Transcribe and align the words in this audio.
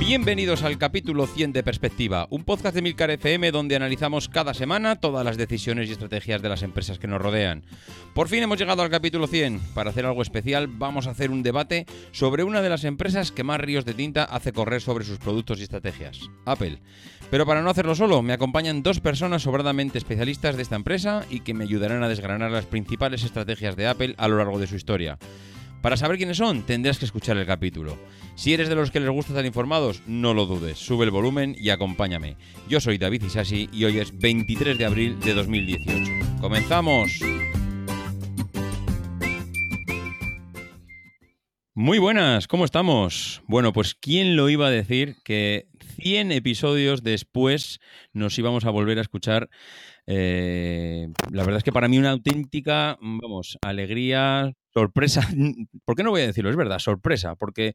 Bienvenidos 0.00 0.62
al 0.62 0.78
capítulo 0.78 1.26
100 1.26 1.52
de 1.52 1.64
Perspectiva, 1.64 2.28
un 2.30 2.44
podcast 2.44 2.72
de 2.72 2.82
Milcar 2.82 3.10
FM 3.10 3.50
donde 3.50 3.74
analizamos 3.74 4.28
cada 4.28 4.54
semana 4.54 4.96
todas 4.96 5.24
las 5.24 5.36
decisiones 5.36 5.88
y 5.88 5.92
estrategias 5.92 6.40
de 6.40 6.48
las 6.48 6.62
empresas 6.62 7.00
que 7.00 7.08
nos 7.08 7.20
rodean. 7.20 7.64
Por 8.14 8.28
fin 8.28 8.44
hemos 8.44 8.58
llegado 8.58 8.82
al 8.82 8.90
capítulo 8.90 9.26
100. 9.26 9.58
Para 9.74 9.90
hacer 9.90 10.06
algo 10.06 10.22
especial 10.22 10.68
vamos 10.68 11.08
a 11.08 11.10
hacer 11.10 11.32
un 11.32 11.42
debate 11.42 11.84
sobre 12.12 12.44
una 12.44 12.62
de 12.62 12.68
las 12.68 12.84
empresas 12.84 13.32
que 13.32 13.42
más 13.42 13.60
ríos 13.60 13.84
de 13.84 13.94
tinta 13.94 14.22
hace 14.22 14.52
correr 14.52 14.80
sobre 14.80 15.04
sus 15.04 15.18
productos 15.18 15.58
y 15.58 15.64
estrategias, 15.64 16.30
Apple. 16.44 16.78
Pero 17.30 17.44
para 17.44 17.60
no 17.60 17.68
hacerlo 17.68 17.96
solo, 17.96 18.22
me 18.22 18.32
acompañan 18.32 18.84
dos 18.84 19.00
personas 19.00 19.42
sobradamente 19.42 19.98
especialistas 19.98 20.56
de 20.56 20.62
esta 20.62 20.76
empresa 20.76 21.26
y 21.28 21.40
que 21.40 21.54
me 21.54 21.64
ayudarán 21.64 22.04
a 22.04 22.08
desgranar 22.08 22.52
las 22.52 22.66
principales 22.66 23.24
estrategias 23.24 23.74
de 23.74 23.88
Apple 23.88 24.14
a 24.16 24.28
lo 24.28 24.38
largo 24.38 24.60
de 24.60 24.68
su 24.68 24.76
historia. 24.76 25.18
Para 25.82 25.96
saber 25.96 26.16
quiénes 26.16 26.38
son, 26.38 26.62
tendrás 26.62 26.98
que 26.98 27.04
escuchar 27.04 27.36
el 27.36 27.46
capítulo. 27.46 27.96
Si 28.34 28.52
eres 28.52 28.68
de 28.68 28.74
los 28.74 28.90
que 28.90 28.98
les 28.98 29.10
gusta 29.10 29.32
estar 29.32 29.46
informados, 29.46 30.02
no 30.06 30.34
lo 30.34 30.44
dudes, 30.44 30.78
sube 30.78 31.04
el 31.04 31.12
volumen 31.12 31.54
y 31.56 31.70
acompáñame. 31.70 32.36
Yo 32.68 32.80
soy 32.80 32.98
David 32.98 33.22
Isasi 33.22 33.68
y 33.72 33.84
hoy 33.84 33.98
es 33.98 34.16
23 34.18 34.76
de 34.76 34.84
abril 34.84 35.20
de 35.20 35.34
2018. 35.34 36.40
¡Comenzamos! 36.40 37.20
Muy 41.74 41.98
buenas, 42.00 42.48
¿cómo 42.48 42.64
estamos? 42.64 43.40
Bueno, 43.46 43.72
pues 43.72 43.94
¿quién 43.94 44.34
lo 44.34 44.48
iba 44.48 44.66
a 44.66 44.70
decir 44.70 45.14
que 45.22 45.68
100 46.02 46.32
episodios 46.32 47.04
después 47.04 47.78
nos 48.12 48.36
íbamos 48.36 48.64
a 48.64 48.70
volver 48.70 48.98
a 48.98 49.02
escuchar 49.02 49.48
eh, 50.10 51.12
la 51.30 51.42
verdad 51.42 51.58
es 51.58 51.64
que 51.64 51.72
para 51.72 51.86
mí 51.86 51.98
una 51.98 52.12
auténtica, 52.12 52.96
vamos, 53.02 53.58
alegría, 53.60 54.54
sorpresa. 54.72 55.20
¿Por 55.84 55.96
qué 55.96 56.02
no 56.02 56.10
voy 56.10 56.22
a 56.22 56.26
decirlo? 56.26 56.48
Es 56.48 56.56
verdad, 56.56 56.78
sorpresa, 56.78 57.34
porque 57.36 57.74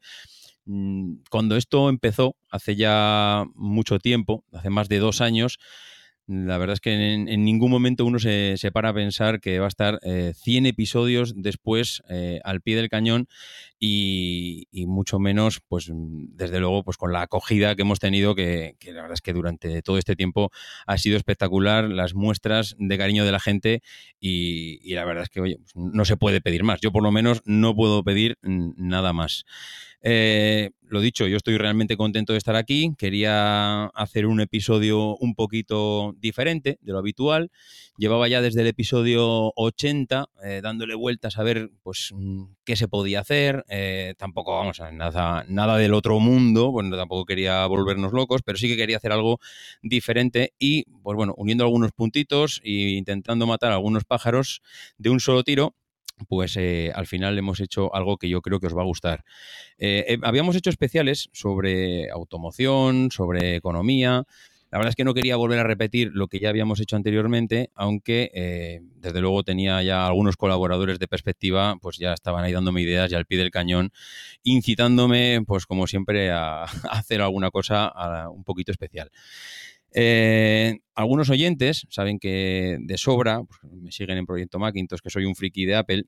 mm, 0.64 1.18
cuando 1.30 1.56
esto 1.56 1.88
empezó, 1.88 2.34
hace 2.50 2.74
ya 2.74 3.44
mucho 3.54 4.00
tiempo, 4.00 4.42
hace 4.52 4.68
más 4.68 4.88
de 4.88 4.98
dos 4.98 5.20
años, 5.20 5.60
la 6.26 6.56
verdad 6.56 6.74
es 6.74 6.80
que 6.80 7.12
en, 7.12 7.44
ningún 7.44 7.70
momento 7.70 8.04
uno 8.06 8.18
se, 8.18 8.56
para 8.72 8.90
a 8.90 8.94
pensar 8.94 9.40
que 9.40 9.58
va 9.58 9.66
a 9.66 9.68
estar 9.68 10.00
100 10.02 10.66
eh, 10.66 10.68
episodios 10.68 11.34
después 11.36 12.02
eh, 12.08 12.40
al 12.44 12.62
pie 12.62 12.76
del 12.76 12.88
cañón 12.88 13.28
y, 13.78 14.66
mucho 14.86 15.18
menos, 15.18 15.60
pues 15.68 15.90
desde 15.92 16.60
luego, 16.60 16.84
pues 16.84 16.96
con 16.96 17.12
la 17.12 17.22
acogida 17.22 17.76
que 17.76 17.82
hemos 17.82 17.98
tenido, 17.98 18.34
que, 18.34 18.76
la 18.86 19.02
verdad 19.02 19.12
es 19.12 19.20
que 19.20 19.34
durante 19.34 19.82
todo 19.82 19.98
este 19.98 20.16
tiempo 20.16 20.50
ha 20.86 20.96
sido 20.96 21.18
espectacular, 21.18 21.90
las 21.90 22.14
muestras 22.14 22.74
de 22.78 22.96
cariño 22.96 23.26
de 23.26 23.32
la 23.32 23.40
gente 23.40 23.82
y, 24.18 24.94
la 24.94 25.04
verdad 25.04 25.24
es 25.24 25.28
que, 25.28 25.40
oye, 25.40 25.58
pues 25.58 25.76
no 25.76 26.04
se 26.06 26.16
puede 26.16 26.40
pedir 26.40 26.64
más. 26.64 26.80
Yo 26.80 26.92
por 26.92 27.02
lo 27.02 27.12
menos 27.12 27.42
no 27.44 27.74
puedo 27.74 28.02
pedir 28.02 28.38
nada 28.42 29.12
más. 29.12 29.44
Eh, 30.06 30.70
lo 30.82 31.00
dicho, 31.00 31.26
yo 31.26 31.38
estoy 31.38 31.56
realmente 31.56 31.96
contento 31.96 32.34
de 32.34 32.38
estar 32.38 32.56
aquí. 32.56 32.94
Quería 32.98 33.86
hacer 33.86 34.26
un 34.26 34.38
episodio 34.38 35.16
un 35.16 35.34
poquito 35.34 36.14
diferente 36.18 36.78
de 36.82 36.92
lo 36.92 36.98
habitual. 36.98 37.50
Llevaba 37.96 38.28
ya 38.28 38.42
desde 38.42 38.60
el 38.60 38.66
episodio 38.66 39.50
80 39.56 40.26
eh, 40.44 40.60
dándole 40.62 40.94
vueltas 40.94 41.38
a 41.38 41.42
ver 41.42 41.70
pues, 41.82 42.10
mm, 42.14 42.44
qué 42.64 42.76
se 42.76 42.86
podía 42.86 43.20
hacer. 43.20 43.64
Eh, 43.68 44.14
tampoco, 44.18 44.54
vamos 44.54 44.78
a 44.80 44.92
nada, 44.92 45.46
nada 45.48 45.78
del 45.78 45.94
otro 45.94 46.20
mundo. 46.20 46.70
Bueno, 46.70 46.94
tampoco 46.98 47.24
quería 47.24 47.66
volvernos 47.66 48.12
locos, 48.12 48.42
pero 48.44 48.58
sí 48.58 48.68
que 48.68 48.76
quería 48.76 48.98
hacer 48.98 49.10
algo 49.10 49.40
diferente 49.82 50.52
y, 50.58 50.84
pues 51.02 51.16
bueno, 51.16 51.32
uniendo 51.38 51.64
algunos 51.64 51.92
puntitos 51.92 52.60
e 52.62 52.70
intentando 52.90 53.46
matar 53.46 53.72
a 53.72 53.76
algunos 53.76 54.04
pájaros 54.04 54.60
de 54.98 55.08
un 55.08 55.18
solo 55.18 55.42
tiro 55.44 55.74
pues 56.28 56.56
eh, 56.56 56.92
al 56.94 57.06
final 57.06 57.38
hemos 57.38 57.60
hecho 57.60 57.94
algo 57.94 58.16
que 58.16 58.28
yo 58.28 58.40
creo 58.40 58.60
que 58.60 58.66
os 58.66 58.76
va 58.76 58.82
a 58.82 58.86
gustar. 58.86 59.24
Eh, 59.78 60.04
eh, 60.08 60.18
habíamos 60.22 60.56
hecho 60.56 60.70
especiales 60.70 61.28
sobre 61.32 62.10
automoción, 62.10 63.10
sobre 63.10 63.56
economía. 63.56 64.24
La 64.70 64.78
verdad 64.78 64.90
es 64.90 64.96
que 64.96 65.04
no 65.04 65.14
quería 65.14 65.36
volver 65.36 65.60
a 65.60 65.64
repetir 65.64 66.10
lo 66.14 66.26
que 66.26 66.40
ya 66.40 66.48
habíamos 66.48 66.80
hecho 66.80 66.96
anteriormente, 66.96 67.70
aunque 67.76 68.82
desde 68.96 69.20
luego 69.20 69.44
tenía 69.44 69.80
ya 69.84 70.04
algunos 70.04 70.36
colaboradores 70.36 70.98
de 70.98 71.06
perspectiva, 71.06 71.76
pues 71.80 71.96
ya 71.96 72.12
estaban 72.12 72.42
ahí 72.42 72.52
dándome 72.52 72.82
ideas 72.82 73.12
y 73.12 73.14
al 73.14 73.24
pie 73.24 73.38
del 73.38 73.52
cañón, 73.52 73.92
incitándome, 74.42 75.42
pues 75.46 75.66
como 75.66 75.86
siempre, 75.86 76.32
a, 76.32 76.64
hacer 76.90 77.22
alguna 77.22 77.52
cosa 77.52 77.92
un 78.32 78.42
poquito 78.42 78.72
especial. 78.72 79.12
Eh, 79.94 80.78
algunos 80.94 81.30
oyentes 81.30 81.86
saben 81.88 82.18
que 82.18 82.78
de 82.80 82.98
sobra, 82.98 83.42
pues, 83.44 83.72
me 83.72 83.92
siguen 83.92 84.18
en 84.18 84.26
Proyecto 84.26 84.58
Macintosh, 84.58 85.00
que 85.00 85.10
soy 85.10 85.24
un 85.24 85.36
friki 85.36 85.64
de 85.64 85.76
Apple, 85.76 86.04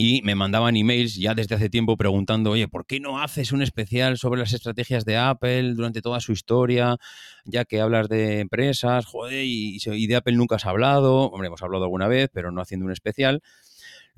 y 0.00 0.22
me 0.22 0.36
mandaban 0.36 0.76
emails 0.76 1.16
ya 1.16 1.34
desde 1.34 1.56
hace 1.56 1.68
tiempo 1.68 1.96
preguntando, 1.96 2.52
oye, 2.52 2.68
¿por 2.68 2.86
qué 2.86 3.00
no 3.00 3.20
haces 3.20 3.50
un 3.50 3.62
especial 3.62 4.16
sobre 4.16 4.38
las 4.38 4.52
estrategias 4.52 5.04
de 5.04 5.16
Apple 5.16 5.74
durante 5.74 6.00
toda 6.02 6.20
su 6.20 6.30
historia? 6.30 6.96
Ya 7.44 7.64
que 7.64 7.80
hablas 7.80 8.08
de 8.08 8.38
empresas, 8.38 9.06
joder, 9.06 9.44
y, 9.44 9.78
y 9.84 10.06
de 10.06 10.16
Apple 10.16 10.36
nunca 10.36 10.54
has 10.54 10.66
hablado. 10.66 11.30
Hombre, 11.30 11.48
hemos 11.48 11.62
hablado 11.62 11.82
alguna 11.82 12.06
vez, 12.06 12.30
pero 12.32 12.52
no 12.52 12.60
haciendo 12.60 12.86
un 12.86 12.92
especial. 12.92 13.42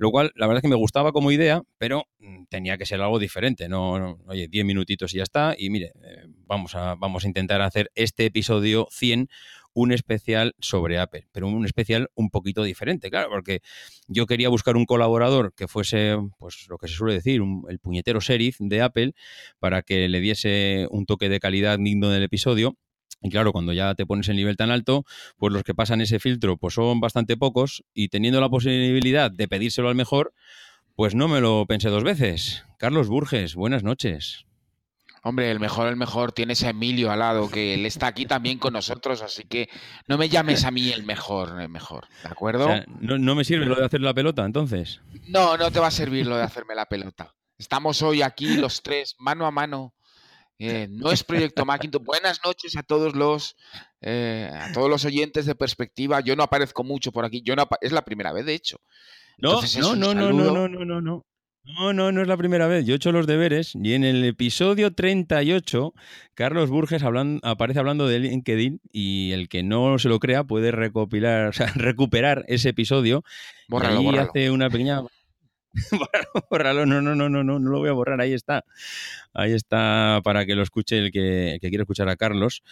Lo 0.01 0.09
cual, 0.09 0.31
la 0.33 0.47
verdad 0.47 0.57
es 0.57 0.61
que 0.63 0.67
me 0.67 0.75
gustaba 0.75 1.11
como 1.11 1.31
idea, 1.31 1.61
pero 1.77 2.07
mm, 2.17 2.45
tenía 2.49 2.75
que 2.75 2.87
ser 2.87 2.99
algo 3.01 3.19
diferente. 3.19 3.69
No, 3.69 4.17
oye, 4.25 4.47
10 4.47 4.65
minutitos 4.65 5.13
y 5.13 5.17
ya 5.17 5.23
está. 5.23 5.53
Y 5.55 5.69
mire, 5.69 5.91
eh, 6.03 6.25
vamos, 6.47 6.73
a, 6.73 6.95
vamos 6.95 7.23
a 7.23 7.27
intentar 7.27 7.61
hacer 7.61 7.91
este 7.93 8.25
episodio 8.25 8.87
100 8.89 9.29
un 9.73 9.91
especial 9.91 10.55
sobre 10.57 10.97
Apple, 10.97 11.27
pero 11.31 11.47
un 11.47 11.65
especial 11.65 12.09
un 12.15 12.31
poquito 12.31 12.63
diferente, 12.63 13.11
claro, 13.11 13.29
porque 13.29 13.61
yo 14.07 14.25
quería 14.25 14.49
buscar 14.49 14.75
un 14.75 14.85
colaborador 14.85 15.53
que 15.53 15.67
fuese, 15.67 16.17
pues 16.39 16.65
lo 16.67 16.79
que 16.79 16.87
se 16.87 16.95
suele 16.95 17.13
decir, 17.13 17.39
el 17.69 17.77
puñetero 17.77 18.19
sheriff 18.21 18.57
de 18.59 18.81
Apple, 18.81 19.13
para 19.59 19.83
que 19.83 20.09
le 20.09 20.19
diese 20.19 20.87
un 20.89 21.05
toque 21.05 21.29
de 21.29 21.39
calidad 21.39 21.77
digno 21.77 22.09
del 22.09 22.23
episodio 22.23 22.75
y 23.21 23.29
claro, 23.29 23.51
cuando 23.51 23.71
ya 23.71 23.93
te 23.95 24.05
pones 24.05 24.27
el 24.29 24.35
nivel 24.35 24.57
tan 24.57 24.71
alto, 24.71 25.05
pues 25.37 25.53
los 25.53 25.63
que 25.63 25.75
pasan 25.75 26.01
ese 26.01 26.19
filtro 26.19 26.57
pues 26.57 26.73
son 26.73 26.99
bastante 26.99 27.37
pocos 27.37 27.83
y 27.93 28.09
teniendo 28.09 28.41
la 28.41 28.49
posibilidad 28.49 29.29
de 29.31 29.47
pedírselo 29.47 29.89
al 29.89 29.95
mejor, 29.95 30.33
pues 30.95 31.15
no 31.15 31.27
me 31.27 31.39
lo 31.39 31.65
pensé 31.67 31.89
dos 31.89 32.03
veces. 32.03 32.65
Carlos 32.77 33.07
Burges, 33.07 33.55
buenas 33.55 33.83
noches. 33.83 34.45
Hombre, 35.23 35.51
el 35.51 35.59
mejor, 35.59 35.87
el 35.87 35.97
mejor, 35.97 36.31
tienes 36.31 36.63
a 36.63 36.71
Emilio 36.71 37.11
al 37.11 37.19
lado, 37.19 37.47
que 37.47 37.75
él 37.75 37.85
está 37.85 38.07
aquí 38.07 38.25
también 38.25 38.57
con 38.57 38.73
nosotros, 38.73 39.21
así 39.21 39.43
que 39.43 39.69
no 40.07 40.17
me 40.17 40.29
llames 40.29 40.65
a 40.65 40.71
mí 40.71 40.89
el 40.89 41.03
mejor, 41.03 41.61
el 41.61 41.69
mejor, 41.69 42.07
¿de 42.23 42.29
acuerdo? 42.29 42.67
no, 42.99 43.19
no 43.19 43.35
me 43.35 43.43
sirve 43.43 43.67
lo 43.67 43.75
de 43.75 43.85
hacer 43.85 44.01
la 44.01 44.15
pelota, 44.15 44.43
entonces. 44.43 44.99
No, 45.27 45.57
no 45.57 45.69
te 45.69 45.79
va 45.79 45.87
a 45.87 45.91
servir 45.91 46.25
lo 46.25 46.37
de 46.37 46.43
hacerme 46.43 46.73
la 46.73 46.87
pelota. 46.87 47.35
Estamos 47.59 48.01
hoy 48.01 48.23
aquí 48.23 48.55
los 48.55 48.81
tres, 48.81 49.15
mano 49.19 49.45
a 49.45 49.51
mano, 49.51 49.93
eh, 50.63 50.87
no 50.89 51.11
es 51.11 51.23
Proyecto 51.23 51.65
Macintosh. 51.65 52.03
Buenas 52.03 52.39
noches 52.45 52.77
a 52.77 52.83
todos 52.83 53.15
los 53.15 53.55
eh, 54.01 54.51
a 54.53 54.71
todos 54.73 54.89
los 54.89 55.05
oyentes 55.05 55.47
de 55.47 55.55
Perspectiva. 55.55 56.19
Yo 56.19 56.35
no 56.35 56.43
aparezco 56.43 56.83
mucho 56.83 57.11
por 57.11 57.25
aquí. 57.25 57.41
Yo 57.43 57.55
no 57.55 57.67
es 57.81 57.91
la 57.91 58.03
primera 58.03 58.31
vez, 58.31 58.45
de 58.45 58.53
hecho. 58.53 58.77
No, 59.39 59.59
no, 59.61 59.95
no, 59.95 60.13
no, 60.13 60.31
no, 60.31 60.51
no, 60.51 60.67
no, 60.67 60.85
no, 60.85 61.01
no. 61.01 61.25
No, 61.63 61.93
no, 61.93 62.11
no 62.11 62.21
es 62.21 62.27
la 62.27 62.37
primera 62.37 62.67
vez. 62.67 62.85
Yo 62.85 62.93
he 62.93 62.95
hecho 62.97 63.11
los 63.11 63.27
deberes 63.27 63.73
y 63.75 63.93
en 63.93 64.03
el 64.03 64.23
episodio 64.23 64.93
38, 64.93 65.93
Carlos 66.33 66.69
Burges 66.69 67.03
aparece 67.43 67.79
hablando 67.79 68.07
de 68.07 68.19
LinkedIn 68.19 68.81
y 68.91 69.31
el 69.31 69.47
que 69.47 69.61
no 69.61 69.99
se 69.99 70.09
lo 70.09 70.19
crea 70.19 70.43
puede 70.43 70.71
recopilar, 70.71 71.47
o 71.49 71.53
sea, 71.53 71.67
recuperar 71.75 72.45
ese 72.47 72.69
episodio. 72.69 73.23
Bórralo, 73.67 74.01
y 74.01 74.17
hace 74.17 74.51
una 74.51 74.69
pequeña 74.69 75.01
Bórralo, 76.49 76.85
no, 76.85 77.01
no, 77.01 77.15
no, 77.15 77.29
no, 77.29 77.43
no, 77.43 77.59
no 77.59 77.69
lo 77.69 77.79
voy 77.79 77.89
a 77.89 77.93
borrar, 77.93 78.19
ahí 78.19 78.33
está. 78.33 78.65
Ahí 79.33 79.53
está 79.53 80.19
para 80.23 80.45
que 80.45 80.55
lo 80.55 80.61
escuche 80.61 80.97
el 80.97 81.11
que, 81.11 81.57
quiere 81.61 81.83
escuchar 81.83 82.09
a 82.09 82.17
Carlos. 82.17 82.63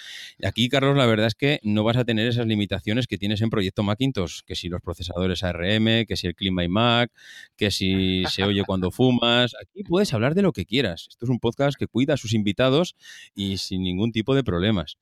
Aquí, 0.44 0.68
Carlos, 0.68 0.98
la 0.98 1.06
verdad 1.06 1.28
es 1.28 1.36
que 1.36 1.60
no 1.64 1.84
vas 1.84 1.96
a 1.96 2.04
tener 2.04 2.28
esas 2.28 2.48
limitaciones 2.48 3.08
que 3.08 3.18
tienes 3.18 3.42
en 3.42 3.50
Proyecto 3.50 3.84
Macintosh, 3.84 4.42
que 4.46 4.56
si 4.56 4.68
los 4.68 4.82
procesadores 4.82 5.44
ARM, 5.44 6.06
que 6.06 6.18
si 6.18 6.28
el 6.28 6.36
clima 6.36 6.66
iMac, 6.66 7.12
que 7.56 7.72
si 7.72 8.26
se 8.26 8.44
oye 8.44 8.64
cuando 8.66 8.92
fumas. 8.92 9.56
Aquí 9.62 9.84
puedes 9.84 10.14
hablar 10.14 10.36
de 10.36 10.42
lo 10.42 10.52
que 10.52 10.66
quieras. 10.66 11.08
Esto 11.10 11.26
es 11.26 11.30
un 11.30 11.40
podcast 11.40 11.78
que 11.80 11.88
cuida 11.88 12.16
a 12.16 12.18
sus 12.18 12.34
invitados 12.34 12.96
y 13.34 13.58
sin 13.58 13.84
ningún 13.84 14.12
tipo 14.12 14.36
de 14.36 14.44
problemas. 14.44 14.98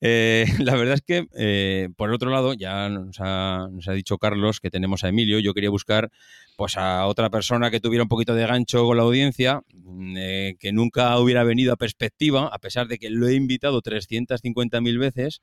Eh, 0.00 0.46
la 0.58 0.74
verdad 0.74 0.94
es 0.94 1.02
que, 1.02 1.26
eh, 1.36 1.88
por 1.96 2.12
otro 2.12 2.30
lado, 2.30 2.54
ya 2.54 2.88
nos 2.88 3.20
ha 3.20 3.92
dicho 3.94 4.18
Carlos 4.18 4.58
que 4.58 4.70
tenemos 4.70 5.04
a 5.04 5.08
Emilio. 5.08 5.38
Yo 5.38 5.54
quería 5.54 5.70
buscar 5.70 6.10
pues 6.56 6.76
a 6.76 7.06
otra 7.06 7.30
persona 7.30 7.70
que 7.70 7.80
tuviera 7.80 8.02
un 8.02 8.08
poquito 8.08 8.34
de 8.34 8.46
gancho 8.46 8.84
con 8.84 8.96
la 8.96 9.02
audiencia, 9.02 9.62
mm, 9.72 10.16
eh, 10.16 10.56
que 10.58 10.72
nunca 10.72 11.18
hubiera 11.18 11.44
venido 11.44 11.72
a 11.72 11.76
perspectiva, 11.76 12.48
a 12.48 12.58
pesar 12.58 12.88
de 12.88 12.98
que 12.98 13.10
lo 13.10 13.28
he 13.28 13.34
invitado 13.34 13.80
350.000 13.82 14.98
veces, 14.98 15.40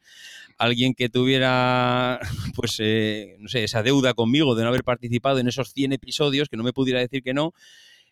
alguien 0.57 0.94
que 0.94 1.09
tuviera, 1.09 2.19
pues, 2.56 2.77
eh, 2.79 3.38
no 3.39 3.47
sé, 3.50 3.63
esa 3.63 3.83
deuda 3.83 4.13
conmigo 4.13 4.56
de 4.56 4.63
no 4.63 4.69
haber 4.69 4.83
participado 4.83 5.39
en 5.39 5.47
esos 5.47 5.71
100 5.73 5.94
episodios, 5.94 6.50
que 6.50 6.57
no 6.57 6.63
me 6.63 6.73
pudiera 6.73 7.00
decir 7.00 7.23
que 7.23 7.33
no. 7.33 7.53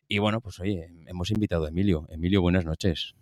Y 0.08 0.20
bueno, 0.20 0.42
pues 0.42 0.60
oye, 0.60 0.90
hemos 1.06 1.32
invitado 1.32 1.66
a 1.66 1.70
Emilio. 1.70 2.08
Emilio, 2.10 2.42
buenas 2.42 2.66
noches 2.66 3.16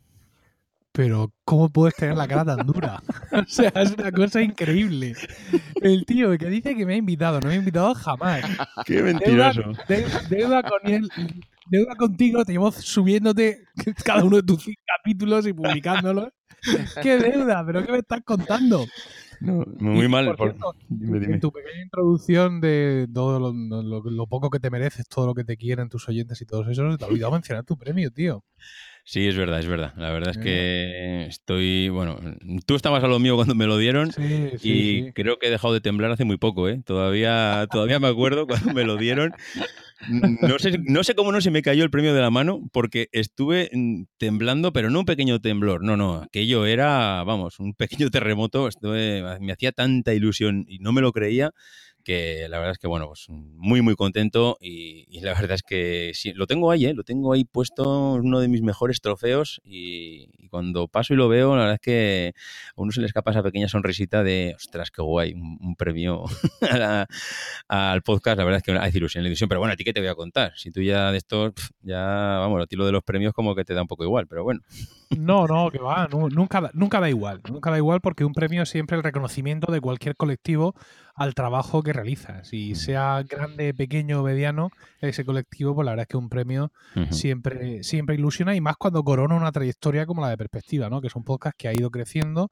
pero 0.95 1.33
¿cómo 1.44 1.69
puedes 1.69 1.95
tener 1.95 2.15
la 2.15 2.27
cara 2.27 2.56
tan 2.56 2.65
dura? 2.65 3.01
o 3.31 3.44
sea, 3.47 3.69
es 3.75 3.92
una 3.92 4.12
cosa 4.12 4.42
increíble. 4.42 5.13
El 5.81 6.06
tío 6.06 6.38
que 6.38 6.47
dice 6.47 6.74
que 6.75 6.86
me 6.86 6.94
ha 6.94 6.97
invitado, 6.97 7.42
no 7.42 7.50
me 7.50 7.56
ha 7.56 7.57
invitado 7.57 7.94
jamás. 7.94 8.44
Qué 8.86 9.03
mentiroso. 9.03 9.62
Deuda, 10.30 10.63
con 10.63 10.80
él 10.92 11.09
deuda 11.68 11.95
contigo, 11.95 12.45
te 12.45 12.53
llevo 12.53 12.71
subiéndote 12.71 13.65
cada 14.06 14.24
uno 14.24 14.38
de 14.38 14.44
tus 14.44 14.65
capítulos 14.86 15.45
y 15.47 15.53
publicándolos. 15.53 16.30
¿Qué 17.01 17.18
deuda? 17.18 17.63
¿Pero 17.65 17.86
qué 17.86 17.92
me 17.92 17.97
estás 18.00 18.21
contando? 18.24 18.86
muy 19.42 20.07
mal. 20.07 20.33
Por 20.36 20.56
En 20.89 21.39
tu 21.39 21.51
pequeña 21.51 21.83
introducción 21.83 22.62
de 22.62 23.07
todo 23.13 23.39
lo, 23.39 24.27
poco 24.27 24.50
que 24.50 24.59
te 24.59 24.69
mereces, 24.69 25.07
todo 25.07 25.27
lo 25.27 25.33
que 25.33 25.44
te 25.44 25.57
quieren 25.57 25.89
tus 25.89 26.07
oyentes 26.07 26.42
y 26.42 26.45
todos 26.45 26.68
esos, 26.69 26.97
te 26.97 27.03
ha 27.06 27.07
olvidado 27.07 27.33
mencionar 27.33 27.65
tu 27.65 27.77
premio, 27.77 28.12
tío. 28.12 28.44
Sí, 29.07 29.28
es 29.28 29.38
verdad, 29.38 29.60
es 29.60 29.68
verdad. 29.68 29.94
La 29.98 30.10
verdad 30.10 30.31
es 30.31 30.40
que 30.40 31.28
estoy, 31.28 31.90
bueno, 31.90 32.19
tú 32.66 32.74
estabas 32.74 33.04
a 33.04 33.07
lo 33.07 33.19
mío 33.19 33.36
cuando 33.36 33.54
me 33.54 33.68
lo 33.68 33.78
dieron 33.78 34.10
y 34.63 35.12
creo 35.12 35.38
que 35.38 35.46
he 35.48 35.52
dejado 35.52 35.75
de 35.75 35.80
temblar 35.80 36.12
hace 36.12 36.25
muy 36.25 36.38
poco, 36.38 36.68
¿eh? 36.68 36.81
Todavía, 36.84 37.68
todavía 37.72 38.00
me 38.00 38.07
acuerdo 38.07 38.48
cuando 38.48 38.74
me 38.74 38.84
lo 38.84 38.98
dieron. 38.98 39.31
No 40.10 40.60
sé, 40.60 40.80
no 40.84 41.04
sé 41.04 41.13
cómo 41.13 41.31
no 41.31 41.40
se 41.40 41.52
me 41.52 41.62
cayó 41.62 41.84
el 41.84 41.92
premio 41.92 42.16
de 42.16 42.22
la 42.22 42.31
mano 42.31 42.62
porque 42.74 43.07
estuve 43.12 43.69
mm, 43.72 44.04
temblando, 44.18 44.74
pero 44.74 44.90
no 44.90 45.00
un 45.00 45.06
pequeño 45.06 45.40
temblor, 45.40 45.84
no, 45.84 45.96
no, 45.96 46.16
aquello 46.24 46.66
era, 46.66 47.24
vamos, 47.24 47.60
un 47.60 47.74
pequeño 47.74 48.10
terremoto, 48.12 48.68
estuve, 48.68 49.24
me 49.40 49.54
hacía 49.54 49.72
tanta 49.72 50.13
ilusión 50.13 50.66
y 50.68 50.80
no 50.80 50.92
me 50.92 51.02
lo 51.02 51.12
creía 51.12 51.52
que 52.06 52.48
la 52.50 52.60
verdad 52.60 52.74
es 52.74 52.78
que, 52.78 52.88
bueno, 52.88 53.07
pues 53.07 53.25
muy, 53.30 53.81
muy 53.81 53.96
contento 53.96 54.57
y, 54.62 55.19
la 55.22 55.34
verdad 55.34 55.54
es 55.54 55.63
que 55.63 56.12
sí, 56.13 56.34
lo 56.34 56.46
tengo 56.46 56.69
ahí, 56.69 56.86
¿eh? 56.86 56.94
lo 56.94 57.04
tengo 57.04 57.34
ahí 57.34 57.46
puesto, 57.46 58.13
uno 58.13 58.40
de 58.40 58.48
mis 58.48 58.62
mejores 58.62 59.02
trofeos 59.02 59.60
y, 59.66 60.48
cuando 60.50 60.88
paso 60.88 61.13
y 61.13 61.18
lo 61.18 61.28
veo, 61.28 61.56
la 61.56 61.62
verdad 61.62 61.74
es 61.74 61.81
que 61.81 62.34
a 62.78 62.81
uno 62.81 62.92
se 62.92 63.02
le 63.02 63.07
escapa 63.07 63.31
esa 63.31 63.44
pequeña 63.44 63.68
sonrisita 63.68 64.24
de, 64.24 64.54
ostras, 64.56 64.92
qué 64.92 65.02
guay, 65.02 65.34
un, 65.34 65.75
premio 65.75 66.24
al 67.68 68.02
podcast, 68.04 68.38
la 68.38 68.46
verdad 68.46 68.60
es 68.60 68.63
que 68.63 68.72
hace 68.72 68.98
ilusión, 68.98 69.24
la 69.24 69.28
ilusión, 69.28 69.50
pero 69.50 69.60
bueno, 69.60 69.74
a 69.74 69.75
ti 69.75 69.84
qué 69.84 69.92
te 69.92 70.00
voy 70.00 70.10
a 70.10 70.16
contar, 70.16 70.54
si 70.56 70.72
tú 70.72 70.81
ya 70.81 71.12
de 71.12 71.18
esto, 71.18 71.54
ya, 71.81 72.38
vamos, 72.40 72.62
a 72.62 72.68
ti 72.68 72.75
lo 72.75 72.86
de 72.86 72.92
los 72.92 73.04
premios 73.04 73.34
como 73.34 73.56
que 73.56 73.66
te 73.66 73.74
da 73.74 73.81
un 73.81 73.88
poco 73.88 74.04
igual, 74.04 74.28
pero 74.28 74.44
bueno. 74.44 74.62
No, 75.10 75.48
no, 75.48 75.72
que 75.72 75.80
va, 75.80 76.07
nunca, 76.07 76.69
nunca 76.74 77.00
da 77.00 77.10
igual, 77.10 77.42
nunca 77.50 77.72
da 77.72 77.78
igual 77.78 78.00
porque 78.00 78.24
un 78.24 78.34
premio 78.34 78.62
es 78.62 78.69
siempre 78.69 78.96
el 78.96 79.04
reconocimiento 79.04 79.72
de 79.72 79.81
cualquier 79.81 80.16
colectivo 80.16 80.75
al 81.16 81.34
trabajo 81.34 81.82
que 81.82 81.94
realizas. 81.94 82.54
Y 82.54 82.76
sea 82.76 83.24
grande, 83.24 83.74
pequeño 83.74 84.22
o 84.22 84.24
mediano, 84.24 84.70
ese 85.00 85.26
colectivo, 85.26 85.74
pues 85.74 85.86
la 85.86 85.92
verdad 85.94 86.04
es 86.04 86.10
que 86.10 86.18
un 86.18 86.30
premio 86.30 86.72
siempre, 87.10 87.84
siempre 87.84 88.16
ilusiona 88.16 88.56
y 88.56 88.62
más 88.62 88.76
cuando 88.78 89.04
corona 89.04 89.36
una 89.36 89.52
trayectoria 89.52 90.06
como 90.06 90.22
la 90.22 90.30
de 90.30 90.38
Perspectiva, 90.38 90.90
¿no? 90.90 91.02
Que 91.02 91.08
es 91.08 91.16
un 91.16 91.24
podcast 91.24 91.56
que 91.58 91.68
ha 91.70 91.74
ido 91.74 91.90
creciendo 91.90 92.52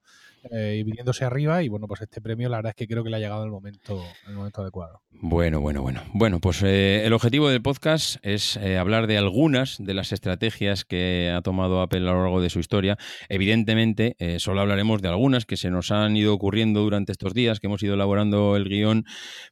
eh, 0.51 0.77
y 0.79 0.83
viniéndose 0.83 1.23
arriba 1.23 1.63
y 1.63 1.69
bueno, 1.69 1.87
pues 1.87 2.01
este 2.01 2.19
premio 2.19 2.49
la 2.49 2.57
verdad 2.57 2.71
es 2.71 2.75
que 2.75 2.87
creo 2.87 3.03
que 3.03 3.09
le 3.09 3.15
ha 3.15 3.19
llegado 3.19 3.45
el 3.45 3.51
momento, 3.51 4.03
el 4.27 4.33
momento 4.33 4.61
adecuado. 4.61 5.01
Bueno, 5.11 5.61
bueno, 5.61 5.81
bueno. 5.81 6.01
Bueno, 6.13 6.39
pues 6.39 6.61
eh, 6.63 7.05
el 7.05 7.13
objetivo 7.13 7.47
del 7.47 7.61
podcast 7.61 8.17
es 8.23 8.57
eh, 8.57 8.77
hablar 8.77 9.07
de 9.07 9.17
algunas 9.17 9.77
de 9.79 9.93
las 9.93 10.11
estrategias 10.11 10.83
que 10.83 11.31
ha 11.33 11.41
tomado 11.41 11.81
Apple 11.81 11.99
a 11.99 12.11
lo 12.11 12.23
largo 12.23 12.41
de 12.41 12.49
su 12.49 12.59
historia. 12.59 12.97
Evidentemente, 13.29 14.17
solo 14.39 14.61
hablaremos 14.61 15.01
de 15.01 15.07
algunas 15.07 15.45
que 15.45 15.55
se 15.55 15.69
nos 15.69 15.91
han 15.91 16.17
ido 16.17 16.33
ocurriendo 16.33 16.81
durante 16.81 17.13
estos 17.13 17.33
días, 17.33 17.59
que 17.59 17.67
hemos 17.67 17.81
ido 17.83 17.93
elaborando 17.93 18.57
el 18.57 18.67
guion, 18.67 19.05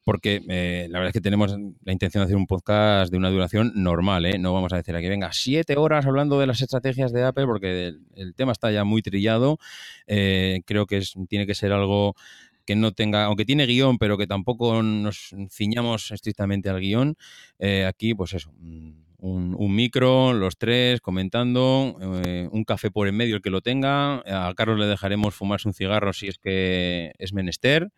porque 0.04 0.42
la 0.90 1.00
verdad 1.00 1.08
es 1.08 1.14
que 1.14 1.22
tenemos 1.22 1.56
la 1.84 1.92
intención 1.94 2.22
de 2.22 2.26
hacer 2.26 2.36
un 2.38 2.48
podcast 2.48 3.12
de 3.12 3.18
una 3.18 3.30
duración 3.30 3.72
normal. 3.76 4.26
No 4.42 4.54
vamos 4.54 4.74
a 4.74 4.78
decir 4.78 4.96
aquí, 4.96 5.08
venga, 5.08 5.30
siete 5.32 5.78
horas 5.78 6.06
hablando 6.06 6.40
de 6.40 6.48
las 6.48 6.62
estrategias 6.62 7.14
de 7.14 7.24
Apple, 7.24 7.46
porque 7.46 7.88
el, 7.88 8.02
el 8.16 8.36
tema 8.36 8.52
está 8.52 8.72
ya 8.72 8.84
muy 8.84 9.02
trillado. 9.02 9.58
creo 10.06 10.81
que 10.86 11.02
tiene 11.28 11.48
que 11.48 11.56
ser 11.56 11.72
algo 11.72 12.16
que 12.66 12.76
no 12.76 12.92
tenga, 12.92 13.26
aunque 13.26 13.46
tiene 13.46 13.66
guion, 13.66 13.98
pero 13.98 14.18
que 14.18 14.28
tampoco 14.28 14.82
nos 14.84 15.36
ciñamos 15.50 16.12
estrictamente 16.12 16.70
al 16.70 16.80
guion. 16.80 17.16
Eh, 17.60 17.86
aquí, 17.86 18.14
pues 18.14 18.34
eso, 18.34 18.52
mm, 18.60 18.92
un, 19.22 19.76
micro, 19.76 20.34
los 20.34 20.58
tres 20.58 21.02
comentando, 21.02 21.98
eh, 22.26 22.48
un 22.52 22.64
café 22.64 22.90
por 22.92 23.08
en 23.08 23.16
medio 23.16 23.36
el 23.36 23.42
que 23.42 23.50
lo 23.50 23.62
tenga. 23.62 24.24
A 24.26 24.54
Carlos 24.56 24.80
le 24.80 24.88
dejaremos 24.88 25.36
fumarse 25.36 25.68
un 25.68 25.74
cigarro 25.74 26.14
si 26.14 26.28
es 26.28 26.38
que 26.38 27.14
es 27.18 27.34
menester. 27.34 27.92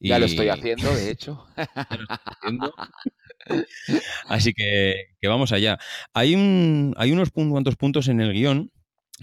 Ya 0.00 0.18
lo 0.18 0.26
estoy 0.26 0.48
haciendo, 0.48 0.94
de 0.94 1.10
hecho. 1.10 1.46
Así 4.28 4.52
que, 4.52 4.94
que, 5.20 5.28
vamos 5.28 5.52
allá. 5.52 5.78
Hay, 6.12 6.34
un, 6.34 6.94
hay 6.96 7.12
unos 7.12 7.30
cuantos 7.30 7.76
puntos 7.76 8.08
en 8.08 8.20
el 8.20 8.32
guion 8.32 8.70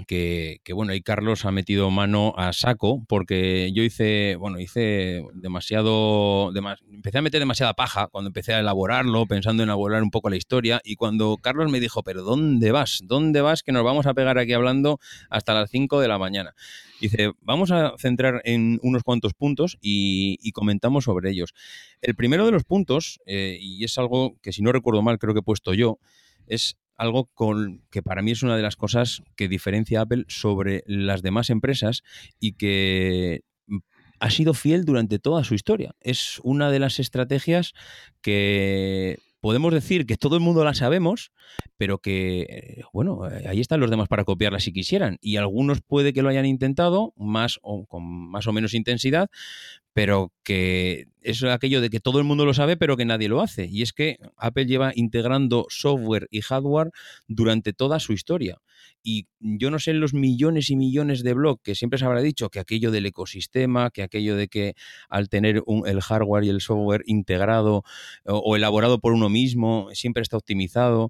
que, 0.07 0.61
bueno, 0.73 0.93
ahí 0.93 1.01
Carlos 1.01 1.45
ha 1.45 1.51
metido 1.51 1.91
mano 1.91 2.33
a 2.37 2.53
saco 2.53 3.03
porque 3.07 3.71
yo 3.73 3.83
hice, 3.83 4.35
bueno, 4.37 4.59
hice 4.59 5.25
demasiado, 5.33 6.53
empecé 6.89 7.17
a 7.17 7.21
meter 7.21 7.41
demasiada 7.41 7.73
paja 7.73 8.07
cuando 8.07 8.29
empecé 8.29 8.53
a 8.53 8.59
elaborarlo, 8.59 9.25
pensando 9.25 9.63
en 9.63 9.69
elaborar 9.69 10.01
un 10.01 10.09
poco 10.09 10.29
la 10.29 10.37
historia 10.37 10.79
y 10.83 10.95
cuando 10.95 11.37
Carlos 11.41 11.69
me 11.69 11.81
dijo, 11.81 12.03
pero 12.03 12.23
¿dónde 12.23 12.71
vas? 12.71 13.01
¿Dónde 13.03 13.41
vas 13.41 13.63
que 13.63 13.73
nos 13.73 13.83
vamos 13.83 14.05
a 14.05 14.13
pegar 14.13 14.37
aquí 14.37 14.53
hablando 14.53 14.99
hasta 15.29 15.53
las 15.53 15.69
5 15.69 15.99
de 15.99 16.07
la 16.07 16.17
mañana? 16.17 16.55
Dice, 17.01 17.31
vamos 17.41 17.71
a 17.71 17.93
centrar 17.97 18.41
en 18.45 18.79
unos 18.83 19.03
cuantos 19.03 19.33
puntos 19.33 19.77
y, 19.81 20.51
comentamos 20.53 21.05
sobre 21.05 21.31
ellos. 21.31 21.53
El 22.01 22.15
primero 22.15 22.45
de 22.45 22.51
los 22.51 22.63
puntos, 22.63 23.19
eh, 23.25 23.57
y 23.59 23.83
es 23.83 23.97
algo 23.97 24.35
que 24.41 24.53
si 24.53 24.61
no 24.61 24.71
recuerdo 24.71 25.01
mal 25.01 25.17
creo 25.17 25.33
que 25.33 25.39
he 25.39 25.43
puesto 25.43 25.73
yo, 25.73 25.97
es 26.47 26.77
algo 27.01 27.25
con, 27.33 27.81
que 27.89 28.03
para 28.03 28.21
mí 28.21 28.29
es 28.29 28.43
una 28.43 28.55
de 28.55 28.61
las 28.61 28.75
cosas 28.75 29.23
que 29.35 29.47
diferencia 29.47 30.01
Apple 30.01 30.25
sobre 30.27 30.83
las 30.85 31.23
demás 31.23 31.49
empresas 31.49 32.03
y 32.39 32.53
que 32.53 33.41
ha 34.19 34.29
sido 34.29 34.53
fiel 34.53 34.85
durante 34.85 35.17
toda 35.17 35.43
su 35.43 35.55
historia. 35.55 35.95
Es 35.99 36.39
una 36.43 36.69
de 36.69 36.77
las 36.77 36.99
estrategias 36.99 37.73
que 38.21 39.17
podemos 39.39 39.73
decir 39.73 40.05
que 40.05 40.15
todo 40.15 40.35
el 40.35 40.43
mundo 40.43 40.63
la 40.63 40.75
sabemos, 40.75 41.31
pero 41.77 41.99
que, 41.99 42.41
eh, 42.41 42.83
bueno, 42.93 43.29
eh, 43.29 43.45
ahí 43.47 43.59
están 43.59 43.79
los 43.79 43.89
demás 43.89 44.07
para 44.07 44.23
copiarla 44.23 44.59
si 44.59 44.71
quisieran. 44.71 45.17
Y 45.21 45.37
algunos 45.37 45.81
puede 45.81 46.13
que 46.13 46.21
lo 46.21 46.29
hayan 46.29 46.45
intentado, 46.45 47.13
más 47.17 47.59
o 47.61 47.85
con 47.85 48.03
más 48.03 48.47
o 48.47 48.53
menos 48.53 48.73
intensidad, 48.73 49.29
pero 49.93 50.31
que 50.43 51.07
es 51.21 51.43
aquello 51.43 51.81
de 51.81 51.89
que 51.89 51.99
todo 51.99 52.19
el 52.19 52.23
mundo 52.23 52.45
lo 52.45 52.53
sabe, 52.53 52.77
pero 52.77 52.97
que 52.97 53.05
nadie 53.05 53.29
lo 53.29 53.41
hace. 53.41 53.65
Y 53.65 53.81
es 53.81 53.93
que 53.93 54.17
Apple 54.37 54.65
lleva 54.65 54.91
integrando 54.95 55.65
software 55.69 56.27
y 56.31 56.41
hardware 56.41 56.91
durante 57.27 57.73
toda 57.73 57.99
su 57.99 58.13
historia. 58.13 58.59
Y 59.03 59.27
yo 59.39 59.69
no 59.69 59.79
sé 59.79 59.93
los 59.93 60.13
millones 60.13 60.69
y 60.69 60.75
millones 60.75 61.23
de 61.23 61.33
blogs 61.33 61.61
que 61.63 61.75
siempre 61.75 61.99
se 61.99 62.05
habrá 62.05 62.21
dicho 62.21 62.49
que 62.49 62.59
aquello 62.59 62.91
del 62.91 63.05
ecosistema, 63.05 63.89
que 63.91 64.03
aquello 64.03 64.35
de 64.35 64.47
que 64.47 64.73
al 65.09 65.29
tener 65.29 65.63
el 65.85 66.01
hardware 66.01 66.43
y 66.45 66.49
el 66.49 66.61
software 66.61 67.03
integrado 67.05 67.83
o, 68.25 68.55
elaborado 68.55 68.99
por 68.99 69.13
uno 69.13 69.29
mismo, 69.29 69.89
siempre 69.93 70.23
está 70.23 70.37
optimizado 70.37 71.09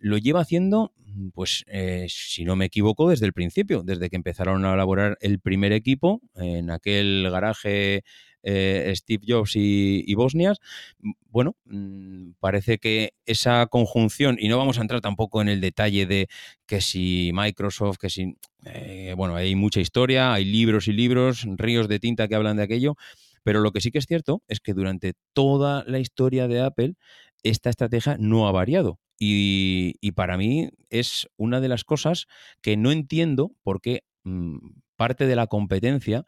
lo 0.00 0.18
lleva 0.18 0.40
haciendo, 0.40 0.92
pues, 1.34 1.64
eh, 1.68 2.06
si 2.08 2.44
no 2.44 2.56
me 2.56 2.64
equivoco, 2.64 3.08
desde 3.08 3.26
el 3.26 3.32
principio, 3.32 3.82
desde 3.82 4.10
que 4.10 4.16
empezaron 4.16 4.64
a 4.64 4.74
elaborar 4.74 5.18
el 5.20 5.38
primer 5.40 5.72
equipo 5.72 6.20
en 6.34 6.70
aquel 6.70 7.28
garaje 7.30 8.02
eh, 8.42 8.92
Steve 8.96 9.24
Jobs 9.28 9.52
y, 9.54 10.14
Bosnias, 10.14 10.58
bueno, 11.28 11.56
mm, 11.66 12.32
parece 12.40 12.78
que 12.78 13.12
esa 13.26 13.66
conjunción, 13.66 14.38
y 14.40 14.48
no 14.48 14.56
vamos 14.56 14.78
a 14.78 14.82
entrar 14.82 15.02
tampoco 15.02 15.42
en 15.42 15.48
el 15.48 15.60
detalle 15.60 16.06
de 16.06 16.28
que 16.66 16.80
si 16.80 17.30
Microsoft, 17.34 17.98
que 17.98 18.08
si, 18.08 18.36
eh, 18.64 19.14
bueno, 19.16 19.36
hay 19.36 19.54
mucha 19.54 19.80
historia, 19.80 20.32
hay 20.32 20.46
libros 20.46 20.88
y 20.88 20.92
libros, 20.92 21.46
ríos 21.56 21.88
de 21.88 21.98
tinta 21.98 22.28
que 22.28 22.34
hablan 22.34 22.56
de 22.56 22.62
aquello, 22.62 22.96
pero 23.42 23.60
lo 23.60 23.72
que 23.72 23.80
sí 23.80 23.90
que 23.90 23.98
es 23.98 24.06
cierto 24.06 24.42
es 24.48 24.60
que 24.60 24.74
durante 24.74 25.14
toda 25.32 25.84
la 25.86 25.98
historia 25.98 26.48
de 26.48 26.60
Apple, 26.60 26.94
esta 27.42 27.70
estrategia 27.70 28.16
no 28.18 28.48
ha 28.48 28.52
variado. 28.52 28.98
Y, 29.18 29.94
y, 30.00 30.12
para 30.12 30.38
mí 30.38 30.70
es 30.88 31.28
una 31.36 31.60
de 31.60 31.68
las 31.68 31.84
cosas 31.84 32.26
que 32.62 32.78
no 32.78 32.90
entiendo 32.90 33.52
por 33.62 33.82
qué 33.82 34.02
mm, 34.24 34.56
parte 34.96 35.26
de 35.26 35.36
la 35.36 35.46
competencia 35.46 36.24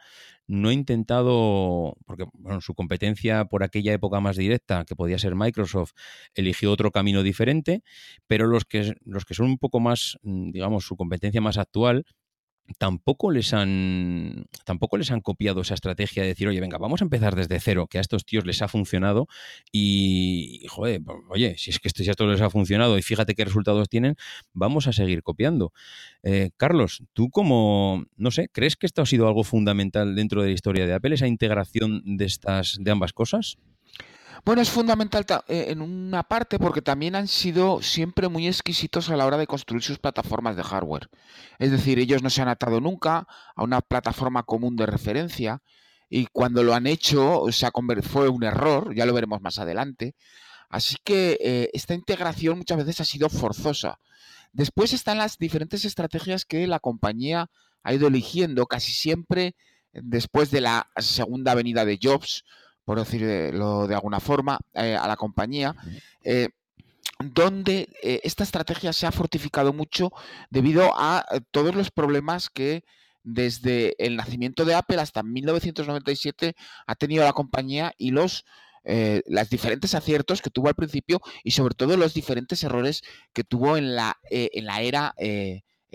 no 0.47 0.71
he 0.71 0.73
intentado, 0.73 1.97
porque 2.07 2.25
su 2.61 2.75
competencia 2.75 3.45
por 3.45 3.63
aquella 3.63 3.93
época 3.93 4.21
más 4.21 4.37
directa, 4.37 4.85
que 4.87 4.97
podía 4.97 5.19
ser 5.19 5.35
Microsoft, 5.35 5.93
eligió 6.35 6.73
otro 6.73 6.91
camino 6.91 7.23
diferente, 7.23 7.83
pero 8.27 8.47
los 8.47 8.65
que, 8.65 8.95
los 9.05 9.25
que 9.27 9.35
son 9.35 9.47
un 9.47 9.59
poco 9.59 9.79
más, 9.79 10.19
mm, 10.23 10.53
digamos, 10.53 10.87
su 10.87 10.97
competencia 10.97 11.41
más 11.41 11.59
actual, 11.59 12.07
tampoco 12.79 13.31
les 13.31 13.53
han 13.55 14.47
tampoco 14.65 14.97
les 14.97 15.11
han 15.11 15.21
copiado 15.21 15.61
esa 15.61 15.75
estrategia 15.75 16.23
de 16.23 16.31
decir, 16.31 16.49
oye, 16.49 16.61
venga, 16.61 16.79
vamos 16.79 17.03
a 17.03 17.05
empezar 17.05 17.35
desde 17.35 17.61
cero, 17.61 17.87
que 17.89 17.99
a 17.99 18.01
estos 18.01 18.25
tíos 18.25 18.47
les 18.47 18.63
ha 18.63 18.69
funcionado 18.69 19.27
y, 19.71 20.65
joder, 20.69 21.01
oye, 21.29 21.57
si 21.59 21.71
es 21.71 21.79
que 21.79 21.89
esto, 21.89 22.03
ya 22.03 22.13
esto 22.13 22.27
les 22.27 22.41
ha 22.41 22.51
funcionado 22.51 22.99
y 22.99 23.03
fíjate 23.03 23.35
qué 23.35 23.45
resultados 23.45 23.89
tienen, 23.89 24.17
vamos 24.53 24.87
a 24.87 24.93
seguir 24.93 25.23
copiando. 25.23 25.73
Eh, 26.23 26.51
Carlos, 26.57 27.03
tú 27.13 27.31
como, 27.31 28.05
no 28.17 28.31
sé, 28.31 28.49
¿crees 28.53 28.77
que 28.77 28.87
esto 28.87 29.03
ha 29.03 29.07
sido 29.07 29.27
algo 29.27 29.45
fundamental 29.45 30.15
dentro 30.15 30.43
de 30.43 30.49
la 30.49 30.55
historia 30.55 30.87
de 30.87 30.95
Apple, 30.95 31.15
esa 31.15 31.27
integración 31.27 32.03
de 32.05 32.25
estas, 32.25 32.77
de 32.81 32.91
ambas 32.91 33.13
cosas? 33.13 33.59
Bueno, 34.45 34.61
es 34.61 34.71
fundamental 34.71 35.25
eh, 35.47 35.67
en 35.69 35.81
una 35.81 36.25
parte 36.25 36.59
porque 36.59 36.83
también 36.83 37.15
han 37.15 37.29
sido 37.29 37.81
siempre 37.81 38.29
muy 38.29 38.49
exquisitos 38.49 39.09
a 39.09 39.17
la 39.17 39.25
hora 39.25 39.37
de 39.37 39.47
construir 39.47 39.85
sus 39.85 40.01
plataformas 40.01 40.57
de 40.57 40.65
hardware. 40.65 41.09
Es 41.61 41.71
decir, 41.71 42.01
ellos 42.01 42.25
no 42.25 42.31
se 42.31 42.43
han 42.43 42.49
atado 42.49 42.81
nunca 42.81 43.29
a 43.55 43.63
una 43.63 43.81
plataforma 43.81 44.43
común 44.43 44.75
de 44.75 44.87
referencia 44.87 45.63
y 46.11 46.27
cuando 46.27 46.65
lo 46.65 46.75
han 46.75 46.89
hecho 46.89 47.45
se 47.53 47.67
ha 47.67 47.73
fue 48.03 48.29
un 48.29 48.43
error, 48.43 48.93
ya 48.97 49.07
lo 49.07 49.15
veremos 49.15 49.41
más 49.41 49.61
adelante. 49.61 50.17
Así 50.69 50.97
que 51.05 51.39
eh, 51.41 51.71
esta 51.73 51.95
integración 51.95 52.59
muchas 52.59 52.79
veces 52.79 53.01
ha 53.01 53.05
sido 53.05 53.29
forzosa. 53.29 54.01
Después 54.53 54.93
están 54.93 55.19
las 55.19 55.39
diferentes 55.39 55.85
estrategias 55.85 56.45
que 56.45 56.67
la 56.67 56.81
compañía 56.81 57.49
ha 57.85 57.95
ido 57.95 58.09
eligiendo, 58.09 58.67
casi 58.67 58.91
siempre 58.91 59.55
después 59.93 60.51
de 60.51 60.63
la 60.63 60.91
segunda 60.97 61.55
venida 61.55 61.85
de 61.85 61.99
Jobs, 62.03 62.45
por 62.93 62.99
decirlo 62.99 63.87
de 63.87 63.95
alguna 63.95 64.21
forma, 64.21 64.59
eh, 64.75 64.95
a 64.95 65.09
la 65.09 65.17
compañía, 65.17 65.75
eh, 66.25 66.51
donde 67.21 67.89
eh, 68.03 68.21
esta 68.23 68.45
estrategia 68.45 68.93
se 68.93 69.07
ha 69.07 69.13
fortificado 69.13 69.73
mucho 69.73 70.13
debido 70.51 70.93
a 70.95 71.25
todos 71.53 71.75
los 71.75 71.91
problemas 71.91 72.51
que 72.51 72.85
desde 73.23 73.95
el 73.97 74.17
nacimiento 74.17 74.67
de 74.67 74.75
Apple 74.75 75.01
hasta 75.01 75.23
1997 75.23 76.55
ha 76.87 76.95
tenido 76.95 77.25
la 77.25 77.33
compañía 77.33 77.95
y 77.97 78.11
los 78.11 78.45
los 78.85 79.49
diferentes 79.49 79.95
aciertos 79.95 80.43
que 80.43 80.51
tuvo 80.51 80.67
al 80.67 80.75
principio 80.75 81.21
y 81.45 81.53
sobre 81.53 81.77
todo 81.77 81.97
los 81.97 82.15
diferentes 82.15 82.65
errores 82.65 83.03
que 83.33 83.45
tuvo 83.45 83.77
en 83.77 83.95
la, 83.95 84.19
en 84.29 84.67
la 84.67 84.83
era 84.83 85.15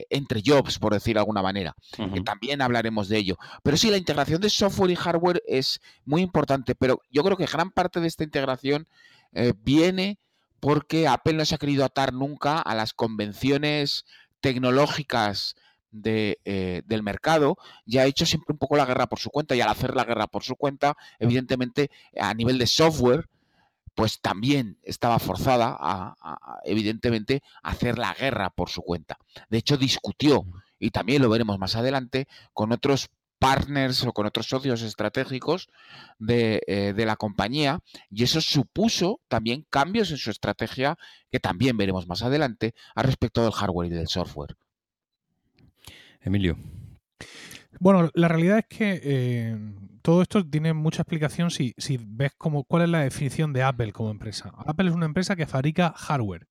entre 0.10 0.42
jobs, 0.46 0.80
por 0.80 0.94
decir 0.94 1.16
de 1.16 1.20
alguna 1.20 1.42
manera, 1.42 1.76
que 2.14 2.22
también 2.22 2.62
hablaremos 2.62 3.10
de 3.10 3.18
ello. 3.18 3.38
Pero 3.64 3.78
sí, 3.78 3.90
la 3.90 3.98
integración 3.98 4.42
de 4.42 4.50
software 4.50 4.92
y 4.92 4.96
hardware 4.96 5.42
es 5.48 5.82
muy 6.06 6.22
importante, 6.22 6.76
pero 6.76 7.02
yo 7.12 7.24
creo 7.24 7.38
que 7.38 7.46
gran 7.46 7.72
parte 7.72 8.00
de 8.00 8.08
esta 8.08 8.24
integración 8.24 8.88
eh, 9.34 9.54
viene 9.64 10.20
porque 10.60 11.08
Apple 11.08 11.34
no 11.34 11.46
se 11.46 11.56
ha 11.56 11.60
querido 11.60 11.86
atar 11.86 12.14
nunca 12.14 12.60
a 12.60 12.76
las 12.76 12.94
convenciones 12.94 14.06
tecnológicas 14.40 15.56
de, 15.92 16.40
eh, 16.46 16.82
del 16.86 17.04
mercado 17.04 17.58
y 17.86 17.98
ha 17.98 18.06
hecho 18.06 18.26
siempre 18.26 18.54
un 18.54 18.60
poco 18.60 18.78
la 18.78 18.86
guerra 18.86 19.08
por 19.08 19.20
su 19.20 19.30
cuenta 19.30 19.56
y 19.56 19.62
al 19.62 19.70
hacer 19.70 19.96
la 19.96 20.04
guerra 20.04 20.28
por 20.28 20.44
su 20.44 20.56
cuenta, 20.56 20.96
evidentemente 21.20 21.90
a 22.20 22.34
nivel 22.34 22.58
de 22.58 22.68
software, 22.68 23.28
pues 23.98 24.22
también 24.22 24.78
estaba 24.84 25.18
forzada 25.18 25.76
a, 25.80 26.60
evidentemente, 26.66 27.42
hacer 27.64 27.98
la 27.98 28.14
guerra 28.14 28.52
por 28.52 28.70
su 28.70 28.84
cuenta. 28.84 29.18
De 29.50 29.58
hecho, 29.58 29.76
discutió, 29.76 30.46
y 30.78 30.92
también 30.92 31.24
lo 31.24 31.32
veremos 31.32 31.58
más 31.58 31.76
adelante, 31.76 32.28
con 32.54 32.72
otros 32.72 33.10
partners 33.40 34.04
o 34.04 34.14
con 34.14 34.28
otros 34.28 34.50
socios 34.50 34.84
estratégicos 34.84 35.70
de, 36.20 36.62
eh, 36.68 36.94
de, 36.96 37.06
la 37.08 37.16
compañía 37.16 37.80
y 38.12 38.24
eso 38.24 38.40
supuso 38.40 39.20
también 39.28 39.66
cambios 39.72 40.12
en 40.12 40.18
su 40.18 40.30
estrategia 40.30 40.98
que 41.32 41.40
también 41.40 41.76
veremos 41.76 42.08
más 42.08 42.22
adelante 42.22 42.76
a 42.94 43.02
respecto 43.02 43.42
del 43.44 43.52
hardware 43.52 43.92
y 43.92 43.96
del 43.96 44.08
software. 44.08 44.56
Emilio. 46.22 46.56
Bueno, 47.80 48.10
la 48.14 48.28
realidad 48.28 48.60
es 48.60 48.66
que 48.66 49.02
eh, 49.04 49.58
todo 50.02 50.22
esto 50.22 50.48
tiene 50.48 50.74
mucha 50.74 51.02
explicación 51.02 51.52
si, 51.52 51.74
si 51.78 52.00
ves 52.02 52.32
como, 52.38 52.64
cuál 52.64 52.84
es 52.84 52.90
la 52.90 53.02
definición 53.02 53.54
de 53.54 53.64
Apple 53.64 53.92
como 53.92 54.10
empresa. 54.10 54.52
Apple 54.66 54.90
es 54.90 54.96
una 54.96 55.06
empresa 55.06 55.36
que 55.36 55.46
fabrica 55.46 55.94
hardware. 55.96 56.48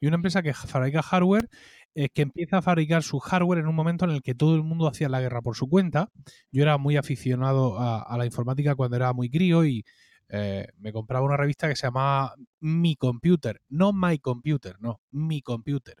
Y 0.00 0.06
una 0.06 0.16
empresa 0.16 0.42
que 0.42 0.54
fabrica 0.54 1.02
hardware 1.02 1.48
eh, 1.94 2.10
que 2.10 2.22
empieza 2.22 2.58
a 2.58 2.62
fabricar 2.62 3.02
su 3.02 3.18
hardware 3.18 3.58
en 3.58 3.66
un 3.66 3.74
momento 3.74 4.04
en 4.04 4.12
el 4.12 4.22
que 4.22 4.34
todo 4.34 4.54
el 4.54 4.62
mundo 4.62 4.86
hacía 4.86 5.08
la 5.08 5.20
guerra 5.20 5.42
por 5.42 5.56
su 5.56 5.68
cuenta. 5.68 6.10
Yo 6.52 6.62
era 6.62 6.78
muy 6.78 6.96
aficionado 6.96 7.76
a, 7.80 8.16
la 8.16 8.24
informática 8.24 8.76
cuando 8.76 8.96
era 8.96 9.12
muy 9.12 9.28
crío 9.28 9.64
y 9.64 9.84
eh, 10.30 10.68
me 10.78 10.92
compraba 10.92 11.24
una 11.24 11.36
revista 11.36 11.68
que 11.68 11.76
se 11.76 11.86
llamaba 11.86 12.34
Mi 12.60 12.96
Computer, 12.96 13.62
no 13.70 13.92
My 13.94 14.18
Computer, 14.18 14.76
no, 14.78 15.00
Mi 15.10 15.40
Computer. 15.40 15.96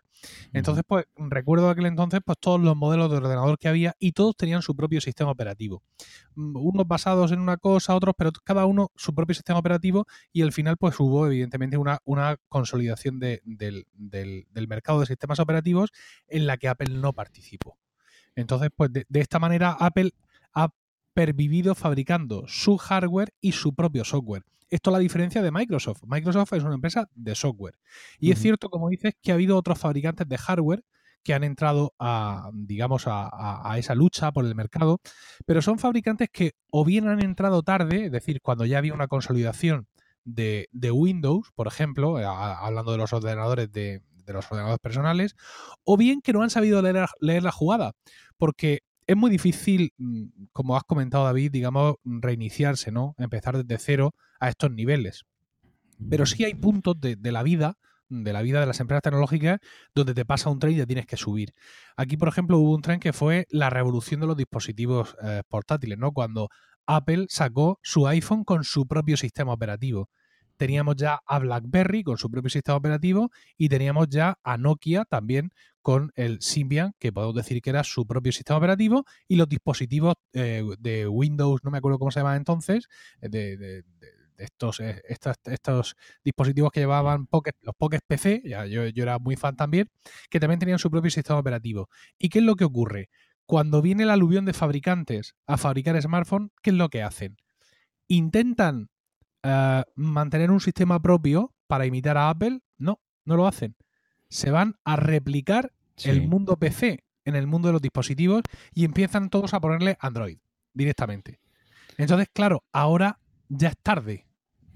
Entonces, 0.52 0.84
pues 0.86 1.06
recuerdo 1.16 1.70
aquel 1.70 1.86
entonces, 1.86 2.20
pues 2.24 2.38
todos 2.38 2.60
los 2.60 2.76
modelos 2.76 3.10
de 3.10 3.18
ordenador 3.18 3.58
que 3.58 3.68
había 3.68 3.94
y 3.98 4.12
todos 4.12 4.36
tenían 4.36 4.60
su 4.62 4.74
propio 4.76 5.00
sistema 5.00 5.30
operativo. 5.30 5.82
Mm, 6.34 6.56
unos 6.56 6.86
basados 6.86 7.32
en 7.32 7.40
una 7.40 7.56
cosa, 7.56 7.94
otros, 7.94 8.14
pero 8.18 8.32
cada 8.44 8.66
uno 8.66 8.90
su 8.96 9.14
propio 9.14 9.34
sistema 9.34 9.58
operativo 9.58 10.06
y 10.32 10.42
al 10.42 10.52
final 10.52 10.76
pues 10.76 10.98
hubo 11.00 11.26
evidentemente 11.26 11.78
una, 11.78 12.00
una 12.04 12.36
consolidación 12.48 13.18
del, 13.20 13.86
mercado 14.68 15.00
de 15.00 15.06
sistemas 15.06 15.38
operativos 15.38 15.90
en 16.26 16.46
la 16.46 16.58
que 16.58 16.68
Apple 16.68 16.92
no 16.92 17.12
participó. 17.12 17.78
Entonces, 18.34 18.70
pues 18.74 18.92
de, 18.92 19.06
de 19.08 19.20
esta 19.20 19.38
manera 19.38 19.76
Apple 19.78 20.12
pervivido 21.18 21.74
fabricando 21.74 22.44
su 22.46 22.76
hardware 22.78 23.34
y 23.40 23.50
su 23.50 23.74
propio 23.74 24.04
software. 24.04 24.44
Esto 24.70 24.90
es 24.90 24.92
la 24.92 25.00
diferencia 25.00 25.42
de 25.42 25.50
Microsoft. 25.50 26.04
Microsoft 26.06 26.52
es 26.52 26.62
una 26.62 26.76
empresa 26.76 27.08
de 27.12 27.34
software. 27.34 27.74
Y 28.20 28.30
es 28.30 28.38
cierto, 28.38 28.70
como 28.70 28.88
dices, 28.88 29.14
que 29.20 29.32
ha 29.32 29.34
habido 29.34 29.56
otros 29.56 29.80
fabricantes 29.80 30.28
de 30.28 30.38
hardware 30.38 30.84
que 31.24 31.34
han 31.34 31.42
entrado 31.42 31.92
a, 31.98 32.50
digamos, 32.54 33.06
a, 33.08 33.74
esa 33.78 33.96
lucha 33.96 34.30
por 34.30 34.44
el 34.44 34.54
mercado, 34.54 35.00
pero 35.44 35.60
son 35.60 35.80
fabricantes 35.80 36.28
que 36.32 36.52
o 36.70 36.84
bien 36.84 37.08
han 37.08 37.20
entrado 37.20 37.64
tarde, 37.64 38.04
es 38.04 38.12
decir, 38.12 38.40
cuando 38.40 38.64
ya 38.64 38.78
había 38.78 38.94
una 38.94 39.08
consolidación 39.08 39.88
de, 40.22 40.68
Windows, 40.92 41.50
por 41.56 41.66
ejemplo, 41.66 42.20
eh, 42.20 42.24
hablando 42.24 42.92
de 42.92 42.98
los 42.98 43.12
ordenadores 43.12 43.72
de, 43.72 44.02
los 44.28 44.46
ordenadores 44.52 44.78
personales, 44.78 45.34
o 45.82 45.96
bien 45.96 46.20
que 46.20 46.32
no 46.32 46.42
han 46.42 46.50
sabido 46.50 46.80
leer, 46.80 47.08
leer 47.18 47.42
la 47.42 47.50
jugada, 47.50 47.94
porque 48.36 48.82
es 49.08 49.16
muy 49.16 49.30
difícil, 49.30 49.94
mm, 49.96 50.24
como 50.52 50.76
has 50.76 50.84
comentado 50.84 51.24
David, 51.24 51.50
digamos, 51.50 51.96
reiniciarse, 52.04 52.92
¿no? 52.92 53.14
Empezar 53.16 53.56
desde 53.56 53.82
cero 53.82 54.14
a 54.38 54.50
estos 54.50 54.70
niveles. 54.70 55.24
Pero 56.10 56.26
sí 56.26 56.44
hay 56.44 56.54
puntos 56.54 56.94
de, 57.00 57.16
la 57.32 57.42
vida, 57.42 57.76
de 58.08 58.32
la 58.32 58.42
vida 58.42 58.60
de 58.60 58.66
las 58.66 58.78
empresas 58.78 59.02
tecnológicas, 59.02 59.58
donde 59.94 60.14
te 60.14 60.24
pasa 60.24 60.50
un 60.50 60.60
tren 60.60 60.74
y 60.74 60.76
te 60.76 60.86
tienes 60.86 61.06
que 61.06 61.16
subir. 61.16 61.54
Aquí, 61.96 62.16
por 62.16 62.28
ejemplo, 62.28 62.58
hubo 62.58 62.74
un 62.74 62.82
tren 62.82 63.00
que 63.00 63.12
fue 63.12 63.46
la 63.50 63.70
revolución 63.70 64.20
de 64.20 64.26
los 64.28 64.36
dispositivos 64.36 65.16
eh, 65.24 65.42
portátiles, 65.48 65.98
¿no? 65.98 66.12
Cuando 66.12 66.50
Apple 66.86 67.26
sacó 67.30 67.80
su 67.82 68.06
iPhone 68.06 68.44
con 68.44 68.62
su 68.62 68.86
propio 68.86 69.16
sistema 69.16 69.52
operativo 69.52 70.08
teníamos 70.58 70.96
ya 70.96 71.20
a 71.24 71.38
BlackBerry 71.38 72.02
con 72.02 72.18
su 72.18 72.28
propio 72.30 72.50
sistema 72.50 72.76
operativo 72.76 73.30
y 73.56 73.68
teníamos 73.70 74.08
ya 74.10 74.36
a 74.42 74.58
Nokia 74.58 75.04
también 75.04 75.52
con 75.88 76.12
el 76.16 76.42
Symbian, 76.42 76.92
que 76.98 77.14
podemos 77.14 77.34
decir 77.34 77.62
que 77.62 77.70
era 77.70 77.82
su 77.82 78.06
propio 78.06 78.30
sistema 78.30 78.58
operativo, 78.58 79.06
y 79.26 79.36
los 79.36 79.48
dispositivos 79.48 80.16
eh, 80.34 80.62
de 80.78 81.08
Windows, 81.08 81.62
no 81.64 81.70
me 81.70 81.78
acuerdo 81.78 81.98
cómo 81.98 82.10
se 82.10 82.20
llamaban 82.20 82.36
entonces, 82.36 82.88
eh, 83.22 83.30
de, 83.30 83.84
estos, 84.36 84.80
eh, 84.80 85.00
estos, 85.08 85.96
dispositivos 86.22 86.72
que 86.72 86.80
llevaban 86.80 87.26
los 87.62 87.74
Pocket 87.78 88.00
PC, 88.06 88.42
ya, 88.44 88.66
yo, 88.66 88.82
era 88.82 89.18
muy 89.18 89.36
fan 89.36 89.56
también, 89.56 89.88
que 90.28 90.38
también 90.38 90.58
tenían 90.58 90.78
su 90.78 90.90
propio 90.90 91.10
sistema 91.10 91.38
operativo. 91.38 91.88
¿Y 92.18 92.28
qué 92.28 92.40
es 92.40 92.44
lo 92.44 92.56
que 92.56 92.66
ocurre? 92.66 93.08
Cuando 93.46 93.80
viene 93.80 94.02
el 94.02 94.10
aluvión 94.10 94.44
de 94.44 94.52
fabricantes 94.52 95.36
a 95.46 95.56
fabricar 95.56 95.98
smartphones, 96.02 96.50
¿qué 96.62 96.68
es 96.68 96.76
lo 96.76 96.90
que 96.90 97.02
hacen? 97.02 97.38
Intentan 98.08 98.90
mantener 99.94 100.50
un 100.50 100.60
sistema 100.60 101.00
propio 101.00 101.54
para 101.66 101.86
imitar 101.86 102.18
a 102.18 102.28
Apple, 102.28 102.60
no, 102.76 103.00
no 103.24 103.36
lo 103.38 103.46
hacen. 103.46 103.74
Se 104.28 104.50
van 104.50 104.74
a 104.84 104.96
replicar 104.96 105.72
el 106.04 106.28
mundo 106.28 106.56
PC 106.56 107.04
en 107.24 107.36
el 107.36 107.46
mundo 107.46 107.68
de 107.68 107.72
los 107.72 107.82
dispositivos 107.82 108.42
y 108.74 108.84
empiezan 108.84 109.28
todos 109.30 109.54
a 109.54 109.60
ponerle 109.60 109.96
Android 110.00 110.38
directamente. 110.72 111.40
Entonces, 111.96 112.28
claro, 112.32 112.64
ahora 112.72 113.18
ya 113.48 113.68
es 113.68 113.76
tarde. 113.82 114.24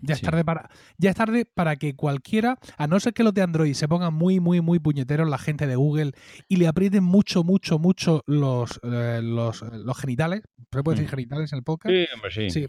Ya 0.04 0.14
es, 0.14 0.20
tarde 0.20 0.44
para, 0.44 0.68
ya 0.98 1.10
es 1.10 1.16
tarde 1.16 1.44
para 1.44 1.76
que 1.76 1.94
cualquiera, 1.94 2.58
a 2.76 2.88
no 2.88 2.98
ser 2.98 3.14
que 3.14 3.22
los 3.22 3.32
de 3.32 3.42
Android 3.42 3.72
se 3.74 3.86
pongan 3.86 4.12
muy, 4.12 4.40
muy, 4.40 4.60
muy 4.60 4.80
puñeteros 4.80 5.28
la 5.28 5.38
gente 5.38 5.68
de 5.68 5.76
Google 5.76 6.10
y 6.48 6.56
le 6.56 6.66
aprieten 6.66 7.04
mucho, 7.04 7.44
mucho, 7.44 7.78
mucho 7.78 8.24
los, 8.26 8.80
eh, 8.82 9.20
los, 9.22 9.62
los, 9.62 9.96
genitales. 9.96 10.42
¿Se 10.72 10.82
puede 10.82 10.96
decir 10.96 11.08
mm. 11.08 11.14
genitales 11.14 11.52
en 11.52 11.58
el 11.58 11.62
podcast? 11.62 11.94
Sí, 11.94 12.06
hombre, 12.16 12.30
sí. 12.32 12.50
sí. 12.50 12.66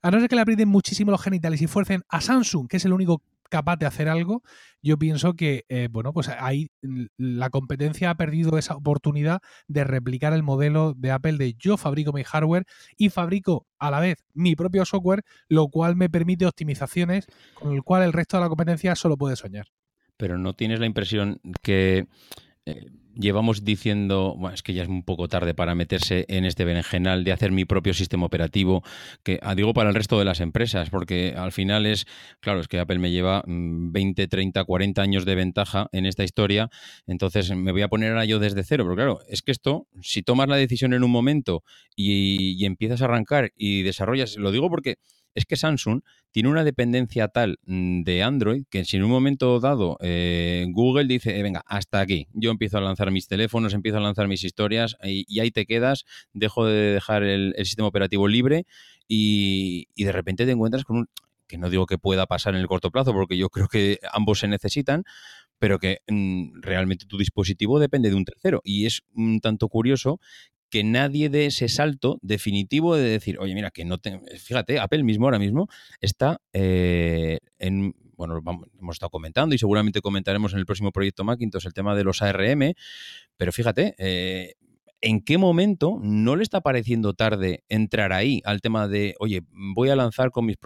A 0.00 0.10
no 0.10 0.20
ser 0.20 0.30
que 0.30 0.36
le 0.36 0.40
aprieten 0.40 0.68
muchísimo 0.68 1.10
los 1.10 1.20
genitales 1.20 1.60
y 1.60 1.66
fuercen 1.66 2.02
a 2.08 2.22
Samsung, 2.22 2.66
que 2.66 2.78
es 2.78 2.84
el 2.86 2.94
único 2.94 3.22
capaz 3.50 3.76
de 3.76 3.84
hacer 3.84 4.08
algo, 4.08 4.42
yo 4.80 4.98
pienso 4.98 5.34
que, 5.34 5.64
eh, 5.68 5.88
bueno, 5.90 6.14
pues 6.14 6.28
ahí 6.28 6.70
la 7.18 7.50
competencia 7.50 8.08
ha 8.08 8.14
perdido 8.14 8.56
esa 8.56 8.74
oportunidad 8.76 9.40
de 9.68 9.84
replicar 9.84 10.32
el 10.32 10.42
modelo 10.42 10.94
de 10.96 11.10
Apple 11.10 11.36
de 11.36 11.54
yo 11.58 11.76
fabrico 11.76 12.12
mi 12.14 12.24
hardware 12.24 12.64
y 12.96 13.10
fabrico 13.10 13.66
a 13.78 13.90
la 13.90 14.00
vez 14.00 14.24
mi 14.32 14.56
propio 14.56 14.86
software, 14.86 15.22
lo 15.48 15.68
cual 15.68 15.96
me 15.96 16.08
permite 16.08 16.46
optimizaciones 16.46 17.26
con 17.54 17.74
el 17.74 17.82
cual 17.82 18.04
el 18.04 18.14
resto 18.14 18.38
de 18.38 18.44
la 18.44 18.48
competencia 18.48 18.94
solo 18.94 19.18
puede 19.18 19.36
soñar. 19.36 19.66
Pero 20.16 20.38
no 20.38 20.54
tienes 20.54 20.80
la 20.80 20.86
impresión 20.86 21.40
que 21.62 22.06
eh, 22.64 22.86
llevamos 23.14 23.64
diciendo, 23.64 24.34
bueno, 24.36 24.54
es 24.54 24.62
que 24.62 24.74
ya 24.74 24.82
es 24.82 24.88
un 24.88 25.02
poco 25.02 25.28
tarde 25.28 25.54
para 25.54 25.74
meterse 25.74 26.24
en 26.28 26.44
este 26.44 26.64
berenjenal 26.64 27.24
de 27.24 27.32
hacer 27.32 27.52
mi 27.52 27.64
propio 27.64 27.94
sistema 27.94 28.26
operativo, 28.26 28.82
que 29.22 29.38
ah, 29.42 29.54
digo 29.54 29.74
para 29.74 29.90
el 29.90 29.94
resto 29.94 30.18
de 30.18 30.24
las 30.24 30.40
empresas, 30.40 30.90
porque 30.90 31.34
al 31.36 31.52
final 31.52 31.86
es, 31.86 32.06
claro, 32.40 32.60
es 32.60 32.68
que 32.68 32.78
Apple 32.78 32.98
me 32.98 33.10
lleva 33.10 33.42
20, 33.46 34.28
30, 34.28 34.64
40 34.64 35.02
años 35.02 35.24
de 35.24 35.34
ventaja 35.34 35.88
en 35.92 36.06
esta 36.06 36.24
historia, 36.24 36.70
entonces 37.06 37.54
me 37.54 37.72
voy 37.72 37.82
a 37.82 37.88
poner 37.88 38.10
ahora 38.10 38.24
yo 38.24 38.38
desde 38.38 38.64
cero, 38.64 38.84
pero 38.84 38.96
claro, 38.96 39.18
es 39.28 39.42
que 39.42 39.52
esto, 39.52 39.86
si 40.02 40.22
tomas 40.22 40.48
la 40.48 40.56
decisión 40.56 40.94
en 40.94 41.04
un 41.04 41.10
momento 41.10 41.62
y, 41.96 42.56
y 42.60 42.64
empiezas 42.66 43.02
a 43.02 43.06
arrancar 43.06 43.52
y 43.56 43.82
desarrollas, 43.82 44.36
lo 44.36 44.52
digo 44.52 44.68
porque 44.68 44.96
es 45.34 45.44
que 45.46 45.56
Samsung 45.56 46.02
tiene 46.32 46.48
una 46.48 46.64
dependencia 46.64 47.28
tal 47.28 47.58
mm, 47.66 48.02
de 48.02 48.22
Android 48.22 48.64
que 48.70 48.84
si 48.84 48.96
en 48.96 49.04
un 49.04 49.10
momento 49.10 49.60
dado 49.60 49.96
eh, 50.00 50.66
Google 50.70 51.06
dice, 51.06 51.38
eh, 51.38 51.42
venga, 51.42 51.62
hasta 51.66 52.00
aquí, 52.00 52.28
yo 52.32 52.50
empiezo 52.50 52.78
a 52.78 52.80
lanzar 52.80 53.10
mis 53.10 53.28
teléfonos, 53.28 53.74
empiezo 53.74 53.98
a 53.98 54.00
lanzar 54.00 54.28
mis 54.28 54.44
historias 54.44 54.96
y, 55.02 55.40
ahí 55.40 55.50
te 55.50 55.66
quedas, 55.66 56.04
dejo 56.32 56.66
de 56.66 56.94
dejar 56.94 57.22
el, 57.22 57.54
sistema 57.58 57.88
operativo 57.88 58.28
libre 58.28 58.66
y, 59.06 59.86
de 59.96 60.12
repente 60.12 60.46
te 60.46 60.52
encuentras 60.52 60.84
con 60.84 60.96
un 60.98 61.08
que 61.46 61.58
no 61.58 61.68
digo 61.68 61.84
que 61.84 61.98
pueda 61.98 62.26
pasar 62.26 62.54
en 62.54 62.60
el 62.60 62.68
corto 62.68 62.92
plazo, 62.92 63.12
porque 63.12 63.36
yo 63.36 63.48
creo 63.48 63.66
que 63.66 63.98
ambos 64.12 64.38
se 64.38 64.46
necesitan, 64.46 65.02
pero 65.58 65.80
que 65.80 65.98
mm, 66.06 66.60
realmente 66.62 67.06
tu 67.06 67.18
dispositivo 67.18 67.80
depende 67.80 68.08
de 68.08 68.14
un 68.14 68.24
tercero. 68.24 68.60
Y 68.62 68.86
es 68.86 69.02
un 69.14 69.40
tanto 69.40 69.68
curioso 69.68 70.20
que 70.70 70.84
nadie 70.84 71.28
dé 71.28 71.46
ese 71.46 71.68
salto 71.68 72.18
definitivo 72.22 72.96
de 72.96 73.02
decir, 73.02 73.38
oye, 73.38 73.54
mira, 73.54 73.70
que 73.70 73.84
no 73.84 73.98
te... 73.98 74.20
Fíjate, 74.38 74.78
Apple 74.78 75.02
mismo 75.02 75.26
ahora 75.26 75.38
mismo 75.38 75.68
está 76.00 76.40
eh, 76.52 77.40
en... 77.58 77.94
Bueno, 78.16 78.42
hemos 78.78 78.96
estado 78.96 79.08
comentando 79.08 79.54
y 79.54 79.58
seguramente 79.58 80.02
comentaremos 80.02 80.52
en 80.52 80.58
el 80.58 80.66
próximo 80.66 80.92
proyecto 80.92 81.24
Macintosh 81.24 81.66
el 81.66 81.72
tema 81.72 81.94
de 81.96 82.04
los 82.04 82.20
ARM, 82.20 82.74
pero 83.38 83.50
fíjate, 83.50 83.94
eh, 83.96 84.56
¿en 85.00 85.22
qué 85.22 85.38
momento 85.38 85.98
no 86.02 86.36
le 86.36 86.42
está 86.42 86.60
pareciendo 86.60 87.14
tarde 87.14 87.64
entrar 87.70 88.12
ahí 88.12 88.42
al 88.44 88.60
tema 88.60 88.88
de, 88.88 89.14
oye, 89.20 89.40
voy 89.50 89.88
a 89.88 89.96
lanzar 89.96 90.32
con 90.32 90.44
mis... 90.44 90.58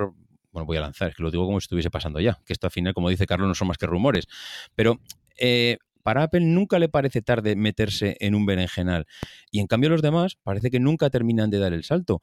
bueno, 0.51 0.67
voy 0.67 0.79
a 0.79 0.81
lanzar, 0.81 1.11
es 1.11 1.15
que 1.15 1.23
lo 1.23 1.31
digo 1.31 1.47
como 1.47 1.61
si 1.61 1.67
estuviese 1.67 1.91
pasando 1.91 2.19
ya, 2.19 2.41
que 2.45 2.53
esto 2.53 2.67
al 2.67 2.73
final, 2.73 2.93
como 2.93 3.09
dice 3.09 3.25
Carlos, 3.25 3.47
no 3.47 3.55
son 3.55 3.69
más 3.69 3.79
que 3.79 3.87
rumores, 3.87 4.27
pero 4.75 4.99
eh, 5.39 5.79
para 6.05 6.23
Apple 6.23 6.43
nunca 6.43 6.79
le 6.79 6.89
parece 6.89 7.23
tarde 7.23 7.57
meterse 7.57 8.17
en 8.21 8.35
un 8.35 8.45
berenjenal. 8.45 9.07
Y 9.51 9.59
en 9.61 9.67
cambio 9.67 9.89
los 9.89 10.03
demás 10.03 10.37
parece 10.43 10.71
que 10.71 10.79
nunca 10.79 11.09
terminan 11.09 11.51
de 11.51 11.59
dar 11.59 11.73
el 11.73 11.83
salto. 11.83 12.21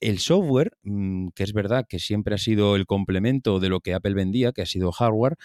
El 0.00 0.20
software, 0.20 0.70
mm, 0.84 1.28
que 1.34 1.42
es 1.42 1.52
verdad 1.52 1.84
que 1.88 1.98
siempre 1.98 2.36
ha 2.36 2.38
sido 2.38 2.76
el 2.76 2.86
complemento 2.86 3.58
de 3.58 3.68
lo 3.68 3.80
que 3.80 3.92
Apple 3.92 4.14
vendía, 4.14 4.52
que 4.52 4.62
ha 4.62 4.66
sido 4.66 4.92
hardware, 4.92 5.36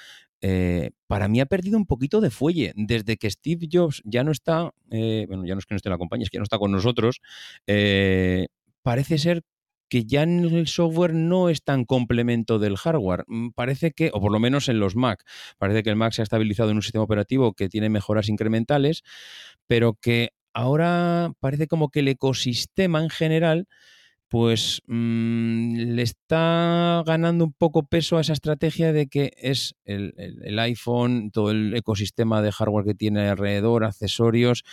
eh, 0.41 0.91
para 1.07 1.27
mí 1.27 1.41
ha 1.41 1.47
perdido 1.47 1.77
un 1.77 1.87
poquito 1.87 2.21
de 2.21 2.29
fuelle. 2.29 2.73
Desde 2.75 3.17
que 3.17 3.29
Steve 3.31 3.67
Jobs 3.71 4.03
ya 4.05 4.23
no 4.23 4.31
está, 4.31 4.71
eh, 4.91 5.25
bueno, 5.27 5.45
ya 5.45 5.55
no 5.55 5.59
es 5.59 5.65
que 5.65 5.73
no 5.73 5.77
esté 5.77 5.89
en 5.89 5.93
la 5.93 5.97
compañía, 5.97 6.25
es 6.25 6.29
que 6.29 6.37
no 6.37 6.43
está 6.43 6.59
con 6.59 6.71
nosotros, 6.71 7.21
eh, 7.65 8.47
parece 8.83 9.17
ser 9.17 9.41
que 9.89 10.05
ya 10.05 10.23
en 10.23 10.45
el 10.45 10.67
software 10.67 11.13
no 11.13 11.49
es 11.49 11.63
tan 11.63 11.85
complemento 11.85 12.59
del 12.59 12.77
hardware. 12.77 13.25
Mm, 13.27 13.49
parece 13.49 13.91
que, 13.91 14.11
o 14.13 14.21
por 14.21 14.31
lo 14.31 14.39
menos 14.39 14.69
en 14.69 14.79
los 14.79 14.95
Mac, 14.95 15.23
parece 15.57 15.83
que 15.83 15.89
el 15.89 15.95
Mac 15.95 16.13
se 16.13 16.21
ha 16.21 16.23
estabilizado 16.23 16.69
en 16.71 16.77
un 16.77 16.83
sistema 16.83 17.03
operativo 17.03 17.53
que 17.53 17.69
tiene 17.69 17.89
mejoras 17.89 18.29
incrementales, 18.29 19.03
pero 19.67 19.95
que 19.95 20.29
ahora 20.53 21.31
parece 21.39 21.67
como 21.67 21.89
que 21.89 21.99
el 21.99 22.07
ecosistema 22.07 23.01
en 23.01 23.09
general 23.09 23.67
pues 24.29 24.83
mm, 24.85 25.75
le 25.95 26.03
está 26.03 27.03
ganando 27.05 27.45
un 27.45 27.53
poco 27.53 27.87
peso 27.87 28.17
a 28.17 28.21
esa 28.21 28.33
estrategia 28.33 28.93
de 28.93 29.07
que 29.07 29.33
es 29.37 29.75
el, 29.85 30.13
iPhone, 30.59 31.31
todo 31.31 31.49
el 31.49 31.75
ecosistema 31.75 32.43
de 32.43 32.51
hardware 32.51 32.85
que 32.85 32.93
tiene 32.93 33.27
alrededor, 33.27 33.83
accesorios, 33.83 34.63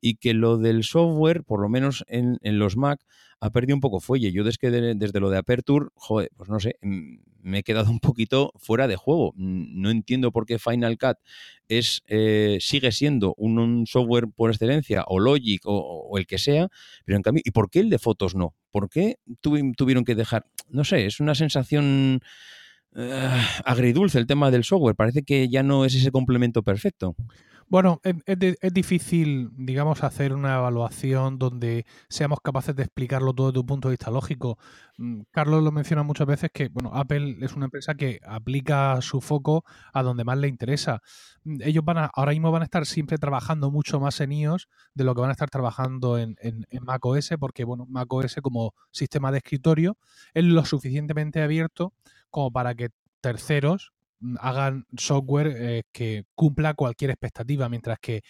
y 0.00 0.16
que 0.16 0.34
lo 0.34 0.58
del 0.58 0.84
software, 0.84 1.44
por 1.44 1.60
lo 1.60 1.68
menos 1.68 2.04
en, 2.08 2.38
los 2.42 2.76
Mac, 2.76 3.00
ha 3.40 3.50
perdido 3.50 3.76
un 3.76 3.80
poco 3.80 4.00
fuelle. 4.00 4.32
Yo 4.32 4.44
desde, 4.44 4.94
desde 4.94 5.20
lo 5.20 5.30
de 5.30 5.38
Aperture, 5.38 5.88
joder, 5.94 6.30
pues 6.36 6.50
no 6.50 6.60
sé, 6.60 6.76
me 7.42 7.58
he 7.58 7.62
quedado 7.62 7.90
un 7.90 8.00
poquito 8.00 8.52
fuera 8.56 8.88
de 8.88 8.96
juego. 8.96 9.32
No 9.36 9.90
entiendo 9.90 10.32
por 10.32 10.46
qué 10.46 10.58
Final 10.58 10.98
Cut 10.98 11.18
es, 11.68 12.02
eh, 12.06 12.58
sigue 12.60 12.92
siendo 12.92 13.34
un, 13.36 13.86
software 13.86 14.26
por 14.34 14.50
excelencia, 14.50 15.04
o 15.06 15.18
Logic, 15.18 15.62
o, 15.64 16.16
el 16.18 16.26
que 16.26 16.38
sea, 16.38 16.68
pero 17.04 17.16
en 17.16 17.22
cambio, 17.22 17.42
¿y 17.44 17.50
por 17.50 17.70
qué 17.70 17.80
el 17.80 17.90
de 17.90 17.98
fotos 17.98 18.34
no? 18.34 18.54
¿Por 18.70 18.88
qué 18.88 19.16
tuvieron 19.40 20.04
que 20.04 20.14
dejar? 20.14 20.46
No 20.68 20.84
sé, 20.84 21.06
es 21.06 21.20
una 21.20 21.34
sensación... 21.34 22.20
Eh, 22.96 23.30
agridulce 23.64 24.18
el 24.18 24.26
tema 24.26 24.50
del 24.50 24.64
software. 24.64 24.96
Parece 24.96 25.22
que 25.22 25.48
ya 25.48 25.62
no 25.62 25.84
es 25.84 25.94
ese 25.94 26.10
complemento 26.10 26.64
perfecto. 26.64 27.14
Bueno, 27.70 28.00
es, 28.02 28.74
difícil, 28.74 29.50
digamos, 29.56 30.02
hacer 30.02 30.32
una 30.32 30.56
evaluación 30.56 31.38
donde 31.38 31.86
seamos 32.08 32.40
capaces 32.40 32.74
de 32.74 32.82
explicarlo 32.82 33.32
todo 33.32 33.52
desde 33.52 33.60
un 33.60 33.66
punto 33.66 33.86
de 33.86 33.92
vista 33.92 34.10
lógico. 34.10 34.58
Mm, 34.98 35.20
Carlos 35.30 35.62
lo 35.62 35.70
menciona 35.70 36.02
muchas 36.02 36.26
veces 36.26 36.50
que, 36.52 36.68
bueno, 36.68 36.90
Apple 36.92 37.36
es 37.40 37.54
una 37.54 37.66
empresa 37.66 37.94
que 37.94 38.18
aplica 38.26 39.00
su 39.02 39.20
foco 39.20 39.64
a 39.92 40.02
donde 40.02 40.24
más 40.24 40.36
le 40.38 40.48
interesa. 40.48 41.00
Mm, 41.44 41.62
ellos 41.62 41.84
van 41.84 41.98
a, 41.98 42.06
ahora 42.06 42.32
mismo 42.32 42.50
van 42.50 42.62
a 42.62 42.64
estar 42.64 42.86
siempre 42.86 43.18
trabajando 43.18 43.70
mucho 43.70 44.00
más 44.00 44.20
en 44.20 44.32
iOS 44.32 44.68
de 44.94 45.04
lo 45.04 45.14
que 45.14 45.20
van 45.20 45.30
a 45.30 45.34
estar 45.34 45.48
trabajando 45.48 46.18
en, 46.18 46.34
en, 46.40 46.66
en 46.70 46.84
macOS, 46.84 47.30
porque, 47.38 47.62
bueno, 47.62 47.86
macOS 47.88 48.34
como 48.42 48.74
sistema 48.90 49.30
de 49.30 49.38
escritorio 49.38 49.96
es 50.34 50.42
lo 50.42 50.64
suficientemente 50.64 51.40
abierto 51.40 51.94
como 52.30 52.50
para 52.50 52.74
que 52.74 52.88
terceros 53.20 53.92
hagan 54.38 54.86
software 54.96 55.54
eh, 55.56 55.82
que 55.92 56.24
cumpla 56.34 56.74
cualquier 56.74 57.10
expectativa, 57.10 57.68
mientras 57.68 57.98
que 57.98 58.22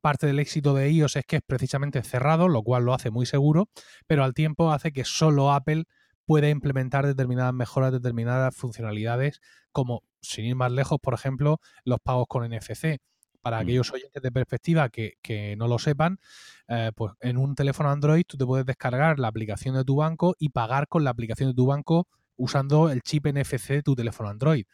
parte 0.00 0.26
del 0.26 0.38
éxito 0.38 0.74
de 0.74 0.90
iOS 0.90 1.16
es 1.16 1.24
que 1.26 1.36
es 1.36 1.42
precisamente 1.46 2.02
cerrado, 2.02 2.48
lo 2.48 2.62
cual 2.62 2.84
lo 2.84 2.94
hace 2.94 3.10
muy 3.10 3.26
seguro, 3.26 3.68
pero 4.06 4.24
al 4.24 4.34
tiempo 4.34 4.72
hace 4.72 4.92
que 4.92 5.04
solo 5.04 5.52
Apple 5.52 5.84
puede 6.24 6.50
implementar 6.50 7.06
determinadas 7.06 7.54
mejoras, 7.54 7.92
determinadas 7.92 8.54
funcionalidades, 8.54 9.40
como, 9.72 10.02
sin 10.20 10.44
ir 10.44 10.56
más 10.56 10.72
lejos, 10.72 10.98
por 11.00 11.14
ejemplo, 11.14 11.60
los 11.84 12.00
pagos 12.00 12.26
con 12.28 12.46
NFC. 12.46 12.98
Para 13.40 13.58
mm. 13.58 13.60
aquellos 13.60 13.92
oyentes 13.92 14.22
de 14.22 14.32
perspectiva 14.32 14.88
que, 14.90 15.54
no 15.56 15.68
lo 15.68 15.78
sepan, 15.78 16.18
eh, 16.66 16.90
pues 16.94 17.12
en 17.20 17.38
un 17.38 17.54
teléfono 17.54 17.90
Android 17.90 18.24
tú 18.26 18.36
te 18.36 18.44
puedes 18.44 18.66
descargar 18.66 19.18
la 19.18 19.28
aplicación 19.28 19.74
de 19.76 19.84
tu 19.84 19.96
banco 19.96 20.34
y 20.38 20.50
pagar 20.50 20.88
con 20.88 21.04
la 21.04 21.10
aplicación 21.10 21.48
de 21.50 21.54
tu 21.54 21.66
banco 21.66 22.08
usando 22.36 22.90
el 22.90 23.00
chip 23.02 23.26
NFC 23.26 23.68
de 23.68 23.82
tu 23.82 23.94
teléfono 23.94 24.28
Android 24.28 24.64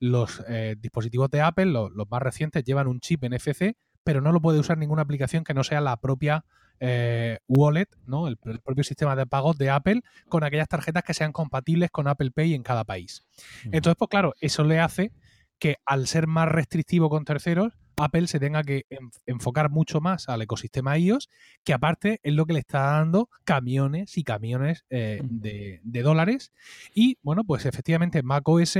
los 0.00 0.42
eh, 0.48 0.74
dispositivos 0.80 1.30
de 1.30 1.42
Apple, 1.42 1.66
los, 1.66 1.92
más 2.10 2.22
recientes, 2.22 2.64
llevan 2.64 2.88
un 2.88 3.00
chip 3.00 3.24
NFC, 3.24 3.76
pero 4.02 4.20
no 4.20 4.32
lo 4.32 4.40
puede 4.40 4.58
usar 4.58 4.78
ninguna 4.78 5.02
aplicación 5.02 5.44
que 5.44 5.54
no 5.54 5.62
sea 5.62 5.80
la 5.80 5.98
propia 5.98 6.44
eh, 6.80 7.38
wallet, 7.46 7.88
¿no? 8.06 8.26
El, 8.26 8.38
propio 8.38 8.82
sistema 8.82 9.14
de 9.14 9.26
pagos 9.26 9.58
de 9.58 9.68
Apple 9.68 10.00
con 10.28 10.42
aquellas 10.42 10.68
tarjetas 10.68 11.04
que 11.04 11.14
sean 11.14 11.32
compatibles 11.32 11.90
con 11.90 12.08
Apple 12.08 12.30
Pay 12.30 12.54
en 12.54 12.62
cada 12.62 12.84
país. 12.84 13.26
Entonces, 13.64 13.96
pues 13.98 14.08
claro, 14.08 14.34
eso 14.40 14.64
le 14.64 14.80
hace 14.80 15.12
que 15.58 15.76
al 15.84 16.06
ser 16.06 16.26
más 16.26 16.48
restrictivo 16.48 17.10
con 17.10 17.26
terceros, 17.26 17.74
Apple 17.98 18.28
se 18.28 18.40
tenga 18.40 18.62
que 18.62 18.86
enfocar 19.26 19.68
mucho 19.68 20.00
más 20.00 20.30
al 20.30 20.40
ecosistema 20.40 20.96
iOS, 20.96 21.28
que 21.64 21.74
aparte 21.74 22.18
es 22.22 22.32
lo 22.32 22.46
que 22.46 22.54
le 22.54 22.60
está 22.60 22.80
dando 22.80 23.28
camiones 23.44 24.16
y 24.16 24.24
camiones 24.24 24.86
eh, 24.88 25.20
de, 25.22 25.80
de, 25.82 26.02
dólares. 26.02 26.54
Y 26.94 27.18
bueno, 27.22 27.44
pues 27.44 27.66
efectivamente 27.66 28.22
macOS 28.22 28.78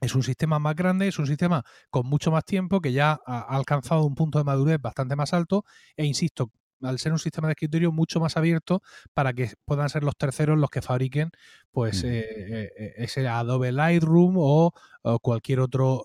es 0.00 0.14
un 0.14 0.22
sistema 0.22 0.58
más 0.58 0.74
grande, 0.76 1.08
es 1.08 1.18
un 1.18 1.26
sistema 1.26 1.64
con 1.90 2.06
mucho 2.06 2.30
más 2.30 2.44
tiempo 2.44 2.80
que 2.80 2.92
ya 2.92 3.18
ha 3.26 3.40
alcanzado 3.56 4.04
un 4.04 4.14
punto 4.14 4.38
de 4.38 4.44
madurez 4.44 4.80
bastante 4.80 5.16
más 5.16 5.32
alto 5.32 5.64
e 5.96 6.04
insisto, 6.04 6.50
al 6.84 6.98
ser 6.98 7.12
un 7.12 7.18
sistema 7.18 7.48
de 7.48 7.52
escritorio 7.52 7.92
mucho 7.92 8.20
más 8.20 8.36
abierto 8.36 8.82
para 9.14 9.32
que 9.32 9.50
puedan 9.64 9.88
ser 9.88 10.04
los 10.04 10.16
terceros 10.16 10.58
los 10.58 10.70
que 10.70 10.82
fabriquen 10.82 11.30
pues 11.74 12.04
eh, 12.04 12.20
eh, 12.20 12.72
eh, 12.78 12.94
ese 12.98 13.26
Adobe 13.26 13.72
Lightroom 13.72 14.36
o, 14.38 14.72
cualquier 15.20 15.60
otro 15.60 16.02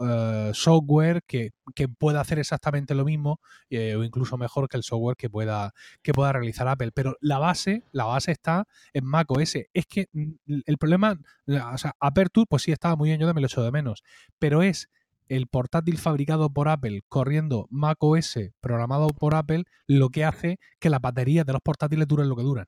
software 0.54 1.24
que, 1.26 1.52
pueda 1.98 2.20
hacer 2.20 2.38
exactamente 2.38 2.94
lo 2.94 3.06
mismo 3.06 3.39
o 3.72 4.04
incluso 4.04 4.38
mejor 4.38 4.68
que 4.68 4.76
el 4.76 4.84
software 4.84 5.15
que 5.15 5.30
pueda 5.30 5.74
que 6.02 6.12
pueda 6.12 6.34
realizar 6.34 6.68
Apple. 6.68 6.92
Pero 6.94 7.15
la 7.22 7.39
base 7.39 7.84
la 7.94 8.04
base 8.04 8.34
está 8.34 8.68
en 8.92 9.06
Mac 9.06 9.32
OS 9.32 9.56
es 9.74 9.86
que 9.88 10.10
mm, 10.12 10.32
el 10.65 10.78
problema 10.78 11.18
o 11.48 11.78
sea 11.78 11.94
Aperture 12.02 12.46
pues 12.50 12.63
sí 12.63 12.74
estaba 12.74 12.98
muy 12.98 13.08
bien 13.08 13.22
yo 13.22 13.28
también 13.28 13.44
lo 13.44 13.48
echo 13.48 13.63
de 13.63 13.72
menos 13.72 14.04
pero 14.38 14.63
es 14.63 14.89
el 15.30 15.48
portátil 15.48 15.98
fabricado 15.98 16.52
por 16.52 16.68
Apple 16.68 17.02
corriendo 17.08 17.68
Mac 17.70 17.98
OS 18.04 18.38
programado 18.60 19.08
por 19.10 19.36
Apple 19.36 19.63
lo 19.88 20.10
que 20.10 20.26
hace 20.26 20.60
que 20.80 20.89
las 20.89 21.00
baterías 21.00 21.46
de 21.46 21.54
los 21.54 21.62
portátiles 21.62 22.08
duren 22.08 22.28
lo 22.28 22.36
que 22.36 22.44
duran. 22.44 22.65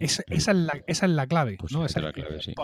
esa, 0.00 0.22
es 0.28 0.46
la, 1.02 1.26
clave. 1.26 1.58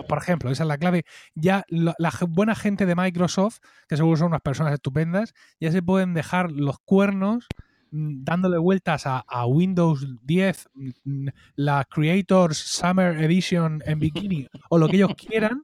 por, 0.07 0.17
ejemplo, 0.17 0.51
esa 0.51 0.63
es 0.63 0.67
la 0.67 0.77
clave. 0.77 1.05
Ya 1.33 1.63
la, 1.69 1.95
buena 2.27 2.55
gente 2.55 2.85
de 2.85 2.95
Microsoft, 2.95 3.59
que 3.87 3.97
seguro 3.97 4.17
son 4.17 4.27
unas 4.27 4.41
personas 4.41 4.73
estupendas, 4.73 5.33
ya 5.59 5.71
se 5.71 5.81
pueden 5.81 6.13
dejar 6.13 6.51
los 6.51 6.77
cuernos 6.79 7.47
mm, 7.91 8.23
dándole 8.23 8.57
vueltas 8.57 9.05
a, 9.07 9.19
a 9.19 9.45
Windows 9.45 10.05
10, 10.23 10.69
mm, 11.03 11.27
la 11.55 11.85
Creators 11.85 12.57
Summer 12.57 13.21
Edition 13.23 13.81
en 13.85 13.99
bikini 13.99 14.47
o 14.69 14.77
lo 14.77 14.87
que 14.87 14.97
ellos 14.97 15.15
quieran, 15.15 15.63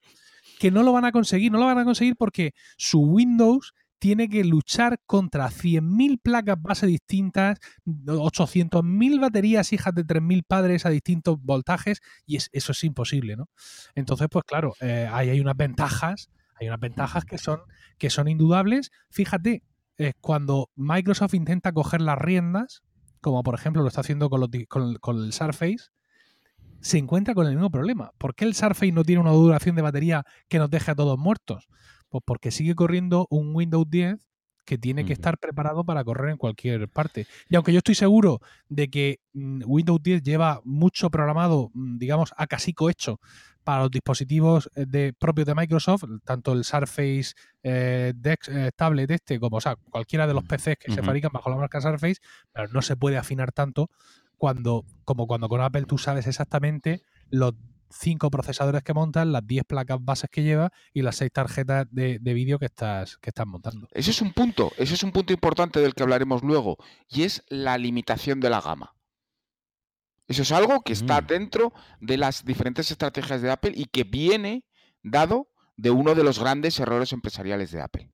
que 0.62 0.70
no 0.70 0.84
lo 0.84 0.92
van 0.92 1.06
a 1.06 1.12
conseguir. 1.12 1.52
No 1.52 1.58
lo 1.58 1.66
van 1.66 1.80
a 1.80 1.84
conseguir 1.84 2.16
porque 2.16 2.54
su 2.78 3.00
Windows 3.00 3.74
tiene 3.98 4.30
que 4.30 4.44
luchar 4.44 5.00
contra 5.08 5.50
100.000 5.50 6.22
placas 6.22 6.62
base 6.62 6.86
distintas, 6.86 7.58
800.000 7.88 9.20
baterías 9.20 9.74
hijas 9.74 9.96
de 9.96 10.06
3.000 10.06 10.44
padres 10.48 10.86
a 10.86 10.92
distintos 10.92 11.42
voltajes 11.42 12.02
y 12.28 12.36
eso 12.36 12.72
es 12.72 12.84
imposible, 12.84 13.36
¿no? 13.38 13.50
Entonces, 13.96 14.28
pues 14.30 14.44
claro, 14.46 14.76
eh, 14.82 15.10
hay 15.12 15.40
unas 15.40 15.58
ventajas, 15.58 16.30
hay 16.60 16.68
unas 16.68 16.80
ventajas 16.80 17.26
que 17.26 17.40
son, 17.40 17.62
que 17.98 18.12
son 18.12 18.28
indudables. 18.28 18.92
Fíjate, 19.10 19.64
eh, 19.98 20.14
cuando 20.22 20.70
Microsoft 20.76 21.34
intenta 21.34 21.72
coger 21.72 22.02
las 22.02 22.20
riendas, 22.20 22.84
como 23.20 23.42
por 23.42 23.56
ejemplo 23.56 23.82
lo 23.82 23.88
está 23.88 24.02
haciendo 24.02 24.30
con, 24.30 24.48
con 25.00 25.24
el 25.24 25.34
Surface, 25.34 25.90
se 26.82 26.98
encuentra 26.98 27.34
con 27.34 27.48
el 27.48 27.54
mismo 27.54 27.70
problema. 27.70 28.12
¿Por 28.18 28.36
qué 28.36 28.46
el 28.46 28.56
Surface 28.56 28.92
no 28.92 29.04
tiene 29.04 29.22
una 29.22 29.32
duración 29.32 29.76
de 29.76 29.82
batería 29.82 30.24
que 30.50 30.60
nos 30.60 30.70
deje 30.70 30.92
a 30.92 30.96
todos 30.96 31.18
muertos? 31.18 31.68
Pues 32.10 32.24
porque 32.26 32.52
sigue 32.52 32.76
corriendo 32.76 33.28
un 33.30 33.56
Windows 33.56 33.90
10 33.90 34.20
que 34.66 34.78
tiene 34.78 35.06
que 35.06 35.14
estar 35.14 35.38
preparado 35.38 35.84
para 35.84 36.04
correr 36.04 36.32
en 36.32 36.38
cualquier 36.38 36.88
parte. 36.88 37.28
Y 37.50 37.56
aunque 37.56 37.74
yo 37.74 37.80
estoy 37.80 37.96
seguro 37.96 38.42
de 38.70 38.90
que 38.90 39.20
mm, 39.34 39.64
Windows 39.66 40.02
10 40.02 40.22
lleva 40.22 40.62
mucho 40.64 41.10
programado, 41.10 41.72
mm, 41.74 41.98
digamos, 41.98 42.34
a 42.38 42.48
casico 42.48 42.90
hecho 42.90 43.20
para 43.64 43.82
los 43.82 43.92
dispositivos 43.92 44.70
eh, 44.76 44.86
de, 44.88 45.14
propios 45.14 45.46
de 45.48 45.56
Microsoft, 45.56 46.04
tanto 46.24 46.54
el 46.54 46.64
Surface 46.64 47.34
eh, 47.64 48.14
eh, 48.24 48.72
tablet 48.76 49.12
este 49.12 49.40
como 49.40 49.58
o 49.58 49.62
sea, 49.62 49.76
cualquiera 49.76 50.26
de 50.26 50.34
los 50.34 50.44
PCs 50.44 50.78
que 50.80 50.92
se 50.92 51.04
fabrican 51.04 51.32
bajo 51.32 51.50
la 51.50 51.58
marca 51.58 51.82
Surface, 51.82 52.22
pero 52.52 52.68
no 52.70 52.82
se 52.82 52.96
puede 52.96 53.18
afinar 53.18 53.52
tanto 53.52 53.90
cuando, 54.42 54.86
como 55.06 55.28
cuando 55.28 55.48
con 55.48 55.62
Apple 55.62 55.84
tú 55.84 56.00
sabes 56.00 56.26
exactamente 56.26 57.04
los 57.30 57.54
cinco 57.92 58.32
procesadores 58.32 58.82
que 58.82 58.92
montas, 58.92 59.28
las 59.28 59.46
10 59.46 59.66
placas 59.66 60.00
bases 60.02 60.32
que 60.32 60.42
lleva 60.42 60.72
y 60.96 61.04
las 61.04 61.18
seis 61.18 61.30
tarjetas 61.32 61.86
de, 61.92 62.18
vídeo 62.18 62.58
que 62.58 62.66
estás, 62.66 63.18
que 63.18 63.30
estás 63.30 63.46
montando. 63.46 63.88
Ese 63.92 64.10
es 64.10 64.20
un 64.20 64.34
punto, 64.34 64.72
ese 64.80 64.96
es 64.96 65.04
un 65.04 65.12
punto 65.12 65.32
importante 65.32 65.80
del 65.80 65.94
que 65.94 66.02
hablaremos 66.02 66.42
luego, 66.42 66.78
y 67.08 67.22
es 67.22 67.44
la 67.50 67.78
limitación 67.78 68.40
de 68.40 68.50
la 68.50 68.62
gama. 68.62 68.96
Eso 70.28 70.42
es 70.42 70.52
algo 70.52 70.82
que 70.82 70.94
está 70.94 71.22
mm. 71.22 71.28
dentro 71.28 71.74
de 72.00 72.18
las 72.18 72.44
diferentes 72.44 72.90
estrategias 72.90 73.44
de 73.44 73.52
Apple 73.52 73.74
y 73.76 73.86
que 73.86 74.06
viene 74.06 74.66
dado 75.04 75.50
de 75.78 75.92
uno 75.92 76.16
de 76.16 76.24
los 76.24 76.40
grandes 76.40 76.80
errores 76.80 77.14
empresariales 77.14 77.70
de 77.70 77.82
Apple. 77.84 78.12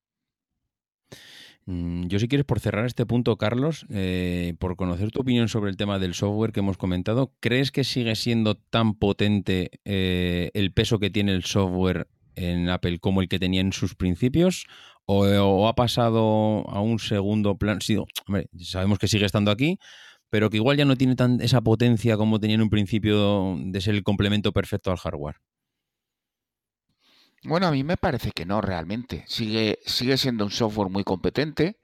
Mm, 1.67 2.07
yo 2.07 2.17
si 2.17 2.29
quieres, 2.29 2.45
por 2.45 2.61
cerrar 2.61 2.85
este 2.85 3.05
punto, 3.05 3.35
Carlos, 3.35 3.85
eh, 3.89 4.55
por 4.57 4.77
conocer 4.77 5.11
tu 5.11 5.19
opinión 5.19 5.49
sobre 5.49 5.69
el 5.69 5.75
tema 5.75 5.99
del 5.99 6.13
software 6.13 6.53
que 6.53 6.61
hemos 6.61 6.77
comentado, 6.77 7.33
¿crees 7.41 7.71
que 7.71 7.83
sigue 7.83 8.15
siendo 8.15 8.55
tan 8.55 8.95
potente 8.95 9.71
eh, 9.83 10.49
el 10.53 10.71
peso 10.71 10.97
que 10.97 11.09
tiene 11.09 11.33
el 11.33 11.43
software 11.43 12.07
en 12.35 12.69
Apple 12.69 12.99
como 12.99 13.21
el 13.21 13.27
que 13.27 13.37
tenía 13.37 13.59
en 13.59 13.73
sus 13.73 13.95
principios? 13.95 14.65
¿O, 15.05 15.67
ha 15.67 15.75
pasado 15.75 16.65
a 16.69 16.81
un 16.81 16.99
segundo 16.99 17.57
plan? 17.57 17.79
sabemos 18.59 18.97
que 18.97 19.07
sigue 19.09 19.25
estando 19.25 19.51
aquí, 19.51 19.77
pero 20.29 20.49
que 20.49 20.57
igual 20.57 20.77
ya 20.77 20.85
no 20.85 20.95
tiene 20.95 21.15
tan, 21.15 21.41
esa 21.41 21.61
potencia 21.61 22.15
como 22.15 22.39
tenía 22.39 22.55
en 22.55 22.61
un 22.61 22.69
principio 22.69 23.57
de 23.59 23.81
ser 23.81 23.95
el 23.95 24.03
complemento 24.03 24.53
perfecto 24.53 24.91
al 24.91 24.97
hardware. 24.97 25.35
Bueno, 27.43 27.67
a 27.67 27.71
mí 27.71 27.83
me 27.83 27.97
parece 27.97 28.31
que 28.31 28.45
no 28.45 28.61
realmente. 28.61 29.23
Sigue, 29.27 29.79
sigue 29.85 30.17
siendo 30.17 30.43
un 30.45 30.51
software 30.51 30.89
muy 30.89 31.03
competente. 31.03 31.77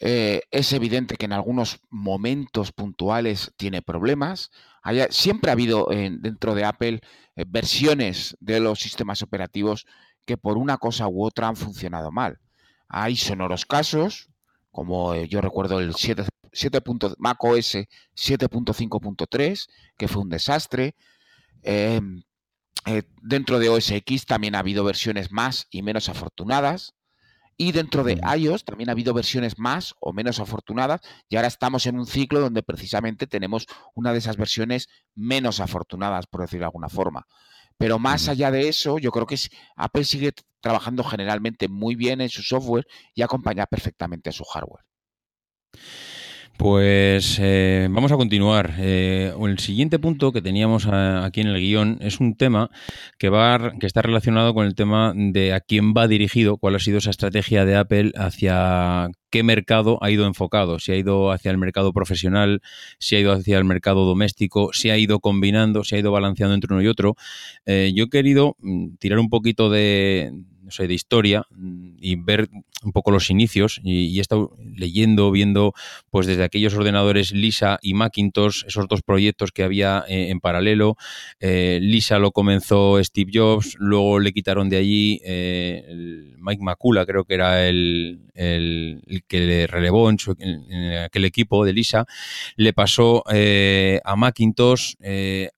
Eh, 0.00 0.42
es 0.50 0.72
evidente 0.72 1.16
que 1.16 1.26
en 1.26 1.32
algunos 1.32 1.80
momentos 1.90 2.72
puntuales 2.72 3.52
tiene 3.56 3.82
problemas. 3.82 4.50
siempre 5.10 5.50
ha 5.50 5.54
habido 5.54 5.86
dentro 5.88 6.54
de 6.54 6.64
Apple 6.64 7.00
eh, 7.36 7.44
versiones 7.46 8.36
de 8.40 8.60
los 8.60 8.80
sistemas 8.80 9.22
operativos 9.22 9.86
que 10.24 10.36
por 10.36 10.58
una 10.58 10.78
cosa 10.78 11.08
u 11.08 11.24
otra 11.24 11.48
han 11.48 11.56
funcionado 11.56 12.10
mal. 12.10 12.38
Hay 12.88 13.16
sonoros 13.16 13.66
casos, 13.66 14.28
como 14.70 15.14
eh, 15.14 15.28
yo 15.28 15.40
recuerdo 15.40 15.80
el 15.80 15.94
7, 15.94 16.24
7. 16.52 16.80
Mac 17.18 17.42
OS 17.42 17.74
7.5.3, 18.14 19.68
que 19.96 20.08
fue 20.08 20.22
un 20.22 20.28
desastre. 20.28 20.94
Eh, 22.86 23.04
dentro 23.22 23.58
de 23.58 23.68
OS 23.68 23.90
X 23.90 24.26
también 24.26 24.54
ha 24.54 24.58
habido 24.58 24.84
versiones 24.84 25.32
más 25.32 25.66
y 25.70 25.82
menos 25.82 26.08
afortunadas. 26.08 26.94
Y 27.56 27.70
dentro 27.70 28.02
de 28.02 28.20
iOS 28.36 28.64
también 28.64 28.88
ha 28.88 28.92
habido 28.92 29.14
versiones 29.14 29.58
más 29.58 29.94
o 30.00 30.12
menos 30.12 30.40
afortunadas. 30.40 31.00
Y 31.28 31.36
ahora 31.36 31.48
estamos 31.48 31.86
en 31.86 31.98
un 31.98 32.06
ciclo 32.06 32.40
donde 32.40 32.62
precisamente 32.62 33.26
tenemos 33.28 33.66
una 33.94 34.12
de 34.12 34.18
esas 34.18 34.36
versiones 34.36 34.88
menos 35.14 35.60
afortunadas, 35.60 36.26
por 36.26 36.40
decirlo 36.40 36.64
de 36.64 36.66
alguna 36.66 36.88
forma. 36.88 37.26
Pero 37.78 37.98
más 37.98 38.28
allá 38.28 38.50
de 38.50 38.68
eso, 38.68 38.98
yo 38.98 39.10
creo 39.10 39.26
que 39.26 39.36
Apple 39.76 40.04
sigue 40.04 40.32
trabajando 40.60 41.04
generalmente 41.04 41.68
muy 41.68 41.94
bien 41.94 42.20
en 42.20 42.28
su 42.28 42.42
software 42.42 42.86
y 43.14 43.22
acompaña 43.22 43.66
perfectamente 43.66 44.30
a 44.30 44.32
su 44.32 44.44
hardware. 44.44 44.84
Pues 46.56 47.38
eh, 47.42 47.88
vamos 47.90 48.12
a 48.12 48.16
continuar. 48.16 48.74
Eh, 48.78 49.34
el 49.38 49.58
siguiente 49.58 49.98
punto 49.98 50.32
que 50.32 50.40
teníamos 50.40 50.86
aquí 50.86 51.40
en 51.40 51.48
el 51.48 51.60
guion 51.60 51.98
es 52.00 52.20
un 52.20 52.36
tema 52.36 52.70
que, 53.18 53.28
va, 53.28 53.72
que 53.78 53.86
está 53.86 54.02
relacionado 54.02 54.54
con 54.54 54.64
el 54.64 54.76
tema 54.76 55.12
de 55.16 55.52
a 55.52 55.60
quién 55.60 55.94
va 55.94 56.06
dirigido, 56.06 56.56
cuál 56.56 56.76
ha 56.76 56.78
sido 56.78 56.98
esa 56.98 57.10
estrategia 57.10 57.64
de 57.64 57.76
Apple 57.76 58.12
hacia 58.16 59.08
qué 59.30 59.42
mercado 59.42 59.98
ha 60.00 60.12
ido 60.12 60.26
enfocado, 60.26 60.78
si 60.78 60.92
ha 60.92 60.96
ido 60.96 61.32
hacia 61.32 61.50
el 61.50 61.58
mercado 61.58 61.92
profesional, 61.92 62.62
si 63.00 63.16
ha 63.16 63.20
ido 63.20 63.32
hacia 63.32 63.58
el 63.58 63.64
mercado 63.64 64.04
doméstico, 64.04 64.70
si 64.72 64.90
ha 64.90 64.96
ido 64.96 65.18
combinando, 65.18 65.82
si 65.82 65.96
ha 65.96 65.98
ido 65.98 66.12
balanceando 66.12 66.54
entre 66.54 66.72
uno 66.72 66.82
y 66.82 66.86
otro. 66.86 67.16
Eh, 67.66 67.92
yo 67.96 68.04
he 68.04 68.08
querido 68.08 68.54
mm, 68.60 68.94
tirar 69.00 69.18
un 69.18 69.28
poquito 69.28 69.70
de, 69.70 70.30
no 70.64 70.70
sé, 70.70 70.88
de 70.88 70.94
historia 70.94 71.46
y 72.00 72.16
ver 72.16 72.48
un 72.82 72.92
poco 72.92 73.10
los 73.10 73.30
inicios 73.30 73.80
y, 73.82 74.18
he 74.18 74.20
estado 74.20 74.56
leyendo, 74.76 75.30
viendo 75.30 75.74
pues 76.10 76.26
desde 76.26 76.44
aquellos 76.44 76.74
ordenadores 76.74 77.32
Lisa 77.32 77.78
y 77.82 77.94
Macintosh, 77.94 78.64
esos 78.66 78.88
dos 78.88 79.02
proyectos 79.02 79.52
que 79.52 79.62
había 79.62 80.04
eh, 80.08 80.30
en 80.30 80.40
paralelo. 80.40 80.96
Eh, 81.40 81.78
Lisa 81.82 82.18
lo 82.18 82.32
comenzó 82.32 83.02
Steve 83.02 83.30
Jobs, 83.34 83.76
luego 83.78 84.18
le 84.18 84.32
quitaron 84.32 84.68
de 84.68 84.76
allí 84.76 85.20
eh, 85.24 86.34
Mike 86.38 86.62
Macula, 86.62 87.06
creo 87.06 87.24
que 87.24 87.34
era 87.34 87.68
el, 87.68 88.20
que 88.34 89.40
le 89.40 89.66
relevó 89.66 90.10
en, 90.10 90.18
en, 90.38 90.92
aquel 90.98 91.24
equipo 91.24 91.64
de 91.64 91.72
Lisa, 91.72 92.06
le 92.56 92.72
pasó 92.72 93.22
a 93.26 94.16
Macintosh. 94.16 94.94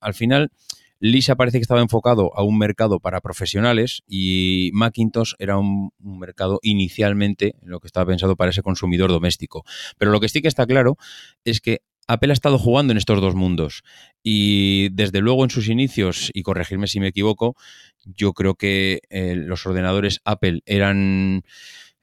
al 0.01 0.15
final 0.15 0.51
Lisa 0.99 1.37
parece 1.37 1.59
que 1.59 1.63
estaba 1.63 1.81
enfocado 1.83 2.31
a 2.35 2.43
un 2.43 2.59
mercado 2.59 3.01
para 3.01 3.21
profesionales 3.21 4.03
y 4.07 4.71
Macintosh 4.73 5.35
era 5.39 5.59
un, 5.59 5.91
mercado 5.99 6.59
inicialmente 6.63 7.55
lo 7.63 7.81
que 7.81 7.87
estaba 7.87 8.07
pensado 8.07 8.37
para 8.37 8.51
ese 8.51 8.63
consumidor 8.63 9.11
doméstico. 9.11 9.65
Pero 9.99 10.11
lo 10.11 10.21
que 10.21 10.29
sí 10.29 10.41
que 10.41 10.49
está 10.49 10.67
claro 10.67 10.97
es 11.45 11.61
que 11.61 11.83
Apple 12.09 12.31
ha 12.31 12.33
estado 12.33 12.59
jugando 12.59 12.93
en 12.93 12.99
estos 12.99 13.21
dos 13.21 13.35
mundos 13.35 13.83
y 14.23 14.89
desde 14.91 15.21
luego 15.21 15.45
en 15.45 15.51
sus 15.51 15.69
inicios, 15.69 16.31
y 16.33 16.43
corregirme 16.43 16.87
si 16.87 17.01
me 17.01 17.09
equivoco, 17.09 17.57
yo 18.05 18.33
creo 18.33 18.55
que 18.55 19.01
eh, 19.11 19.35
los 19.35 19.67
ordenadores 19.67 20.21
Apple 20.25 20.61
eran 20.67 21.43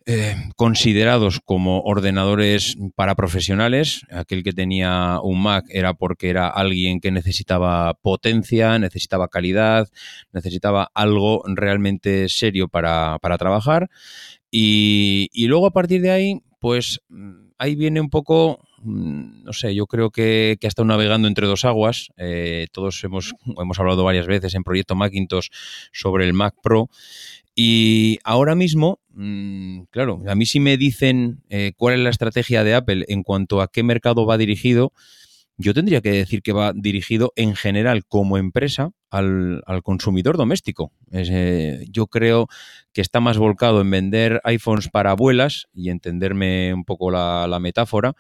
eh, 0.06 0.36
considerados 0.58 1.40
como 1.40 1.80
ordenadores 1.82 2.76
para 2.96 3.16
profesionales. 3.16 4.06
Aquel 4.12 4.44
que 4.44 4.52
tenía 4.52 5.20
un 5.24 5.42
Mac 5.42 5.66
era 5.70 5.94
porque 5.94 6.30
era 6.30 6.50
alguien 6.50 7.00
que 7.00 7.10
necesitaba 7.10 7.94
potencia, 7.94 8.78
necesitaba 8.80 9.30
calidad, 9.30 9.88
necesitaba 10.34 10.92
algo 10.94 11.44
realmente 11.46 12.28
serio 12.28 12.68
para, 12.68 13.18
trabajar. 13.40 13.90
Y, 14.52 15.30
luego 15.48 15.68
a 15.68 15.72
partir 15.72 16.02
de 16.02 16.12
ahí, 16.12 16.42
pues 16.60 17.02
ahí 17.58 17.76
viene 17.76 18.02
un 18.02 18.10
poco, 18.10 18.60
mm, 18.82 19.44
no 19.46 19.54
sé, 19.54 19.74
yo 19.74 19.88
creo 19.88 20.12
que, 20.12 20.58
que 20.60 20.68
ha 20.68 20.70
estado 20.70 20.86
navegando 20.86 21.30
entre 21.30 21.48
dos 21.48 21.64
aguas. 21.64 22.10
Eh, 22.18 22.68
todos 22.74 23.02
hemos, 23.06 23.34
hemos 23.46 23.80
hablado 23.80 24.04
varias 24.04 24.28
veces 24.28 24.54
en 24.54 24.64
Proyecto 24.64 24.96
Macintosh 24.96 25.48
sobre 25.94 26.26
el 26.26 26.34
Mac 26.34 26.56
Pro. 26.62 26.90
Y 27.56 28.18
ahora 28.24 28.56
mismo, 28.56 29.00
mm, 29.14 29.84
claro, 29.90 30.22
a 30.28 30.36
mí 30.36 30.46
si 30.46 30.60
me 30.60 30.78
dicen 30.78 31.44
eh, 31.50 31.74
cuál 31.78 31.96
es 31.96 32.00
la 32.02 32.10
estrategia 32.10 32.64
de 32.64 32.76
Apple 32.76 33.06
en 33.08 33.24
cuanto 33.24 33.62
a 33.62 33.68
qué 33.68 33.84
mercado 33.84 34.26
va 34.26 34.38
dirigido, 34.38 34.94
yo 35.58 35.74
tendría 35.74 36.02
que 36.02 36.12
decir 36.12 36.42
que 36.42 36.52
va 36.52 36.74
dirigido 36.74 37.32
en 37.36 37.56
general 37.56 38.06
como 38.06 38.38
empresa 38.38 38.92
al, 39.12 39.62
consumidor 39.84 40.36
doméstico. 40.38 40.92
Eh, 41.12 41.86
yo 41.90 42.08
creo 42.08 42.48
que 42.92 43.02
está 43.02 43.20
más 43.20 43.38
volcado 43.38 43.82
en 43.82 43.92
vender 43.92 44.42
iPhones 44.44 44.90
para 44.90 45.12
abuelas 45.12 45.68
y 45.74 45.90
entenderme 45.90 46.74
un 46.74 46.86
poco 46.86 47.12
la, 47.12 47.60
metáfora, 47.62 48.16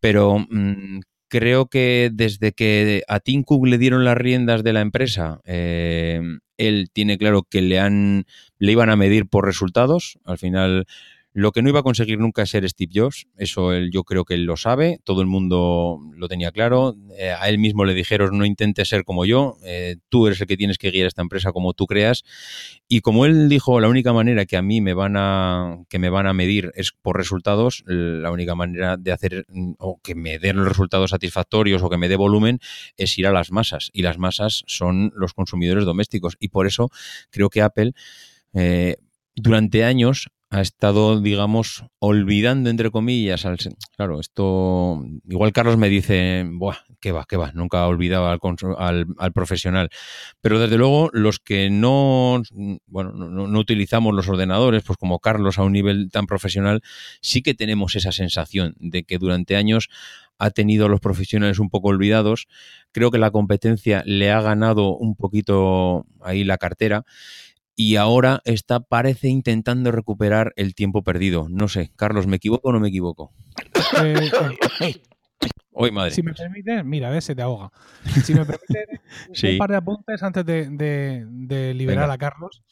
pero 0.00 0.38
mm, 0.50 1.00
creo 1.28 1.66
que 1.66 2.10
desde 2.12 2.52
que 2.52 3.02
a 3.08 3.20
Tim 3.20 3.42
Cook 3.42 3.66
le 3.66 3.78
dieron 3.78 4.04
las 4.04 4.16
riendas 4.16 4.62
de 4.62 4.72
la 4.72 4.80
empresa, 4.80 5.40
eh, 5.44 6.20
él 6.56 6.88
tiene 6.92 7.18
claro 7.18 7.42
que 7.42 7.62
le 7.62 7.80
han 7.80 8.24
le 8.58 8.72
iban 8.72 8.90
a 8.90 8.96
medir 8.96 9.26
por 9.26 9.44
resultados. 9.44 10.18
Al 10.24 10.38
final 10.38 10.86
lo 11.34 11.50
que 11.50 11.62
no 11.62 11.68
iba 11.68 11.80
a 11.80 11.82
conseguir 11.82 12.20
nunca 12.20 12.42
es 12.42 12.50
ser 12.50 12.66
Steve 12.68 12.92
Jobs, 12.94 13.26
eso 13.36 13.72
él, 13.72 13.90
yo 13.90 14.04
creo 14.04 14.24
que 14.24 14.34
él 14.34 14.44
lo 14.44 14.56
sabe, 14.56 15.00
todo 15.02 15.20
el 15.20 15.26
mundo 15.26 15.98
lo 16.16 16.28
tenía 16.28 16.52
claro. 16.52 16.94
Eh, 17.18 17.32
a 17.32 17.48
él 17.48 17.58
mismo 17.58 17.84
le 17.84 17.92
dijeron, 17.92 18.38
no 18.38 18.44
intentes 18.44 18.88
ser 18.88 19.02
como 19.02 19.24
yo, 19.24 19.56
eh, 19.64 19.96
tú 20.08 20.28
eres 20.28 20.40
el 20.40 20.46
que 20.46 20.56
tienes 20.56 20.78
que 20.78 20.92
guiar 20.92 21.08
esta 21.08 21.22
empresa 21.22 21.50
como 21.50 21.72
tú 21.72 21.88
creas. 21.88 22.22
Y 22.86 23.00
como 23.00 23.26
él 23.26 23.48
dijo, 23.48 23.80
la 23.80 23.88
única 23.88 24.12
manera 24.12 24.46
que 24.46 24.56
a 24.56 24.62
mí 24.62 24.80
me 24.80 24.94
van 24.94 25.16
a, 25.16 25.82
que 25.88 25.98
me 25.98 26.08
van 26.08 26.28
a 26.28 26.32
medir 26.32 26.70
es 26.76 26.92
por 26.92 27.16
resultados, 27.16 27.82
la 27.84 28.30
única 28.30 28.54
manera 28.54 28.96
de 28.96 29.10
hacer 29.10 29.44
o 29.78 29.98
que 30.04 30.14
me 30.14 30.38
den 30.38 30.58
los 30.58 30.68
resultados 30.68 31.10
satisfactorios 31.10 31.82
o 31.82 31.90
que 31.90 31.98
me 31.98 32.08
dé 32.08 32.14
volumen 32.14 32.60
es 32.96 33.18
ir 33.18 33.26
a 33.26 33.32
las 33.32 33.50
masas. 33.50 33.90
Y 33.92 34.02
las 34.02 34.18
masas 34.18 34.62
son 34.68 35.12
los 35.16 35.34
consumidores 35.34 35.84
domésticos. 35.84 36.36
Y 36.38 36.48
por 36.48 36.68
eso 36.68 36.90
creo 37.30 37.50
que 37.50 37.60
Apple... 37.60 37.92
Eh, 38.56 38.98
durante 39.36 39.82
años 39.82 40.28
ha 40.50 40.60
estado, 40.60 41.20
digamos, 41.20 41.84
olvidando, 41.98 42.70
entre 42.70 42.90
comillas, 42.90 43.44
al, 43.44 43.58
claro, 43.96 44.20
esto, 44.20 45.04
igual 45.28 45.52
Carlos 45.52 45.76
me 45.76 45.88
dice, 45.88 46.44
Buah, 46.48 46.76
qué 47.00 47.10
va, 47.12 47.24
qué 47.28 47.36
va, 47.36 47.50
nunca 47.52 47.80
ha 47.80 47.88
olvidado 47.88 48.28
al, 48.78 49.06
al, 49.18 49.32
profesional, 49.32 49.90
pero 50.40 50.60
desde 50.60 50.78
luego 50.78 51.10
los 51.12 51.40
que 51.40 51.70
no, 51.70 52.40
bueno, 52.86 53.12
no, 53.12 53.48
no, 53.48 53.58
utilizamos 53.58 54.14
los 54.14 54.28
ordenadores, 54.28 54.84
pues 54.84 54.96
como 54.96 55.18
Carlos 55.18 55.58
a 55.58 55.64
un 55.64 55.72
nivel 55.72 56.10
tan 56.10 56.26
profesional, 56.26 56.82
sí 57.20 57.42
que 57.42 57.54
tenemos 57.54 57.96
esa 57.96 58.12
sensación 58.12 58.76
de 58.78 59.02
que 59.02 59.18
durante 59.18 59.56
años 59.56 59.88
ha 60.38 60.50
tenido 60.50 60.86
a 60.86 60.88
los 60.88 61.00
profesionales 61.00 61.58
un 61.58 61.70
poco 61.70 61.88
olvidados, 61.88 62.46
creo 62.92 63.10
que 63.10 63.18
la 63.18 63.30
competencia 63.30 64.02
le 64.06 64.30
ha 64.30 64.40
ganado 64.40 64.96
un 64.96 65.16
poquito 65.16 66.06
ahí 66.20 66.44
la 66.44 66.58
cartera 66.58 67.04
y 67.76 67.96
ahora 67.96 68.40
está, 68.44 68.80
parece, 68.80 69.28
intentando 69.28 69.90
recuperar 69.90 70.52
el 70.56 70.74
tiempo 70.74 71.02
perdido. 71.02 71.48
No 71.48 71.68
sé, 71.68 71.92
Carlos, 71.96 72.26
¿me 72.26 72.36
equivoco 72.36 72.68
o 72.68 72.72
no 72.72 72.80
me 72.80 72.88
equivoco? 72.88 73.32
Eh, 74.02 74.30
eh, 74.80 75.02
Hoy, 75.76 75.90
madre. 75.90 76.12
Si 76.12 76.22
me 76.22 76.32
permite, 76.32 76.84
mira, 76.84 77.08
a 77.08 77.10
ver, 77.10 77.20
se 77.20 77.34
te 77.34 77.42
ahoga. 77.42 77.70
Si 78.24 78.32
me 78.32 78.46
permite, 78.46 79.00
un 79.52 79.58
par 79.58 79.70
de 79.70 79.76
apuntes 79.76 80.22
antes 80.22 80.46
de, 80.46 81.72
liberar 81.74 82.10
a 82.10 82.18
Carlos. 82.18 82.62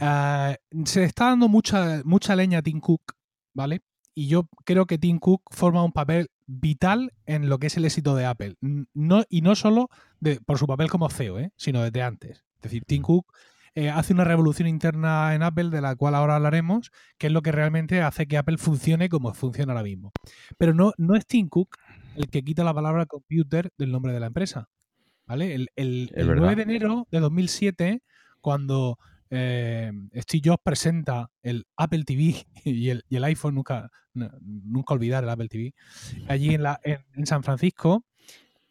Ah, 0.00 0.56
se 0.84 1.04
está 1.04 1.26
dando 1.26 1.48
mucha, 1.48 2.02
mucha 2.04 2.34
leña 2.34 2.58
a 2.58 2.62
Tim 2.62 2.80
Cook, 2.80 3.14
¿vale? 3.54 3.82
Y 4.12 4.26
yo 4.26 4.48
creo 4.64 4.86
que 4.86 4.98
Tim 4.98 5.20
Cook 5.20 5.42
forma 5.52 5.84
un 5.84 5.92
papel 5.92 6.30
vital 6.46 7.12
en 7.26 7.48
lo 7.48 7.58
que 7.58 7.68
es 7.68 7.76
el 7.76 7.84
éxito 7.84 8.16
de 8.16 8.26
Apple. 8.26 8.56
No, 8.92 9.22
y 9.28 9.42
no 9.42 9.54
solo 9.54 9.88
de, 10.18 10.40
por 10.40 10.58
su 10.58 10.66
papel 10.66 10.90
como 10.90 11.08
CEO, 11.08 11.38
¿eh? 11.38 11.52
sino 11.56 11.82
desde 11.82 12.02
antes. 12.02 12.44
Es 12.56 12.62
decir, 12.62 12.82
Tim 12.84 13.02
Cook 13.02 13.32
eh, 13.78 13.90
hace 13.90 14.12
una 14.12 14.24
revolución 14.24 14.66
interna 14.66 15.36
en 15.36 15.44
Apple, 15.44 15.70
de 15.70 15.80
la 15.80 15.94
cual 15.94 16.16
ahora 16.16 16.34
hablaremos, 16.34 16.90
que 17.16 17.28
es 17.28 17.32
lo 17.32 17.42
que 17.42 17.52
realmente 17.52 18.02
hace 18.02 18.26
que 18.26 18.36
Apple 18.36 18.58
funcione 18.58 19.08
como 19.08 19.32
funciona 19.34 19.72
ahora 19.72 19.84
mismo. 19.84 20.10
Pero 20.58 20.74
no, 20.74 20.94
no 20.98 21.14
es 21.14 21.24
Tim 21.26 21.48
Cook 21.48 21.76
el 22.16 22.28
que 22.28 22.42
quita 22.42 22.64
la 22.64 22.74
palabra 22.74 23.06
computer 23.06 23.70
del 23.78 23.92
nombre 23.92 24.12
de 24.12 24.18
la 24.18 24.26
empresa. 24.26 24.68
¿Vale? 25.26 25.54
El, 25.54 25.68
el, 25.76 26.10
9 26.12 26.56
de 26.56 26.62
enero 26.62 27.06
de 27.12 27.20
2007, 27.20 28.02
cuando 28.40 28.98
eh, 29.30 29.92
Steve 30.16 30.42
Jobs 30.46 30.62
presenta 30.64 31.30
el 31.44 31.64
Apple 31.76 32.02
TV 32.02 32.34
y 32.64 32.88
el, 32.88 33.04
y 33.08 33.14
el 33.14 33.22
iPhone, 33.22 33.54
nunca, 33.54 33.92
nunca 34.12 34.94
olvidar 34.94 35.22
el 35.22 35.30
Apple 35.30 35.46
TV, 35.46 35.72
allí 36.26 36.52
en, 36.52 36.64
la, 36.64 36.80
en 36.82 37.26
San 37.26 37.44
Francisco, 37.44 38.04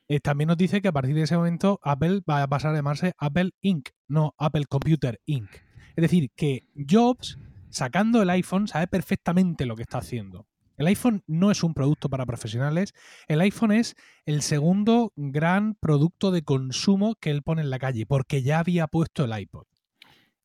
eh, 0.09 0.19
también 0.19 0.47
nos 0.47 0.57
dice 0.57 0.81
que 0.81 0.87
a 0.87 0.93
partir 0.93 1.15
de 1.15 1.23
ese 1.23 1.35
momento 1.35 1.79
Apple 1.83 2.21
va 2.29 2.41
a 2.41 2.47
pasar 2.47 2.73
a 2.73 2.77
llamarse 2.77 3.13
Apple 3.17 3.51
Inc., 3.61 3.89
no 4.07 4.33
Apple 4.37 4.65
Computer 4.67 5.19
Inc. 5.25 5.49
Es 5.95 6.01
decir, 6.01 6.31
que 6.35 6.65
Jobs, 6.75 7.37
sacando 7.69 8.21
el 8.21 8.29
iPhone, 8.29 8.67
sabe 8.67 8.87
perfectamente 8.87 9.65
lo 9.65 9.75
que 9.75 9.83
está 9.83 9.97
haciendo. 9.97 10.47
El 10.77 10.87
iPhone 10.87 11.23
no 11.25 11.49
es 11.49 11.63
un 11.63 11.73
producto 11.73 12.07
para 12.07 12.25
profesionales, 12.25 12.93
el 13.27 13.41
iPhone 13.41 13.71
es 13.71 13.95
el 14.25 14.43
segundo 14.43 15.11
gran 15.15 15.73
producto 15.73 16.31
de 16.31 16.43
consumo 16.43 17.15
que 17.15 17.31
él 17.31 17.41
pone 17.41 17.63
en 17.63 17.71
la 17.71 17.79
calle, 17.79 18.05
porque 18.05 18.43
ya 18.43 18.59
había 18.59 18.87
puesto 18.87 19.25
el 19.25 19.37
iPod 19.37 19.65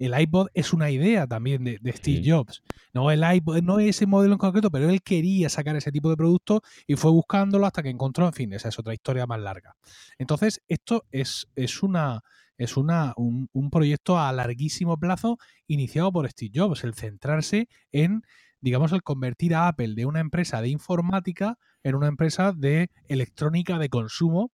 el 0.07 0.21
iPod 0.21 0.49
es 0.55 0.73
una 0.73 0.91
idea 0.91 1.27
también 1.27 1.65
de, 1.65 1.79
Steve 1.95 2.23
Jobs. 2.25 2.63
No 2.93 3.11
el 3.11 3.23
iPod, 3.23 3.63
no 3.63 3.79
ese 3.79 4.07
modelo 4.07 4.35
en 4.35 4.39
concreto, 4.39 4.71
pero 4.71 4.89
él 4.91 5.03
quería 5.03 5.49
sacar 5.49 5.77
ese 5.77 5.93
tipo 5.93 6.11
de 6.11 6.17
producto 6.17 6.63
y 6.87 6.97
fue 6.97 7.13
buscándolo 7.13 7.67
hasta 7.67 7.83
que 7.83 7.91
encontró, 7.91 8.27
en 8.27 8.33
fin, 8.33 8.53
esa 8.53 8.69
es 8.69 8.79
otra 8.79 8.95
historia 8.95 9.27
más 9.27 9.41
larga. 9.41 9.77
Entonces, 10.19 10.61
esto 10.69 11.05
es, 11.11 11.49
es 11.55 11.83
una 11.83 12.23
es 12.59 12.77
una, 12.77 13.13
un, 13.17 13.71
proyecto 13.71 14.19
a 14.19 14.31
larguísimo 14.33 14.97
plazo 14.97 15.39
iniciado 15.67 16.13
por 16.13 16.29
Steve 16.31 16.53
Jobs, 16.55 16.85
el 16.85 16.95
centrarse 16.95 17.69
en, 17.91 18.23
digamos, 18.61 18.93
el 18.93 19.03
convertir 19.03 19.55
a 19.55 19.69
Apple 19.69 19.95
de 19.95 20.07
una 20.07 20.21
empresa 20.21 20.61
de 20.61 20.69
informática 20.69 21.59
en 21.83 21.97
una 21.97 22.07
empresa 22.07 22.53
de 22.53 22.91
electrónica 23.09 23.79
de 23.79 23.89
consumo 23.89 24.53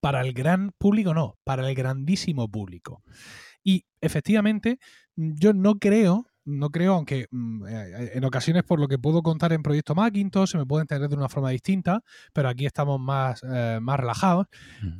para 0.00 0.20
el 0.22 0.32
gran 0.32 0.72
público, 0.78 1.14
no, 1.14 1.38
para 1.44 1.68
el 1.68 1.74
grandísimo 1.74 2.48
público. 2.48 3.02
Y 3.64 3.84
efectivamente, 4.00 4.78
yo 5.16 5.52
no 5.52 5.78
creo, 5.78 6.26
no 6.44 6.70
creo, 6.70 6.94
aunque 6.94 7.26
mm, 7.30 7.66
eh, 7.66 8.10
en 8.14 8.24
ocasiones 8.24 8.64
por 8.64 8.80
lo 8.80 8.88
que 8.88 8.98
puedo 8.98 9.22
contar 9.22 9.52
en 9.52 9.62
Proyecto 9.62 9.94
Macintosh 9.94 10.50
se 10.50 10.58
me 10.58 10.66
puede 10.66 10.82
entender 10.82 11.08
de 11.08 11.16
una 11.16 11.28
forma 11.28 11.50
distinta, 11.50 12.02
pero 12.32 12.48
aquí 12.48 12.66
estamos 12.66 13.00
más, 13.00 13.42
eh, 13.48 13.78
más 13.80 14.00
relajados. 14.00 14.46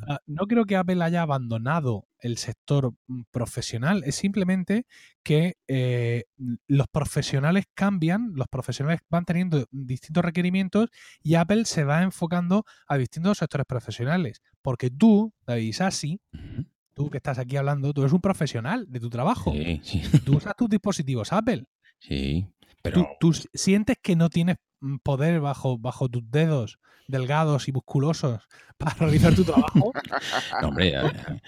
Ah, 0.09 0.19
no 0.27 0.47
creo 0.47 0.65
que 0.65 0.77
Apple 0.77 1.03
haya 1.03 1.23
abandonado 1.23 2.07
el 2.21 2.39
sector 2.39 2.95
mm, 3.09 3.23
profesional, 3.31 4.03
es 4.05 4.15
simplemente 4.15 4.87
que 5.25 5.57
eh, 5.67 6.25
los 6.69 6.87
profesionales 6.89 7.65
cambian, 7.75 8.33
los 8.35 8.47
profesionales 8.49 9.01
van 9.09 9.25
teniendo 9.25 9.67
distintos 9.71 10.25
requerimientos 10.25 10.91
y 11.23 11.35
Apple 11.35 11.65
se 11.65 11.85
va 11.85 12.03
enfocando 12.03 12.65
a 12.87 12.97
distintos 12.97 13.39
sectores 13.39 13.67
profesionales. 13.67 14.43
Porque 14.63 14.91
tú, 14.91 15.33
David 15.45 15.73
Sassi, 15.73 16.21
tú 16.95 17.11
que 17.11 17.19
estás 17.19 17.39
aquí 17.39 17.57
hablando, 17.57 17.93
tú 17.93 18.03
eres 18.03 18.13
un 18.13 18.21
profesional 18.21 18.87
de 18.89 19.01
tu 19.01 19.11
trabajo. 19.11 19.53
Sí, 19.53 19.81
sí. 19.83 20.03
Tú 20.25 20.37
usas 20.37 20.55
tus 20.57 20.69
dispositivos 20.69 21.33
Apple. 21.33 21.65
Sí, 21.99 22.47
pero... 22.83 23.09
¿Tú, 23.21 23.33
sientes 23.55 23.97
que 24.03 24.17
no 24.17 24.29
tienes 24.29 24.57
mm, 24.81 24.97
poder 25.03 25.41
bajo, 25.41 25.79
bajo 25.79 26.09
tus 26.09 26.29
dedos 26.31 26.79
delgados 27.09 27.69
y 27.69 27.73
musculosos 27.73 28.41
para 28.79 28.95
realizar 28.97 29.35
tu 29.35 29.45
trabajo? 29.45 29.93
no, 30.63 30.69
hombre, 30.69 30.95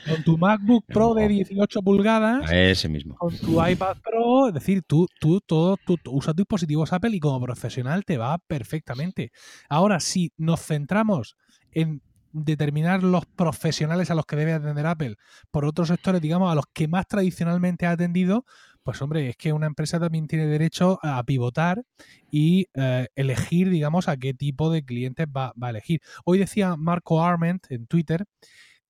con 0.08 0.22
tu 0.22 0.38
MacBook 0.38 0.84
Pro 0.86 1.14
de 1.14 1.28
18 1.28 1.82
pulgadas. 1.82 2.50
ese 2.50 2.88
mismo. 2.88 3.16
Con 3.16 3.36
tu 3.36 3.64
iPad 3.64 3.96
Pro. 4.02 4.48
Es 4.48 4.54
decir, 4.54 4.82
tú, 4.86 5.08
tú, 5.20 5.40
todo, 5.40 5.76
tú, 5.76 5.98
usas 6.06 6.36
dispositivos 6.36 6.92
Apple 6.92 7.16
y 7.16 7.20
como 7.20 7.40
profesional 7.40 8.04
te 8.04 8.16
va 8.16 8.38
perfectamente. 8.38 9.32
Ahora, 9.68 10.00
si 10.00 10.32
nos 10.36 10.60
centramos 10.60 11.36
en 11.72 12.00
determinar 12.34 13.02
los 13.04 13.24
profesionales 13.26 14.10
a 14.10 14.14
los 14.14 14.26
que 14.26 14.36
debe 14.36 14.52
atender 14.52 14.86
Apple 14.86 15.16
por 15.50 15.64
otros 15.64 15.88
sectores, 15.88 16.20
digamos, 16.20 16.50
a 16.50 16.54
los 16.56 16.64
que 16.72 16.88
más 16.88 17.06
tradicionalmente 17.06 17.86
ha 17.86 17.92
atendido, 17.92 18.44
pues 18.82 19.00
hombre, 19.00 19.30
es 19.30 19.36
que 19.36 19.52
una 19.52 19.66
empresa 19.66 20.00
también 20.00 20.26
tiene 20.26 20.46
derecho 20.46 20.98
a 21.02 21.22
pivotar 21.22 21.84
y 22.30 22.66
eh, 22.74 23.06
elegir, 23.14 23.70
digamos, 23.70 24.08
a 24.08 24.16
qué 24.16 24.34
tipo 24.34 24.70
de 24.70 24.84
clientes 24.84 25.26
va, 25.26 25.54
a 25.58 25.70
elegir. 25.70 26.00
Hoy 26.24 26.38
decía 26.38 26.76
Marco 26.76 27.24
Arment 27.24 27.64
en 27.70 27.86
Twitter 27.86 28.26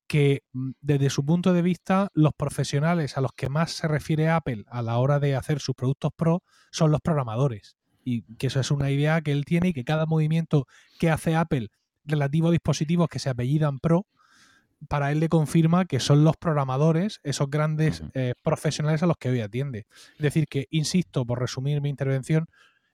que 0.07 0.43
mm, 0.53 0.71
desde 0.81 1.09
su 1.09 1.23
punto 1.23 1.53
de 1.53 1.61
vista 1.61 2.09
los 2.13 2.33
profesionales 2.33 3.17
a 3.17 3.21
los 3.21 3.31
que 3.33 3.49
más 3.49 3.71
se 3.71 3.87
refiere 3.87 4.27
Apple 4.27 4.65
a 4.67 4.81
la 4.81 4.97
hora 4.97 5.19
de 5.19 5.35
hacer 5.35 5.59
sus 5.59 5.75
productos 5.75 6.11
pro 6.15 6.43
son 6.71 6.91
los 6.91 7.01
programadores. 7.01 7.77
Y 8.03 8.23
que 8.35 8.47
eso 8.47 8.59
es 8.59 8.71
una 8.71 8.91
idea 8.91 9.21
que 9.21 9.31
él 9.31 9.45
tiene 9.45 9.69
y 9.69 9.73
que 9.73 9.83
cada 9.83 10.05
movimiento 10.05 10.67
que 10.99 11.09
hace 11.09 11.35
Apple 11.35 11.69
relativo 12.05 12.49
a 12.49 12.51
dispositivos 12.51 13.09
que 13.09 13.19
se 13.19 13.29
apellidan 13.29 13.79
Pro, 13.79 14.05
para 14.87 15.11
él 15.11 15.19
le 15.19 15.29
confirma 15.29 15.85
que 15.85 15.99
son 15.99 16.23
los 16.23 16.37
programadores, 16.37 17.19
esos 17.23 17.49
grandes 17.49 18.03
eh, 18.13 18.33
profesionales 18.43 19.03
a 19.03 19.07
los 19.07 19.17
que 19.17 19.29
hoy 19.29 19.41
atiende. 19.41 19.87
Es 20.17 20.21
decir, 20.21 20.47
que, 20.47 20.67
insisto, 20.69 21.25
por 21.25 21.39
resumir 21.39 21.81
mi 21.81 21.89
intervención 21.89 22.47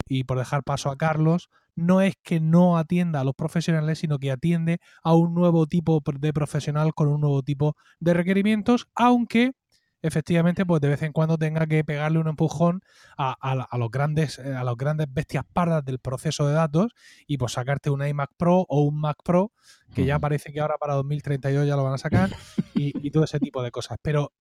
y 0.08 0.24
por 0.24 0.38
dejar 0.38 0.63
paso 0.63 0.89
a 0.89 0.97
Carlos, 0.97 1.50
no 1.76 2.02
es 2.02 2.15
que 2.21 2.39
no 2.39 2.78
atienda 2.78 3.21
a 3.21 3.24
los 3.24 3.36
profesionales, 3.36 4.00
sino 4.00 4.19
que 4.19 4.32
atiende 4.32 4.80
a 5.04 5.15
un 5.15 5.34
nuevo 5.34 5.67
tipo 5.67 6.02
de 6.19 6.34
profesional 6.34 6.93
con 6.93 7.08
un 7.08 7.21
nuevo 7.21 7.43
tipo 7.43 7.76
de 8.00 8.13
requerimientos, 8.13 8.88
aunque 8.95 9.54
efectivamente, 10.02 10.66
pues 10.66 10.82
de 10.82 10.90
vez 10.90 11.02
en 11.04 11.12
cuando 11.12 11.38
tenga 11.38 11.66
que 11.68 11.84
pegarle 11.84 12.20
un 12.20 12.28
empujón 12.28 12.82
a, 13.18 13.78
los 13.78 13.92
grandes, 13.92 14.40
eh, 14.40 14.56
a 14.56 14.64
los 14.64 14.78
grandes 14.78 15.08
bestias 15.12 15.44
pardas 15.52 15.84
del 15.86 16.00
proceso 16.00 16.48
de 16.48 16.54
datos 16.54 16.94
y 17.28 17.38
pues 17.38 17.54
sacarte 17.54 17.90
un 17.90 18.06
iMac 18.06 18.32
Pro 18.38 18.66
o 18.68 18.82
un 18.82 19.00
Mac 19.00 19.18
Pro, 19.24 19.52
que 19.94 20.06
ya 20.06 20.20
parece 20.20 20.52
que 20.52 20.60
ahora 20.60 20.78
para 20.78 20.94
2032 20.96 21.68
ya 21.68 21.76
lo 21.76 21.84
van 21.84 21.94
a 21.94 21.98
sacar, 21.98 22.30
y, 22.74 23.12
todo 23.12 23.26
ese 23.26 23.40
tipo 23.40 23.62
de 23.62 23.72
cosas. 23.72 23.98
Pero 24.02 24.34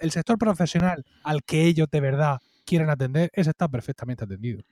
el 0.00 0.10
sector 0.10 0.36
profesional 0.36 1.04
al 1.22 1.44
que 1.44 1.64
ellos 1.64 1.88
de 1.90 2.00
verdad 2.00 2.40
quieren 2.64 2.90
atender, 2.90 3.30
ese 3.32 3.50
está 3.50 3.68
perfectamente 3.68 4.24
atendido. 4.24 4.62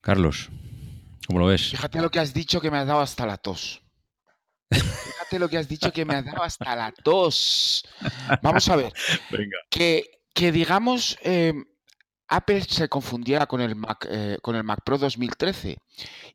Carlos, 0.00 0.50
¿cómo 1.26 1.40
lo 1.40 1.46
ves? 1.46 1.70
Fíjate 1.70 2.00
lo 2.00 2.10
que 2.10 2.20
has 2.20 2.32
dicho 2.32 2.60
que 2.60 2.70
me 2.70 2.78
has 2.78 2.86
dado 2.86 3.00
hasta 3.00 3.26
la 3.26 3.36
tos. 3.36 3.82
Fíjate 4.72 5.38
lo 5.38 5.48
que 5.48 5.58
has 5.58 5.68
dicho 5.68 5.92
que 5.92 6.04
me 6.04 6.14
ha 6.14 6.22
dado 6.22 6.42
hasta 6.42 6.74
la 6.76 6.92
tos. 6.92 7.84
Vamos 8.42 8.68
a 8.68 8.76
ver. 8.76 8.92
Que, 9.70 10.22
que 10.34 10.52
digamos, 10.52 11.18
em, 11.22 11.64
Apple 12.28 12.62
se 12.62 12.88
confundiera 12.88 13.46
con 13.46 13.60
el, 13.60 13.74
Mac, 13.74 14.06
eh, 14.08 14.38
con 14.42 14.56
el 14.56 14.64
Mac 14.64 14.80
Pro 14.84 14.98
2013 14.98 15.78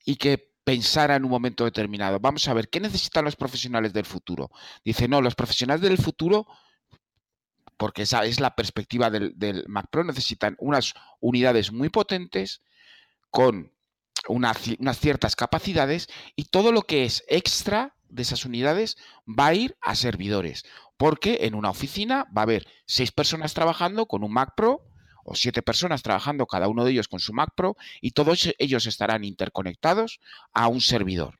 y 0.06 0.16
que 0.16 0.52
pensara 0.64 1.16
en 1.16 1.24
un 1.24 1.32
momento 1.32 1.66
determinado. 1.66 2.20
Vamos 2.20 2.48
a 2.48 2.54
ver, 2.54 2.70
¿qué 2.70 2.80
necesitan 2.80 3.26
los 3.26 3.36
profesionales 3.36 3.94
del 3.94 4.06
futuro? 4.06 4.52
Dice, 4.84 5.08
no, 5.08 5.22
los 5.22 5.36
profesionales 5.36 5.82
del 5.82 5.98
futuro, 5.98 6.46
porque 7.78 8.04
esa 8.04 8.26
es 8.26 8.40
la 8.40 8.56
perspectiva 8.56 9.10
del, 9.10 9.34
del 9.38 9.64
Mac 9.68 9.88
Pro, 9.90 10.04
necesitan 10.04 10.56
unas 10.60 10.94
unidades 11.20 11.72
muy 11.72 11.90
potentes 11.90 12.62
con 13.30 13.72
unas 14.28 15.00
ciertas 15.00 15.36
capacidades 15.36 16.08
y 16.36 16.46
todo 16.46 16.72
lo 16.72 16.82
que 16.82 17.06
es 17.06 17.24
extra 17.28 17.97
de 18.18 18.24
esas 18.24 18.44
unidades 18.44 18.98
va 19.28 19.48
a 19.48 19.54
ir 19.54 19.78
a 19.82 19.96
servidores, 19.96 20.66
porque 20.98 21.40
en 21.42 21.56
una 21.56 21.70
oficina 21.70 22.26
va 22.36 22.42
a 22.42 22.44
haber 22.44 22.68
seis 22.86 23.12
personas 23.12 23.54
trabajando 23.54 24.08
con 24.08 24.24
un 24.26 24.34
Mac 24.34 24.56
Pro 24.58 24.84
o 25.24 25.36
siete 25.36 25.62
personas 25.62 26.04
trabajando 26.04 26.46
cada 26.48 26.68
uno 26.68 26.84
de 26.84 26.92
ellos 26.92 27.08
con 27.08 27.20
su 27.20 27.34
Mac 27.34 27.52
Pro 27.56 27.78
y 28.02 28.12
todos 28.12 28.50
ellos 28.58 28.86
estarán 28.88 29.24
interconectados 29.24 30.20
a 30.54 30.68
un 30.68 30.82
servidor. 30.82 31.40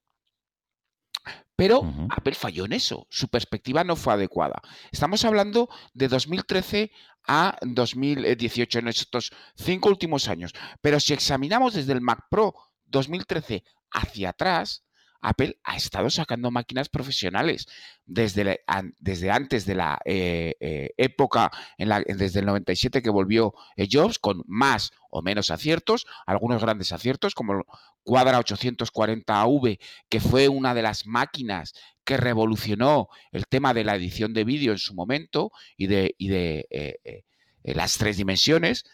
Pero 1.56 1.82
Apple 2.10 2.36
falló 2.36 2.66
en 2.66 2.74
eso, 2.74 3.08
su 3.10 3.30
perspectiva 3.30 3.84
no 3.84 3.96
fue 3.96 4.14
adecuada. 4.14 4.62
Estamos 4.92 5.26
hablando 5.26 5.70
de 5.94 6.08
2013 6.08 6.92
a 7.28 7.58
2018, 7.62 8.80
en 8.80 8.88
estos 8.88 9.32
cinco 9.56 9.90
últimos 9.90 10.28
años. 10.28 10.54
Pero 10.82 11.00
si 11.00 11.14
examinamos 11.14 11.74
desde 11.74 11.94
el 11.94 12.02
Mac 12.02 12.28
Pro 12.30 12.54
2013 12.86 13.64
hacia 13.92 14.30
atrás, 14.30 14.84
Apple 15.22 15.58
ha 15.64 15.76
estado 15.76 16.10
sacando 16.10 16.52
máquinas 16.52 16.90
profesionales 16.90 17.68
desde, 18.06 18.62
desde 19.00 19.32
antes 19.32 19.66
de 19.66 19.76
la 19.76 20.00
eh, 20.06 20.56
eh, 20.60 20.92
época, 20.98 21.52
en 21.78 21.90
la, 21.90 22.02
desde 22.02 22.40
el 22.40 22.46
97 22.46 23.02
que 23.02 23.10
volvió 23.10 23.54
eh, 23.76 23.88
Jobs, 23.92 24.20
con 24.20 24.44
más 24.48 24.92
o 25.10 25.22
menos 25.22 25.52
aciertos, 25.52 26.06
algunos 26.26 26.62
grandes 26.62 26.92
aciertos, 26.92 27.36
como 27.36 27.54
el 27.54 27.64
Quadra 28.04 28.40
840V, 28.40 29.80
que 30.10 30.20
fue 30.20 30.48
una 30.48 30.74
de 30.74 30.82
las 30.82 31.06
máquinas 31.06 31.74
que 32.04 32.18
revolucionó 32.18 33.10
el 33.32 33.48
tema 33.48 33.74
de 33.74 33.84
la 33.84 33.96
edición 33.96 34.34
de 34.34 34.46
vídeo 34.46 34.72
en 34.72 34.78
su 34.78 34.94
momento 34.94 35.52
y 35.76 35.88
de, 35.88 36.16
y 36.18 36.30
de 36.30 37.24
las 37.64 37.98
tres 37.98 38.16
dimensiones. 38.16 38.86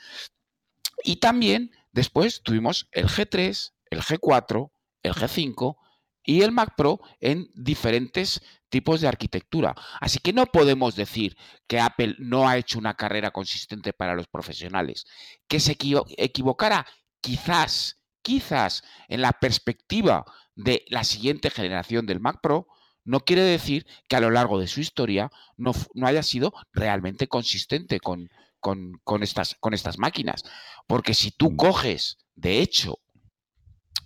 Y 1.03 1.17
también 1.17 1.71
después 1.91 2.41
tuvimos 2.41 2.87
el 2.91 3.07
G3, 3.07 3.73
el 3.91 4.01
G4, 4.01 4.71
el 5.03 5.13
G5 5.13 5.77
y 6.23 6.41
el 6.41 6.51
Mac 6.51 6.73
Pro 6.75 6.99
en 7.19 7.49
diferentes 7.53 8.41
tipos 8.69 9.01
de 9.01 9.07
arquitectura. 9.07 9.75
Así 9.99 10.19
que 10.19 10.33
no 10.33 10.45
podemos 10.47 10.95
decir 10.95 11.37
que 11.67 11.79
Apple 11.79 12.15
no 12.17 12.47
ha 12.47 12.57
hecho 12.57 12.79
una 12.79 12.95
carrera 12.95 13.31
consistente 13.31 13.93
para 13.93 14.15
los 14.15 14.27
profesionales. 14.27 15.05
Que 15.47 15.59
se 15.59 15.77
equivocara 16.17 16.85
quizás, 17.21 18.01
quizás 18.21 18.83
en 19.07 19.21
la 19.21 19.33
perspectiva 19.33 20.25
de 20.55 20.85
la 20.87 21.03
siguiente 21.03 21.49
generación 21.49 22.05
del 22.05 22.19
Mac 22.19 22.39
Pro, 22.41 22.67
no 23.05 23.19
quiere 23.19 23.41
decir 23.41 23.85
que 24.07 24.15
a 24.15 24.21
lo 24.21 24.31
largo 24.31 24.59
de 24.59 24.67
su 24.67 24.79
historia 24.79 25.29
no, 25.57 25.73
haya 26.03 26.23
sido 26.23 26.53
realmente 26.71 27.27
consistente 27.27 27.99
con, 27.99 28.29
con, 28.59 29.23
estas, 29.23 29.55
con 29.59 29.73
estas 29.73 29.97
máquinas. 29.97 30.43
Porque 30.87 31.13
si 31.13 31.31
tú 31.31 31.51
mm. 31.51 31.55
coges, 31.57 32.17
de 32.35 32.59
hecho, 32.59 32.99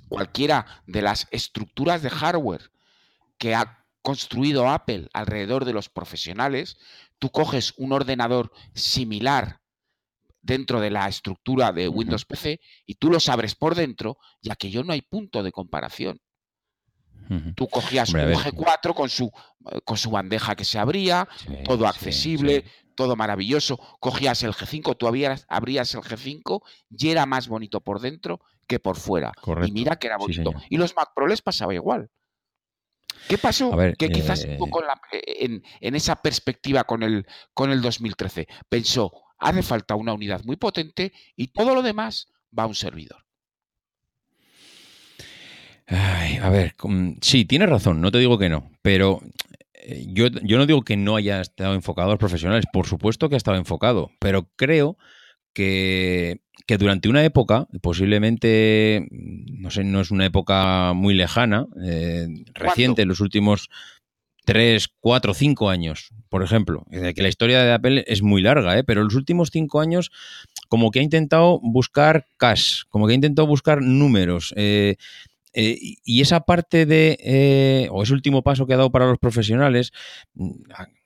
cualquiera 0.10 0.66
de 0.86 1.02
las 1.02 1.28
estructuras 1.32 2.02
de 2.02 2.10
hardware 2.10 2.72
que 3.38 3.56
ha 3.56 3.86
construido 4.02 4.70
Apple 4.70 5.10
alrededor 5.14 5.66
de 5.66 5.74
los 5.74 5.90
profesionales, 5.90 6.78
tú 7.20 7.30
coges 7.30 7.74
un 7.78 7.92
ordenador 7.92 8.52
similar 8.74 9.60
dentro 10.42 10.80
de 10.80 10.92
la 10.92 11.08
estructura 11.10 11.74
de 11.74 11.90
Windows 11.90 12.26
PC 12.26 12.62
y 12.86 12.96
tú 12.96 13.10
lo 13.10 13.18
abres 13.28 13.56
por 13.56 13.76
dentro, 13.76 14.18
ya 14.42 14.56
que 14.56 14.70
yo 14.70 14.84
no 14.84 14.94
hay 14.94 15.02
punto 15.02 15.44
de 15.44 15.52
comparación. 15.52 16.22
Tú 17.58 17.68
cogías 17.68 18.14
un 18.14 18.22
G4 18.22 18.94
con 18.94 19.10
su, 19.10 19.30
con 19.84 19.98
su 19.98 20.10
bandeja 20.10 20.56
que 20.56 20.64
se 20.64 20.80
abría, 20.80 21.28
todo 21.66 21.86
accesible, 21.86 22.64
todo 22.96 23.18
maravilloso. 23.18 23.78
Cogías 24.00 24.44
el 24.44 24.54
G5, 24.54 24.96
tú 24.96 25.08
abrías, 25.08 25.46
abrías 25.50 25.94
el 25.94 26.00
G5 26.00 26.62
y 26.98 27.10
era 27.10 27.26
más 27.26 27.50
bonito 27.50 27.82
por 27.82 28.00
dentro 28.00 28.40
que 28.68 28.80
por 28.80 28.98
fuera. 28.98 29.32
Y 29.66 29.72
mira 29.72 29.98
que 29.98 30.08
era 30.08 30.18
bonito. 30.18 30.54
y 30.70 30.78
los 30.78 30.96
Mac 30.96 31.12
Pro 31.16 31.28
les 31.28 31.42
pasaba 31.42 31.74
igual. 31.74 32.10
¿Qué 33.28 33.38
pasó? 33.38 33.76
que 33.98 34.10
quizás 34.10 34.46
eh, 34.46 34.58
en, 35.40 35.64
en, 35.82 35.96
esa 35.96 36.16
perspectiva 36.18 36.84
con 36.84 37.04
el, 37.04 37.26
con 37.54 37.72
el 37.72 37.82
2013 37.82 38.48
pensó, 38.70 39.12
hace 39.38 39.64
falta 39.64 39.96
una 39.96 40.14
unidad 40.14 40.44
muy 40.44 40.56
potente 40.56 41.12
y 41.36 41.48
todo 41.48 41.74
lo 41.76 41.82
demás 41.82 42.28
va 42.58 42.64
a 42.64 42.68
un 42.68 42.76
servidor. 42.76 43.26
a 45.88 46.50
ver, 46.50 46.76
sí, 47.22 47.46
tienes 47.46 47.70
razón, 47.70 48.02
no 48.02 48.12
te 48.12 48.20
digo 48.20 48.38
que 48.38 48.50
no, 48.50 48.72
pero 48.82 49.22
eh, 49.74 50.06
yo, 50.08 50.28
yo 50.28 50.58
no 50.58 50.66
digo 50.66 50.84
que 50.84 50.98
no 50.98 51.16
haya 51.16 51.42
estado 51.42 51.74
enfocado 51.74 52.10
a 52.10 52.12
los 52.12 52.20
profesionales, 52.20 52.66
por 52.72 52.88
supuesto 52.88 53.30
que 53.30 53.36
ha 53.36 53.38
estado 53.38 53.58
enfocado, 53.58 54.12
pero 54.20 54.50
creo 54.56 54.98
que, 55.58 56.78
durante 56.78 57.10
una 57.10 57.24
época, 57.24 57.68
posiblemente, 57.82 59.08
no 59.10 59.72
sé, 59.72 59.84
no 59.84 60.02
es 60.02 60.12
una 60.12 60.26
época 60.26 60.94
muy 60.94 61.16
lejana, 61.16 61.66
eh, 61.84 62.28
reciente, 62.54 63.02
en 63.02 63.08
los 63.08 63.22
últimos 63.22 63.70
tres, 64.46 64.88
cuatro, 65.00 65.34
cinco 65.34 65.70
años, 65.70 66.10
por 66.30 66.44
ejemplo, 66.44 66.86
que 66.92 67.22
la 67.22 67.28
historia 67.28 67.64
de 67.64 67.74
Apple 67.74 68.06
es 68.08 68.22
muy 68.22 68.42
larga, 68.42 68.78
¿eh? 68.78 68.84
pero 68.84 69.02
en 69.02 69.06
los 69.06 69.16
últimos 69.16 69.50
cinco 69.52 69.82
años 69.82 70.12
como 70.70 70.92
que 70.92 71.00
ha 71.00 71.04
intentado 71.04 71.60
buscar 71.62 72.28
cash, 72.38 72.84
como 72.90 73.08
que 73.08 73.14
ha 73.14 73.16
intentado 73.16 73.48
buscar 73.48 73.82
números. 73.82 74.54
Eh, 74.56 74.96
y 75.54 76.22
esa 76.22 76.42
parte 76.42 76.86
de, 76.86 77.90
o 77.92 78.04
ese 78.04 78.14
último 78.14 78.44
paso 78.44 78.68
que 78.68 78.74
ha 78.74 78.78
dado 78.78 78.92
para 78.92 79.08
los 79.08 79.18
profesionales, 79.18 79.92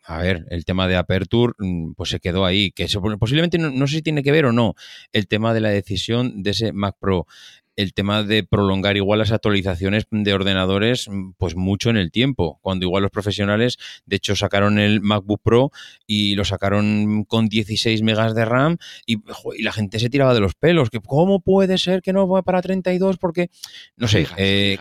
a 0.04 0.18
ver, 0.18 0.46
el 0.50 0.66
tema 0.66 0.88
de 0.88 0.96
Aperture, 0.96 1.54
mm, 1.58 1.94
pues 1.94 2.10
se 2.10 2.20
quedó 2.20 2.46
ahí, 2.46 2.72
que 2.72 2.88
posiblemente 3.20 3.58
no, 3.58 3.88
sé 3.88 3.98
si 3.98 4.02
tiene 4.02 4.24
que 4.24 4.32
ver 4.32 4.46
o 4.46 4.52
no 4.52 4.74
el 5.12 5.28
tema 5.28 5.54
de 5.54 5.62
la 5.62 5.70
decisión 5.70 6.44
de 6.44 6.52
ese 6.52 6.74
Mac 6.74 6.96
Pro, 7.00 7.28
el 7.76 7.94
tema 7.94 8.24
de 8.24 8.44
prolongar 8.44 8.98
igual 8.98 9.20
las 9.20 9.32
actualizaciones 9.32 10.06
de 10.12 10.34
ordenadores, 10.34 11.08
mm, 11.08 11.32
pues 11.38 11.56
mucho 11.56 11.90
en 11.90 11.98
el 11.98 12.12
tiempo, 12.12 12.60
cuando 12.62 12.86
igual 12.86 13.04
los 13.04 13.12
profesionales, 13.12 13.78
de 14.06 14.18
hecho, 14.18 14.36
sacaron 14.36 14.80
el 14.80 15.02
MacBook 15.02 15.42
Pro 15.44 15.72
y 16.06 16.36
lo 16.36 16.46
sacaron 16.46 17.24
con 17.26 17.48
16 17.48 18.02
megas 18.02 18.36
de 18.36 18.46
RAM 18.46 18.78
y, 19.06 19.18
la 19.62 19.72
gente 19.72 20.00
se 20.00 20.10
tiraba 20.10 20.34
de 20.34 20.40
los 20.40 20.56
pelos, 20.56 20.90
que 20.90 21.00
cómo 21.00 21.42
puede 21.42 21.78
ser 21.78 22.02
que 22.02 22.14
no 22.14 22.28
va 22.28 22.42
para 22.42 22.62
32 22.62 23.18
porque, 23.18 23.50
no 23.96 24.08
sé, 24.08 24.28
eh, 24.38 24.78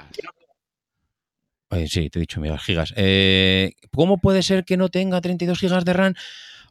sí, 1.87 2.11
te 2.11 2.19
he 2.19 2.21
dicho 2.21 2.41
megas 2.41 2.63
gigas. 2.63 2.93
Eh, 2.97 3.73
¿Cómo 3.93 4.19
puede 4.19 4.43
ser 4.43 4.65
que 4.65 4.77
no 4.77 4.89
tenga 4.89 5.21
32 5.21 5.59
gigas 5.59 5.85
de 5.85 5.93
RAM? 5.93 6.15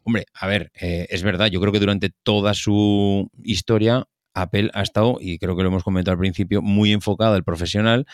Hombre, 0.04 0.26
a 0.34 0.46
ver, 0.46 0.72
eh, 0.80 1.06
es 1.10 1.22
verdad, 1.22 1.48
yo 1.48 1.60
creo 1.60 1.72
que 1.72 1.80
durante 1.80 2.10
toda 2.22 2.54
su 2.54 3.30
historia 3.42 4.06
Apple 4.34 4.70
ha 4.74 4.82
estado, 4.82 5.18
y 5.20 5.38
creo 5.38 5.56
que 5.56 5.62
lo 5.62 5.68
hemos 5.68 5.84
comentado 5.84 6.12
al 6.12 6.18
principio, 6.18 6.62
muy 6.62 6.92
enfocado 6.92 7.34
al 7.34 7.44
profesional, 7.44 8.06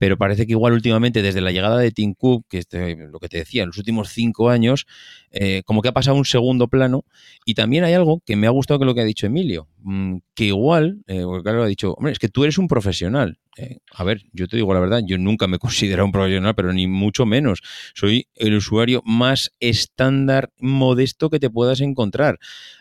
pero 0.00 0.16
parece 0.16 0.46
que 0.46 0.52
igual 0.52 0.72
últimamente, 0.72 1.20
desde 1.20 1.42
la 1.42 1.52
llegada 1.52 1.76
de 1.76 1.90
Tim 1.90 2.14
Cook, 2.14 2.46
que 2.48 2.58
es 2.60 2.66
lo 3.12 3.18
que 3.18 3.28
te 3.28 3.36
decía, 3.36 3.64
en 3.64 3.68
los 3.68 3.76
últimos 3.76 4.08
cinco 4.08 4.48
años, 4.48 4.86
eh, 5.30 5.62
como 5.66 5.82
que 5.82 5.88
ha 5.88 5.92
pasado 5.92 6.16
un 6.16 6.24
segundo 6.24 6.68
plano. 6.68 7.04
Y 7.44 7.52
también 7.52 7.84
hay 7.84 7.92
algo 7.92 8.22
que 8.24 8.34
me 8.34 8.46
ha 8.46 8.50
gustado 8.50 8.80
que 8.80 8.86
lo 8.86 8.94
que 8.94 9.02
ha 9.02 9.04
dicho 9.04 9.26
Emilio, 9.26 9.68
mm, 9.82 10.16
que 10.34 10.46
igual, 10.46 11.02
eh, 11.06 11.22
porque 11.24 11.42
claro, 11.42 11.62
ha 11.62 11.66
dicho, 11.66 11.92
hombre, 11.92 12.12
es 12.12 12.18
que 12.18 12.30
tú 12.30 12.44
eres 12.44 12.56
un 12.56 12.66
profesional. 12.66 13.38
Eh, 13.58 13.80
a 13.92 14.02
ver, 14.04 14.22
yo 14.32 14.48
te 14.48 14.56
digo 14.56 14.72
la 14.72 14.80
verdad, 14.80 15.02
yo 15.06 15.18
nunca 15.18 15.46
me 15.46 15.58
considero 15.98 16.04
un 16.06 16.12
profesional, 16.12 16.54
pero 16.54 16.72
ni 16.72 16.86
mucho 16.86 17.26
menos. 17.26 17.60
Soy 17.94 18.26
el 18.36 18.56
usuario 18.56 19.02
más 19.04 19.52
estándar, 19.60 20.50
modesto 20.58 21.28
que 21.28 21.40
te 21.40 21.50
puedas 21.50 21.82
encontrar. 21.82 22.38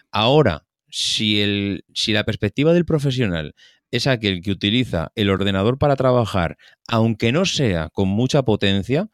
Ahora, 0.10 0.64
si, 0.90 1.42
el, 1.42 1.86
si 1.94 2.14
la 2.14 2.24
perspectiva 2.24 2.74
del 2.74 2.86
profesional 2.86 3.56
es 3.92 4.08
aquel 4.08 4.42
que 4.42 4.52
utiliza 4.52 5.12
el 5.16 5.30
ordenador 5.30 5.78
para 5.78 5.96
trabajar, 5.96 6.58
aunque 6.88 7.32
no 7.32 7.46
sea 7.46 7.90
con 7.90 8.08
mucha 8.08 8.44
potencia, 8.44 9.10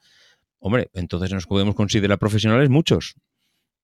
hombre, 0.60 0.90
entonces 0.94 1.32
nos 1.32 1.48
podemos 1.48 1.76
considerar 1.76 2.20
profesionales 2.20 2.70
muchos. 2.70 3.16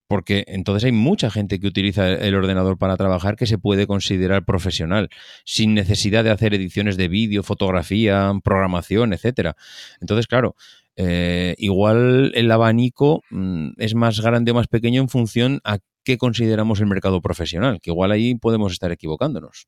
Porque 0.07 0.43
entonces 0.47 0.83
hay 0.83 0.91
mucha 0.91 1.31
gente 1.31 1.61
que 1.61 1.67
utiliza 1.67 2.09
el 2.09 2.35
ordenador 2.35 2.77
para 2.77 2.97
trabajar 2.97 3.37
que 3.37 3.45
se 3.45 3.57
puede 3.57 3.87
considerar 3.87 4.43
profesional, 4.43 5.09
sin 5.45 5.73
necesidad 5.73 6.25
de 6.25 6.31
hacer 6.31 6.53
ediciones 6.53 6.97
de 6.97 7.07
vídeo, 7.07 7.43
fotografía, 7.43 8.33
programación, 8.43 9.13
etcétera. 9.13 9.55
Entonces, 10.01 10.27
claro, 10.27 10.57
eh, 11.03 11.55
igual 11.57 12.31
el 12.35 12.51
abanico 12.51 13.23
mm, 13.31 13.71
es 13.77 13.95
más 13.95 14.19
grande 14.19 14.51
o 14.51 14.53
más 14.53 14.67
pequeño 14.67 15.01
en 15.01 15.09
función 15.09 15.59
a 15.63 15.79
qué 16.03 16.19
consideramos 16.19 16.79
el 16.79 16.85
mercado 16.85 17.21
profesional, 17.21 17.79
que 17.81 17.89
igual 17.89 18.11
ahí 18.11 18.35
podemos 18.35 18.71
estar 18.71 18.91
equivocándonos. 18.91 19.67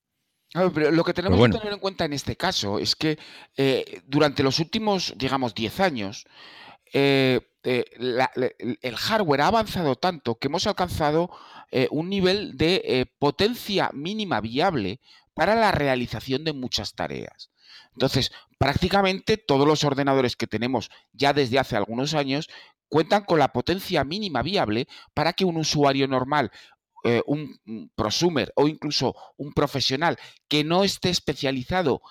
lo 0.54 1.04
que 1.04 1.14
tenemos 1.14 1.44
que 1.44 1.58
tener 1.58 1.74
en 1.74 1.80
cuenta 1.80 2.06
en 2.06 2.14
este 2.14 2.36
caso 2.36 2.78
es 2.78 2.96
que 2.96 3.18
eh, 3.58 4.02
durante 4.06 4.44
los 4.44 4.60
últimos, 4.60 5.16
digamos, 5.18 5.56
10 5.56 5.80
años, 5.80 6.26
eh, 6.94 7.40
eh, 7.64 7.86
el 8.82 8.96
hardware 8.96 9.42
ha 9.42 9.48
avanzado 9.48 9.96
tanto 9.96 10.36
que 10.36 10.50
hemos 10.50 10.68
alcanzado 10.68 11.32
un 11.90 12.10
nivel 12.10 12.56
de 12.56 13.10
potencia 13.18 13.90
mínima 13.92 14.40
viable 14.40 15.00
para 15.34 15.56
la 15.56 15.72
realización 15.72 16.44
de 16.44 16.54
muchas 16.54 16.94
tareas. 16.94 17.50
Entonces, 17.94 18.32
prácticamente 18.58 19.38
todos 19.38 19.68
los 19.68 19.84
ordenadores 19.84 20.36
que 20.36 20.48
tenemos 20.48 20.90
ya 21.12 21.34
desde 21.34 21.60
hace 21.60 21.76
algunos 21.76 22.14
años 22.14 22.50
cuentan 22.90 23.24
con 23.24 23.40
la 23.40 23.52
potencia 23.54 24.04
mínima 24.04 24.42
viable 24.44 24.88
para 25.14 25.34
que 25.34 25.46
un 25.46 25.58
usuario 25.58 26.08
normal, 26.08 26.52
eh, 27.04 27.22
un, 27.26 27.60
prosumer 27.96 28.54
o 28.56 28.68
incluso 28.68 29.16
un 29.36 29.52
profesional 29.54 30.18
que 30.48 30.64
no 30.64 30.84
esté 30.84 31.10
especializado 31.10 32.02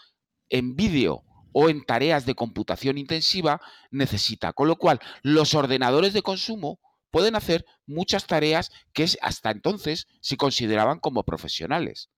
en 0.49 0.77
vídeo 0.77 1.25
o 1.53 1.69
en 1.69 1.85
tareas 1.85 2.27
de 2.27 2.35
computación 2.35 2.99
intensiva 2.99 3.61
necesita. 3.91 4.53
Con 4.53 4.69
lo 4.69 4.77
cual, 4.77 5.01
los 5.23 5.55
ordenadores 5.55 6.13
de 6.13 6.23
consumo 6.23 6.81
pueden 7.11 7.37
hacer 7.37 7.65
muchas 7.87 8.27
tareas 8.27 8.71
que 8.93 9.07
hasta 9.21 9.51
entonces 9.51 10.09
se 10.21 10.37
consideraban 10.37 10.99
como 10.99 11.25
profesionales. 11.25 12.11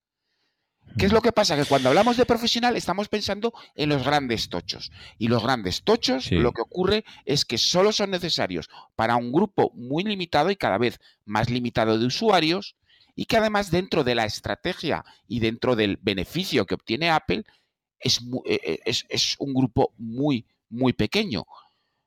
¿Qué 0.98 1.06
es 1.06 1.12
lo 1.12 1.22
que 1.22 1.32
pasa? 1.32 1.56
Que 1.56 1.64
cuando 1.64 1.88
hablamos 1.88 2.16
de 2.16 2.26
profesional 2.26 2.76
estamos 2.76 3.08
pensando 3.08 3.52
en 3.74 3.88
los 3.88 4.04
grandes 4.04 4.48
tochos. 4.48 4.92
Y 5.18 5.28
los 5.28 5.42
grandes 5.42 5.82
tochos 5.82 6.30
lo 6.30 6.52
que 6.52 6.62
ocurre 6.62 7.04
es 7.24 7.44
que 7.44 7.58
solo 7.58 7.92
son 7.92 8.10
necesarios 8.10 8.68
para 8.94 9.16
un 9.16 9.32
grupo 9.32 9.72
muy 9.74 10.04
limitado 10.04 10.50
y 10.50 10.56
cada 10.56 10.78
vez 10.78 11.00
más 11.24 11.50
limitado 11.50 11.98
de 11.98 12.06
usuarios 12.06 12.76
y 13.16 13.26
que 13.26 13.36
además 13.36 13.70
dentro 13.70 14.04
de 14.04 14.14
la 14.14 14.24
estrategia 14.24 15.04
y 15.26 15.40
dentro 15.40 15.76
del 15.76 15.98
beneficio 16.00 16.66
que 16.66 16.74
obtiene 16.74 17.10
Apple 17.10 17.44
es, 17.98 18.20
e, 18.44 18.54
e, 18.54 18.80
es, 18.84 19.04
es 19.08 19.36
un 19.38 19.54
grupo 19.54 19.94
muy, 19.98 20.46
muy 20.68 20.92
pequeño. 20.92 21.44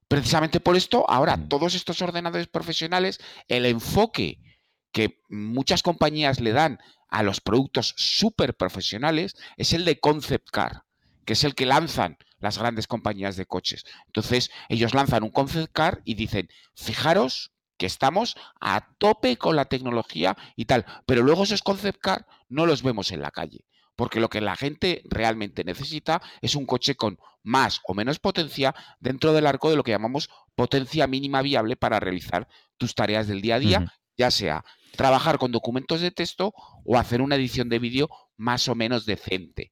Precisamente 0.08 0.60
por 0.60 0.78
esto, 0.78 1.10
ahora 1.10 1.36
mm. 1.36 1.50
todos 1.50 1.76
estos 1.76 2.02
ordenadores 2.02 2.48
profesionales, 2.48 3.20
el 3.48 3.66
enfoque 3.66 4.40
que 4.92 5.20
muchas 5.30 5.84
compañías 5.84 6.40
le 6.40 6.54
dan 6.54 6.80
a 7.10 7.24
los 7.24 7.42
productos 7.42 7.94
súper 7.98 8.56
profesionales 8.56 9.36
es 9.58 9.74
el 9.74 9.86
de 9.86 10.00
concept 10.00 10.50
car, 10.50 10.84
que 11.26 11.34
es 11.34 11.44
el 11.44 11.56
que 11.56 11.66
lanzan 11.66 12.18
las 12.40 12.58
grandes 12.58 12.88
compañías 12.88 13.36
de 13.36 13.46
coches. 13.46 13.86
Entonces, 14.08 14.52
ellos 14.70 14.94
lanzan 14.94 15.24
un 15.24 15.32
concept 15.32 15.72
car 15.74 16.02
y 16.06 16.16
dicen, 16.16 16.50
fijaros 16.76 17.52
que 17.78 17.86
estamos 17.86 18.36
a 18.60 18.90
tope 18.98 19.38
con 19.38 19.56
la 19.56 19.66
tecnología 19.66 20.36
y 20.56 20.66
tal, 20.66 20.86
pero 21.06 21.22
luego 21.24 21.44
esos 21.44 21.62
concept 21.62 22.00
car 22.00 22.28
no 22.50 22.66
los 22.66 22.84
vemos 22.84 23.12
en 23.12 23.22
la 23.22 23.32
calle, 23.32 23.66
porque 23.96 24.20
lo 24.20 24.30
que 24.30 24.42
la 24.42 24.56
gente 24.56 25.04
realmente 25.06 25.64
necesita 25.64 26.22
es 26.42 26.56
un 26.56 26.66
coche 26.66 26.96
con 26.96 27.20
más 27.44 27.80
o 27.86 27.94
menos 27.94 28.20
potencia 28.20 28.76
dentro 29.00 29.32
del 29.34 29.48
arco 29.48 29.70
de 29.70 29.76
lo 29.76 29.84
que 29.84 29.92
llamamos 29.92 30.30
potencia 30.56 31.08
mínima 31.08 31.42
viable 31.42 31.76
para 31.76 32.00
realizar 32.00 32.48
tus 32.78 32.96
tareas 32.96 33.28
del 33.28 33.42
día 33.42 33.56
a 33.56 33.60
día, 33.60 33.94
ya 34.18 34.32
sea 34.32 34.66
trabajar 34.96 35.38
con 35.38 35.52
documentos 35.52 36.02
de 36.02 36.12
texto 36.12 36.54
o 36.86 36.98
hacer 36.98 37.22
una 37.22 37.36
edición 37.36 37.70
de 37.70 37.80
vídeo 37.80 38.10
más 38.38 38.68
o 38.68 38.76
menos 38.76 39.06
decente. 39.06 39.72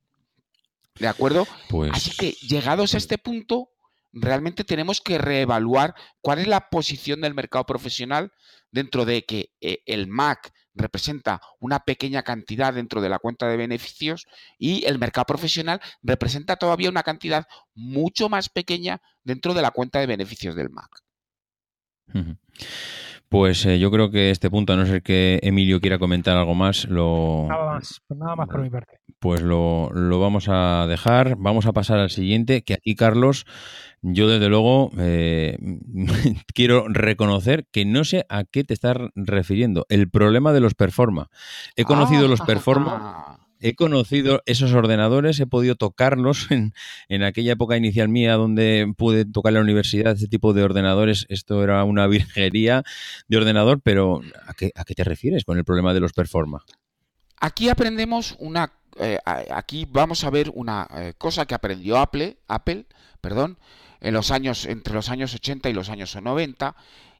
¿De 0.99 1.07
acuerdo? 1.07 1.47
Pues... 1.69 1.91
Así 1.93 2.11
que 2.11 2.31
llegados 2.47 2.93
a 2.93 2.97
este 2.97 3.17
punto, 3.17 3.69
realmente 4.13 4.63
tenemos 4.63 5.01
que 5.01 5.17
reevaluar 5.17 5.93
cuál 6.21 6.39
es 6.39 6.47
la 6.47 6.69
posición 6.69 7.21
del 7.21 7.33
mercado 7.33 7.65
profesional 7.65 8.31
dentro 8.71 9.05
de 9.05 9.25
que 9.25 9.51
eh, 9.61 9.79
el 9.85 10.07
Mac 10.07 10.53
representa 10.73 11.41
una 11.59 11.79
pequeña 11.79 12.23
cantidad 12.23 12.73
dentro 12.73 13.01
de 13.01 13.09
la 13.09 13.19
cuenta 13.19 13.47
de 13.47 13.57
beneficios 13.57 14.27
y 14.57 14.85
el 14.85 14.99
mercado 14.99 15.25
profesional 15.25 15.81
representa 16.01 16.57
todavía 16.57 16.89
una 16.89 17.03
cantidad 17.03 17.45
mucho 17.73 18.29
más 18.29 18.49
pequeña 18.49 19.01
dentro 19.23 19.53
de 19.53 19.61
la 19.61 19.71
cuenta 19.71 19.99
de 19.99 20.07
beneficios 20.07 20.55
del 20.55 20.69
Mac. 20.69 21.04
Pues 23.29 23.65
eh, 23.65 23.79
yo 23.79 23.91
creo 23.91 24.11
que 24.11 24.29
este 24.29 24.49
punto, 24.49 24.73
a 24.73 24.75
no 24.75 24.85
ser 24.85 25.01
que 25.01 25.39
Emilio 25.43 25.81
quiera 25.81 25.99
comentar 25.99 26.37
algo 26.37 26.55
más, 26.55 26.85
lo... 26.85 27.47
Nada 27.49 27.65
más, 27.73 28.01
pues 28.07 28.19
nada 28.19 28.35
más 28.35 28.47
por 28.47 28.61
mi 28.61 28.69
parte. 28.69 28.99
Pues 29.19 29.41
lo, 29.41 29.89
vamos 30.19 30.47
a 30.47 30.85
dejar. 30.87 31.35
Vamos 31.37 31.65
a 31.65 31.73
pasar 31.73 31.99
al 31.99 32.11
siguiente, 32.11 32.63
que 32.63 32.75
aquí, 32.75 32.95
Carlos, 32.95 33.45
yo 34.01 34.29
desde 34.29 34.47
luego 34.47 34.91
eh, 34.99 35.57
quiero 36.53 36.87
reconocer 36.87 37.65
que 37.71 37.85
no 37.85 38.03
sé 38.03 38.25
a 38.29 38.43
qué 38.43 38.63
te 38.63 38.73
estás 38.73 38.97
refiriendo. 39.15 39.85
El 39.89 40.09
problema 40.09 40.53
de 40.53 40.61
los 40.61 40.75
performa. 40.75 41.29
He 41.75 41.83
conocido 41.83 42.27
los 42.27 42.41
performa 42.41 43.44
he 43.65 43.75
conocido 43.75 44.43
esos 44.45 44.73
ordenadores, 44.73 45.39
he 45.39 45.47
podido 45.47 45.75
tocarlos 45.75 46.47
en, 46.51 46.73
en, 47.09 47.23
aquella 47.23 47.53
época 47.53 47.75
inicial 47.75 48.09
mía 48.09 48.35
donde 48.35 48.93
pude 48.95 49.25
tocar 49.25 49.51
en 49.51 49.55
la 49.55 49.61
universidad 49.61 50.13
ese 50.13 50.27
tipo 50.27 50.53
de 50.53 50.63
ordenadores. 50.63 51.25
Esto 51.29 51.63
era 51.63 51.83
una 51.83 52.05
virgería 52.05 52.83
de 53.27 53.37
ordenador, 53.37 53.81
pero 53.81 54.21
¿a 54.45 54.53
qué, 54.53 54.71
te 54.95 55.03
refieres 55.03 55.45
con 55.45 55.57
el 55.57 55.65
problema 55.65 55.95
de 55.95 55.99
los 55.99 56.13
performa? 56.13 56.63
Aquí 57.39 57.69
aprendemos 57.69 58.35
una... 58.39 58.71
Eh, 58.97 59.17
aquí 59.25 59.85
vamos 59.89 60.23
a 60.23 60.29
ver 60.29 60.51
una 60.53 60.87
eh, 60.95 61.13
cosa 61.17 61.45
que 61.45 61.55
aprendió 61.55 61.97
Apple, 61.97 62.37
Apple, 62.47 62.85
perdón, 63.19 63.57
en 63.99 64.13
los 64.13 64.31
años 64.31 64.65
entre 64.65 64.93
los 64.93 65.09
años 65.09 65.33
80 65.33 65.69
y 65.69 65.73
los 65.73 65.89
años 65.89 66.15
90 66.15 66.75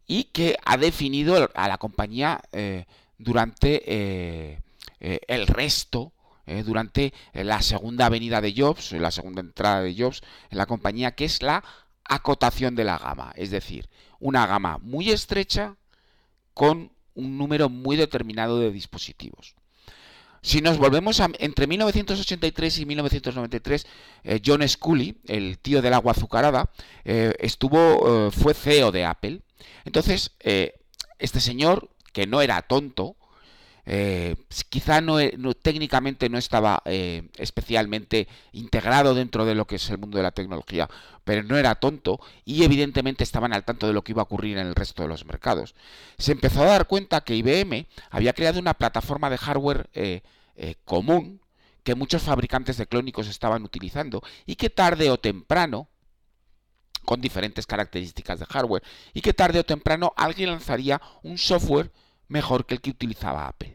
y 0.07 0.25
que 0.25 0.57
ha 0.63 0.77
definido 0.77 1.49
a 1.53 1.67
la 1.67 1.77
compañía 1.77 2.39
eh, 2.53 2.85
durante 3.17 4.61
el 4.99 5.47
resto 5.47 6.13
eh, 6.45 6.63
durante 6.63 7.13
la 7.33 7.61
segunda 7.61 8.05
avenida 8.05 8.41
de 8.41 8.53
Jobs, 8.55 8.91
la 8.93 9.11
segunda 9.11 9.41
entrada 9.41 9.81
de 9.81 9.95
Jobs 9.95 10.21
en 10.49 10.57
la 10.57 10.65
compañía, 10.65 11.15
que 11.15 11.25
es 11.25 11.41
la 11.41 11.63
acotación 12.03 12.75
de 12.75 12.83
la 12.83 12.99
gama, 12.99 13.33
es 13.35 13.49
decir, 13.51 13.89
una 14.19 14.45
gama 14.45 14.77
muy 14.77 15.09
estrecha 15.09 15.75
con 16.53 16.91
un 17.15 17.37
número 17.37 17.69
muy 17.69 17.95
determinado 17.95 18.59
de 18.59 18.71
dispositivos. 18.71 19.55
Si 20.41 20.61
nos 20.61 20.77
volvemos 20.77 21.19
a, 21.21 21.29
entre 21.39 21.65
1983 21.65 22.79
y 22.79 22.85
1993, 22.85 23.87
eh, 24.23 24.41
John 24.45 24.67
Scully, 24.67 25.17
el 25.27 25.57
tío 25.57 25.81
del 25.81 25.93
agua 25.93 26.11
azucarada, 26.11 26.69
eh, 27.03 27.33
estuvo, 27.39 28.29
fue 28.29 28.53
CEO 28.53 28.91
de 28.91 29.05
Apple. 29.05 29.41
Entonces, 29.85 30.33
este 31.17 31.41
señor, 31.41 31.89
que 32.13 32.27
no 32.27 32.41
era 32.41 32.61
tonto, 32.61 33.15
eh, 33.86 34.36
quizá 34.69 34.99
no, 35.01 35.17
técnicamente 35.53 36.29
no 36.29 36.38
estaba 36.38 36.81
eh, 36.86 37.29
especialmente 37.38 38.27
integrado 38.51 39.13
dentro 39.13 39.45
de 39.45 39.55
lo 39.55 39.65
que 39.65 39.75
es 39.75 39.89
el 39.89 39.99
mundo 39.99 40.17
de 40.17 40.23
la 40.23 40.31
tecnología, 40.31 40.89
pero 41.23 41.43
no 41.43 41.57
era 41.57 41.75
tonto 41.75 42.19
y 42.45 42.63
evidentemente 42.63 43.23
estaban 43.23 43.53
al 43.53 43.63
tanto 43.63 43.88
de 43.88 43.93
lo 43.93 44.03
que 44.03 44.13
iba 44.13 44.21
a 44.21 44.25
ocurrir 44.25 44.57
en 44.57 44.67
el 44.67 44.75
resto 44.75 45.03
de 45.03 45.09
los 45.09 45.25
mercados. 45.25 45.75
Se 46.17 46.31
empezó 46.31 46.63
a 46.63 46.67
dar 46.67 46.88
cuenta 46.88 47.21
que 47.21 47.36
IBM 47.36 47.86
había 48.09 48.33
creado 48.33 48.59
una 48.59 48.73
plataforma 48.73 49.29
de 49.29 49.38
hardware 49.38 49.89
eh, 49.93 50.21
común 50.83 51.41
que 51.83 51.95
muchos 51.95 52.23
fabricantes 52.23 52.77
de 52.77 52.88
clónicos 52.88 53.27
estaban 53.27 53.63
utilizando 53.63 54.23
y 54.47 54.55
que 54.55 54.71
tarde 54.71 55.11
o 55.11 55.19
temprano 55.19 55.88
con 57.05 57.21
diferentes 57.21 57.67
características 57.67 58.39
de 58.39 58.47
hardware 58.47 58.83
y 59.13 59.21
que 59.21 59.33
tarde 59.33 59.59
o 59.59 59.63
temprano 59.63 60.11
alguien 60.17 60.49
lanzaría 60.49 60.99
un 61.21 61.38
software 61.38 61.91
mejor 62.27 62.65
que 62.65 62.73
el 62.73 62.81
que 62.81 62.89
utilizaba 62.89 63.47
Apple. 63.47 63.74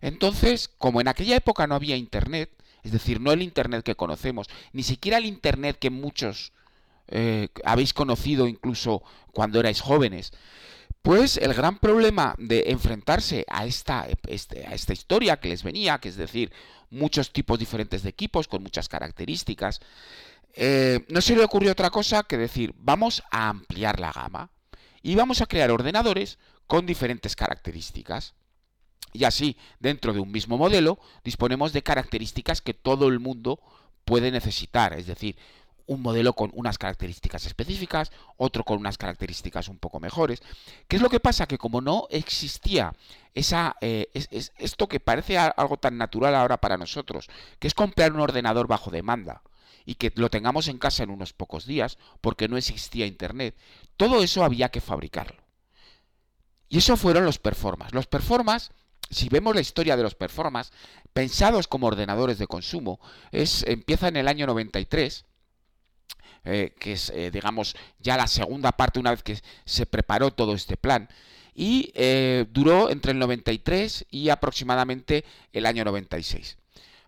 Entonces, 0.00 0.70
como 0.78 1.00
en 1.00 1.08
aquella 1.08 1.36
época 1.36 1.66
no 1.66 1.74
había 1.74 1.96
Internet, 1.96 2.50
es 2.82 2.92
decir, 2.92 3.20
no 3.20 3.32
el 3.32 3.42
Internet 3.42 3.84
que 3.84 3.96
conocemos, 3.96 4.48
ni 4.72 4.82
siquiera 4.82 5.18
el 5.18 5.26
Internet 5.26 5.78
que 5.78 5.90
muchos 5.90 6.52
eh, 7.08 7.48
habéis 7.64 7.92
conocido 7.92 8.46
incluso 8.48 9.02
cuando 9.32 9.60
erais 9.60 9.80
jóvenes, 9.80 10.32
pues 11.02 11.36
el 11.36 11.54
gran 11.54 11.78
problema 11.78 12.34
de 12.38 12.64
enfrentarse 12.66 13.44
a 13.48 13.64
esta, 13.64 14.08
este, 14.26 14.66
a 14.66 14.74
esta 14.74 14.92
historia 14.92 15.38
que 15.38 15.48
les 15.48 15.62
venía, 15.62 15.98
que 15.98 16.08
es 16.08 16.16
decir, 16.16 16.52
muchos 16.90 17.32
tipos 17.32 17.58
diferentes 17.58 18.02
de 18.02 18.10
equipos 18.10 18.48
con 18.48 18.62
muchas 18.62 18.88
características, 18.88 19.80
eh, 20.54 21.04
no 21.08 21.20
se 21.20 21.36
le 21.36 21.44
ocurrió 21.44 21.72
otra 21.72 21.90
cosa 21.90 22.22
que 22.24 22.38
decir, 22.38 22.74
vamos 22.78 23.22
a 23.30 23.48
ampliar 23.48 24.00
la 24.00 24.10
gama 24.10 24.50
y 25.02 25.14
vamos 25.14 25.40
a 25.42 25.46
crear 25.46 25.70
ordenadores 25.70 26.38
con 26.66 26.86
diferentes 26.86 27.36
características. 27.36 28.34
Y 29.12 29.24
así, 29.24 29.56
dentro 29.80 30.12
de 30.12 30.20
un 30.20 30.30
mismo 30.30 30.58
modelo, 30.58 30.98
disponemos 31.24 31.72
de 31.72 31.82
características 31.82 32.60
que 32.60 32.74
todo 32.74 33.08
el 33.08 33.18
mundo 33.18 33.60
puede 34.04 34.30
necesitar, 34.30 34.92
es 34.92 35.06
decir, 35.06 35.36
un 35.86 36.02
modelo 36.02 36.34
con 36.34 36.50
unas 36.54 36.78
características 36.78 37.46
específicas, 37.46 38.10
otro 38.36 38.64
con 38.64 38.78
unas 38.78 38.98
características 38.98 39.68
un 39.68 39.78
poco 39.78 40.00
mejores. 40.00 40.42
¿Qué 40.88 40.96
es 40.96 41.02
lo 41.02 41.08
que 41.08 41.20
pasa? 41.20 41.46
Que 41.46 41.58
como 41.58 41.80
no 41.80 42.08
existía 42.10 42.92
esa, 43.34 43.76
eh, 43.80 44.08
esto 44.58 44.88
que 44.88 45.00
parece 45.00 45.38
algo 45.38 45.76
tan 45.76 45.96
natural 45.96 46.34
ahora 46.34 46.58
para 46.58 46.76
nosotros, 46.76 47.28
que 47.58 47.68
es 47.68 47.74
comprar 47.74 48.12
un 48.12 48.20
ordenador 48.20 48.66
bajo 48.66 48.90
demanda 48.90 49.42
y 49.84 49.94
que 49.94 50.12
lo 50.16 50.28
tengamos 50.28 50.66
en 50.68 50.78
casa 50.78 51.04
en 51.04 51.10
unos 51.10 51.32
pocos 51.32 51.66
días, 51.66 51.98
porque 52.20 52.48
no 52.48 52.56
existía 52.56 53.06
Internet, 53.06 53.56
todo 53.96 54.22
eso 54.22 54.42
había 54.42 54.70
que 54.70 54.80
fabricarlo. 54.80 55.42
Y 56.68 56.78
eso 56.78 56.96
fueron 56.96 57.24
los 57.24 57.38
performas. 57.38 57.94
Los 57.94 58.08
performas, 58.08 58.72
si 59.10 59.28
vemos 59.28 59.54
la 59.54 59.60
historia 59.60 59.96
de 59.96 60.02
los 60.02 60.14
performas, 60.14 60.72
pensados 61.12 61.68
como 61.68 61.86
ordenadores 61.86 62.38
de 62.38 62.46
consumo, 62.46 63.00
es, 63.30 63.64
empieza 63.66 64.08
en 64.08 64.16
el 64.16 64.28
año 64.28 64.46
93. 64.46 65.24
Eh, 66.48 66.74
que 66.78 66.92
es, 66.92 67.10
eh, 67.10 67.32
digamos, 67.32 67.74
ya 67.98 68.16
la 68.16 68.28
segunda 68.28 68.70
parte 68.70 69.00
una 69.00 69.10
vez 69.10 69.24
que 69.24 69.36
se 69.64 69.84
preparó 69.84 70.30
todo 70.30 70.54
este 70.54 70.76
plan, 70.76 71.08
y 71.54 71.90
eh, 71.94 72.46
duró 72.50 72.88
entre 72.88 73.10
el 73.10 73.18
93 73.18 74.06
y 74.10 74.28
aproximadamente 74.28 75.24
el 75.52 75.66
año 75.66 75.84
96. 75.84 76.56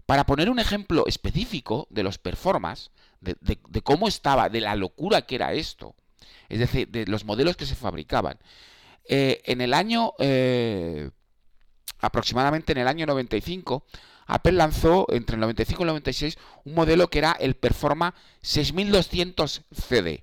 Para 0.06 0.26
poner 0.26 0.50
un 0.50 0.58
ejemplo 0.58 1.04
específico 1.06 1.86
de 1.90 2.02
los 2.02 2.18
performas, 2.18 2.90
de, 3.20 3.36
cómo 3.82 4.08
estaba, 4.08 4.48
de 4.48 4.60
la 4.60 4.74
locura 4.74 5.22
que 5.22 5.36
era 5.36 5.52
esto, 5.52 5.94
es 6.48 6.58
decir, 6.58 6.88
de 6.88 7.06
los 7.06 7.24
modelos 7.24 7.56
que 7.56 7.66
se 7.66 7.76
fabricaban, 7.76 8.38
en 9.04 9.60
el 9.60 9.74
año, 9.74 10.14
aproximadamente 12.00 12.72
en 12.72 12.78
el 12.78 12.88
año 12.88 13.06
95, 13.06 13.84
Apple 14.26 14.52
lanzó 14.52 15.06
entre 15.10 15.34
el 15.34 15.40
95 15.40 15.82
y 15.82 15.84
el 15.84 15.88
96 15.88 16.38
un 16.64 16.74
modelo 16.74 17.08
que 17.08 17.18
era 17.18 17.32
el 17.32 17.54
Performa 17.54 18.14
6200 18.42 19.62
CD. 19.72 20.20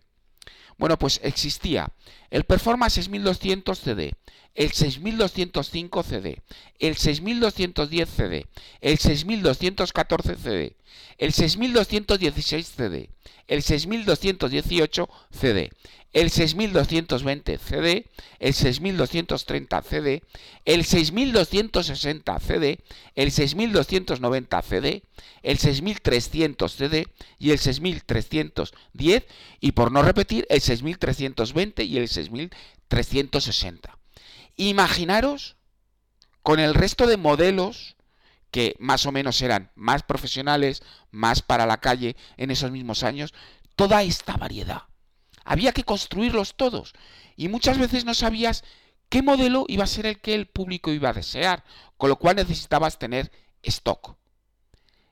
Bueno, 0.77 0.99
pues 0.99 1.19
existía 1.23 1.91
el 2.29 2.43
Performance 2.43 2.95
6200 2.95 3.79
CD, 3.79 4.13
el 4.55 4.71
6205 4.71 6.03
CD, 6.03 6.41
el 6.79 6.95
6210 6.95 8.09
CD, 8.09 8.45
el 8.81 8.97
6214 8.97 10.35
CD, 10.35 10.75
el 11.17 11.33
6216 11.33 12.67
CD, 12.67 13.09
el 13.47 13.61
6218 13.61 15.09
CD, 15.31 15.71
el 16.15 16.29
6220 16.31 17.57
CD, 17.57 18.05
el 18.39 18.53
6230 18.53 19.81
CD, 19.81 20.23
el 20.63 20.85
6260 20.85 22.39
CD, 22.39 22.79
el 23.15 23.31
6290 23.31 24.61
CD, 24.61 25.03
el 25.43 25.57
6300 25.57 26.71
CD 26.71 27.07
y 27.37 27.51
el 27.51 27.59
6310 27.59 29.23
y 29.59 29.73
por 29.73 29.91
no 29.91 30.01
repetir 30.01 30.47
el 30.49 30.61
6320 30.61 31.83
y 31.83 31.97
el 31.97 32.07
6360. 32.15 33.97
Imaginaros 34.55 35.57
con 36.41 36.59
el 36.59 36.73
resto 36.73 37.07
de 37.07 37.17
modelos 37.17 37.95
que 38.51 38.75
más 38.79 39.05
o 39.05 39.11
menos 39.11 39.41
eran 39.41 39.71
más 39.75 40.03
profesionales, 40.03 40.81
más 41.11 41.41
para 41.41 41.65
la 41.65 41.81
calle 41.81 42.15
en 42.37 42.51
esos 42.51 42.71
mismos 42.71 43.03
años, 43.03 43.33
toda 43.75 44.03
esta 44.03 44.37
variedad. 44.37 44.83
Había 45.43 45.73
que 45.73 45.83
construirlos 45.83 46.55
todos 46.55 46.93
y 47.35 47.49
muchas 47.49 47.77
veces 47.77 48.05
no 48.05 48.13
sabías 48.13 48.63
qué 49.09 49.21
modelo 49.21 49.65
iba 49.67 49.83
a 49.83 49.87
ser 49.87 50.05
el 50.05 50.21
que 50.21 50.35
el 50.35 50.47
público 50.47 50.91
iba 50.91 51.09
a 51.09 51.13
desear, 51.13 51.63
con 51.97 52.09
lo 52.09 52.17
cual 52.17 52.37
necesitabas 52.37 52.97
tener 52.97 53.31
stock. 53.61 54.15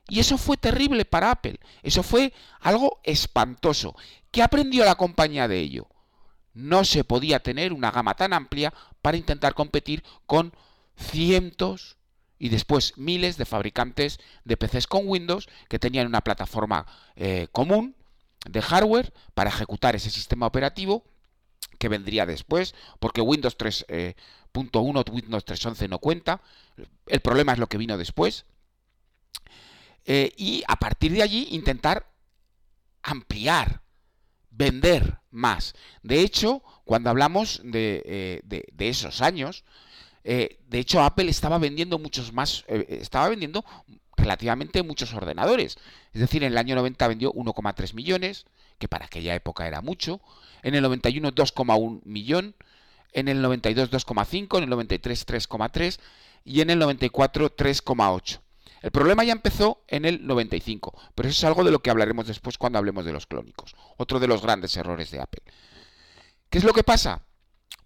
Y 0.08 0.20
eso 0.20 0.38
fue 0.38 0.56
terrible 0.56 1.04
para 1.04 1.30
Apple, 1.30 1.58
eso 1.82 2.02
fue 2.02 2.32
algo 2.60 3.00
espantoso. 3.04 3.96
¿Qué 4.30 4.42
aprendió 4.42 4.84
la 4.84 4.96
compañía 4.96 5.48
de 5.48 5.60
ello? 5.60 5.88
No 6.54 6.84
se 6.84 7.04
podía 7.04 7.40
tener 7.40 7.72
una 7.72 7.90
gama 7.90 8.14
tan 8.14 8.32
amplia 8.32 8.72
para 9.02 9.16
intentar 9.16 9.54
competir 9.54 10.02
con 10.26 10.52
cientos 10.96 11.96
y 12.38 12.48
después 12.48 12.96
miles 12.96 13.36
de 13.36 13.44
fabricantes 13.44 14.18
de 14.44 14.56
PCs 14.56 14.86
con 14.86 15.06
Windows 15.06 15.48
que 15.68 15.78
tenían 15.78 16.06
una 16.06 16.20
plataforma 16.20 16.86
eh, 17.16 17.48
común 17.52 17.96
de 18.48 18.62
hardware 18.62 19.12
para 19.34 19.50
ejecutar 19.50 19.96
ese 19.96 20.10
sistema 20.10 20.46
operativo 20.46 21.04
que 21.78 21.88
vendría 21.88 22.26
después, 22.26 22.74
porque 22.98 23.20
Windows 23.20 23.58
3.1, 23.58 23.84
eh, 23.88 25.10
Windows 25.10 25.44
3.11 25.44 25.88
no 25.88 25.98
cuenta. 25.98 26.40
El 27.06 27.20
problema 27.20 27.52
es 27.52 27.58
lo 27.58 27.66
que 27.66 27.78
vino 27.78 27.98
después. 27.98 28.44
Eh, 30.04 30.32
y 30.36 30.62
a 30.68 30.76
partir 30.76 31.12
de 31.12 31.22
allí 31.22 31.48
intentar 31.50 32.10
ampliar, 33.02 33.82
vender 34.56 35.18
más. 35.30 35.74
De 36.02 36.20
hecho, 36.20 36.62
cuando 36.84 37.10
hablamos 37.10 37.60
de, 37.64 38.42
de 38.44 38.88
esos 38.88 39.20
años, 39.20 39.64
de 40.22 40.58
hecho 40.72 41.02
Apple 41.02 41.28
estaba 41.28 41.58
vendiendo 41.58 41.98
muchos 41.98 42.32
más, 42.32 42.64
estaba 42.68 43.28
vendiendo 43.28 43.64
relativamente 44.16 44.82
muchos 44.82 45.12
ordenadores. 45.12 45.78
Es 46.12 46.20
decir, 46.20 46.42
en 46.42 46.52
el 46.52 46.58
año 46.58 46.74
90 46.74 47.08
vendió 47.08 47.32
1,3 47.32 47.94
millones, 47.94 48.46
que 48.78 48.88
para 48.88 49.06
aquella 49.06 49.34
época 49.34 49.66
era 49.66 49.80
mucho. 49.80 50.20
En 50.62 50.74
el 50.74 50.82
91 50.82 51.32
2,1 51.32 52.00
millón. 52.04 52.54
En 53.12 53.28
el 53.28 53.40
92 53.42 53.90
2,5. 53.90 54.58
En 54.58 54.64
el 54.64 54.70
93 54.70 55.26
3,3. 55.26 55.98
Y 56.44 56.60
en 56.60 56.70
el 56.70 56.78
94 56.78 57.54
3,8. 57.56 58.40
El 58.84 58.90
problema 58.90 59.24
ya 59.24 59.32
empezó 59.32 59.82
en 59.88 60.04
el 60.04 60.26
95, 60.26 60.92
pero 61.14 61.26
eso 61.26 61.38
es 61.38 61.44
algo 61.44 61.64
de 61.64 61.70
lo 61.70 61.78
que 61.80 61.88
hablaremos 61.88 62.26
después 62.26 62.58
cuando 62.58 62.78
hablemos 62.78 63.06
de 63.06 63.14
los 63.14 63.26
clónicos. 63.26 63.74
Otro 63.96 64.20
de 64.20 64.28
los 64.28 64.42
grandes 64.42 64.76
errores 64.76 65.10
de 65.10 65.22
Apple. 65.22 65.42
¿Qué 66.50 66.58
es 66.58 66.64
lo 66.64 66.74
que 66.74 66.84
pasa? 66.84 67.22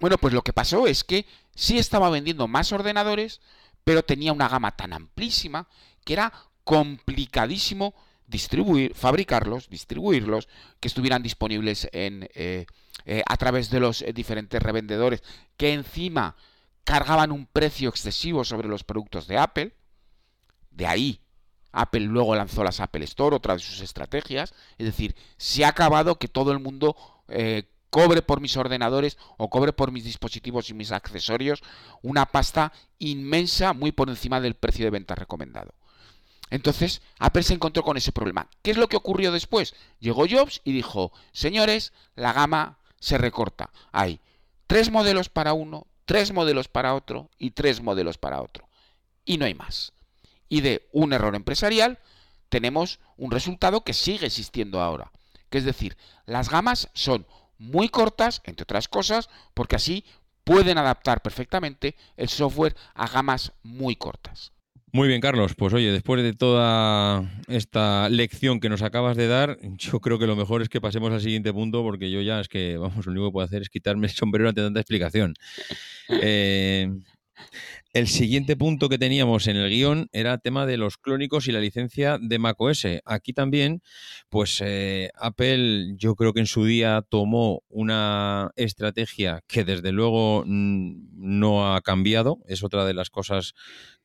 Bueno, 0.01 0.19
pues 0.19 0.35
lo 0.35 0.43
que 0.43 0.53
pasó 0.53 0.89
es 0.89 1.05
que 1.05 1.25
sí 1.55 1.79
estaba 1.79 2.11
vendiendo 2.11 2.49
más 2.49 2.73
ordenadores, 2.73 3.41
pero 3.85 4.03
tenía 4.03 4.33
una 4.33 4.49
gama 4.49 4.73
tan 4.73 4.93
amplísima 4.93 5.69
que 6.05 6.15
era 6.15 6.33
complicadísimo 6.65 7.95
distribuir, 8.27 8.93
fabricarlos, 8.97 9.69
distribuirlos, 9.71 10.49
que 10.81 10.89
estuvieran 10.89 11.23
disponibles 11.23 11.89
eh, 11.93 12.67
eh, 13.05 13.23
a 13.25 13.37
través 13.37 13.71
de 13.71 13.79
los 13.79 14.03
eh, 14.03 14.13
diferentes 14.13 14.61
revendedores, 14.61 15.23
que 15.57 15.75
encima 15.75 16.35
cargaban 16.83 17.31
un 17.31 17.47
precio 17.47 17.89
excesivo 17.89 18.45
sobre 18.45 18.67
los 18.67 18.83
productos 18.83 19.29
de 19.29 19.39
Apple. 19.39 19.78
De 20.79 20.87
ahí, 20.87 21.21
Apple 21.73 22.03
luego 22.03 22.37
lanzó 22.37 22.63
las 22.63 22.79
Apple 22.79 23.05
Store, 23.05 23.35
otra 23.35 23.55
de 23.55 23.59
sus 23.59 23.81
estrategias. 23.81 24.55
Es 24.79 24.87
decir, 24.87 25.17
se 25.37 25.65
ha 25.65 25.69
acabado 25.71 26.21
que 26.21 26.29
todo 26.29 26.53
el 26.53 26.61
mundo 26.61 26.97
cobre 27.91 28.23
por 28.23 28.41
mis 28.41 28.57
ordenadores 28.57 29.19
o 29.39 29.51
cobre 29.51 29.73
por 29.73 29.91
mis 29.91 30.05
dispositivos 30.05 30.71
y 30.71 30.75
mis 30.75 30.93
accesorios 30.93 31.65
una 32.01 32.27
pasta 32.27 32.73
inmensa 33.01 33.73
muy 33.73 33.91
por 33.91 34.09
encima 34.09 34.41
del 34.41 34.55
precio 34.55 34.85
de 34.85 34.91
venta 34.91 35.17
recomendado. 35.17 35.75
Entonces, 36.49 37.03
Apple 37.19 37.43
se 37.43 37.55
encontró 37.55 37.83
con 37.83 37.97
ese 37.97 38.13
problema. 38.13 38.49
¿Qué 38.63 38.71
es 38.71 38.77
lo 38.77 38.87
que 38.87 38.97
ocurrió 38.97 39.33
después? 39.33 39.75
Llegó 39.99 40.27
Jobs 40.31 40.61
y 40.63 40.71
dijo, 40.71 41.13
señores, 41.33 41.93
la 42.15 42.33
gama 42.33 42.79
se 43.01 43.19
recorta. 43.19 43.71
Hay 43.91 44.21
tres 44.69 44.93
modelos 44.93 45.29
para 45.29 45.55
uno, 45.55 45.89
tres 46.05 46.33
modelos 46.33 46.69
para 46.69 46.95
otro 46.95 47.31
y 47.37 47.51
tres 47.51 47.83
modelos 47.83 48.17
para 48.17 48.43
otro. 48.43 48.69
Y 49.25 49.39
no 49.39 49.45
hay 49.45 49.55
más. 49.55 49.93
Y 50.49 50.61
de 50.61 50.89
un 50.93 51.13
error 51.13 51.35
empresarial 51.35 51.99
tenemos 52.49 53.01
un 53.17 53.31
resultado 53.31 53.83
que 53.83 53.93
sigue 53.93 54.27
existiendo 54.27 54.81
ahora. 54.81 55.13
Que 55.51 55.59
es 55.59 55.65
decir, 55.65 55.97
las 56.27 56.51
gamas 56.51 56.89
son 56.95 57.27
muy 57.59 57.89
cortas, 57.89 58.41
entre 58.45 58.63
otras 58.63 58.89
cosas, 58.89 59.29
porque 59.55 59.77
así 59.77 60.05
pueden 60.45 60.79
adaptar 60.79 61.21
perfectamente 61.21 61.97
el 62.17 62.29
software 62.29 62.75
a 62.95 63.07
gamas 63.07 63.53
muy 63.63 63.97
cortas. 63.97 64.53
Muy 64.91 65.09
bien, 65.09 65.21
Carlos. 65.21 65.55
Pues 65.55 65.75
oye, 65.75 65.93
después 65.93 66.23
de 66.23 66.33
toda 66.33 67.31
esta 67.47 68.09
lección 68.09 68.59
que 68.59 68.71
nos 68.71 68.81
acabas 68.81 69.17
de 69.19 69.27
dar, 69.27 69.59
yo 69.77 70.01
creo 70.01 70.19
que 70.19 70.27
lo 70.27 70.37
mejor 70.37 70.63
es 70.63 70.71
que 70.71 70.81
pasemos 70.81 71.13
al 71.13 71.21
siguiente 71.21 71.53
punto, 71.53 71.83
porque 71.83 72.11
yo 72.11 72.23
ya 72.23 72.41
es 72.41 72.49
que, 72.49 72.79
vamos, 72.79 73.05
lo 73.05 73.13
único 73.13 73.27
que 73.27 73.33
puedo 73.33 73.45
hacer 73.45 73.61
es 73.61 73.69
quitarme 73.69 74.07
el 74.07 74.15
sombrero 74.15 74.49
ante 74.49 74.63
tanta 74.63 74.81
explicación. 74.81 75.35
Eh, 76.23 76.89
el 77.99 78.07
siguiente 78.07 78.57
punto 78.57 78.89
que 78.89 78.97
teníamos 78.97 79.49
en 79.49 79.57
el 79.57 79.69
guion 79.71 80.09
era 80.13 80.35
el 80.35 80.41
tema 80.41 80.67
de 80.67 80.77
los 80.77 80.99
clónicos 80.99 81.49
y 81.49 81.53
la 81.53 81.59
licencia 81.59 82.17
de 82.21 82.39
macOS. 82.39 82.87
Aquí 83.05 83.33
también, 83.33 83.83
pues 84.29 84.63
eh, 84.65 85.11
Apple 85.17 85.95
yo 85.97 86.15
creo 86.15 86.33
que 86.33 86.39
en 86.39 86.47
su 86.47 86.65
día 86.65 87.05
tomó 87.09 87.65
una 87.69 88.53
estrategia 88.55 89.43
que 89.49 89.65
desde 89.65 89.91
luego 89.91 90.45
no 90.47 91.75
ha 91.75 91.81
cambiado. 91.81 92.39
Es 92.47 92.63
otra 92.63 92.85
de 92.85 92.95
las 92.95 93.11
cosas 93.11 93.55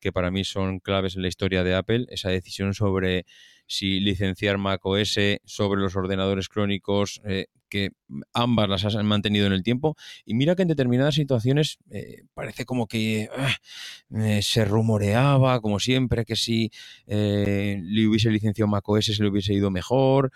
que 0.04 0.12
para 0.12 0.32
mí 0.32 0.43
son 0.43 0.80
claves 0.80 1.16
en 1.16 1.22
la 1.22 1.30
historia 1.30 1.64
de 1.64 1.76
Apple, 1.76 2.08
esa 2.10 2.28
decisión 2.28 2.74
sobre 2.74 3.26
si 3.68 4.01
licenciar 4.01 4.58
macOS 4.58 5.18
sobre 5.45 5.80
los 5.80 5.95
ordenadores 5.95 6.49
crónicos, 6.49 7.22
eh, 7.24 7.45
que 7.70 7.91
ambas 8.34 8.70
las 8.70 8.84
han 8.84 9.06
mantenido 9.06 9.47
en 9.47 9.54
el 9.54 9.64
tiempo. 9.64 9.95
Y 10.26 10.34
mira 10.34 10.58
que 10.58 10.64
en 10.64 10.68
determinadas 10.68 11.16
situaciones 11.16 11.78
eh, 11.89 12.24
parece 12.34 12.66
como 12.66 12.86
que 12.86 13.30
ah, 13.36 13.56
eh, 14.14 14.41
se 14.41 14.66
rumoreaba, 14.66 15.62
como 15.62 15.80
siempre, 15.80 16.26
que 16.26 16.36
si 16.36 16.70
le 17.08 18.06
hubiese 18.06 18.30
licenciado 18.30 18.68
macOS 18.68 19.06
se 19.06 19.24
le 19.24 19.30
hubiese 19.30 19.54
ido 19.54 19.72
mejor. 19.72 20.32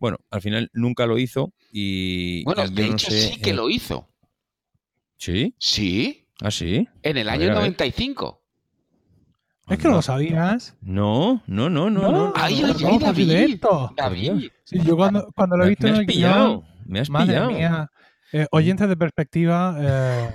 Bueno, 0.00 0.18
al 0.28 0.42
final 0.42 0.70
nunca 0.72 1.06
lo 1.06 1.18
hizo 1.18 1.52
y... 1.70 2.42
Bueno, 2.42 2.68
de 2.68 2.86
hecho 2.86 3.12
sí 3.12 3.40
que 3.40 3.54
lo 3.54 3.70
hizo. 3.70 4.08
¿Sí? 5.18 5.54
Sí. 5.56 6.26
¿Ah, 6.40 6.50
sí? 6.50 6.88
En 7.04 7.16
el 7.16 7.28
año 7.28 7.54
95. 7.54 8.43
Es 9.68 9.78
que 9.78 9.88
no 9.88 9.94
lo 9.94 10.02
sabías. 10.02 10.76
No, 10.82 11.42
no, 11.46 11.70
no, 11.70 11.88
no. 11.90 12.12
no, 12.12 12.32
ay, 12.36 12.62
ay, 12.64 12.74
ay, 12.84 12.98
David. 12.98 13.60
David. 13.96 14.50
Sí, 14.64 14.78
yo 14.84 14.96
cuando, 14.96 15.30
cuando 15.34 15.56
lo 15.56 15.64
he 15.64 15.70
visto 15.70 15.84
me 15.86 15.90
has 15.92 15.96
en 15.96 16.00
el 16.02 16.06
pillado. 16.06 16.46
guion, 16.60 16.64
me 16.86 17.00
has 17.00 17.10
madre 17.10 17.26
pillado. 17.28 17.50
mía. 17.50 17.90
Eh, 18.32 18.46
oyentes 18.50 18.88
de 18.88 18.96
perspectiva, 18.96 19.76
eh, 19.80 20.34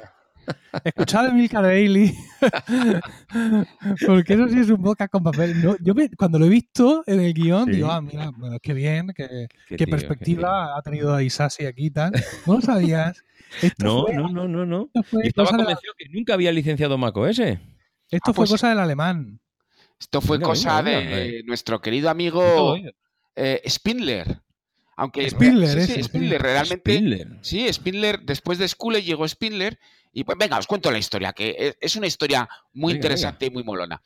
escuchad 0.84 1.28
a 1.28 1.32
Milka 1.32 1.62
Daily. 1.62 2.14
porque 4.08 4.34
eso 4.34 4.48
sí 4.50 4.60
es 4.60 4.70
un 4.70 4.82
boca 4.82 5.08
con 5.08 5.24
papel. 5.24 5.62
No, 5.64 5.76
yo 5.82 5.94
me- 5.94 6.10
cuando 6.10 6.40
lo 6.40 6.46
he 6.46 6.50
visto 6.50 7.04
en 7.06 7.20
el 7.20 7.34
guion, 7.34 7.66
Sí. 7.66 7.72
digo, 7.74 7.92
ah, 7.92 8.02
mira, 8.02 8.32
bueno, 8.36 8.58
qué 8.62 8.74
bien, 8.74 9.08
qué, 9.16 9.28
Qué 9.28 9.48
qué 9.68 9.76
tío, 9.78 9.86
qué 9.86 9.88
perspectiva 9.92 10.78
ha 10.78 10.82
tenido 10.82 11.20
Isasi 11.22 11.66
aquí 11.66 11.88
y 11.88 11.92
tal. 11.92 12.12
No 12.46 12.56
lo 12.56 12.62
sabías. 12.62 13.24
Esto 13.62 13.86
No, 13.86 14.06
fue, 14.06 14.16
no, 14.16 14.30
no, 14.30 14.48
no, 14.48 14.66
no. 14.66 14.90
Y 15.24 15.28
estaba 15.28 15.52
la- 15.52 15.58
convencido 15.58 15.94
que 15.98 16.06
nunca 16.10 16.34
había 16.36 16.52
licenciado 16.52 16.98
macOS. 16.98 17.42
Esto 18.12 18.32
Ah, 18.32 18.34
fue 18.34 18.44
pues- 18.44 18.52
cosa 18.52 18.70
del 18.70 18.80
alemán. 18.80 19.40
Esto 20.00 20.22
fue 20.22 20.38
Venga, 20.38 20.48
cosa 20.50 20.82
venga, 20.82 21.00
venga, 21.00 21.16
de 21.18 21.40
eh. 21.40 21.44
nuestro 21.46 21.82
querido 21.82 22.10
amigo 22.10 22.76
eh, 23.36 23.62
Spindler. 23.68 24.42
Aunque 24.96 25.30
Spindler, 25.30 25.70
sí, 25.70 25.80
ese, 25.80 25.96
sí, 25.96 26.04
Spindler. 26.04 26.42
Realmente. 26.42 26.92
Spindler. 26.94 27.28
Sí, 27.42 27.72
Spindler, 27.74 28.20
después 28.22 28.58
de 28.58 28.68
Skule 28.68 29.02
llegó 29.04 29.28
Spindler. 29.28 29.78
Y 30.12 30.24
pues 30.24 30.38
venga, 30.40 30.58
os 30.58 30.66
cuento 30.68 30.90
la 30.90 30.98
historia, 30.98 31.34
que 31.34 31.56
es- 31.58 31.78
es 31.80 31.96
una 31.96 32.08
historia 32.08 32.50
muy 32.74 32.94
Venga, 32.94 32.98
interesante 33.06 33.46
y 33.46 33.50
muy 33.52 33.64
molona. 33.64 34.02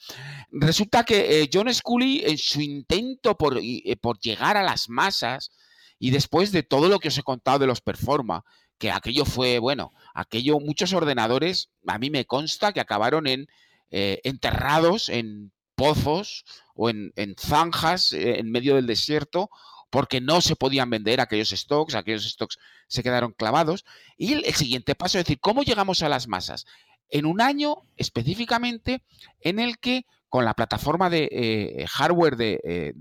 Resulta 0.51 1.03
que 1.03 1.41
eh, 1.43 1.49
John 1.51 1.73
Scully, 1.73 2.23
en 2.25 2.37
su 2.37 2.59
intento 2.61 3.37
por, 3.37 3.57
eh, 3.61 3.95
por 4.01 4.19
llegar 4.19 4.57
a 4.57 4.63
las 4.63 4.89
masas 4.89 5.51
Y 5.99 6.09
después 6.11 6.51
de 6.51 6.63
todo 6.63 6.89
lo 6.89 6.99
que 6.99 7.07
os 7.07 7.17
he 7.17 7.23
contado 7.23 7.59
de 7.59 7.67
los 7.67 7.79
Performa, 7.79 8.43
que 8.77 8.91
aquello 8.91 9.23
fue, 9.23 9.59
bueno, 9.59 9.93
aquello, 10.13 10.59
muchos 10.59 10.91
ordenadores, 10.91 11.69
a 11.87 11.97
mí 11.97 12.09
me 12.09 12.25
consta 12.25 12.73
que 12.73 12.81
acabaron 12.81 13.25
en 13.25 13.47
eh, 13.95 14.21
enterrados 14.23 15.07
en 15.07 15.51
pozos 15.75 16.45
o 16.73 16.89
en, 16.89 17.13
zanjas 17.39 18.11
eh, 18.11 18.39
en 18.39 18.49
medio 18.49 18.73
del 18.73 18.87
desierto 18.87 19.51
porque 19.91 20.19
no 20.19 20.41
se 20.41 20.55
podían 20.55 20.89
vender 20.89 21.21
aquellos 21.21 21.51
stocks, 21.51 21.93
aquellos 21.93 22.27
stocks 22.27 22.57
se 22.87 23.03
quedaron 23.03 23.33
clavados. 23.33 23.85
Y 24.17 24.33
el, 24.33 24.55
siguiente 24.55 24.95
paso 24.95 25.19
es 25.19 25.25
decir, 25.25 25.39
¿cómo 25.39 25.61
llegamos 25.61 26.01
a 26.01 26.09
las 26.09 26.27
masas? 26.27 26.65
En 27.11 27.27
un 27.27 27.39
año 27.39 27.83
específicamente 27.95 29.03
en 29.41 29.59
el 29.59 29.77
que 29.77 30.07
con 30.27 30.43
la 30.43 30.55
plataforma 30.55 31.11
de 31.11 31.29
eh, 31.31 31.85
hardware 31.87 32.35
de, 32.35 32.95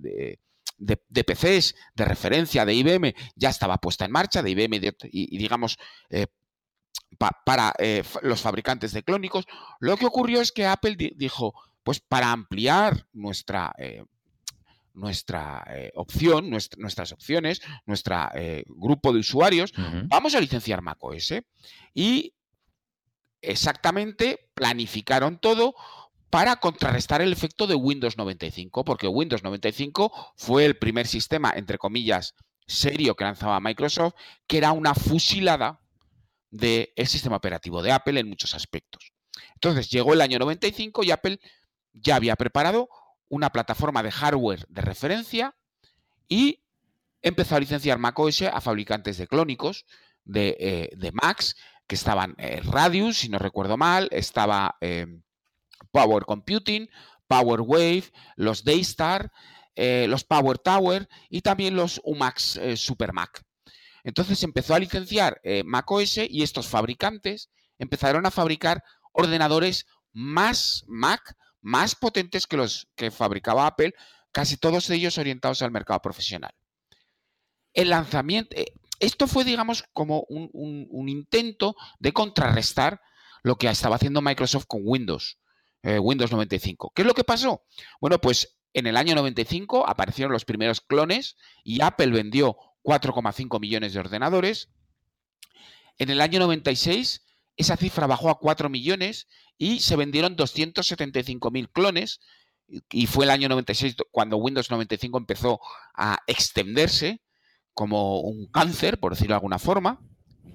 de, 0.76 1.24
PCs 1.24 1.74
de 1.94 2.04
referencia 2.04 2.66
de 2.66 2.74
IBM 2.74 3.14
ya 3.34 3.48
estaba 3.48 3.78
puesta 3.78 4.04
en 4.04 4.12
marcha, 4.12 4.42
de 4.42 4.50
IBM 4.50 4.78
y, 5.04 5.38
digamos 5.38 5.78
para 7.18 7.72
eh, 7.78 8.02
los 8.22 8.40
fabricantes 8.40 8.92
de 8.92 9.02
clónicos, 9.02 9.46
lo 9.80 9.96
que 9.96 10.06
ocurrió 10.06 10.40
es 10.40 10.50
que 10.50 10.66
Apple 10.66 10.96
dijo, 11.16 11.54
pues 11.82 12.00
para 12.00 12.32
ampliar 12.32 13.06
nuestra... 13.12 13.74
Eh, 13.78 14.04
nuestra 14.94 15.64
opción, 15.94 16.50
nuestras 16.50 17.12
opciones, 17.12 17.62
nuestro 17.86 18.28
grupo 18.66 19.14
de 19.14 19.20
usuarios, 19.20 19.72
vamos 20.08 20.34
a 20.34 20.40
licenciar 20.40 20.82
macOS. 20.82 21.32
Y 21.94 22.34
exactamente 23.40 24.50
planificaron 24.52 25.38
todo 25.38 25.74
para 26.32 26.56
contrarrestar 26.56 27.20
el 27.20 27.30
efecto 27.30 27.66
de 27.66 27.74
Windows 27.74 28.16
95, 28.16 28.86
porque 28.86 29.06
Windows 29.06 29.42
95 29.42 30.32
fue 30.34 30.64
el 30.64 30.78
primer 30.78 31.06
sistema, 31.06 31.52
entre 31.54 31.76
comillas, 31.76 32.34
serio 32.66 33.14
que 33.14 33.24
lanzaba 33.24 33.60
Microsoft, 33.60 34.14
que 34.46 34.56
era 34.56 34.72
una 34.72 34.94
fusilada 34.94 35.81
del 36.52 36.92
sistema 37.06 37.36
operativo 37.36 37.82
de 37.82 37.90
Apple 37.90 38.20
en 38.20 38.28
muchos 38.28 38.54
aspectos. 38.54 39.12
Entonces 39.54 39.90
llegó 39.90 40.12
el 40.12 40.20
año 40.20 40.38
95 40.38 41.02
y 41.02 41.10
Apple 41.10 41.40
ya 41.92 42.16
había 42.16 42.36
preparado 42.36 42.88
una 43.28 43.50
plataforma 43.50 44.02
de 44.02 44.12
hardware 44.12 44.66
de 44.68 44.82
referencia 44.82 45.56
y 46.28 46.62
empezó 47.22 47.56
a 47.56 47.60
licenciar 47.60 47.98
macOS 47.98 48.42
a 48.42 48.60
fabricantes 48.60 49.16
de 49.16 49.26
clónicos, 49.26 49.86
de, 50.24 50.56
eh, 50.60 51.10
Macs, 51.12 51.56
que 51.86 51.94
estaban 51.94 52.34
eh, 52.38 52.60
Radius, 52.62 53.18
si 53.18 53.28
no 53.28 53.38
recuerdo 53.38 53.76
mal, 53.76 54.08
estaba 54.12 54.76
eh, 54.80 55.06
Power 55.90 56.24
Computing, 56.24 56.88
Power 57.26 57.60
Wave, 57.60 58.04
los 58.36 58.64
Daystar, 58.64 59.32
eh, 59.74 60.06
los 60.08 60.24
Power 60.24 60.58
Tower 60.58 61.08
y 61.30 61.40
también 61.40 61.76
los 61.76 62.00
UMAX 62.04 62.60
Super 62.76 63.12
Mac. 63.12 63.42
Entonces 64.04 64.42
empezó 64.42 64.74
a 64.74 64.78
licenciar 64.78 65.40
eh, 65.44 65.62
Mac 65.64 65.90
OS 65.90 66.18
y 66.28 66.42
estos 66.42 66.66
fabricantes 66.66 67.50
empezaron 67.78 68.26
a 68.26 68.30
fabricar 68.30 68.82
ordenadores 69.12 69.86
más 70.12 70.84
Mac, 70.86 71.36
más 71.60 71.94
potentes 71.94 72.46
que 72.46 72.56
los 72.56 72.88
que 72.96 73.10
fabricaba 73.10 73.66
Apple, 73.66 73.94
casi 74.32 74.56
todos 74.56 74.90
ellos 74.90 75.18
orientados 75.18 75.62
al 75.62 75.70
mercado 75.70 76.00
profesional. 76.00 76.54
El 77.74 77.90
lanzamiento, 77.90 78.56
esto 78.98 79.26
fue, 79.26 79.44
digamos, 79.44 79.84
como 79.92 80.24
un 80.28 81.08
intento 81.08 81.74
de 81.98 82.12
contrarrestar 82.12 83.00
lo 83.42 83.56
que 83.56 83.68
estaba 83.68 83.96
haciendo 83.96 84.20
Microsoft 84.20 84.66
con 84.66 84.82
Windows. 84.84 85.38
Eh, 85.82 85.98
Windows 85.98 86.30
95. 86.30 86.92
¿Qué 86.94 87.02
es 87.02 87.06
lo 87.06 87.14
que 87.14 87.24
pasó? 87.24 87.64
Bueno, 88.00 88.20
pues 88.20 88.56
en 88.72 88.86
el 88.86 88.96
año 88.96 89.16
95 89.16 89.86
aparecieron 89.88 90.32
los 90.32 90.44
primeros 90.44 90.80
clones 90.80 91.36
y 91.64 91.82
Apple 91.82 92.12
vendió 92.12 92.56
4,5 92.82 93.60
millones 93.60 93.92
de 93.92 94.00
ordenadores. 94.00 94.68
En 95.98 96.10
el 96.10 96.20
año 96.20 96.40
96 96.40 97.22
esa 97.56 97.76
cifra 97.76 98.06
bajó 98.06 98.30
a 98.30 98.38
4 98.38 98.68
millones 98.68 99.28
y 99.58 99.80
se 99.80 99.96
vendieron 99.96 100.36
275.000 100.36 101.70
clones. 101.72 102.20
Y 102.90 103.06
fue 103.06 103.26
el 103.26 103.30
año 103.30 103.48
96 103.48 103.96
cuando 104.10 104.38
Windows 104.38 104.70
95 104.70 105.18
empezó 105.18 105.60
a 105.94 106.18
extenderse 106.26 107.20
como 107.74 108.20
un 108.20 108.46
cáncer, 108.50 108.98
por 108.98 109.12
decirlo 109.12 109.32
de 109.32 109.36
alguna 109.36 109.58
forma, 109.58 110.00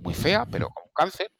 muy 0.02 0.14
fea, 0.14 0.46
pero 0.46 0.70
como 0.70 0.88
un 0.88 0.94
cáncer. 0.94 1.32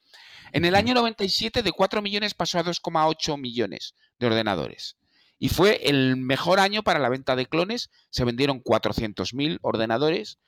En 0.52 0.66
el 0.66 0.76
año 0.76 0.94
97 0.94 1.64
de 1.64 1.72
4 1.72 2.02
millones 2.02 2.34
pasó 2.34 2.60
a 2.60 2.64
2,8 2.64 3.40
millones 3.40 3.96
de 4.20 4.28
ordenadores. 4.28 4.98
Y 5.40 5.50
fue 5.50 5.90
el 5.90 6.18
mejor 6.18 6.60
año 6.60 6.84
para 6.84 7.00
la 7.00 7.10
venta 7.10 7.36
de 7.36 7.46
clones. 7.48 7.92
Se 8.10 8.24
vendieron 8.24 8.62
400.000 8.64 9.60
ordenadores. 9.62 10.40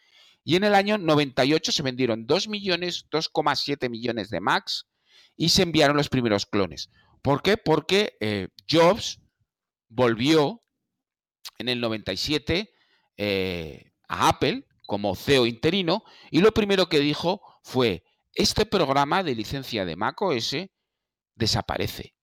Y 0.50 0.56
en 0.56 0.64
el 0.64 0.74
año 0.74 0.98
98 0.98 1.72
se 1.72 1.84
vendieron 1.84 2.26
2 2.26 2.48
millones, 2.48 3.06
2,7 3.12 3.88
millones 3.88 4.32
de 4.32 4.40
Macs 4.42 4.88
y 5.38 5.50
se 5.50 5.62
enviaron 5.62 5.96
los 5.96 6.10
primeros 6.10 6.48
clones. 6.48 6.90
¿Por 7.22 7.44
qué? 7.44 7.56
Porque 7.56 8.18
eh, 8.20 8.48
Jobs 8.68 9.20
volvió 9.90 10.64
en 11.60 11.70
el 11.70 11.80
97 11.80 12.74
eh, 13.18 13.92
a 14.08 14.28
Apple 14.28 14.68
como 14.88 15.16
CEO 15.16 15.46
interino 15.46 16.04
y 16.32 16.42
lo 16.42 16.52
primero 16.52 16.90
que 16.90 16.98
dijo 16.98 17.44
fue, 17.62 18.04
este 18.34 18.66
programa 18.66 19.22
de 19.22 19.36
licencia 19.36 19.86
de 19.86 19.98
macOS 19.98 20.56
desaparece 21.36 22.16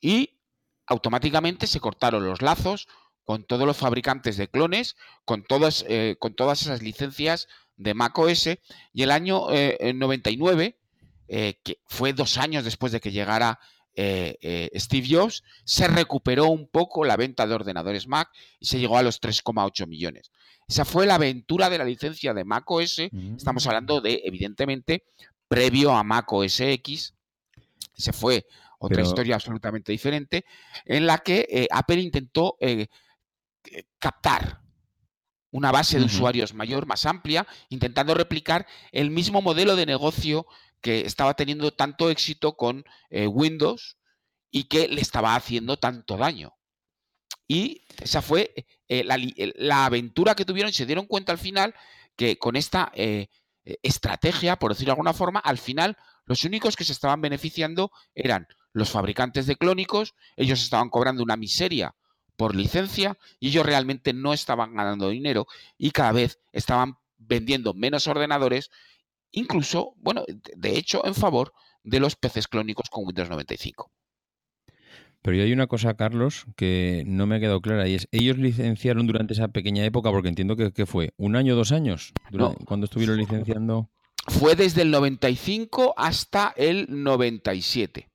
y 0.00 0.40
automáticamente 0.86 1.66
se 1.66 1.80
cortaron 1.80 2.24
los 2.28 2.42
lazos 2.42 2.86
con 3.26 3.44
todos 3.44 3.66
los 3.66 3.76
fabricantes 3.76 4.36
de 4.36 4.48
clones, 4.48 4.96
con 5.24 5.42
todas, 5.42 5.84
eh, 5.88 6.16
con 6.18 6.34
todas 6.34 6.62
esas 6.62 6.80
licencias 6.80 7.48
de 7.76 7.92
macOS 7.92 8.46
y 8.94 9.02
el 9.02 9.10
año 9.10 9.48
99, 9.50 10.64
eh, 10.64 10.76
eh, 11.28 11.60
que 11.62 11.80
fue 11.86 12.12
dos 12.12 12.38
años 12.38 12.64
después 12.64 12.92
de 12.92 13.00
que 13.00 13.10
llegara 13.10 13.58
Steve 13.96 15.06
Jobs, 15.10 15.42
se 15.64 15.88
recuperó 15.88 16.46
un 16.46 16.68
poco 16.68 17.04
la 17.04 17.16
venta 17.16 17.46
de 17.46 17.54
ordenadores 17.54 18.06
Mac 18.06 18.30
y 18.60 18.66
se 18.66 18.78
llegó 18.78 18.96
a 18.96 19.02
los 19.02 19.20
3,8 19.20 19.86
millones. 19.86 20.30
Esa 20.68 20.84
fue 20.84 21.06
la 21.06 21.16
aventura 21.16 21.68
de 21.68 21.78
la 21.78 21.84
licencia 21.84 22.32
de 22.32 22.44
macOS. 22.44 22.98
Estamos 23.36 23.64
mm. 23.64 23.68
hablando 23.68 24.00
de, 24.00 24.22
evidentemente, 24.24 25.04
previo 25.48 25.92
a 25.92 26.04
Mac 26.04 26.32
OS 26.32 26.60
X. 26.60 27.14
Se 27.94 28.12
fue 28.12 28.46
otra 28.78 29.02
historia 29.02 29.34
absolutamente 29.36 29.92
diferente, 29.92 30.44
en 30.84 31.06
la 31.06 31.18
que 31.18 31.46
eh, 31.50 31.68
Apple 31.70 32.00
intentó 32.00 32.56
eh, 32.60 32.72
eh, 32.82 32.86
captar 33.98 34.62
una 35.50 35.72
base 35.72 35.98
de 35.98 36.04
usuarios 36.04 36.54
mayor, 36.54 36.86
más 36.86 37.06
amplia, 37.06 37.46
intentando 37.70 38.14
replicar 38.14 38.66
el 38.92 39.10
mismo 39.10 39.40
modelo 39.40 39.76
de 39.76 39.86
negocio 39.86 40.46
que 40.80 41.00
estaba 41.00 41.34
teniendo 41.34 41.72
tanto 41.72 42.10
éxito 42.10 42.56
con 42.56 42.84
Windows 43.10 43.96
y 44.50 44.64
que 44.64 44.88
le 44.88 45.00
estaba 45.00 45.34
haciendo 45.34 45.78
tanto 45.78 46.16
daño. 46.16 46.56
Y 47.48 47.84
esa 48.02 48.22
fue 48.22 48.54
la, 48.88 49.86
aventura 49.86 50.34
que 50.34 50.44
tuvieron 50.44 50.70
y 50.70 50.74
se 50.74 50.86
dieron 50.86 51.06
cuenta 51.06 51.32
al 51.32 51.38
final 51.38 51.74
que 52.16 52.38
con 52.38 52.56
esta 52.56 52.90
eh, 52.94 53.28
estrategia, 53.82 54.56
por 54.56 54.72
decirlo 54.72 54.90
de 54.90 54.92
alguna 54.92 55.12
forma, 55.12 55.40
al 55.40 55.58
final 55.58 55.96
los 56.24 56.44
únicos 56.44 56.76
que 56.76 56.84
se 56.84 56.92
estaban 56.92 57.20
beneficiando 57.20 57.92
eran 58.14 58.48
los 58.72 58.90
fabricantes 58.90 59.46
de 59.46 59.56
clónicos, 59.56 60.14
ellos 60.36 60.62
estaban 60.62 60.90
cobrando 60.90 61.22
una 61.22 61.36
miseria 61.36 61.94
por 62.36 62.54
licencia 62.54 63.16
y 63.40 63.48
ellos 63.48 63.66
realmente 63.66 64.12
no 64.12 64.32
estaban 64.32 64.74
ganando 64.74 65.08
dinero 65.08 65.46
y 65.78 65.90
cada 65.90 66.12
vez 66.12 66.38
estaban 66.52 66.96
vendiendo 67.18 67.74
menos 67.74 68.06
ordenadores, 68.06 68.70
incluso, 69.30 69.94
bueno, 69.96 70.24
de 70.56 70.78
hecho, 70.78 71.04
en 71.06 71.14
favor 71.14 71.52
de 71.82 72.00
los 72.00 72.16
PCs 72.16 72.48
clónicos 72.48 72.90
con 72.90 73.04
Windows 73.06 73.30
95. 73.30 73.90
Pero 75.22 75.42
hay 75.42 75.52
una 75.52 75.66
cosa, 75.66 75.94
Carlos, 75.94 76.46
que 76.54 77.02
no 77.06 77.26
me 77.26 77.36
ha 77.36 77.40
quedado 77.40 77.60
clara 77.60 77.88
y 77.88 77.94
es, 77.94 78.06
ellos 78.12 78.38
licenciaron 78.38 79.08
durante 79.08 79.32
esa 79.32 79.48
pequeña 79.48 79.84
época, 79.84 80.10
porque 80.10 80.28
entiendo 80.28 80.56
que, 80.56 80.86
fue 80.86 81.14
un 81.16 81.34
año, 81.34 81.56
dos 81.56 81.72
años, 81.72 82.12
cuando 82.64 82.84
estuvieron 82.84 83.16
licenciando. 83.16 83.90
Fue 84.28 84.54
desde 84.54 84.82
el 84.82 84.90
95 84.90 85.94
hasta 85.96 86.52
el 86.56 86.86
97. 86.88 88.08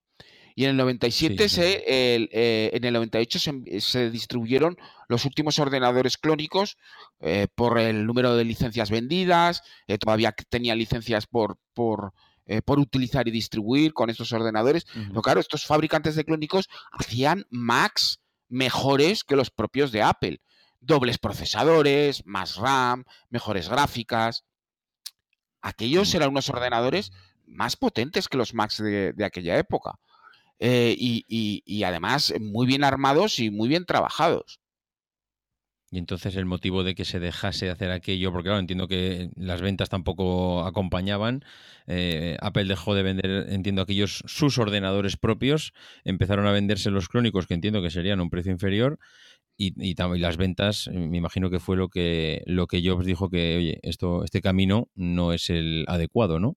Y 0.62 0.66
en 0.66 0.70
el 0.70 0.78
97, 0.78 1.49
Se, 1.49 1.84
eh, 1.88 2.70
en 2.72 2.84
el 2.84 2.93
98 2.93 3.39
se, 3.80 4.12
distribuyeron 4.12 4.78
los 5.07 5.26
últimos 5.26 5.57
ordenadores 5.57 6.20
clónicos 6.20 6.78
eh, 7.20 7.47
por 7.55 7.80
el 7.80 8.05
número 8.05 8.36
de 8.36 8.45
licencias 8.45 8.91
vendidas, 8.91 9.64
eh, 9.88 9.97
todavía 9.97 10.36
tenían 10.49 10.78
licencias 10.78 11.26
por, 11.26 11.57
por 11.74 12.14
eh, 12.45 12.62
por 12.62 12.78
utilizar 12.78 13.28
y 13.28 13.32
distribuir 13.32 13.93
con 13.93 14.12
estos 14.12 14.32
ordenadores. 14.34 14.86
Pero 14.93 15.24
claro, 15.24 15.39
estos 15.39 15.66
fabricantes 15.66 16.16
de 16.16 16.26
clónicos 16.26 16.70
hacían 16.91 17.47
Macs 17.49 18.20
mejores 18.47 19.24
que 19.24 19.36
los 19.36 19.49
propios 19.49 19.91
de 19.91 20.03
Apple. 20.03 20.41
Dobles 20.80 21.18
procesadores, 21.18 22.24
más 22.28 22.57
RAM, 22.57 23.05
mejores 23.32 23.68
gráficas. 23.68 24.43
Aquellos 25.64 26.14
eran 26.14 26.30
unos 26.30 26.49
ordenadores 26.49 27.12
más 27.51 27.76
potentes 27.76 28.28
que 28.28 28.38
los 28.38 28.53
Macs 28.53 28.78
de, 28.78 29.26
aquella 29.26 29.57
época. 29.57 29.99
Eh, 30.64 30.95
y, 30.97 31.84
además 31.84 32.34
muy 32.39 32.68
bien 32.68 32.84
armados 32.84 33.39
y 33.39 33.49
muy 33.49 33.68
bien 33.68 33.86
trabajados. 33.86 34.59
Y 35.89 35.97
entonces 35.97 36.36
el 36.36 36.45
motivo 36.45 36.84
de 36.84 36.93
que 36.95 37.03
se 37.03 37.20
dejase 37.20 37.66
de 37.66 37.72
hacer 37.72 37.91
aquello, 37.91 38.32
porque 38.32 38.47
claro, 38.47 38.59
entiendo 38.59 38.88
que 38.88 39.30
las 39.36 39.62
ventas 39.62 39.89
tampoco 39.89 40.64
acompañaban, 40.66 41.43
eh, 41.88 42.38
Apple 42.39 42.66
dejó 42.66 42.95
de 42.95 43.03
vender, 43.03 43.47
entiendo, 43.49 43.82
aquellos 43.82 44.24
sus 44.28 44.57
ordenadores 44.59 45.18
propios, 45.18 45.74
empezaron 46.05 46.47
a 46.47 46.51
venderse 46.51 46.91
los 46.91 47.09
clónicos, 47.09 47.47
que 47.47 47.55
entiendo 47.55 47.82
que 47.82 47.89
serían 47.89 48.20
a 48.20 48.24
un 48.24 48.30
precio 48.30 48.51
inferior, 48.53 48.99
y, 49.57 49.74
y, 49.78 49.95
las 50.20 50.38
ventas, 50.38 50.89
me 50.93 51.18
imagino 51.18 51.49
que 51.49 51.59
fue 51.59 51.76
lo 51.76 51.89
que, 51.89 52.43
lo 52.45 52.68
que 52.68 52.88
Jobs 52.88 53.05
dijo 53.05 53.30
que, 53.30 53.57
oye, 53.57 53.80
esto, 53.84 54.24
este 54.24 54.41
camino 54.41 54.89
no 54.95 55.34
es 55.34 55.49
el 55.49 55.86
adecuado, 55.88 56.39
¿no? 56.39 56.55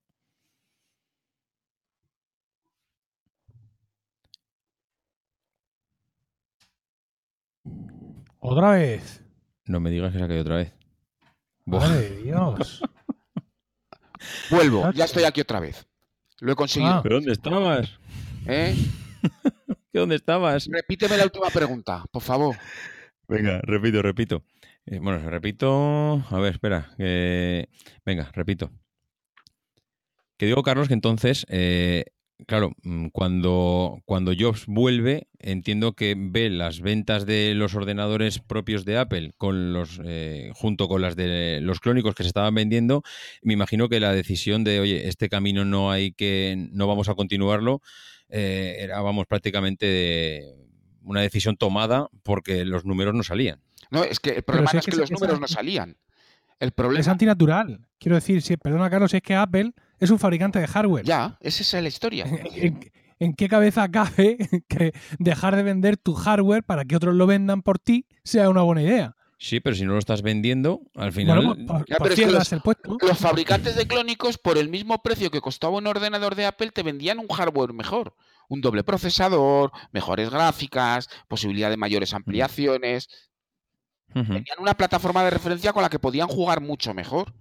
¿Otra 8.47 8.71
vez? 8.73 9.23
No 9.65 9.79
me 9.79 9.89
digas 9.89 10.11
que 10.11 10.19
se 10.19 10.23
ha 10.23 10.27
caído 10.27 10.43
otra 10.43 10.57
vez. 10.57 10.71
Madre 11.65 12.17
Dios. 12.17 12.83
Vuelvo, 14.51 14.91
ya 14.91 15.05
estoy 15.05 15.23
aquí 15.23 15.41
otra 15.41 15.59
vez. 15.59 15.87
Lo 16.41 16.51
he 16.51 16.55
conseguido. 16.55 16.93
Ah. 16.93 16.99
¿Pero 17.01 17.15
dónde 17.15 17.31
estabas? 17.31 17.99
¿Eh? 18.45 18.75
¿Dónde 19.93 20.15
estabas? 20.15 20.67
Repíteme 20.71 21.17
la 21.17 21.23
última 21.23 21.49
pregunta, 21.49 22.05
por 22.11 22.21
favor. 22.21 22.55
Venga, 23.27 23.61
repito, 23.63 24.03
repito. 24.03 24.43
Eh, 24.85 24.99
bueno, 24.99 25.27
repito. 25.27 26.23
A 26.29 26.39
ver, 26.39 26.53
espera. 26.53 26.93
venga, 26.97 28.29
repito. 28.33 28.69
Que 30.37 30.45
digo, 30.45 30.61
Carlos, 30.61 30.87
que 30.87 30.93
entonces 30.93 31.47
eh, 31.49 32.05
Claro, 32.47 32.73
mm, 32.83 33.07
cuando, 33.07 34.01
cuando 34.05 34.33
Jobs 34.37 34.65
vuelve, 34.67 35.27
entiendo 35.39 35.93
que 35.93 36.15
ve 36.17 36.49
las 36.49 36.81
ventas 36.81 37.25
de 37.25 37.53
los 37.55 37.75
ordenadores 37.75 38.39
propios 38.39 38.83
de 38.83 38.97
Apple 38.97 39.31
con 39.37 39.71
los, 39.71 40.01
eh, 40.03 40.51
junto 40.53 40.89
con 40.89 41.01
las 41.01 41.15
de 41.15 41.59
los 41.61 41.79
clónicos 41.79 42.13
que 42.13 42.23
se 42.23 42.27
estaban 42.27 42.53
vendiendo. 42.53 43.03
Me 43.41 43.53
imagino 43.53 43.87
que 43.87 44.01
la 44.01 44.11
decisión 44.11 44.65
de, 44.65 44.81
oye, 44.81 45.07
este 45.07 45.29
camino 45.29 45.63
no 45.63 45.91
hay 45.91 46.11
que, 46.11 46.67
no 46.71 46.87
vamos 46.87 47.07
a 47.07 47.15
continuarlo, 47.15 47.81
eh, 48.29 48.77
era, 48.79 49.01
vamos, 49.01 49.27
prácticamente 49.27 50.55
una 51.03 51.21
decisión 51.21 51.55
tomada 51.55 52.09
porque 52.23 52.65
los 52.65 52.83
números 52.83 53.13
no 53.13 53.23
salían. 53.23 53.61
No, 53.91 54.03
es 54.03 54.19
que 54.19 54.31
el 54.31 54.43
problema 54.43 54.71
es, 54.73 54.85
que, 54.85 54.97
los 54.97 55.09
números 55.09 55.39
no 55.39 55.47
salían. 55.47 55.95
El 56.59 56.71
problema... 56.71 56.99
Es 56.99 57.07
antinatural. 57.07 57.87
Quiero 57.97 58.15
decir, 58.15 58.41
si, 58.41 58.57
perdona, 58.57 58.89
Carlos, 58.89 59.13
es 59.13 59.21
que 59.21 59.35
Apple 59.35 59.71
es 59.99 60.09
un 60.09 60.19
fabricante 60.19 60.59
de 60.59 60.67
hardware. 60.67 61.05
Ya, 61.05 61.37
esa 61.41 61.77
es 61.77 61.83
la 61.83 61.87
historia. 61.87 62.25
¿En, 63.19 63.33
qué 63.33 63.47
cabeza 63.47 63.89
cabe 63.89 64.37
que 64.67 64.93
dejar 65.19 65.55
de 65.55 65.63
vender 65.63 65.97
tu 65.97 66.13
hardware 66.13 66.63
para 66.63 66.85
que 66.85 66.95
otros 66.95 67.15
lo 67.15 67.27
vendan 67.27 67.61
por 67.61 67.79
ti 67.79 68.05
sea 68.23 68.49
una 68.49 68.61
buena 68.61 68.81
idea? 68.81 69.15
Sí, 69.37 69.59
pero 69.59 69.75
si 69.75 69.85
no 69.85 69.93
lo 69.93 69.99
estás 69.99 70.21
vendiendo, 70.21 70.81
al 70.95 71.11
final. 71.11 71.43
los, 71.43 73.19
fabricantes 73.19 73.75
de 73.75 73.85
clónicos, 73.85 74.37
por 74.37 74.57
el 74.57 74.69
mismo 74.69 75.01
precio 75.03 75.29
que 75.29 75.41
costaba 75.41 75.77
un 75.77 75.87
ordenador 75.87 76.35
de 76.35 76.45
Apple, 76.45 76.71
te 76.71 76.83
vendían 76.83 77.19
un 77.19 77.27
hardware 77.27 77.73
mejor. 77.73 78.15
Un 78.47 78.61
doble 78.61 78.83
procesador, 78.83 79.71
mejores 79.91 80.29
gráficas, 80.29 81.09
posibilidad 81.27 81.69
de 81.69 81.77
mayores 81.77 82.13
ampliaciones. 82.13 83.09
Tenían 84.13 84.59
una 84.59 84.75
plataforma 84.75 85.23
de 85.25 85.31
referencia 85.31 85.73
con 85.73 85.83
la 85.83 85.89
que 85.89 85.99
podían 85.99 86.29
jugar 86.29 86.61
mucho 86.61 86.93
mejor. 86.93 87.33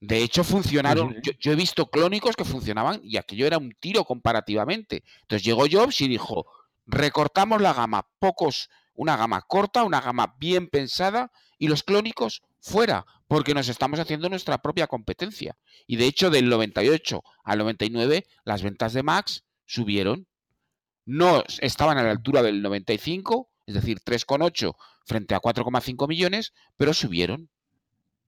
De 0.00 0.22
hecho, 0.22 0.44
funcionaron. 0.44 1.16
Yo, 1.40 1.52
he 1.52 1.56
visto 1.56 1.90
clónicos 1.90 2.36
que 2.36 2.44
funcionaban 2.44 3.00
y 3.02 3.16
aquello 3.16 3.46
era 3.46 3.58
un 3.58 3.74
tiro 3.80 4.04
comparativamente. 4.04 5.02
Entonces 5.22 5.44
llegó 5.44 5.66
Jobs 5.70 6.00
y 6.00 6.08
dijo: 6.08 6.46
recortamos 6.86 7.60
la 7.60 7.74
gama, 7.74 8.06
pocos, 8.18 8.70
una 8.94 9.16
gama 9.16 9.42
corta, 9.42 9.82
una 9.82 10.00
gama 10.00 10.36
bien 10.38 10.68
pensada, 10.68 11.32
y 11.58 11.68
los 11.68 11.82
clónicos 11.82 12.42
fuera, 12.60 13.06
porque 13.26 13.54
nos 13.54 13.68
estamos 13.68 13.98
haciendo 13.98 14.28
nuestra 14.28 14.58
propia 14.58 14.86
competencia. 14.86 15.56
Y 15.86 15.96
de 15.96 16.06
hecho, 16.06 16.30
del 16.30 16.48
98 16.48 17.22
al 17.44 17.58
99, 17.58 18.24
las 18.44 18.62
ventas 18.62 18.92
de 18.92 19.02
Max 19.02 19.44
subieron. 19.66 20.26
No 21.04 21.42
estaban 21.60 21.96
a 21.96 22.02
la 22.02 22.10
altura 22.10 22.42
del 22.42 22.60
95, 22.60 23.48
es 23.66 23.74
decir, 23.74 24.00
3,8 24.00 24.76
frente 25.06 25.34
a 25.34 25.40
4,5 25.40 26.06
millones, 26.06 26.52
pero 26.76 26.92
subieron 26.92 27.48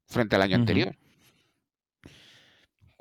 frente 0.07 0.37
al 0.37 0.43
año 0.43 0.57
anterior. 0.57 0.97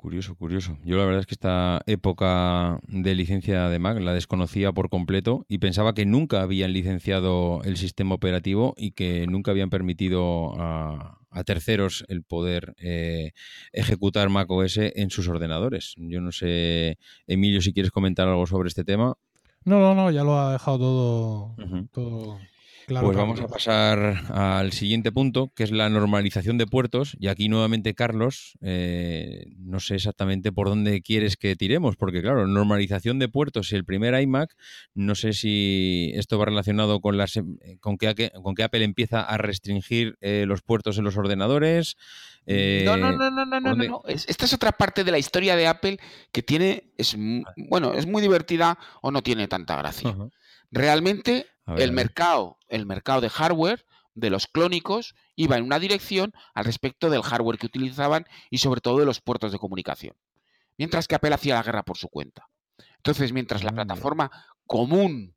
Curioso, 0.00 0.34
curioso. 0.34 0.78
Yo 0.82 0.96
la 0.96 1.04
verdad 1.04 1.20
es 1.20 1.26
que 1.26 1.34
esta 1.34 1.82
época 1.84 2.80
de 2.88 3.14
licencia 3.14 3.68
de 3.68 3.78
Mac 3.78 4.00
la 4.00 4.14
desconocía 4.14 4.72
por 4.72 4.88
completo 4.88 5.44
y 5.46 5.58
pensaba 5.58 5.92
que 5.92 6.06
nunca 6.06 6.40
habían 6.40 6.72
licenciado 6.72 7.60
el 7.64 7.76
sistema 7.76 8.14
operativo 8.14 8.72
y 8.78 8.92
que 8.92 9.26
nunca 9.26 9.50
habían 9.50 9.68
permitido 9.68 10.58
a, 10.58 11.18
terceros 11.44 12.06
el 12.08 12.22
poder 12.22 12.74
eh, 12.78 13.32
ejecutar 13.72 14.30
Mac 14.30 14.50
OS 14.50 14.78
en 14.78 15.10
sus 15.10 15.28
ordenadores. 15.28 15.92
Yo 15.98 16.22
no 16.22 16.32
sé, 16.32 16.96
Emilio, 17.26 17.60
si 17.60 17.74
quieres 17.74 17.92
comentar 17.92 18.26
algo 18.26 18.46
sobre 18.46 18.68
este 18.68 18.84
tema. 18.84 19.18
No, 19.66 19.80
no, 19.80 19.94
no, 19.94 20.10
ya 20.10 20.24
lo 20.24 20.40
ha 20.40 20.52
dejado 20.52 20.78
todo, 20.78 21.56
todo 21.92 22.38
pues 22.98 23.16
vamos 23.16 23.40
a 23.40 23.48
pasar 23.48 24.24
al 24.30 24.72
siguiente 24.72 25.12
punto, 25.12 25.52
que 25.54 25.62
es 25.62 25.70
la 25.70 25.88
normalización 25.88 26.58
de 26.58 26.66
puertos. 26.66 27.16
Y 27.20 27.28
aquí 27.28 27.48
nuevamente, 27.48 27.94
Carlos, 27.94 28.58
eh, 28.60 29.46
no 29.58 29.80
sé 29.80 29.96
exactamente 29.96 30.52
por 30.52 30.68
dónde 30.68 31.00
quieres 31.02 31.36
que 31.36 31.54
tiremos, 31.56 31.96
porque 31.96 32.20
claro, 32.22 32.46
normalización 32.46 33.18
de 33.18 33.28
puertos 33.28 33.72
y 33.72 33.76
el 33.76 33.84
primer 33.84 34.20
iMac, 34.20 34.56
no 34.94 35.14
sé 35.14 35.32
si 35.32 36.12
esto 36.14 36.38
va 36.38 36.46
relacionado 36.46 37.00
con, 37.00 37.16
las, 37.16 37.40
con, 37.80 37.96
que, 37.96 38.32
con 38.42 38.54
que 38.54 38.62
Apple 38.62 38.84
empieza 38.84 39.22
a 39.22 39.38
restringir 39.38 40.16
eh, 40.20 40.44
los 40.46 40.62
puertos 40.62 40.98
en 40.98 41.04
los 41.04 41.16
ordenadores. 41.16 41.96
Eh, 42.46 42.82
no, 42.84 42.96
no, 42.96 43.12
no, 43.12 43.30
no, 43.30 43.44
no, 43.44 43.60
no, 43.60 43.74
no. 43.74 44.02
Esta 44.06 44.44
es 44.44 44.52
otra 44.52 44.72
parte 44.72 45.04
de 45.04 45.10
la 45.12 45.18
historia 45.18 45.56
de 45.56 45.66
Apple 45.66 45.98
que 46.32 46.42
tiene, 46.42 46.92
es, 46.96 47.16
bueno, 47.56 47.94
es 47.94 48.06
muy 48.06 48.22
divertida 48.22 48.78
o 49.02 49.10
no 49.10 49.22
tiene 49.22 49.46
tanta 49.48 49.76
gracia. 49.76 50.16
Realmente 50.72 51.46
el 51.76 51.92
mercado, 51.92 52.58
el 52.68 52.86
mercado 52.86 53.20
de 53.20 53.30
hardware 53.30 53.84
de 54.14 54.30
los 54.30 54.46
clónicos 54.46 55.14
iba 55.36 55.56
en 55.56 55.64
una 55.64 55.78
dirección 55.78 56.32
al 56.54 56.64
respecto 56.64 57.10
del 57.10 57.22
hardware 57.22 57.58
que 57.58 57.66
utilizaban 57.66 58.26
y 58.50 58.58
sobre 58.58 58.80
todo 58.80 58.98
de 58.98 59.06
los 59.06 59.20
puertos 59.20 59.52
de 59.52 59.58
comunicación. 59.58 60.14
Mientras 60.76 61.06
que 61.06 61.14
Apple 61.14 61.34
hacía 61.34 61.54
la 61.54 61.62
guerra 61.62 61.82
por 61.82 61.96
su 61.96 62.08
cuenta. 62.08 62.48
Entonces, 62.96 63.32
mientras 63.32 63.64
la 63.64 63.72
plataforma 63.72 64.30
común 64.66 65.34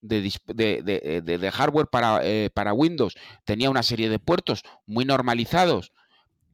de, 0.00 1.50
hardware 1.52 1.86
para, 1.86 2.20
eh, 2.22 2.50
para 2.52 2.74
Windows 2.74 3.14
tenía 3.44 3.70
una 3.70 3.82
serie 3.82 4.08
de 4.08 4.18
puertos 4.18 4.62
muy 4.86 5.04
normalizados 5.04 5.92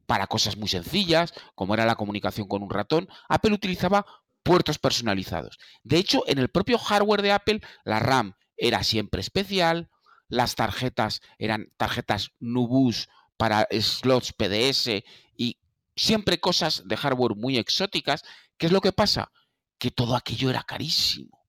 para 0.05 0.27
cosas 0.27 0.57
muy 0.57 0.67
sencillas, 0.67 1.33
como 1.55 1.73
era 1.73 1.85
la 1.85 1.95
comunicación 1.95 2.47
con 2.47 2.63
un 2.63 2.69
ratón, 2.69 3.07
Apple 3.29 3.53
utilizaba 3.53 4.05
puertos 4.43 4.79
personalizados. 4.79 5.57
De 5.83 5.97
hecho, 5.97 6.23
en 6.27 6.37
el 6.37 6.49
propio 6.49 6.77
hardware 6.77 7.21
de 7.21 7.31
Apple, 7.31 7.61
la 7.85 7.99
RAM 7.99 8.33
era 8.61 8.83
siempre 8.83 9.21
especial, 9.21 9.89
las 10.27 10.53
tarjetas 10.53 11.21
eran 11.39 11.73
tarjetas 11.77 12.31
Nubus 12.39 13.09
para 13.37 13.67
slots 13.71 14.33
PDS 14.33 15.03
y 15.35 15.57
siempre 15.95 16.39
cosas 16.39 16.83
de 16.85 16.95
hardware 16.95 17.35
muy 17.35 17.57
exóticas. 17.57 18.23
¿Qué 18.57 18.67
es 18.67 18.71
lo 18.71 18.79
que 18.79 18.91
pasa? 18.91 19.31
Que 19.79 19.89
todo 19.89 20.15
aquello 20.15 20.51
era 20.51 20.61
carísimo. 20.61 21.39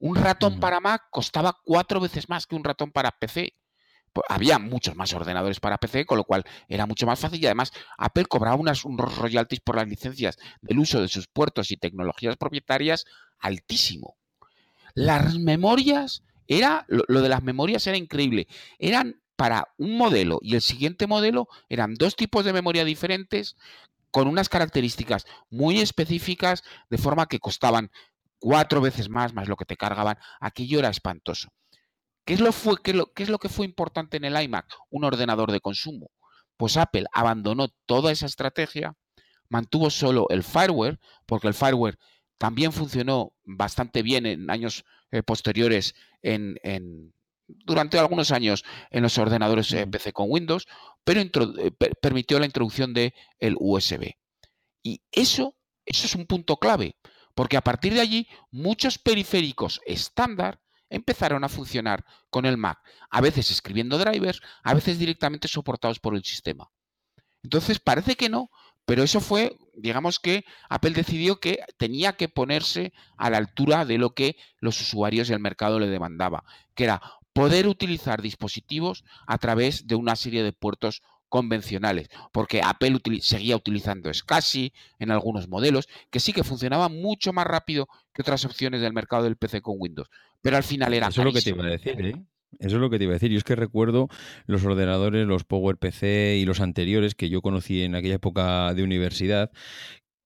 Un 0.00 0.16
ratón 0.16 0.60
para 0.60 0.80
Mac 0.80 1.04
costaba 1.10 1.58
cuatro 1.64 1.98
veces 1.98 2.28
más 2.28 2.46
que 2.46 2.54
un 2.54 2.62
ratón 2.62 2.92
para 2.92 3.10
PC. 3.10 3.54
Pues, 4.12 4.26
había 4.28 4.58
muchos 4.58 4.94
más 4.94 5.14
ordenadores 5.14 5.60
para 5.60 5.78
PC, 5.78 6.04
con 6.04 6.18
lo 6.18 6.24
cual 6.24 6.44
era 6.68 6.84
mucho 6.84 7.06
más 7.06 7.18
fácil 7.18 7.42
y 7.42 7.46
además 7.46 7.72
Apple 7.96 8.26
cobraba 8.26 8.56
unas, 8.56 8.84
unos 8.84 9.16
royalties 9.16 9.60
por 9.60 9.76
las 9.76 9.88
licencias 9.88 10.36
del 10.60 10.78
uso 10.78 11.00
de 11.00 11.08
sus 11.08 11.26
puertos 11.26 11.70
y 11.70 11.78
tecnologías 11.78 12.36
propietarias 12.36 13.06
altísimo. 13.38 14.18
Las 14.98 15.38
memorias, 15.38 16.22
era 16.46 16.84
lo, 16.88 17.04
lo 17.08 17.22
de 17.22 17.28
las 17.28 17.42
memorias 17.42 17.86
era 17.86 17.96
increíble. 17.96 18.46
Eran 18.78 19.20
para 19.36 19.68
un 19.76 19.96
modelo 19.96 20.40
y 20.42 20.56
el 20.56 20.62
siguiente 20.62 21.06
modelo 21.06 21.48
eran 21.68 21.94
dos 21.94 22.16
tipos 22.16 22.44
de 22.44 22.52
memoria 22.52 22.84
diferentes 22.84 23.56
con 24.10 24.26
unas 24.26 24.48
características 24.48 25.26
muy 25.50 25.80
específicas 25.80 26.64
de 26.90 26.98
forma 26.98 27.26
que 27.26 27.38
costaban 27.38 27.90
cuatro 28.38 28.80
veces 28.80 29.08
más 29.08 29.34
más 29.34 29.48
lo 29.48 29.56
que 29.56 29.64
te 29.64 29.76
cargaban. 29.76 30.18
Aquello 30.40 30.78
era 30.78 30.88
espantoso. 30.88 31.50
¿Qué 32.24 32.34
es, 32.34 32.40
lo 32.40 32.52
fue, 32.52 32.76
qué, 32.82 33.00
es 33.16 33.28
lo 33.30 33.38
que 33.38 33.48
fue 33.48 33.64
importante 33.64 34.16
en 34.18 34.24
el 34.24 34.40
iMac? 34.42 34.66
Un 34.90 35.04
ordenador 35.04 35.50
de 35.50 35.60
consumo. 35.60 36.10
Pues 36.56 36.76
Apple 36.76 37.06
abandonó 37.12 37.68
toda 37.86 38.12
esa 38.12 38.26
estrategia, 38.26 38.96
mantuvo 39.48 39.88
solo 39.88 40.26
el 40.28 40.42
fireware, 40.42 40.98
porque 41.24 41.48
el 41.48 41.54
fireware 41.54 41.98
también 42.38 42.72
funcionó 42.72 43.32
bastante 43.44 44.02
bien 44.02 44.26
en 44.26 44.50
años 44.50 44.84
eh, 45.10 45.22
posteriores, 45.22 45.94
en, 46.22 47.12
durante 47.46 47.98
algunos 47.98 48.30
años 48.30 48.64
en 48.90 49.02
los 49.02 49.18
ordenadores 49.18 49.72
eh, 49.72 49.86
PC 49.86 50.12
con 50.12 50.30
Windows, 50.30 50.66
pero 51.04 51.20
eh, 51.20 51.70
permitió 52.00 52.38
la 52.38 52.46
introducción 52.46 52.94
del 52.94 53.12
el 53.38 53.56
USB. 53.58 54.14
Y 54.82 55.02
eso, 55.10 55.56
eso 55.84 56.06
es 56.06 56.14
un 56.14 56.26
punto 56.26 56.56
clave, 56.56 56.96
porque 57.34 57.56
a 57.56 57.62
partir 57.62 57.94
de 57.94 58.00
allí 58.00 58.28
muchos 58.50 58.98
periféricos 58.98 59.80
estándar 59.86 60.60
empezaron 60.90 61.44
a 61.44 61.48
funcionar 61.48 62.04
con 62.30 62.46
el 62.46 62.56
Mac, 62.56 62.78
a 63.10 63.20
veces 63.20 63.50
escribiendo 63.50 63.98
drivers, 63.98 64.40
a 64.62 64.74
veces 64.74 64.98
directamente 64.98 65.48
soportados 65.48 65.98
por 65.98 66.14
el 66.14 66.24
sistema. 66.24 66.70
Entonces 67.42 67.78
parece 67.78 68.16
que 68.16 68.28
no, 68.28 68.50
pero 68.84 69.02
eso 69.02 69.20
fue, 69.20 69.56
digamos 69.78 70.18
que 70.18 70.44
Apple 70.68 70.90
decidió 70.90 71.40
que 71.40 71.60
tenía 71.76 72.14
que 72.14 72.28
ponerse 72.28 72.92
a 73.16 73.30
la 73.30 73.38
altura 73.38 73.84
de 73.84 73.98
lo 73.98 74.10
que 74.10 74.36
los 74.60 74.80
usuarios 74.80 75.30
y 75.30 75.32
el 75.32 75.40
mercado 75.40 75.78
le 75.78 75.88
demandaba, 75.88 76.44
que 76.74 76.84
era 76.84 77.00
poder 77.32 77.68
utilizar 77.68 78.20
dispositivos 78.20 79.04
a 79.26 79.38
través 79.38 79.86
de 79.86 79.94
una 79.94 80.16
serie 80.16 80.42
de 80.42 80.52
puertos 80.52 81.02
convencionales, 81.28 82.08
porque 82.32 82.60
Apple 82.64 82.98
seguía 83.20 83.56
utilizando 83.56 84.12
SCSI 84.12 84.72
en 84.98 85.10
algunos 85.10 85.48
modelos, 85.48 85.88
que 86.10 86.20
sí 86.20 86.32
que 86.32 86.42
funcionaba 86.42 86.88
mucho 86.88 87.32
más 87.32 87.46
rápido 87.46 87.86
que 88.12 88.22
otras 88.22 88.44
opciones 88.44 88.80
del 88.80 88.92
mercado 88.92 89.24
del 89.24 89.36
PC 89.36 89.60
con 89.60 89.76
Windows, 89.78 90.08
pero 90.40 90.56
al 90.56 90.64
final 90.64 90.94
era... 90.94 91.08
Eso 91.08 91.20
es 91.20 91.26
lo 91.26 91.32
que 91.32 91.42
te 91.42 91.50
iba 91.50 91.64
a 91.64 91.68
decir, 91.68 92.00
¿eh? 92.00 92.24
Eso 92.58 92.76
es 92.76 92.80
lo 92.80 92.90
que 92.90 92.98
te 92.98 93.04
iba 93.04 93.12
a 93.12 93.14
decir. 93.14 93.30
Yo 93.30 93.38
es 93.38 93.44
que 93.44 93.56
recuerdo 93.56 94.08
los 94.46 94.64
ordenadores, 94.64 95.26
los 95.26 95.44
PowerPC 95.44 96.36
y 96.36 96.44
los 96.44 96.60
anteriores 96.60 97.14
que 97.14 97.28
yo 97.28 97.42
conocí 97.42 97.82
en 97.82 97.94
aquella 97.94 98.16
época 98.16 98.74
de 98.74 98.82
universidad, 98.82 99.50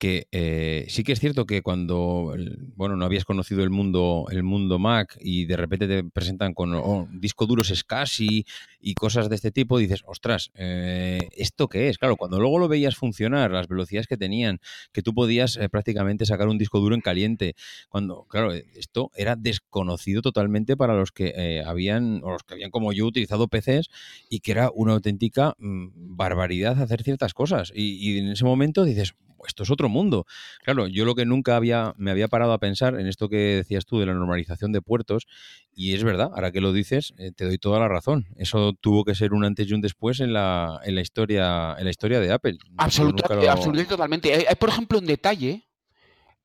que 0.03 0.27
eh, 0.33 0.85
sí 0.89 1.05
que 1.05 1.13
es 1.13 1.21
cierto 1.21 1.47
que 1.47 1.63
cuando 1.63 2.35
bueno 2.75 2.97
no 2.97 3.05
habías 3.05 3.25
conocido 3.25 3.63
el 3.63 3.71
mundo 3.71 4.27
el 4.33 4.43
mundo 4.43 4.81
Mac 4.81 5.17
y 5.21 5.45
de 5.45 5.57
repente 5.57 5.87
te 5.87 6.03
presentan 6.03 6.55
con 6.55 6.75
oh, 6.75 7.07
disco 7.13 7.47
duros 7.47 7.69
SCSI 7.69 8.45
y 8.81 8.95
cosas 8.95 9.29
de 9.29 9.37
este 9.37 9.53
tipo 9.53 9.79
dices 9.79 10.03
ostras 10.05 10.51
eh, 10.57 11.29
esto 11.37 11.69
qué 11.69 11.89
es 11.89 11.99
claro 11.99 12.17
cuando 12.17 12.41
luego 12.41 12.59
lo 12.59 12.67
veías 12.67 12.97
funcionar 12.97 13.53
las 13.53 13.69
velocidades 13.69 14.09
que 14.09 14.17
tenían 14.17 14.59
que 14.91 15.03
tú 15.03 15.15
podías 15.15 15.57
eh, 15.57 15.69
prácticamente 15.69 16.27
sacar 16.27 16.49
un 16.49 16.59
disco 16.59 16.81
duro 16.81 16.97
en 16.97 17.01
caliente 17.01 17.55
cuando 17.89 18.25
claro 18.25 18.53
esto 18.53 19.13
era 19.15 19.37
desconocido 19.37 20.21
totalmente 20.21 20.77
para 20.77 20.97
los 20.97 21.13
que 21.13 21.63
habían 21.65 22.25
o 22.25 22.33
los 22.33 22.43
que 22.43 22.55
habían 22.55 22.73
como 22.73 22.93
yo 22.93 23.07
utilizado 23.07 23.47
PCs 23.47 23.89
y 24.29 24.41
que 24.41 24.51
era 24.51 24.73
una 24.75 24.95
auténtica 24.95 25.55
mm, 25.59 26.17
barbaridad 26.17 26.83
hacer 26.83 27.05
ciertas 27.05 27.35
cosas. 27.35 27.73
Y 27.75 28.19
en 28.19 28.31
ese 28.31 28.45
momento 28.45 28.85
dices 28.85 29.15
esto 29.47 29.63
es 29.63 29.71
otro 29.71 29.89
mundo. 29.89 30.27
Claro, 30.63 30.87
yo 30.87 31.05
lo 31.05 31.15
que 31.15 31.25
nunca 31.25 31.57
había, 31.57 31.95
me 31.97 32.11
había 32.11 32.29
parado 32.29 32.53
a 32.53 32.59
pensar 32.59 32.99
en 32.99 33.07
esto 33.07 33.29
que 33.29 33.37
decías 33.37 33.85
tú 33.85 33.99
de 33.99 34.07
la 34.07 34.15
normalización 34.15 34.73
de 34.73 34.83
puertos, 34.83 35.27
y 35.75 35.95
es 35.95 36.05
verdad, 36.05 36.31
ahora 36.35 36.53
que 36.53 36.61
lo 36.61 36.73
dices, 36.73 37.15
eh, 37.19 37.33
te 37.33 37.45
doy 37.45 37.59
toda 37.59 37.79
la 37.81 37.89
razón. 37.89 38.27
Eso 38.37 38.73
tuvo 38.81 39.05
que 39.05 39.15
ser 39.15 39.33
un 39.33 39.45
antes 39.45 39.69
y 39.69 39.75
un 39.75 39.81
después 39.81 40.21
en 40.21 40.33
la, 40.33 40.81
en 40.85 40.95
la 40.95 41.01
historia, 41.01 41.77
en 41.79 41.85
la 41.85 41.91
historia 41.91 42.21
de 42.21 42.33
Apple. 42.33 42.59
Absolutamente, 42.77 43.49
absolutamente 43.49 43.91
totalmente. 43.91 44.35
Hay, 44.49 44.55
por 44.57 44.69
ejemplo, 44.69 44.99
un 44.99 45.07
detalle 45.07 45.67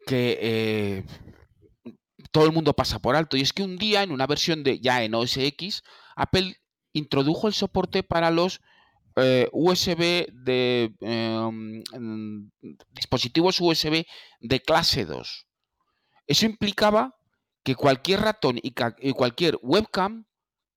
que 0.06 0.38
eh, 0.42 1.04
todo 2.32 2.46
el 2.46 2.52
mundo 2.52 2.74
pasa 2.74 3.00
por 3.00 3.16
alto, 3.16 3.38
y 3.38 3.42
es 3.42 3.54
que 3.54 3.64
un 3.64 3.78
día 3.78 4.04
en 4.04 4.12
una 4.12 4.28
versión 4.28 4.64
de 4.64 4.80
ya 4.80 5.04
en 5.04 5.14
OS 5.16 5.38
X, 5.38 5.84
Apple 6.16 6.56
introdujo 6.94 7.48
el 7.48 7.54
soporte 7.54 8.04
para 8.04 8.32
los 8.32 8.62
eh, 9.18 9.50
USB 9.52 10.28
de 10.32 10.94
em, 11.02 12.52
dispositivos 12.92 13.60
USB 13.60 14.06
de 14.40 14.62
clase 14.62 15.06
2. 15.06 15.48
Eso 16.28 16.46
implicaba 16.46 17.16
que 17.64 17.76
cualquier 17.76 18.22
ratón 18.22 18.60
y, 18.62 18.74
cualquier 19.14 19.58
webcam, 19.62 20.26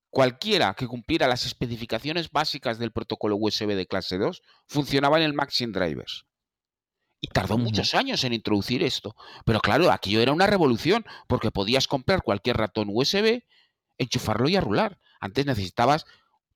cualquiera 0.08 0.74
que 0.74 0.86
cumpliera 0.86 1.28
las 1.28 1.44
especificaciones 1.44 2.30
básicas 2.30 2.78
del 2.78 2.92
protocolo 2.92 3.36
USB 3.36 3.76
de 3.76 3.86
clase 3.86 4.18
2, 4.18 4.42
funcionaba 4.66 5.18
en 5.18 5.24
el 5.24 5.34
Mac 5.34 5.50
sin 5.50 5.70
drivers. 5.70 6.24
Y 7.20 7.28
tardó 7.28 7.58
muchos 7.58 7.94
años 7.94 8.24
en 8.24 8.32
introducir 8.32 8.82
esto. 8.82 9.14
Pero 9.44 9.60
claro, 9.60 9.92
aquello 9.92 10.20
era 10.20 10.32
una 10.32 10.46
revolución, 10.46 11.04
porque 11.28 11.50
podías 11.50 11.86
comprar 11.86 12.22
cualquier 12.22 12.56
ratón 12.56 12.88
USB, 12.90 13.42
enchufarlo 13.98 14.48
y 14.48 14.56
arrular. 14.56 14.98
Antes 15.20 15.44
necesitabas 15.44 16.06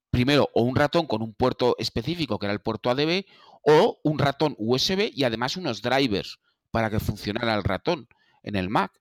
primero 0.09 0.49
o 0.53 0.63
un 0.63 0.75
ratón 0.75 1.07
con 1.07 1.21
un 1.21 1.33
puerto 1.33 1.75
específico, 1.79 2.39
que 2.39 2.45
era 2.45 2.53
el 2.53 2.61
puerto 2.61 2.89
ADB, 2.89 3.25
o 3.63 3.99
un 4.03 4.19
ratón 4.19 4.55
USB 4.57 5.11
y 5.13 5.23
además 5.23 5.57
unos 5.57 5.81
drivers 5.81 6.39
para 6.71 6.89
que 6.89 6.99
funcionara 6.99 7.55
el 7.55 7.63
ratón 7.63 8.07
en 8.43 8.55
el 8.55 8.69
Mac. 8.69 8.91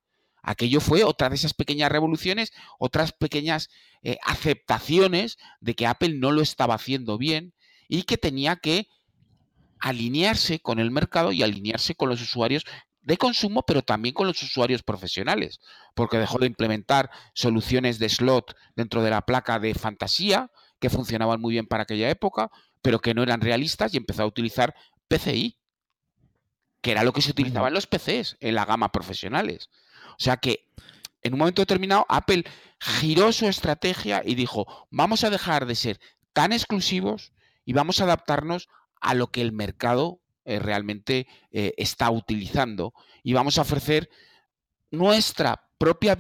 Aquello 0.43 0.81
fue 0.81 1.05
otra 1.05 1.29
de 1.29 1.37
esas 1.37 1.55
pequeñas 1.55 1.91
revoluciones, 1.91 2.53
otras 2.79 3.13
pequeñas 3.13 3.71
eh, 4.03 4.19
aceptaciones 4.25 5.39
de 5.61 5.75
que 5.75 5.87
Apple 5.87 6.15
no 6.19 6.33
lo 6.33 6.43
estaba 6.43 6.75
haciendo 6.75 7.17
bien 7.17 7.55
y 7.89 8.03
que 8.03 8.19
tenía 8.19 8.57
que 8.57 8.89
alinearse 9.81 10.61
con 10.61 10.79
el 10.79 10.91
mercado 10.91 11.33
y 11.33 11.43
alinearse 11.43 11.95
con 11.95 12.09
los 12.09 12.21
usuarios 12.21 12.65
de 13.03 13.19
consumo, 13.19 13.65
pero 13.67 13.83
también 13.83 14.15
con 14.15 14.27
los 14.27 14.43
usuarios 14.43 14.83
profesionales, 14.83 15.61
porque 15.95 16.19
dejó 16.19 16.39
de 16.39 16.47
implementar 16.47 17.11
soluciones 17.35 17.99
de 17.99 18.09
slot 18.09 18.57
dentro 18.77 19.03
de 19.03 19.11
la 19.11 19.23
placa 19.23 19.59
de 19.59 19.75
fantasía, 19.75 20.51
que 20.81 20.91
funcionaban 20.91 21.41
muy 21.41 21.53
bien 21.53 21.67
para 21.67 21.85
aquella 21.85 22.11
época, 22.11 22.51
pero 22.83 23.01
que 23.01 23.15
no 23.15 23.23
eran 23.23 23.41
realistas 23.41 23.95
y 23.95 23.97
empezó 23.97 24.23
a 24.23 24.27
utilizar 24.27 24.75
PCI, 25.09 25.59
que 26.81 26.91
era 26.91 27.03
lo 27.03 27.13
que 27.13 27.23
se 27.23 27.31
utilizaba 27.31 27.69
en 27.69 27.75
los 27.75 27.87
PCs, 27.87 28.37
en 28.41 28.55
la 28.55 28.65
gama 28.65 28.93
profesionales. 28.93 29.71
O 30.11 30.23
sea 30.23 30.37
que 30.37 30.69
en 31.23 31.33
un 31.33 31.39
momento 31.39 31.63
determinado 31.63 32.05
Apple 32.09 32.45
giró 32.79 33.33
su 33.33 33.47
estrategia 33.47 34.23
y 34.25 34.35
dijo, 34.35 34.87
vamos 34.91 35.25
a 35.25 35.31
dejar 35.31 35.65
de 35.67 35.75
ser 35.75 36.01
tan 36.35 36.53
exclusivos 36.53 37.33
y 37.65 37.73
vamos 37.73 38.01
a 38.01 38.05
adaptarnos 38.05 38.69
a 39.01 39.15
lo 39.15 39.31
que 39.31 39.41
el 39.41 39.53
mercado 39.53 40.21
eh, 40.45 40.59
realmente 40.59 41.27
eh, 41.51 41.73
está 41.79 42.11
utilizando 42.11 42.93
y 43.23 43.33
vamos 43.33 43.57
a 43.57 43.63
ofrecer 43.63 44.11
nuestra 44.91 45.71
propia 45.79 46.17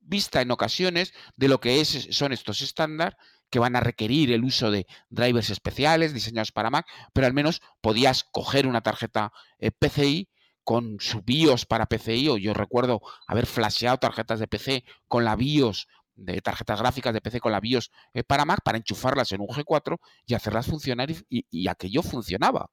vista 0.00 0.40
en 0.40 0.50
ocasiones 0.50 1.12
de 1.36 1.48
lo 1.48 1.60
que 1.60 1.80
es, 1.80 2.08
son 2.10 2.32
estos 2.32 2.62
estándares 2.62 3.18
que 3.56 3.60
van 3.60 3.74
a 3.74 3.80
requerir 3.80 4.32
el 4.32 4.44
uso 4.44 4.70
de 4.70 4.86
drivers 5.08 5.48
especiales 5.48 6.12
diseñados 6.12 6.52
para 6.52 6.68
Mac, 6.68 6.86
pero 7.14 7.26
al 7.26 7.32
menos 7.32 7.62
podías 7.80 8.22
coger 8.22 8.66
una 8.66 8.82
tarjeta 8.82 9.32
eh, 9.58 9.70
PCI 9.70 10.28
con 10.62 10.98
su 11.00 11.22
BIOS 11.22 11.64
para 11.64 11.86
PCI, 11.86 12.28
o 12.28 12.36
yo 12.36 12.52
recuerdo 12.52 13.00
haber 13.26 13.46
flasheado 13.46 13.96
tarjetas 13.96 14.40
de 14.40 14.46
PC 14.46 14.84
con 15.08 15.24
la 15.24 15.36
BIOS 15.36 15.88
de 16.16 16.42
tarjetas 16.42 16.78
gráficas 16.78 17.14
de 17.14 17.22
PC 17.22 17.40
con 17.40 17.50
la 17.50 17.60
BIOS 17.60 17.90
eh, 18.12 18.24
para 18.24 18.44
Mac 18.44 18.60
para 18.62 18.76
enchufarlas 18.76 19.32
en 19.32 19.40
un 19.40 19.48
G4 19.48 19.96
y 20.26 20.34
hacerlas 20.34 20.66
funcionar 20.66 21.08
y, 21.30 21.66
aquello 21.66 22.02
funcionaba. 22.02 22.68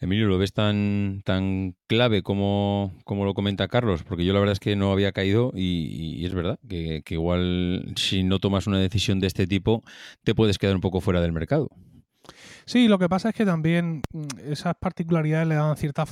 Emilio, 0.00 0.26
¿lo 0.26 0.38
ves 0.38 0.52
tan, 0.52 1.22
tan 1.24 1.76
clave 1.86 2.22
como, 2.22 2.92
como, 3.04 3.24
lo 3.24 3.34
comenta 3.34 3.68
Carlos? 3.68 4.02
Porque 4.02 4.24
yo 4.24 4.32
la 4.32 4.40
verdad 4.40 4.52
es 4.52 4.60
que 4.60 4.76
no 4.76 4.92
había 4.92 5.12
caído 5.12 5.52
y, 5.54 6.24
es 6.26 6.34
verdad 6.34 6.58
que, 6.68 7.02
igual 7.08 7.92
si 7.96 8.22
no 8.24 8.38
tomas 8.38 8.66
una 8.66 8.78
decisión 8.78 9.20
de 9.20 9.28
este 9.28 9.46
tipo 9.46 9.82
te 10.22 10.34
puedes 10.34 10.58
quedar 10.58 10.74
un 10.74 10.80
poco 10.80 11.00
fuera 11.00 11.20
del 11.20 11.32
mercado. 11.32 11.70
Sí, 12.66 12.88
lo 12.88 12.98
que 12.98 13.08
pasa 13.08 13.28
es 13.28 13.34
que 13.34 13.44
también 13.44 14.02
mm, 14.12 14.50
esas 14.50 14.74
particularidades 14.76 15.48
le 15.48 15.54
dan 15.54 15.76
cierta, 15.76 16.06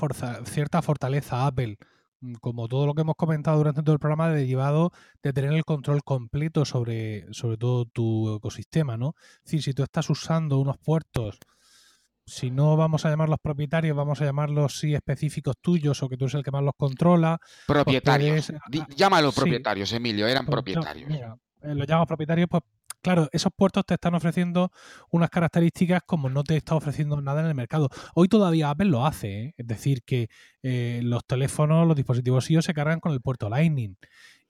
cierta 0.45 0.83
fortaleza 0.83 1.39
a 1.39 1.47
Apple 1.47 1.79
mm, 2.21 2.35
como 2.35 2.69
todo 2.69 2.87
lo 2.87 2.95
que 2.95 3.01
hemos 3.01 3.17
comentado 3.17 3.57
durante 3.57 3.83
todo 3.83 3.95
el 3.95 3.99
programa, 3.99 4.31
derivado 4.31 4.93
de 5.23 5.33
tener 5.33 5.53
el 5.53 5.65
control 5.65 6.03
completo 6.05 6.65
sobre, 6.65 7.27
sobre 7.33 7.57
todo 7.57 7.87
tu 7.87 8.37
ecosistema, 8.37 8.97
¿no? 8.97 9.15
Es 9.39 9.45
decir, 9.45 9.63
si 9.63 9.73
tú 9.73 9.83
estás 9.83 10.11
usando 10.11 10.59
unos 10.59 10.77
puertos 10.79 11.39
si 12.27 12.51
no 12.51 12.77
vamos 12.77 13.05
a 13.05 13.11
llamarlos 13.11 13.39
propietarios, 13.43 13.97
vamos 13.97 14.21
a 14.21 14.25
llamarlos 14.25 14.79
sí 14.79 14.95
específicos 14.95 15.57
tuyos 15.61 16.03
o 16.03 16.09
que 16.09 16.17
tú 16.17 16.25
eres 16.27 16.35
el 16.35 16.43
que 16.43 16.51
más 16.51 16.63
los 16.63 16.75
controla. 16.77 17.39
Pues 17.67 17.77
propietarios. 17.77 18.53
Llámalo 18.97 19.33
propietarios, 19.33 19.93
Emilio, 19.93 20.27
eran 20.27 20.47
pues 20.47 20.55
propietarios. 20.55 21.09
Mira, 21.09 21.37
eh, 21.63 21.75
los 21.75 21.87
llamamos 21.87 22.09
propietarios, 22.09 22.49
pues 22.49 22.63
claro, 23.03 23.29
esos 23.33 23.53
puertos 23.55 23.85
te 23.85 23.95
están 23.95 24.15
ofreciendo 24.15 24.71
unas 25.11 25.29
características 25.31 26.03
como 26.07 26.31
no 26.31 26.45
te 26.45 26.57
está 26.57 26.75
ofreciendo 26.75 27.21
nada 27.21 27.41
en 27.41 27.49
el 27.49 27.55
mercado. 27.55 27.89
Hoy 28.15 28.29
todavía 28.29 28.71
Apple 28.71 28.89
lo 28.89 29.05
hace, 29.05 29.41
¿eh? 29.41 29.55
es 29.57 29.67
decir, 29.67 30.03
que 30.05 30.29
eh, 30.63 31.01
los 31.03 31.25
teléfonos, 31.27 31.87
los 31.87 31.97
dispositivos 31.97 32.51
iOS 32.51 32.65
se 32.65 32.75
cargan 32.75 33.01
con 33.01 33.13
el 33.13 33.21
puerto 33.21 33.49
Lightning. 33.49 33.97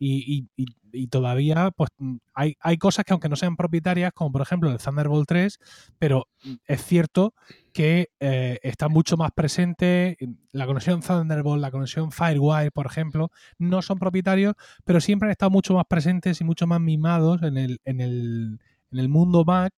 Y, 0.05 1.07
todavía 1.11 1.71
pues 1.71 1.91
hay, 2.35 2.57
hay, 2.61 2.77
cosas 2.77 3.05
que 3.05 3.13
aunque 3.13 3.29
no 3.29 3.37
sean 3.37 3.57
propietarias, 3.57 4.13
como 4.13 4.33
por 4.33 4.43
ejemplo 4.43 4.71
el 4.71 4.79
Thunderbolt 4.79 5.29
3, 5.29 5.59
pero 5.99 6.29
es 6.67 6.85
cierto 6.85 7.35
que 7.73 8.09
eh, 8.19 8.59
está 8.63 8.89
mucho 8.89 9.17
más 9.17 9.31
presente. 9.31 10.17
La 10.51 10.67
conexión 10.67 11.01
Thunderbolt, 11.01 11.63
la 11.63 11.71
conexión 11.71 12.11
Firewire, 12.11 12.73
por 12.73 12.87
ejemplo, 12.87 13.31
no 13.59 13.81
son 13.81 13.99
propietarios, 13.99 14.55
pero 14.85 15.01
siempre 15.01 15.29
han 15.29 15.33
estado 15.33 15.51
mucho 15.51 15.75
más 15.75 15.85
presentes 15.89 16.41
y 16.41 16.45
mucho 16.45 16.67
más 16.67 16.81
mimados 16.81 17.43
en 17.43 17.57
el, 17.57 17.81
en 17.85 18.01
el, 18.01 18.59
en 18.91 18.99
el 18.99 19.09
mundo 19.09 19.45
Mac 19.45 19.73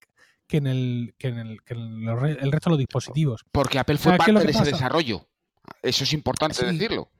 que 0.46 0.56
en 0.58 0.66
el, 0.66 1.14
que 1.18 1.28
en 1.28 1.38
el, 1.38 1.62
que 1.64 1.74
en 1.74 2.08
el, 2.08 2.52
resto 2.52 2.70
de 2.70 2.74
los 2.74 2.78
dispositivos. 2.78 3.44
Porque 3.52 3.78
Apple 3.78 3.98
fue 3.98 4.16
parte 4.16 4.32
de 4.32 4.50
ese 4.50 4.64
desarrollo. 4.64 5.26
Eso 5.82 6.04
es 6.04 6.12
importante 6.12 6.64
decirlo. 6.64 7.10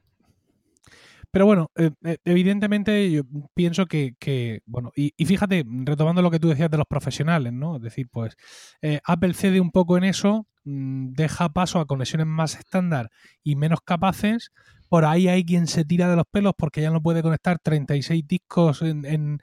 Pero 1.34 1.46
bueno, 1.46 1.72
eh, 1.74 1.90
eh, 2.04 2.18
evidentemente 2.24 3.10
yo 3.10 3.22
pienso 3.54 3.86
que, 3.86 4.60
bueno, 4.66 4.92
y, 4.94 5.10
fíjate, 5.24 5.64
retomando 5.84 6.22
lo 6.22 6.30
que 6.30 6.38
tú 6.38 6.48
decías 6.48 6.70
de 6.70 6.76
los 6.76 6.86
profesionales, 6.86 7.52
¿no? 7.52 7.74
Es 7.74 7.82
decir, 7.82 8.06
pues 8.08 8.36
eh, 8.82 9.00
Apple 9.04 9.34
cede 9.34 9.60
un 9.60 9.72
poco 9.72 9.98
en 9.98 10.04
eso, 10.04 10.46
mm, 10.62 11.10
deja 11.14 11.48
paso 11.48 11.80
a 11.80 11.86
conexiones 11.86 12.28
más 12.28 12.54
estándar 12.54 13.10
y 13.42 13.56
menos 13.56 13.80
capaces, 13.84 14.52
por 14.94 15.06
ahí 15.06 15.26
hay 15.26 15.44
quien 15.44 15.66
se 15.66 15.84
tira 15.84 16.08
de 16.08 16.14
los 16.14 16.24
pelos 16.24 16.52
porque 16.56 16.80
ya 16.80 16.88
no 16.92 17.02
puede 17.02 17.20
conectar 17.20 17.58
36 17.58 18.28
discos 18.28 18.80
en, 18.80 19.40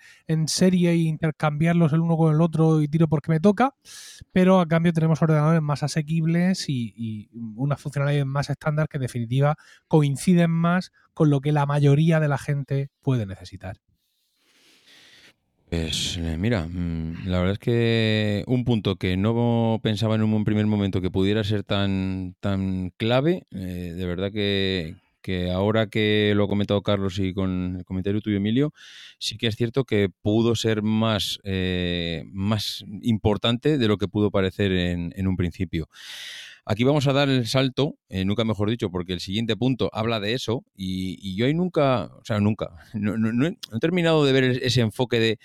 serie 0.47 0.91
e 0.91 0.95
intercambiarlos 0.95 1.91
el 1.91 1.99
uno 1.99 2.15
con 2.15 2.33
el 2.33 2.39
otro 2.39 2.81
y 2.81 2.87
tiro 2.87 3.09
porque 3.09 3.31
me 3.31 3.41
toca, 3.41 3.75
pero 4.31 4.61
a 4.61 4.65
cambio 4.65 4.93
tenemos 4.93 5.21
ordenadores 5.21 5.61
más 5.61 5.83
asequibles 5.83 6.69
y, 6.69 6.93
y 6.95 7.29
unas 7.57 7.81
funcionalidades 7.81 8.25
más 8.25 8.49
estándar 8.49 8.87
que 8.87 8.95
en 8.95 9.01
definitiva 9.01 9.57
coinciden 9.89 10.51
más 10.51 10.93
con 11.13 11.29
lo 11.29 11.41
que 11.41 11.51
la 11.51 11.65
mayoría 11.65 12.21
de 12.21 12.29
la 12.29 12.37
gente 12.37 12.89
puede 13.01 13.25
necesitar. 13.25 13.75
Pues 15.69 16.15
eh, 16.17 16.37
mira, 16.37 16.65
mm, 16.65 17.27
la 17.27 17.39
verdad 17.39 17.53
es 17.53 17.59
que 17.59 18.45
un 18.47 18.63
punto 18.63 18.95
que 18.95 19.17
no 19.17 19.81
pensaba 19.83 20.15
en 20.15 20.23
un 20.23 20.45
primer 20.45 20.65
momento 20.65 21.01
que 21.01 21.11
pudiera 21.11 21.43
ser 21.43 21.65
tan, 21.65 22.37
tan 22.39 22.93
clave, 22.95 23.47
eh, 23.51 23.93
de 23.97 24.05
verdad 24.05 24.31
que, 24.31 24.95
ahora 25.53 25.87
que 25.87 26.33
lo 26.35 26.45
ha 26.45 26.47
comentado 26.47 26.81
Carlos 26.81 27.19
y 27.19 27.33
con 27.33 27.77
el 27.79 27.85
comentario 27.85 28.21
tuyo, 28.21 28.37
Emilio, 28.37 28.73
sí 29.19 29.37
que 29.37 29.47
es 29.47 29.55
cierto 29.55 29.83
que 29.83 30.09
pudo 30.21 30.55
ser 30.55 30.81
más, 30.81 31.39
eh, 31.43 32.23
más 32.31 32.83
importante 33.01 33.77
de 33.77 33.87
lo 33.87 33.97
que 33.97 34.07
pudo 34.07 34.31
parecer 34.31 34.71
en, 34.71 35.27
un 35.27 35.37
principio. 35.37 35.87
Aquí 36.65 36.83
vamos 36.83 37.07
a 37.07 37.13
dar 37.13 37.29
el 37.29 37.47
salto, 37.47 37.97
nunca 38.09 38.43
mejor 38.43 38.69
dicho, 38.69 38.91
porque 38.91 39.13
el 39.13 39.19
siguiente 39.19 39.55
punto 39.57 39.89
habla 39.93 40.19
de 40.19 40.33
eso 40.33 40.63
y, 40.75 41.35
yo 41.35 41.45
ahí 41.45 41.53
nunca, 41.53 42.05
o 42.05 42.23
sea, 42.23 42.39
nunca, 42.39 42.69
no, 42.93 43.47
he, 43.47 43.79
terminado 43.79 44.25
de 44.25 44.31
ver 44.31 44.43
ese 44.63 44.81
enfoque 44.81 45.19
de 45.19 45.39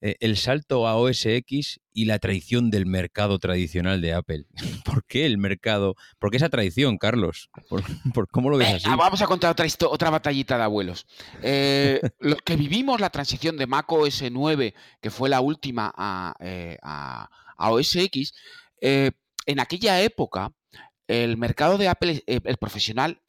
eh, 0.00 0.14
el 0.20 0.36
salto 0.36 0.86
a 0.86 0.96
OS 0.96 1.26
X 1.26 1.80
y 1.92 2.04
la 2.04 2.20
traición 2.20 2.70
del 2.70 2.86
mercado 2.86 3.40
tradicional 3.40 4.00
de 4.00 4.12
Apple. 4.12 4.44
¿Por 4.84 5.04
qué 5.04 5.26
el 5.26 5.38
mercado? 5.38 5.96
¿Por 6.20 6.30
qué 6.30 6.36
esa 6.36 6.48
traición, 6.48 6.98
Carlos? 6.98 7.50
¿Por, 7.68 8.28
cómo 8.28 8.48
lo 8.48 8.58
ves 8.58 8.74
así? 8.74 8.88
vamos 8.96 9.20
a 9.22 9.26
contar 9.26 9.50
otra, 9.50 9.66
otra 9.88 10.10
batallita 10.10 10.56
de 10.56 10.62
abuelos. 10.62 11.06
Eh, 11.42 12.00
los 12.20 12.40
que 12.42 12.54
vivimos 12.54 13.00
la 13.00 13.10
transición 13.10 13.56
de 13.56 13.66
Mac 13.66 13.90
OS 13.90 14.22
9, 14.30 14.74
que 15.00 15.10
fue 15.10 15.28
la 15.28 15.40
última 15.40 15.92
a, 15.96 16.34
eh, 16.38 16.78
OS 17.56 17.96
X, 17.96 18.34
en 18.80 19.60
aquella 19.60 20.00
época 20.00 20.52
el 21.08 21.36
mercado 21.36 21.76
de 21.78 21.88
Apple, 21.88 22.22
el 22.26 22.56
profesional, 22.58 23.20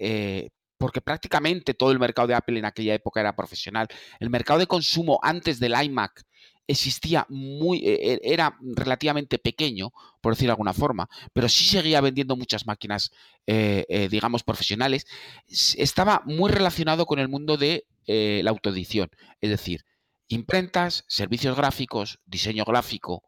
porque 0.78 1.02
prácticamente 1.02 1.74
todo 1.74 1.92
el 1.92 2.00
mercado 2.00 2.28
de 2.28 2.36
Apple 2.36 2.60
en 2.60 2.66
aquella 2.66 2.94
época 2.94 3.20
era 3.22 3.36
profesional. 3.36 3.88
El 4.20 4.30
mercado 4.30 4.60
de 4.60 4.68
consumo 4.68 5.20
antes 5.24 5.60
del 5.60 5.74
iMac 5.82 6.24
existía 6.70 7.26
muy, 7.30 7.80
e, 7.80 8.14
e, 8.14 8.20
era 8.22 8.56
relativamente 8.62 9.40
pequeño, 9.40 9.92
por 10.22 10.34
decir 10.34 10.46
de 10.48 10.52
alguna 10.52 10.74
forma, 10.74 11.10
pero 11.34 11.50
sí 11.50 11.66
seguía 11.66 12.00
vendiendo 12.00 12.36
muchas 12.36 12.68
máquinas, 12.68 13.10
eh, 13.48 13.86
eh, 13.90 14.08
digamos, 14.08 14.44
profesionales, 14.44 15.08
estaba 15.48 16.22
muy 16.26 16.52
relacionado 16.52 17.08
con 17.08 17.18
el 17.18 17.28
mundo 17.28 17.58
de 17.58 17.88
eh, 18.06 18.42
la 18.44 18.52
autoedición, 18.52 19.10
es 19.42 19.50
decir, 19.50 19.84
imprentas, 20.28 21.06
servicios 21.08 21.58
gráficos, 21.58 22.20
diseño 22.26 22.64
gráfico, 22.66 23.24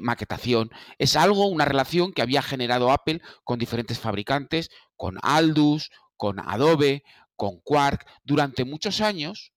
maquetación. 0.00 0.70
Es 0.98 1.16
algo, 1.16 1.46
una 1.46 1.64
relación 1.64 2.12
que 2.12 2.22
había 2.22 2.40
generado 2.40 2.92
Apple 2.92 3.20
con 3.42 3.58
diferentes 3.58 3.98
fabricantes, 3.98 4.70
con 4.94 5.18
Aldus, 5.22 5.90
con 6.16 6.38
Adobe, 6.38 7.02
con 7.34 7.58
Quark, 7.58 8.06
durante 8.22 8.64
muchos 8.64 9.00
años 9.00 9.51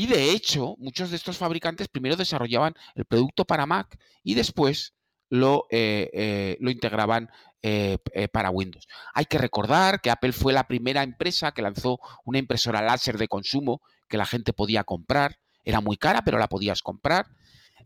y 0.00 0.06
de 0.06 0.30
hecho, 0.30 0.76
muchos 0.78 1.10
de 1.10 1.16
estos 1.16 1.36
fabricantes 1.36 1.88
primero 1.88 2.16
desarrollaban 2.16 2.72
el 2.94 3.04
producto 3.04 3.44
para 3.44 3.66
Mac 3.66 3.98
y 4.24 4.32
después 4.32 4.94
lo, 5.28 5.66
eh, 5.68 6.08
eh, 6.14 6.56
lo 6.58 6.70
integraban 6.70 7.28
eh, 7.60 7.98
para 8.32 8.48
Windows. 8.48 8.88
Hay 9.12 9.26
que 9.26 9.36
recordar 9.36 10.00
que 10.00 10.08
Apple 10.08 10.32
fue 10.32 10.54
la 10.54 10.66
primera 10.66 11.02
empresa 11.02 11.52
que 11.52 11.60
lanzó 11.60 12.00
una 12.24 12.38
impresora 12.38 12.80
láser 12.80 13.18
de 13.18 13.28
consumo 13.28 13.82
que 14.08 14.16
la 14.16 14.24
gente 14.24 14.54
podía 14.54 14.84
comprar. 14.84 15.38
Era 15.66 15.82
muy 15.82 15.98
cara, 15.98 16.22
pero 16.24 16.38
la 16.38 16.48
podías 16.48 16.80
comprar. 16.80 17.26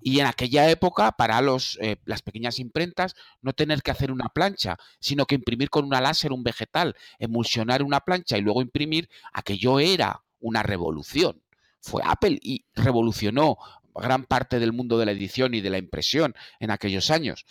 Y 0.01 0.21
en 0.21 0.27
aquella 0.27 0.71
época, 0.71 1.11
para 1.19 1.41
los, 1.41 1.81
las 2.05 2.23
pequeñas 2.23 2.61
imprentas, 2.61 3.17
no 3.43 3.55
tener 3.55 3.83
que 3.83 3.91
hacer 3.91 4.12
una 4.12 4.29
plancha, 4.29 4.77
sino 5.01 5.27
que 5.27 5.35
imprimir 5.35 5.69
con 5.69 5.85
una 5.85 6.01
láser 6.01 6.31
un 6.31 6.45
vegetal, 6.45 6.95
emulsionar 7.19 7.83
una 7.83 7.99
plancha 7.99 8.39
y 8.39 8.43
luego 8.43 8.62
imprimir, 8.62 9.09
aquello 9.33 9.81
era 9.81 10.23
una 10.39 10.62
revolución 10.62 11.43
fue 11.85 12.01
Apple 12.05 12.39
y 12.41 12.64
revolucionó 12.74 13.59
gran 13.95 14.24
parte 14.24 14.59
del 14.59 14.72
mundo 14.72 14.97
de 14.97 15.05
la 15.05 15.12
edición 15.12 15.53
y 15.53 15.61
de 15.61 15.68
la 15.68 15.76
impresión 15.76 16.35
en 16.59 16.70
aquellos 16.70 17.11
años. 17.11 17.45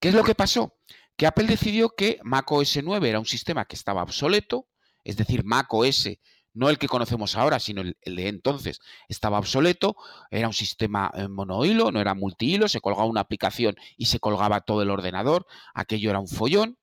¿Qué 0.00 0.08
es 0.08 0.14
lo 0.14 0.24
que 0.24 0.34
pasó? 0.34 0.74
Que 1.16 1.26
Apple 1.26 1.46
decidió 1.46 1.90
que 1.90 2.18
Mac 2.22 2.50
OS 2.50 2.78
9 2.82 3.08
era 3.08 3.18
un 3.18 3.26
sistema 3.26 3.66
que 3.66 3.76
estaba 3.76 4.02
obsoleto, 4.02 4.68
es 5.04 5.18
decir, 5.18 5.44
Mac 5.44 5.72
OS, 5.72 6.08
no 6.54 6.70
el 6.70 6.78
que 6.78 6.88
conocemos 6.88 7.36
ahora, 7.36 7.60
sino 7.60 7.82
el, 7.82 7.96
de 8.02 8.28
entonces, 8.28 8.80
estaba 9.06 9.38
obsoleto, 9.38 9.96
era 10.30 10.48
un 10.48 10.54
sistema 10.54 11.10
eh, 11.14 11.28
monohilo, 11.28 11.92
no 11.92 12.00
era 12.00 12.14
multihilo, 12.14 12.68
se 12.68 12.80
colgaba 12.80 13.04
una 13.04 13.20
aplicación 13.20 13.76
y 13.98 14.06
se 14.06 14.18
colgaba 14.18 14.62
todo 14.62 14.80
el 14.80 14.90
ordenador, 14.90 15.46
aquello 15.74 16.08
era 16.08 16.20
un 16.20 16.28
follón, 16.28 16.78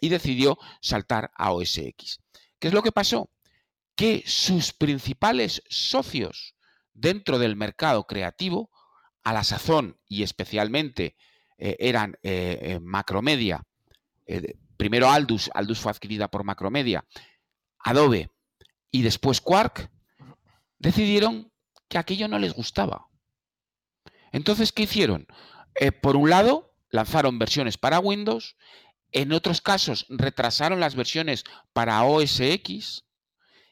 y 0.00 0.08
decidió 0.08 0.58
saltar 0.80 1.30
a 1.34 1.52
OS 1.52 1.76
X. 1.76 2.20
¿Qué 2.58 2.68
es 2.68 2.74
lo 2.74 2.82
que 2.82 2.92
pasó? 2.92 3.30
Que 3.98 4.22
sus 4.26 4.72
principales 4.72 5.60
socios 5.68 6.54
dentro 6.94 7.40
del 7.40 7.56
mercado 7.56 8.06
creativo, 8.06 8.70
a 9.24 9.32
la 9.32 9.42
sazón 9.42 9.98
y 10.06 10.22
especialmente 10.22 11.16
eh, 11.58 11.76
eran 11.80 12.16
eh, 12.22 12.58
eh, 12.62 12.80
Macromedia, 12.80 13.66
primero 14.76 15.10
Aldus, 15.10 15.50
Aldus 15.52 15.80
fue 15.80 15.90
adquirida 15.90 16.28
por 16.28 16.44
Macromedia, 16.44 17.04
Adobe 17.80 18.30
y 18.92 19.02
después 19.02 19.40
Quark, 19.40 19.90
decidieron 20.78 21.50
que 21.88 21.98
aquello 21.98 22.28
no 22.28 22.38
les 22.38 22.54
gustaba. 22.54 23.08
Entonces, 24.30 24.70
¿qué 24.70 24.84
hicieron? 24.84 25.26
por 26.02 26.16
un 26.16 26.30
lado, 26.30 26.72
lanzaron 26.90 27.38
versiones 27.38 27.78
para 27.78 27.98
Windows, 27.98 28.56
en 29.10 29.32
otros 29.32 29.60
casos 29.60 30.06
retrasaron 30.08 30.78
las 30.78 30.94
versiones 30.94 31.44
para 31.72 32.04
OS 32.04 32.38
X, 32.40 33.07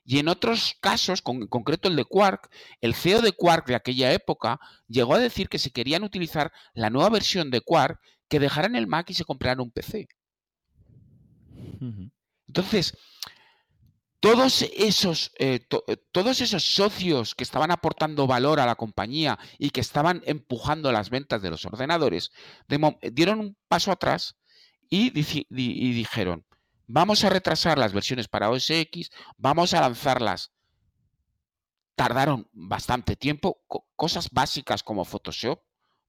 y 0.06 0.20
en 0.20 0.28
otros 0.28 0.76
casos, 0.80 1.20
con, 1.20 1.42
en 1.42 1.48
concreto 1.48 1.88
el 1.88 1.96
de 1.96 2.04
Quark, 2.04 2.48
el 2.80 2.94
CEO 2.94 3.20
de 3.22 3.32
Quark 3.32 3.66
de 3.66 3.74
aquella 3.74 4.12
época 4.12 4.60
llegó 4.86 5.14
a 5.14 5.18
decir 5.18 5.48
que 5.48 5.58
si 5.58 5.70
querían 5.70 6.04
utilizar 6.04 6.52
la 6.74 6.90
nueva 6.90 7.10
versión 7.10 7.50
de 7.50 7.60
Quark, 7.60 8.00
que 8.28 8.38
dejaran 8.38 8.76
el 8.76 8.86
Mac 8.86 9.10
y 9.10 9.14
se 9.14 9.24
compraran 9.24 9.60
un 9.60 9.72
PC. 9.72 10.08
Entonces, 12.46 12.96
todos 14.20 14.62
esos, 14.76 15.32
eh, 15.38 15.66
eh, 15.88 15.96
todos 16.12 16.40
esos 16.40 16.62
socios 16.62 17.34
que 17.34 17.44
estaban 17.44 17.72
aportando 17.72 18.28
valor 18.28 18.60
a 18.60 18.66
la 18.66 18.76
compañía 18.76 19.38
y 19.58 19.70
que 19.70 19.80
estaban 19.80 20.22
empujando 20.24 20.92
las 20.92 21.10
ventas 21.10 21.42
de 21.42 21.50
los 21.50 21.64
ordenadores, 21.64 22.30
dieron 23.12 23.40
un 23.40 23.56
paso 23.68 23.90
atrás 23.90 24.36
y 24.88 25.10
dijeron, 25.10 26.46
Vamos 26.88 27.24
a 27.24 27.30
retrasar 27.30 27.78
las 27.78 27.92
versiones 27.92 28.28
para 28.28 28.50
OS 28.50 28.70
X, 28.70 29.10
vamos 29.36 29.74
a 29.74 29.80
lanzarlas. 29.80 30.52
Tardaron 31.96 32.48
bastante 32.52 33.16
tiempo, 33.16 33.60
cosas 33.96 34.28
básicas 34.30 34.82
como 34.82 35.04
Photoshop 35.04 35.62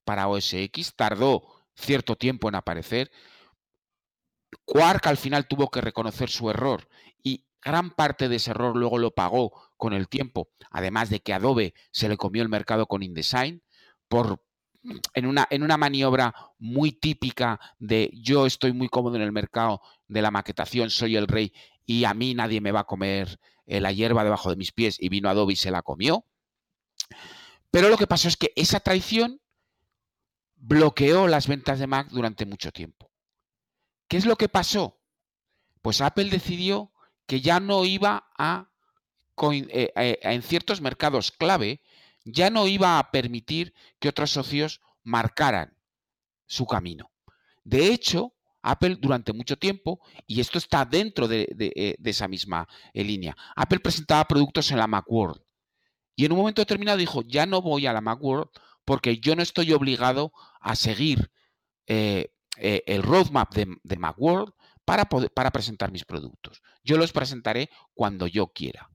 para 0.04 0.28
OS 0.28 0.52
X, 0.52 0.94
tardó 0.94 1.42
cierto 1.74 2.16
tiempo 2.16 2.48
en 2.48 2.54
aparecer. 2.54 3.10
Quark 4.64 5.06
al 5.06 5.16
final 5.16 5.48
tuvo 5.48 5.70
que 5.70 5.80
reconocer 5.80 6.30
su 6.30 6.48
error 6.48 6.88
y 7.22 7.44
gran 7.60 7.90
parte 7.90 8.28
de 8.28 8.36
ese 8.36 8.52
error 8.52 8.76
luego 8.76 8.98
lo 8.98 9.10
pagó 9.12 9.52
con 9.76 9.92
el 9.92 10.08
tiempo, 10.08 10.50
además 10.70 11.10
de 11.10 11.20
que 11.20 11.32
Adobe 11.32 11.74
se 11.90 12.08
le 12.08 12.16
comió 12.16 12.42
el 12.42 12.48
mercado 12.48 12.86
con 12.86 13.02
InDesign 13.02 13.62
por 14.08 14.42
en 15.14 15.26
una, 15.26 15.46
en 15.50 15.62
una 15.62 15.76
maniobra 15.76 16.34
muy 16.58 16.92
típica 16.92 17.60
de 17.78 18.10
yo 18.14 18.46
estoy 18.46 18.72
muy 18.72 18.88
cómodo 18.88 19.16
en 19.16 19.22
el 19.22 19.32
mercado 19.32 19.80
de 20.06 20.22
la 20.22 20.30
maquetación, 20.30 20.90
soy 20.90 21.16
el 21.16 21.26
rey 21.26 21.52
y 21.84 22.04
a 22.04 22.14
mí 22.14 22.34
nadie 22.34 22.60
me 22.60 22.72
va 22.72 22.80
a 22.80 22.84
comer 22.84 23.38
eh, 23.66 23.80
la 23.80 23.92
hierba 23.92 24.24
debajo 24.24 24.50
de 24.50 24.56
mis 24.56 24.72
pies 24.72 24.96
y 25.00 25.08
vino 25.08 25.28
Adobe 25.28 25.52
y 25.52 25.56
se 25.56 25.70
la 25.70 25.82
comió. 25.82 26.24
Pero 27.70 27.88
lo 27.88 27.98
que 27.98 28.06
pasó 28.06 28.28
es 28.28 28.36
que 28.36 28.52
esa 28.56 28.80
traición 28.80 29.40
bloqueó 30.56 31.28
las 31.28 31.46
ventas 31.46 31.78
de 31.78 31.86
Mac 31.86 32.08
durante 32.10 32.46
mucho 32.46 32.72
tiempo. 32.72 33.10
¿Qué 34.08 34.16
es 34.16 34.26
lo 34.26 34.36
que 34.36 34.48
pasó? 34.48 35.00
Pues 35.82 36.00
Apple 36.00 36.30
decidió 36.30 36.92
que 37.26 37.40
ya 37.40 37.60
no 37.60 37.84
iba 37.84 38.30
a, 38.36 38.70
eh, 39.52 39.92
eh, 39.94 40.18
en 40.22 40.42
ciertos 40.42 40.80
mercados 40.80 41.30
clave, 41.30 41.82
ya 42.30 42.50
no 42.50 42.66
iba 42.66 42.98
a 42.98 43.10
permitir 43.10 43.74
que 43.98 44.08
otros 44.08 44.30
socios 44.30 44.80
marcaran 45.02 45.76
su 46.46 46.66
camino. 46.66 47.10
De 47.64 47.92
hecho, 47.92 48.34
Apple 48.62 48.96
durante 49.00 49.32
mucho 49.32 49.56
tiempo, 49.56 50.00
y 50.26 50.40
esto 50.40 50.58
está 50.58 50.84
dentro 50.84 51.28
de, 51.28 51.48
eh, 51.58 51.96
esa 52.04 52.28
misma 52.28 52.68
eh, 52.92 53.04
línea, 53.04 53.36
Apple 53.56 53.80
presentaba 53.80 54.26
productos 54.26 54.70
en 54.70 54.78
la 54.78 54.86
Macworld. 54.86 55.40
Y 56.16 56.24
en 56.24 56.32
un 56.32 56.38
momento 56.38 56.60
determinado 56.62 56.98
dijo, 56.98 57.22
ya 57.22 57.46
no 57.46 57.62
voy 57.62 57.86
a 57.86 57.92
la 57.92 58.00
Macworld 58.00 58.48
porque 58.84 59.18
yo 59.18 59.36
no 59.36 59.42
estoy 59.42 59.72
obligado 59.72 60.32
a 60.60 60.74
seguir 60.74 61.30
eh, 61.86 62.30
el 62.56 63.02
roadmap 63.02 63.54
de, 63.54 63.76
de 63.82 63.96
Macworld 63.96 64.52
para, 64.84 65.08
para 65.08 65.50
presentar 65.50 65.92
mis 65.92 66.04
productos. 66.04 66.62
Yo 66.82 66.96
los 66.96 67.12
presentaré 67.12 67.70
cuando 67.94 68.26
yo 68.26 68.48
quiera. 68.48 68.90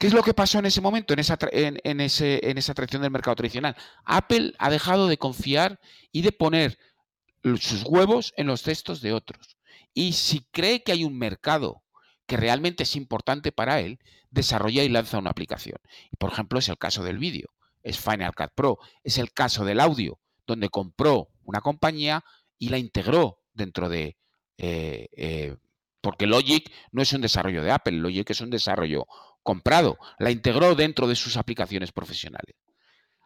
¿Qué 0.00 0.06
es 0.06 0.14
lo 0.14 0.22
que 0.22 0.32
pasó 0.32 0.58
en 0.58 0.64
ese 0.64 0.80
momento, 0.80 1.12
en 1.12 1.18
esa, 1.18 1.36
en, 1.52 2.00
esa 2.00 2.72
del 2.72 3.10
mercado 3.10 3.36
tradicional? 3.36 3.76
Apple 4.06 4.54
ha 4.58 4.70
dejado 4.70 5.08
de 5.08 5.18
confiar 5.18 5.78
y 6.10 6.22
de 6.22 6.32
poner 6.32 6.78
sus 7.60 7.84
huevos 7.84 8.32
en 8.38 8.46
los 8.46 8.62
cestos 8.62 9.02
de 9.02 9.12
otros. 9.12 9.58
Y 9.92 10.14
si 10.14 10.40
cree 10.52 10.82
que 10.82 10.92
hay 10.92 11.04
un 11.04 11.18
mercado 11.18 11.82
que 12.24 12.38
realmente 12.38 12.84
es 12.84 12.96
importante 12.96 13.52
para 13.52 13.80
él, 13.80 13.98
desarrolla 14.30 14.82
y 14.84 14.88
lanza 14.88 15.18
una 15.18 15.32
aplicación. 15.32 15.76
Por 16.18 16.32
ejemplo, 16.32 16.58
es 16.58 16.70
el 16.70 16.78
caso 16.78 17.04
del 17.04 17.18
vídeo, 17.18 17.50
es 17.82 17.98
Final 17.98 18.34
Cut 18.34 18.52
Pro, 18.54 18.78
es 19.04 19.18
el 19.18 19.34
caso 19.34 19.66
del 19.66 19.80
audio, 19.80 20.18
donde 20.46 20.70
compró 20.70 21.28
una 21.44 21.60
compañía 21.60 22.24
y 22.58 22.70
la 22.70 22.78
integró 22.78 23.42
dentro 23.52 23.90
de... 23.90 24.16
Eh, 24.56 25.08
eh, 25.14 25.56
porque 26.00 26.26
Logic 26.26 26.72
no 26.90 27.02
es 27.02 27.12
un 27.12 27.20
desarrollo 27.20 27.62
de 27.62 27.70
Apple, 27.70 27.98
Logic 27.98 28.30
es 28.30 28.40
un 28.40 28.48
desarrollo 28.48 29.06
comprado, 29.42 29.98
la 30.18 30.30
integró 30.30 30.74
dentro 30.74 31.06
de 31.06 31.16
sus 31.16 31.36
aplicaciones 31.36 31.92
profesionales. 31.92 32.56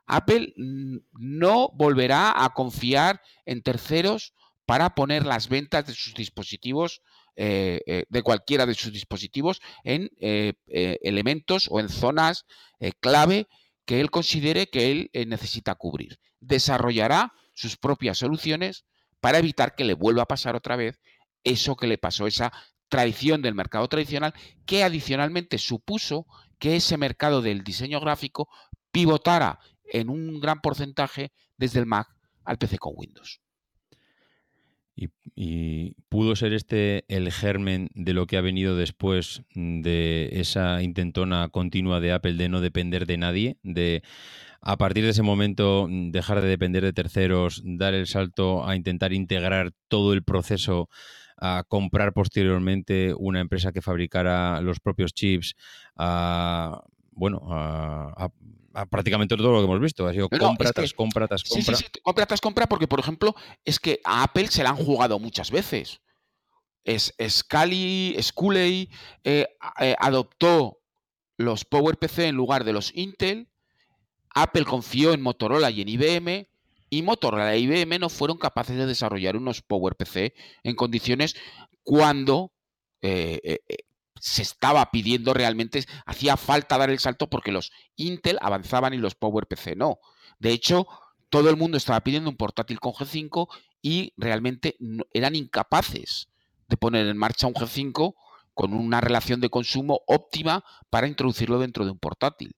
Apple 0.06 0.52
no 0.56 1.70
volverá 1.74 2.44
a 2.44 2.50
confiar 2.50 3.22
en 3.46 3.62
terceros 3.62 4.34
para 4.66 4.94
poner 4.94 5.26
las 5.26 5.48
ventas 5.48 5.86
de 5.86 5.94
sus 5.94 6.14
dispositivos, 6.14 7.02
eh, 7.36 7.80
eh, 7.86 8.04
de 8.08 8.22
cualquiera 8.22 8.66
de 8.66 8.74
sus 8.74 8.92
dispositivos, 8.92 9.60
en 9.82 10.10
eh, 10.20 10.54
elementos 10.66 11.68
o 11.70 11.80
en 11.80 11.88
zonas 11.88 12.44
clave 13.00 13.48
que 13.86 14.00
él 14.00 14.10
considere 14.10 14.68
que 14.68 14.90
él 14.90 15.28
necesita 15.28 15.74
cubrir. 15.74 16.18
Desarrollará 16.40 17.32
sus 17.54 17.76
propias 17.76 18.18
soluciones 18.18 18.84
para 19.20 19.38
evitar 19.38 19.74
que 19.74 19.84
le 19.84 19.94
vuelva 19.94 20.22
a 20.22 20.28
pasar 20.28 20.54
otra 20.54 20.76
vez 20.76 21.00
eso 21.44 21.76
que 21.76 21.86
le 21.86 21.98
pasó, 21.98 22.26
esa 22.26 22.52
tradición 22.89 23.43
del 23.43 23.55
mercado 23.55 23.89
tradicional, 23.89 24.35
que 24.66 24.85
adicionalmente 24.85 25.59
supuso 25.59 26.26
que 26.59 26.76
ese 26.76 26.97
mercado 26.97 27.43
del 27.43 27.64
diseño 27.64 28.01
gráfico 28.01 28.49
pivotara 28.91 29.59
en 29.85 30.09
un 30.09 30.41
gran 30.41 30.61
porcentaje 30.61 31.32
desde 31.57 31.80
el 31.80 31.87
Mac 31.87 32.09
al 32.45 32.59
PC 32.59 32.78
con 32.78 32.95
Windows. 32.97 33.41
Y, 34.97 35.97
pudo 36.09 36.37
ser 36.37 36.53
este 36.53 37.05
el 37.09 37.32
germen 37.32 37.91
de 37.95 38.12
lo 38.12 38.28
que 38.28 38.37
ha 38.37 38.41
venido 38.41 38.76
después 38.76 39.43
de 39.55 40.28
esa 40.32 40.80
intentona 40.82 41.49
continua 41.49 41.99
de 41.99 42.12
Apple 42.12 42.35
de 42.35 42.49
no 42.49 42.61
depender 42.61 43.05
de 43.07 43.16
nadie, 43.16 43.57
de 43.64 44.05
a 44.61 44.76
partir 44.78 45.03
de 45.03 45.11
ese 45.11 45.22
momento 45.22 45.89
dejar 45.91 46.41
de 46.41 46.49
depender 46.49 46.85
de 46.85 46.93
terceros, 46.93 47.62
dar 47.64 47.95
el 47.95 48.07
salto 48.07 48.64
a 48.66 48.76
intentar 48.76 49.12
integrar 49.12 49.72
todo 49.89 50.12
el 50.12 50.22
proceso 50.22 50.89
a 51.37 51.64
comprar 51.66 52.12
posteriormente 52.12 53.14
una 53.16 53.41
empresa 53.41 53.72
que 53.72 53.82
fabricara 53.82 54.61
los 54.61 54.80
propios 54.80 55.12
chips, 55.12 55.55
a, 55.97 56.82
bueno, 57.12 57.41
a, 57.51 58.30
prácticamente 58.91 59.37
todo 59.37 59.53
lo 59.53 59.59
que 59.59 59.64
hemos 59.64 59.80
visto. 59.80 60.07
Ha 60.07 60.12
sido 60.12 60.28
compra 60.28 60.72
tras 60.72 60.93
compra 60.93 61.28
tras 61.28 61.45
compra. 61.45 61.76
Sí, 61.76 61.85
sí, 61.85 62.01
compra 62.03 62.26
tras 62.26 62.41
compra, 62.41 62.66
porque, 62.66 62.89
por 62.89 63.01
ejemplo, 63.01 63.35
es 63.64 63.78
que 63.78 64.01
a 64.05 64.22
Apple 64.24 64.49
se 64.49 64.62
la 64.62 64.70
han 64.70 64.76
jugado 64.76 65.18
muchas 65.18 65.51
veces. 65.51 66.01
Es, 66.85 67.14
Scali, 67.28 68.16
Scully 68.20 68.91
eh, 69.22 69.47
eh, 69.80 69.97
adoptó 69.99 70.80
los 71.37 71.64
PowerPC 71.64 72.18
en 72.20 72.35
lugar 72.37 72.64
de 72.64 72.72
los 72.72 72.95
Intel. 72.95 73.49
Apple 74.35 74.64
confió 74.64 75.12
en 75.12 75.22
Motorola 75.22 75.70
y 75.70 75.80
en 75.80 75.89
IBM 75.89 76.49
y 76.95 77.03
Motorola 77.03 77.53
e 77.53 77.59
IBM 77.59 77.99
no 77.99 78.09
fueron 78.09 78.38
capaces 78.38 78.76
de 78.76 78.86
desarrollar 78.86 79.36
unos 79.36 79.62
PowerPC 79.62 80.32
en 80.62 80.76
condiciones 80.76 81.34
cuando 81.82 82.53
eh, 83.03 83.40
eh, 83.42 83.61
eh, 83.68 83.76
se 84.20 84.42
estaba 84.42 84.88
pidiendo 84.92 85.34
realmente, 85.34 85.84
hacía 86.07 86.36
falta 86.36 86.78
dar 86.78 86.90
el 86.90 87.01
salto 87.01 87.28
porque 87.28 87.51
los 87.51 87.72
Intel 87.97 88.38
avanzaban 88.40 88.95
y 88.95 88.99
los 88.99 89.16
PowerPC 89.16 89.76
no. 89.76 89.99
De 90.38 90.53
hecho, 90.53 90.86
todo 91.30 91.51
el 91.51 91.57
mundo 91.57 91.76
estaba 91.76 92.01
pidiendo 92.01 92.30
un 92.30 92.36
portátil 92.36 92.78
con 92.78 92.92
G5 92.92 93.49
y 93.82 94.12
realmente 94.16 94.76
eran 95.12 95.34
incapaces 95.34 96.28
de 96.68 96.76
poner 96.76 97.09
en 97.09 97.16
marcha 97.16 97.49
un 97.49 97.55
G5 97.55 98.14
con 98.55 98.72
una 98.72 99.01
relación 99.01 99.40
de 99.40 99.51
consumo 99.51 100.03
óptima 100.07 100.64
para 100.90 101.09
introducirlo 101.09 101.59
dentro 101.59 101.84
de 101.84 101.90
un 101.90 101.99
portátil. 101.99 102.55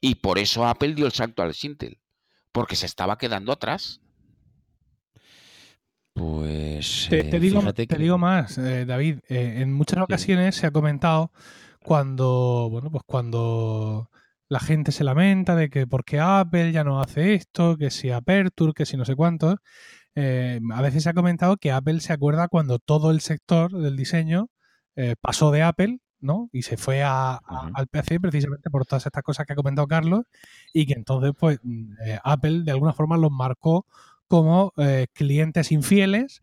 Y 0.00 0.14
por 0.16 0.38
eso 0.38 0.66
Apple 0.66 0.94
dio 0.94 1.06
el 1.06 1.12
salto 1.12 1.42
al 1.42 1.54
Intel 1.60 2.01
porque 2.52 2.76
se 2.76 2.86
estaba 2.86 3.18
quedando 3.18 3.52
atrás. 3.52 4.00
Pues. 6.14 7.06
Te, 7.08 7.20
eh, 7.20 7.40
digo, 7.40 7.72
te 7.72 7.86
digo, 7.96 8.18
más, 8.18 8.58
eh, 8.58 8.84
David. 8.84 9.20
Eh, 9.28 9.60
en 9.62 9.72
muchas 9.72 10.00
ocasiones 10.00 10.56
se 10.56 10.66
ha 10.66 10.70
comentado 10.70 11.32
cuando. 11.82 12.68
Bueno, 12.70 12.90
pues 12.90 13.02
cuando 13.06 14.10
la 14.48 14.60
gente 14.60 14.92
se 14.92 15.04
lamenta 15.04 15.56
de 15.56 15.70
que 15.70 15.86
porque 15.86 16.20
Apple 16.20 16.72
ya 16.72 16.84
no 16.84 17.00
hace 17.00 17.34
esto, 17.34 17.76
que 17.78 17.90
si 17.90 18.10
Aperture, 18.10 18.74
que 18.74 18.84
si 18.84 18.98
no 18.98 19.04
sé 19.06 19.16
cuántos. 19.16 19.56
a 20.14 20.82
veces 20.82 21.04
se 21.04 21.08
ha 21.08 21.14
comentado 21.14 21.56
que 21.56 21.72
Apple 21.72 22.00
se 22.00 22.12
acuerda 22.12 22.48
cuando 22.48 22.78
todo 22.78 23.10
el 23.10 23.20
sector 23.20 23.72
del 23.72 23.96
diseño 23.96 24.48
pasó 25.22 25.50
de 25.52 25.62
Apple 25.62 25.98
¿no? 26.22 26.48
Y 26.52 26.62
se 26.62 26.76
fue 26.76 27.02
al 27.02 27.40
PC 27.90 28.20
precisamente 28.20 28.70
por 28.70 28.86
todas 28.86 29.04
estas 29.04 29.22
cosas 29.22 29.46
que 29.46 29.52
ha 29.52 29.56
comentado 29.56 29.86
Carlos 29.86 30.24
y 30.72 30.86
que 30.86 30.94
entonces 30.94 31.32
pues 31.38 31.58
mm, 31.62 31.92
eh, 32.04 32.18
Apple 32.24 32.62
de 32.62 32.70
alguna 32.70 32.92
forma 32.92 33.16
los 33.16 33.30
marcó 33.30 33.86
como 34.28 34.72
eh, 34.78 35.08
clientes 35.12 35.72
infieles 35.72 36.42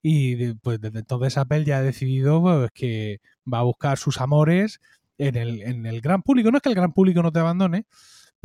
y 0.00 0.54
pues 0.54 0.80
desde 0.80 1.00
entonces 1.00 1.36
Apple 1.36 1.64
ya 1.64 1.78
ha 1.78 1.82
decidido 1.82 2.40
pues, 2.40 2.70
que 2.72 3.20
va 3.52 3.58
a 3.58 3.64
buscar 3.64 3.98
sus 3.98 4.20
amores 4.20 4.80
en 5.18 5.36
el, 5.36 5.62
en 5.62 5.86
el 5.86 6.00
gran 6.00 6.22
público. 6.22 6.50
No 6.50 6.58
es 6.58 6.62
que 6.62 6.68
el 6.68 6.74
gran 6.74 6.92
público 6.92 7.22
no 7.22 7.32
te 7.32 7.40
abandone, 7.40 7.86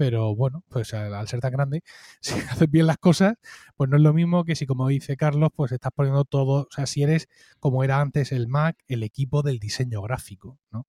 pero 0.01 0.35
bueno, 0.35 0.63
pues 0.67 0.95
al, 0.95 1.27
ser 1.27 1.41
tan 1.41 1.51
grande, 1.51 1.83
si 2.21 2.33
haces 2.33 2.71
bien 2.71 2.87
las 2.87 2.97
cosas, 2.97 3.35
pues 3.77 3.87
no 3.87 3.97
es 3.97 4.01
lo 4.01 4.13
mismo 4.13 4.45
que 4.45 4.55
si, 4.55 4.65
como 4.65 4.87
dice 4.87 5.15
Carlos, 5.15 5.51
pues 5.55 5.71
estás 5.71 5.91
poniendo 5.93 6.25
todo, 6.25 6.63
o 6.63 6.67
sea, 6.71 6.87
si 6.87 7.03
eres 7.03 7.29
como 7.59 7.83
era 7.83 8.01
antes 8.01 8.31
el 8.31 8.47
Mac, 8.47 8.75
el 8.87 9.03
equipo 9.03 9.43
del 9.43 9.59
diseño 9.59 10.01
gráfico, 10.01 10.57
¿no? 10.71 10.87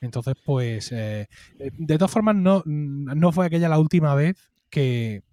Entonces, 0.00 0.34
pues, 0.44 0.92
eh, 0.92 1.26
eh, 1.58 1.70
de 1.76 1.98
todas 1.98 2.12
formas, 2.12 2.36
no, 2.36 2.62
no 2.66 3.32
fue 3.32 3.46
aquella 3.46 3.68
la 3.68 3.80
última 3.80 4.14
vez 4.14 4.36
que, 4.70 5.24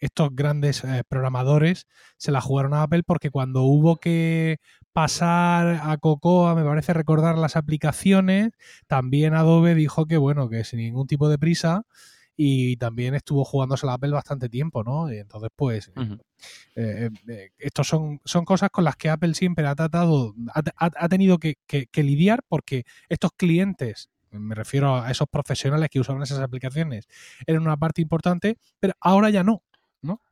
estos 0.00 0.30
grandes 0.34 0.82
eh, 0.82 1.04
programadores 1.08 1.86
se 2.16 2.32
la 2.32 2.40
jugaron 2.40 2.74
a 2.74 2.82
Apple 2.82 3.02
porque 3.04 3.30
cuando 3.30 3.62
hubo 3.62 3.98
que 3.98 4.58
pasar 4.92 5.80
a 5.84 5.96
Cocoa, 5.98 6.56
me 6.56 6.64
parece 6.64 6.92
recordar 6.92 7.38
las 7.38 7.54
aplicaciones, 7.54 8.50
también 8.88 9.34
Adobe 9.34 9.76
dijo 9.76 10.06
que, 10.06 10.16
bueno, 10.16 10.48
que 10.48 10.64
sin 10.64 10.80
ningún 10.80 11.06
tipo 11.06 11.28
de 11.28 11.38
prisa, 11.38 11.84
y 12.40 12.76
también 12.76 13.16
estuvo 13.16 13.44
jugándose 13.44 13.84
la 13.84 13.94
Apple 13.94 14.12
bastante 14.12 14.48
tiempo, 14.48 14.84
¿no? 14.84 15.12
Y 15.12 15.18
entonces, 15.18 15.50
pues, 15.56 15.90
eh, 15.96 16.18
eh, 16.76 17.10
eh, 17.26 17.50
estos 17.58 17.88
son, 17.88 18.20
son 18.24 18.44
cosas 18.44 18.70
con 18.70 18.84
las 18.84 18.94
que 18.94 19.10
Apple 19.10 19.34
siempre 19.34 19.66
ha 19.66 19.74
tratado, 19.74 20.36
ha, 20.54 21.08
tenido 21.08 21.38
que, 21.38 21.56
lidiar 21.96 22.44
porque 22.46 22.84
estos 23.08 23.32
clientes, 23.36 24.08
me 24.30 24.54
refiero 24.54 25.02
a 25.02 25.10
esos 25.10 25.26
profesionales 25.28 25.88
que 25.90 25.98
usaban 25.98 26.22
esas 26.22 26.38
aplicaciones, 26.38 27.08
eran 27.44 27.62
una 27.62 27.76
parte 27.76 28.02
importante, 28.02 28.56
pero 28.78 28.94
ahora 29.00 29.30
ya 29.30 29.42
no, 29.42 29.64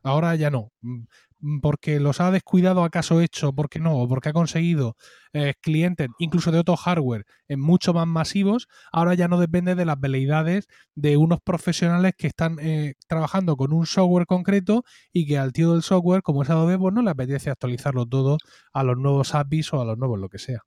Ahora 0.03 0.35
ya 0.37 0.51
no. 0.51 0.71
Mm, 0.83 1.61
porque 1.61 2.01
los 2.01 2.21
ha 2.21 2.31
descuidado 2.31 2.83
acaso 2.83 3.21
hecho, 3.21 3.53
porque 3.53 3.79
no, 3.79 3.97
o 3.99 4.09
porque 4.09 4.31
ha 4.31 4.33
conseguido 4.33 4.97
eh, 5.33 5.55
clientes, 5.61 6.09
incluso 6.19 6.51
de 6.51 6.59
otro 6.59 6.77
hardware, 6.77 7.27
en 7.49 7.61
mucho 7.61 7.93
más 7.93 8.07
masivos, 8.07 8.69
ahora 8.93 9.14
ya 9.14 9.29
no 9.29 9.39
depende 9.39 9.75
de 9.75 9.85
las 9.85 10.01
veleidades 10.01 10.67
de 10.95 11.17
unos 11.17 11.41
profesionales 11.41 12.14
que 12.17 12.27
están 12.29 12.59
eh, 12.61 12.95
trabajando 13.07 13.57
con 13.57 13.73
un 13.73 13.87
software 13.87 14.26
concreto 14.26 14.84
y 15.13 15.26
que 15.26 15.38
al 15.38 15.53
tío 15.53 15.72
del 15.72 15.83
software, 15.83 16.22
como 16.22 16.43
es 16.43 16.51
Adobe, 16.51 16.79
pues 16.79 16.95
no 16.95 17.03
le 17.03 17.11
apetece 17.11 17.51
actualizarlo 17.51 18.07
todo 18.07 18.38
a 18.72 18.83
los 18.83 18.97
nuevos 18.97 19.34
APIs 19.34 19.72
o 19.75 19.80
a 19.80 19.84
los 19.84 19.99
nuevos 19.99 20.18
lo 20.18 20.29
que 20.29 20.38
sea. 20.38 20.63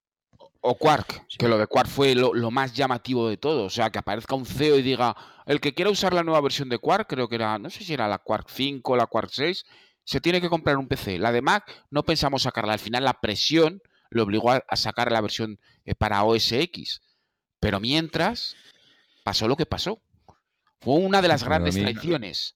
O 0.61 0.77
Quark, 0.77 1.25
que 1.37 1.47
lo 1.47 1.57
de 1.57 1.67
Quark 1.67 1.87
fue 1.87 2.15
lo, 2.15 2.33
lo, 2.33 2.51
más 2.51 2.73
llamativo 2.73 3.29
de 3.29 3.37
todo. 3.37 3.63
O 3.65 3.69
sea, 3.69 3.89
que 3.89 3.99
aparezca 3.99 4.35
un 4.35 4.45
CEO 4.45 4.77
y 4.77 4.81
diga, 4.81 5.15
el 5.45 5.61
que 5.61 5.73
quiera 5.73 5.89
usar 5.89 6.13
la 6.13 6.23
nueva 6.23 6.41
versión 6.41 6.67
de 6.67 6.77
Quark, 6.77 7.07
creo 7.07 7.29
que 7.29 7.35
era, 7.35 7.57
no 7.57 7.69
sé 7.69 7.83
si 7.83 7.93
era 7.93 8.07
la 8.07 8.17
Quark 8.17 8.49
5 8.49 8.91
o 8.91 8.97
la 8.97 9.05
Quark 9.05 9.29
6, 9.31 9.65
se 10.03 10.19
tiene 10.19 10.41
que 10.41 10.49
comprar 10.49 10.77
un 10.77 10.87
PC. 10.87 11.17
La 11.17 11.31
de 11.31 11.41
Mac 11.41 11.85
no 11.91 12.03
pensamos 12.03 12.43
sacarla. 12.43 12.73
Al 12.73 12.79
final 12.79 13.05
la 13.05 13.21
presión 13.21 13.81
le 14.09 14.21
obligó 14.21 14.51
a, 14.51 14.63
sacar 14.75 15.11
la 15.11 15.21
versión 15.21 15.59
eh, 15.85 15.95
para 15.95 16.23
OS 16.23 16.51
X. 16.51 17.01
Pero 17.59 17.79
mientras 17.79 18.55
pasó 19.23 19.47
lo 19.47 19.55
que 19.55 19.65
pasó. 19.65 20.01
Fue 20.81 20.95
una 20.95 21.21
de 21.21 21.27
las 21.27 21.43
grandes 21.43 21.75
traiciones. 21.75 22.55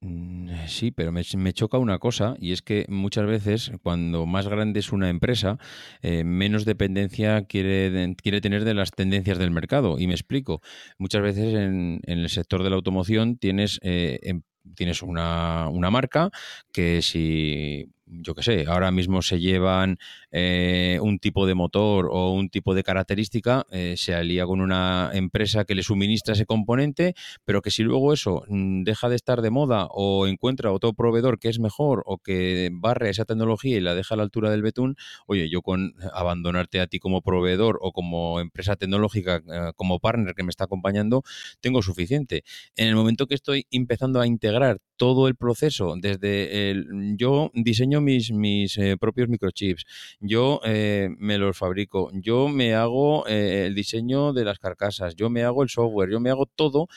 Mm, 0.00 0.50
sí, 0.66 0.90
pero 0.90 1.10
me, 1.10 1.24
choca 1.52 1.78
una 1.78 1.98
cosa 1.98 2.36
y 2.38 2.52
es 2.52 2.60
que 2.62 2.84
muchas 2.88 3.26
veces 3.26 3.72
cuando 3.82 4.26
más 4.26 4.46
grande 4.48 4.80
es 4.80 4.92
una 4.92 5.08
empresa, 5.08 5.58
eh, 6.02 6.22
menos 6.24 6.64
dependencia 6.64 7.42
quiere, 7.46 8.14
quiere 8.16 8.40
tener 8.40 8.64
de 8.64 8.74
las 8.74 8.90
tendencias 8.90 9.38
del 9.38 9.50
mercado. 9.50 9.98
Y 9.98 10.06
me 10.06 10.14
explico. 10.14 10.60
Muchas 10.98 11.22
veces 11.22 11.54
en, 11.54 12.00
el 12.04 12.28
sector 12.28 12.62
de 12.62 12.70
la 12.70 12.76
automoción 12.76 13.38
tienes 13.38 13.80
eh, 13.82 14.18
em, 14.22 14.42
tienes 14.74 15.02
una, 15.02 15.70
marca 15.90 16.30
que 16.72 17.02
si, 17.02 17.90
yo 18.06 18.34
qué 18.34 18.42
sé, 18.42 18.64
ahora 18.66 18.90
mismo 18.90 19.22
se 19.22 19.38
llevan 19.38 19.98
eh, 20.38 20.98
un 21.00 21.18
tipo 21.18 21.46
de 21.46 21.54
motor 21.54 22.10
o 22.12 22.30
un 22.30 22.50
tipo 22.50 22.74
de 22.74 22.82
característica, 22.82 23.64
eh, 23.70 23.94
se 23.96 24.14
alía 24.14 24.44
con 24.44 24.60
una 24.60 25.10
empresa 25.14 25.64
que 25.64 25.74
le 25.74 25.82
suministra 25.82 26.34
ese 26.34 26.44
componente, 26.44 27.14
pero 27.46 27.62
que 27.62 27.70
si 27.70 27.82
luego 27.82 28.12
eso 28.12 28.44
mm, 28.46 28.82
deja 28.82 29.08
de 29.08 29.16
estar 29.16 29.40
de 29.40 29.48
moda 29.48 29.88
o 29.90 30.26
encuentra 30.26 30.72
otro 30.72 30.92
proveedor 30.92 31.38
que 31.38 31.48
es 31.48 31.58
mejor 31.58 32.02
o 32.04 32.18
que 32.18 32.68
barre 32.70 33.08
esa 33.08 33.24
tecnología 33.24 33.78
y 33.78 33.80
la 33.80 33.94
deja 33.94 34.14
a 34.14 34.18
la 34.18 34.24
altura 34.24 34.50
del 34.50 34.60
betún, 34.60 34.96
oye, 35.26 35.48
yo 35.48 35.62
con 35.62 35.94
abandonarte 36.12 36.80
a 36.80 36.86
ti 36.86 36.98
como 36.98 37.22
proveedor 37.22 37.78
o 37.80 37.92
como 37.92 38.38
empresa 38.38 38.76
tecnológica, 38.76 39.36
eh, 39.36 39.72
como 39.74 40.00
partner 40.00 40.34
que 40.34 40.42
me 40.42 40.50
está 40.50 40.64
acompañando, 40.64 41.22
tengo 41.62 41.80
suficiente. 41.80 42.44
En 42.76 42.88
el 42.88 42.94
momento 42.94 43.26
que 43.26 43.36
estoy 43.36 43.66
empezando 43.70 44.20
a 44.20 44.26
integrar 44.26 44.82
todo 44.98 45.28
el 45.28 45.34
proceso, 45.36 45.94
desde 45.98 46.70
el, 46.70 47.16
yo 47.16 47.50
diseño 47.54 48.02
mis, 48.02 48.32
mis 48.32 48.78
propios 48.98 49.28
microchips, 49.28 49.84
yo 50.26 50.60
eh, 50.64 51.08
me 51.18 51.38
los 51.38 51.56
fabrico, 51.56 52.10
yo 52.12 52.48
me 52.48 52.74
hago 52.74 53.26
el 53.26 53.74
diseño 53.74 54.32
de 54.32 54.44
las 54.44 54.58
carcasas, 54.58 55.14
yo 55.16 55.30
me 55.30 55.42
hago 55.42 55.62
el 55.62 55.68
software, 55.68 56.10
yo 56.10 56.20
me 56.20 56.30
hago 56.30 56.46
todo 56.46 56.88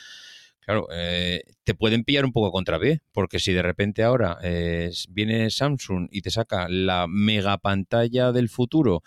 claro, 0.60 0.86
te 1.64 1.74
pueden 1.74 2.04
pillar 2.04 2.24
un 2.24 2.32
poco 2.32 2.52
contra 2.52 2.78
B, 2.78 3.00
porque 3.12 3.40
si 3.40 3.52
de 3.52 3.62
repente 3.62 4.04
ahora 4.04 4.38
viene 5.08 5.50
Samsung 5.50 6.06
y 6.12 6.20
te 6.20 6.30
saca 6.30 6.68
la 6.68 7.06
mega 7.08 7.58
pantalla 7.58 8.30
del 8.30 8.48
futuro 8.48 9.02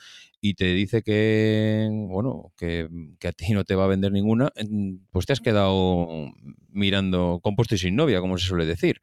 y 0.46 0.56
te 0.56 0.74
dice 0.74 1.04
que, 1.04 1.88
bueno, 1.90 2.52
que, 2.58 2.90
a 3.26 3.32
ti 3.32 3.54
no 3.54 3.64
te 3.64 3.76
va 3.76 3.86
a 3.86 3.88
vender 3.88 4.12
ninguna, 4.12 4.52
pues 5.10 5.26
te 5.26 5.32
has 5.32 5.40
quedado 5.40 6.34
mirando 6.68 7.40
compuesto 7.42 7.76
y 7.76 7.78
sin 7.78 7.96
novia, 7.96 8.20
como 8.20 8.38
se 8.38 8.48
suele 8.48 8.66
decir. 8.66 9.00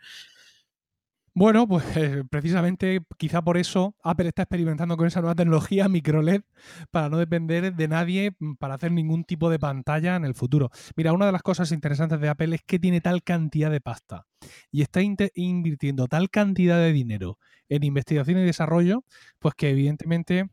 Bueno, 1.41 1.67
pues 1.67 1.85
eh, 1.97 2.23
precisamente 2.31 3.01
quizá 3.17 3.41
por 3.41 3.57
eso 3.57 3.95
Apple 4.03 4.29
está 4.29 4.43
experimentando 4.43 4.99
con 4.99 5.07
esa 5.07 5.23
nueva 5.23 5.35
tecnología 5.35 5.89
microLED 5.89 6.43
para 6.91 7.09
no 7.09 7.17
depender 7.17 7.75
de 7.75 7.89
nadie 7.89 8.33
mm, 8.39 8.57
para 8.57 8.75
hacer 8.75 8.93
ningún 8.93 9.25
tipo 9.25 9.49
de 9.49 9.59
pantalla 9.59 10.17
en 10.17 10.27
el 10.27 10.35
futuro. 10.35 10.69
Mira, 10.97 11.15
una 11.15 11.25
de 11.25 11.33
las 11.33 11.41
cosas 11.41 11.73
interesantes 11.73 12.21
de 12.21 12.29
Apple 12.29 12.57
es 12.57 12.61
que 12.67 12.79
tiene 12.79 13.01
tal 13.01 13.23
cantidad 13.23 13.71
de 13.71 13.81
pasta 13.81 14.27
y 14.71 14.83
está 14.83 15.01
invirtiendo 15.01 16.09
tal 16.09 16.29
cantidad 16.29 16.77
de 16.77 16.93
dinero 16.93 17.39
en 17.71 17.85
investigación 17.85 18.37
y 18.37 18.45
desarrollo, 18.45 19.05
pues 19.39 19.55
que 19.55 19.71
evidentemente 19.71 20.51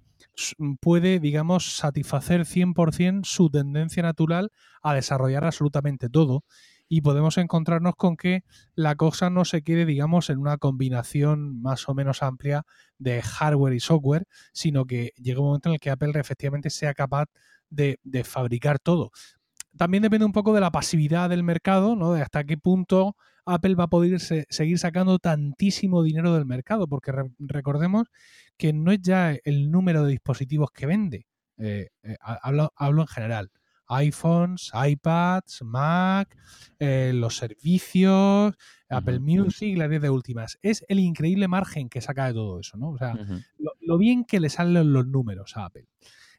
Mm, 0.57 0.76
puede, 0.80 1.19
digamos, 1.19 1.77
satisfacer 1.77 2.45
100% 2.45 3.22
su 3.26 3.49
tendencia 3.49 4.03
natural 4.03 4.51
a 4.81 4.93
desarrollar 4.93 5.43
absolutamente 5.45 6.09
todo. 6.09 6.43
Y 6.89 7.01
podemos 7.01 7.38
encontrarnos 7.38 7.95
con 7.95 8.15
que 8.15 8.43
la 8.76 8.95
cosa 8.95 9.30
no 9.30 9.45
se 9.45 9.61
quede, 9.61 9.85
digamos, 9.85 10.30
en 10.30 10.39
una 10.39 10.57
combinación 10.57 11.61
más 11.61 11.89
o 11.89 11.93
menos 11.93 12.23
amplia 12.23 12.65
de 12.97 13.22
hardware 13.22 13.73
y 13.73 13.80
software, 13.80 14.26
sino 14.53 14.85
que 14.85 15.11
llega 15.18 15.41
un 15.41 15.47
momento 15.47 15.69
en 15.69 15.73
el 15.73 15.80
que 15.80 15.89
Apple 15.89 16.11
efectivamente 16.15 16.69
sea 16.69 16.93
capaz 16.93 17.27
de, 17.69 17.99
fabricar 18.23 18.80
todo. 18.80 19.11
También 19.76 20.03
depende 20.03 20.26
un 20.26 20.31
poco 20.31 20.53
de 20.53 20.61
la 20.61 20.72
pasividad 20.72 21.30
del 21.30 21.43
mercado, 21.43 21.95
¿no? 21.95 22.14
De 22.14 22.22
hasta 22.22 22.43
qué 22.43 22.57
punto 22.57 23.15
Apple 23.45 23.76
va 23.76 23.85
a 23.85 23.89
poder 23.89 24.19
seguir 24.19 24.80
sacando 24.80 25.19
tantísimo 25.19 26.03
dinero 26.03 26.34
del 26.34 26.45
mercado, 26.45 26.88
porque 26.88 27.14
recordemos 27.39 28.07
que 28.57 28.73
no 28.73 28.91
es 28.91 29.01
ya 29.01 29.35
el 29.43 29.72
número 29.72 30.03
de 30.03 30.11
dispositivos 30.11 30.72
que 30.72 30.85
vende, 30.85 31.27
eh, 31.57 31.89
eh, 32.03 32.18
hablo, 32.19 33.01
en 33.01 33.07
general, 33.07 33.51
iPhones, 33.88 34.72
iPads, 34.73 35.61
Mac, 35.64 36.35
eh, 36.80 37.11
los 37.14 37.38
servicios, 37.38 38.55
Apple 38.89 39.19
Music, 39.19 39.77
las 39.77 39.89
10 39.89 40.01
de 40.01 40.09
últimas. 40.09 40.57
Es 40.61 40.85
el 40.88 40.99
increíble 40.99 41.47
margen 41.47 41.89
que 41.89 42.01
saca 42.01 42.27
de 42.27 42.34
todo 42.34 42.59
eso, 42.59 42.77
¿no? 42.77 42.89
O 42.89 42.97
sea, 42.97 43.15
lo, 43.80 43.97
bien 43.97 44.26
que 44.26 44.39
le 44.39 44.49
salen 44.49 44.93
los 44.93 45.07
números 45.07 45.57
a 45.57 45.65
Apple. 45.65 45.88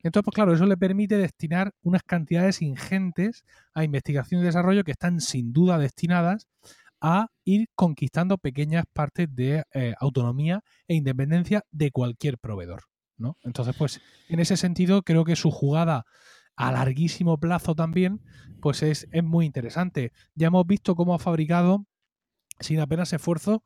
Entonces, 0.03 0.25
pues 0.25 0.35
claro, 0.35 0.55
eso 0.55 0.67
le 0.67 0.77
permite 0.77 1.17
destinar 1.17 1.75
unas 1.83 2.03
cantidades 2.05 2.63
ingentes 2.63 3.45
a 3.75 3.85
investigación 3.85 4.41
y 4.41 4.45
desarrollo 4.45 4.85
que 4.85 4.93
están 4.93 5.21
sin 5.21 5.53
duda 5.53 5.79
destinadas 5.79 6.47
a 7.01 7.29
ir 7.45 7.69
conquistando 7.75 8.39
pequeñas 8.39 8.85
partes 8.93 9.29
de 9.35 9.65
eh, 9.73 9.95
autonomía 10.01 10.63
e 10.87 10.95
independencia 10.95 11.65
de 11.71 11.91
cualquier 11.91 12.39
proveedor. 12.39 12.85
¿no? 13.17 13.37
Entonces, 13.43 13.75
pues 13.77 14.01
en 14.29 14.41
ese 14.41 14.57
sentido, 14.57 15.03
creo 15.03 15.25
que 15.25 15.37
su 15.37 15.51
jugada 15.51 16.05
a 16.59 16.73
larguísimo 16.73 17.39
plazo 17.39 17.77
también, 17.77 18.21
pues 18.61 18.83
es, 18.83 19.07
es 19.13 19.23
muy 19.23 19.47
interesante. 19.47 20.13
Ya 20.35 20.49
hemos 20.49 20.67
visto 20.67 20.97
cómo 20.97 21.15
ha 21.15 21.21
fabricado 21.21 21.87
sin 22.59 22.81
apenas 22.81 23.13
esfuerzo 23.13 23.63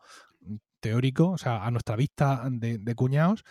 teórico, 0.81 1.31
o 1.31 1.39
sea, 1.39 1.65
a 1.65 1.71
nuestra 1.71 1.97
vista 1.97 2.47
de, 2.51 2.77
de 2.77 2.95
cuñados, 2.95 3.45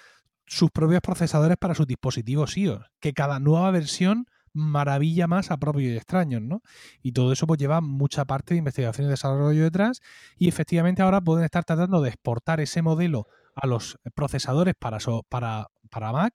sus 0.45 0.69
propios 0.69 1.01
procesadores 1.01 1.57
para 1.57 1.73
sus 1.73 1.88
dispositivos 1.88 2.55
iOS, 2.55 2.85
que 2.99 3.13
cada 3.13 3.39
nueva 3.39 3.72
versión 3.72 4.27
maravilla 4.53 5.26
más 5.26 5.49
a 5.49 5.57
propios 5.57 5.91
y 5.91 5.95
extraños, 5.95 6.43
¿no? 6.43 6.61
Y 7.01 7.13
todo 7.13 7.31
eso 7.31 7.47
pues 7.47 7.59
lleva 7.59 7.81
mucha 7.81 8.26
parte 8.26 8.53
de 8.53 8.59
investigación 8.59 9.07
y 9.07 9.09
desarrollo 9.09 9.63
detrás 9.63 10.01
y 10.38 10.49
efectivamente 10.49 11.01
ahora 11.01 11.22
pueden 11.22 11.45
estar 11.45 11.63
tratando 11.63 12.01
de 12.01 12.09
exportar 12.09 12.59
ese 12.59 12.84
modelo 12.84 13.26
a 13.55 13.65
los 13.65 13.97
procesadores 14.13 14.76
para, 14.77 14.99
para, 15.30 15.68
para 15.89 16.11
Mac, 16.11 16.34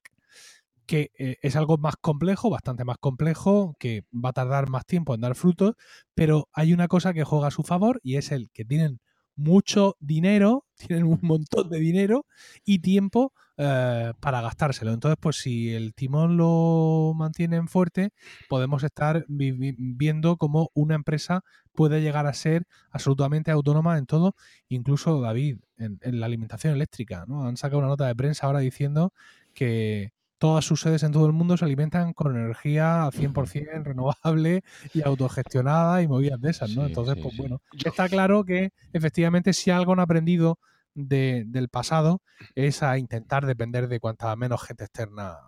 que 0.87 1.11
eh, 1.19 1.37
es 1.43 1.57
algo 1.57 1.79
más 1.79 1.97
complejo, 2.01 2.51
bastante 2.51 2.85
más 2.85 2.99
complejo, 2.99 3.77
que 3.79 4.05
va 4.13 4.31
a 4.31 4.33
tardar 4.33 4.69
más 4.71 4.87
tiempo 4.87 5.15
en 5.15 5.21
dar 5.21 5.35
frutos, 5.35 5.75
pero 6.15 6.49
hay 6.53 6.73
una 6.73 6.89
cosa 6.89 7.13
que 7.13 7.25
juega 7.25 7.49
a 7.49 7.51
su 7.51 7.63
favor 7.63 8.01
y 8.03 8.17
es 8.17 8.33
el 8.33 8.51
que 8.53 8.65
tienen 8.65 9.01
mucho 9.37 9.97
dinero, 10.01 10.65
tienen 10.77 11.05
un 11.05 11.21
montón 11.23 11.69
de 11.71 11.79
dinero 11.79 12.27
y 12.65 12.81
tiempo 12.81 13.33
eh, 13.59 14.13
para 14.21 14.41
gastárselo. 14.41 14.93
Entonces, 14.93 15.19
pues 15.21 15.37
si 15.37 15.73
el 15.75 15.95
timón 15.95 16.37
lo 16.37 17.13
mantienen 17.15 17.69
fuerte, 17.69 18.11
podemos 18.49 18.83
estar 18.83 19.25
viendo 19.29 20.37
cómo 20.37 20.71
una 20.75 20.95
empresa 20.95 21.43
puede 21.73 22.01
llegar 22.01 22.27
a 22.27 22.35
ser 22.35 22.67
absolutamente 22.91 23.51
autónoma 23.51 23.99
en 23.99 24.07
todo, 24.07 24.35
incluso 24.69 25.21
David, 25.21 25.59
en, 25.79 25.99
la 26.03 26.27
alimentación 26.27 26.75
eléctrica. 26.75 27.25
¿no? 27.29 27.47
Han 27.47 27.57
sacado 27.57 27.79
una 27.79 27.89
nota 27.89 28.07
de 28.07 28.17
prensa 28.17 28.47
ahora 28.47 28.61
diciendo 28.61 29.13
que 29.55 30.13
todas 30.39 30.65
sus 30.65 30.81
sedes 30.81 31.03
en 31.03 31.13
todo 31.13 31.27
el 31.27 31.33
mundo 31.33 31.57
se 31.57 31.65
alimentan 31.65 32.13
con 32.13 32.37
energía 32.37 33.09
100% 33.11 33.85
renovable 33.85 34.63
y 34.93 35.03
autogestionada 35.03 36.03
y 36.03 36.09
movidas 36.09 36.41
de 36.41 36.51
esas, 36.51 36.71
¿no? 36.71 36.87
Entonces, 36.87 37.17
pues 37.23 37.37
bueno, 37.37 37.61
está 37.85 38.09
claro 38.09 38.45
que 38.45 38.73
efectivamente 38.93 39.53
si 39.53 39.71
algo 39.71 39.93
han 39.93 40.01
aprendido 40.01 40.59
del 40.95 41.69
pasado 41.69 42.23
es 42.55 42.83
a 42.83 42.97
intentar 42.99 43.47
depender 43.47 43.87
de 43.89 44.01
cuanta 44.01 44.35
menos 44.35 44.63
gente 44.63 44.85
externa 44.85 45.39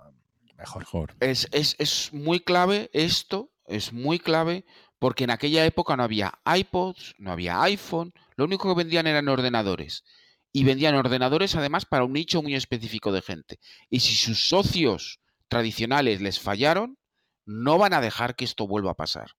mejor. 0.56 1.14
Es, 1.20 1.48
es, 1.52 2.12
muy 2.12 2.40
clave 2.40 2.90
esto, 2.92 3.50
es 3.66 3.92
muy 3.92 4.18
clave 4.18 4.64
porque 4.98 5.24
en 5.24 5.30
aquella 5.30 5.64
época 5.64 5.96
no 5.96 6.02
había 6.02 6.34
iPods, 6.44 7.14
no 7.18 7.32
había 7.32 7.62
iPhone, 7.62 8.12
lo 8.36 8.44
único 8.44 8.68
que 8.68 8.78
vendían 8.78 9.06
eran 9.06 9.28
ordenadores. 9.28 10.04
Y 10.52 10.64
vendían 10.64 10.94
ordenadores 10.94 11.54
además 11.54 11.84
para 11.84 12.04
un 12.04 12.12
nicho 12.12 12.42
muy 12.42 12.54
específico 12.54 13.12
de 13.12 13.22
gente. 13.22 13.58
Y 13.90 14.00
si 14.00 14.14
sus 14.14 14.48
socios 14.48 15.20
tradicionales 15.48 16.20
les 16.20 16.40
fallaron, 16.40 16.98
no 17.44 17.78
van 17.78 17.94
a 17.94 18.00
dejar 18.00 18.36
que 18.36 18.44
esto 18.44 18.66
vuelva 18.66 18.92
a 18.92 18.96
pasar 18.96 19.32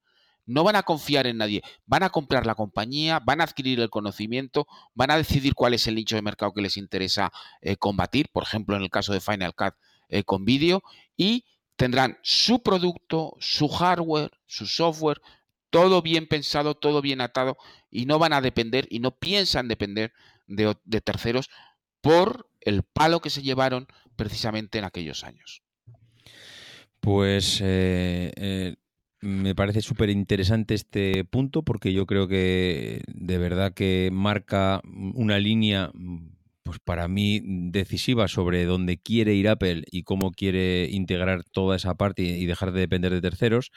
no 0.50 0.64
van 0.64 0.76
a 0.76 0.84
confiar 0.84 1.28
en 1.28 1.38
nadie, 1.38 1.62
van 1.86 2.02
a 2.02 2.10
comprar 2.10 2.48
la 2.48 2.56
compañía, 2.56 3.20
van 3.20 3.40
a 3.40 3.44
adquirir 3.44 3.80
el 3.80 3.92
conocimiento, 3.92 4.66
van 4.96 5.12
a 5.12 5.18
decidir 5.18 5.54
cuál 5.54 5.76
es 5.76 5.86
el 5.86 5.94
nicho 5.94 6.16
de 6.16 6.24
mercado 6.24 6.54
que 6.54 6.64
les 6.64 6.76
interesa 6.76 7.32
eh, 7.62 7.78
combatir, 7.78 8.30
por 8.32 8.42
ejemplo 8.44 8.76
en 8.76 8.82
el 8.82 8.90
caso 8.90 9.14
de 9.14 9.22
Final 9.22 9.54
Cut 9.54 9.76
eh, 10.10 10.24
con 10.24 10.46
vídeo, 10.46 10.82
y 11.16 11.46
tendrán 11.76 12.18
su 12.24 12.64
producto, 12.64 13.36
su 13.40 13.68
hardware, 13.68 14.32
su 14.48 14.66
software, 14.66 15.22
todo 15.70 16.02
bien 16.02 16.28
pensado, 16.28 16.74
todo 16.74 17.04
bien 17.04 17.22
atado, 17.22 17.56
y 17.92 18.08
no 18.08 18.18
van 18.18 18.34
a 18.34 18.42
depender 18.42 18.88
y 18.90 19.00
no 19.02 19.12
piensan 19.12 19.68
depender 19.68 20.14
de, 20.50 21.02
terceros 21.02 21.50
por 22.02 22.50
el 22.60 22.84
palo 22.84 23.22
que 23.22 23.30
se 23.30 23.42
llevaron 23.42 23.88
precisamente 24.16 24.80
en 24.80 24.84
aquellos 24.84 25.24
años. 25.24 25.64
Pues 27.00 27.60
eh, 27.64 28.76
me 29.22 29.56
parece 29.56 29.82
súper 29.82 30.10
interesante 30.10 30.76
este 30.76 31.26
punto 31.26 31.64
porque 31.64 31.94
yo 31.94 32.06
creo 32.06 32.28
que 32.28 33.04
de 33.08 33.38
verdad 33.38 33.74
que 33.74 34.10
marca 34.12 34.82
una 34.84 35.40
línea 35.40 35.92
pues 36.64 36.80
para 36.80 37.08
mí 37.08 37.42
decisiva 37.44 38.28
sobre 38.28 38.66
dónde 38.66 38.98
quiere 38.98 39.34
ir 39.34 39.50
Apple 39.50 39.84
y 39.92 40.04
cómo 40.04 40.32
quiere 40.32 40.88
integrar 40.92 41.44
toda 41.44 41.76
esa 41.76 41.96
parte 41.96 42.22
y 42.22 42.46
dejar 42.46 42.72
de 42.72 42.82
depender 42.82 43.12
de 43.12 43.22
terceros. 43.22 43.72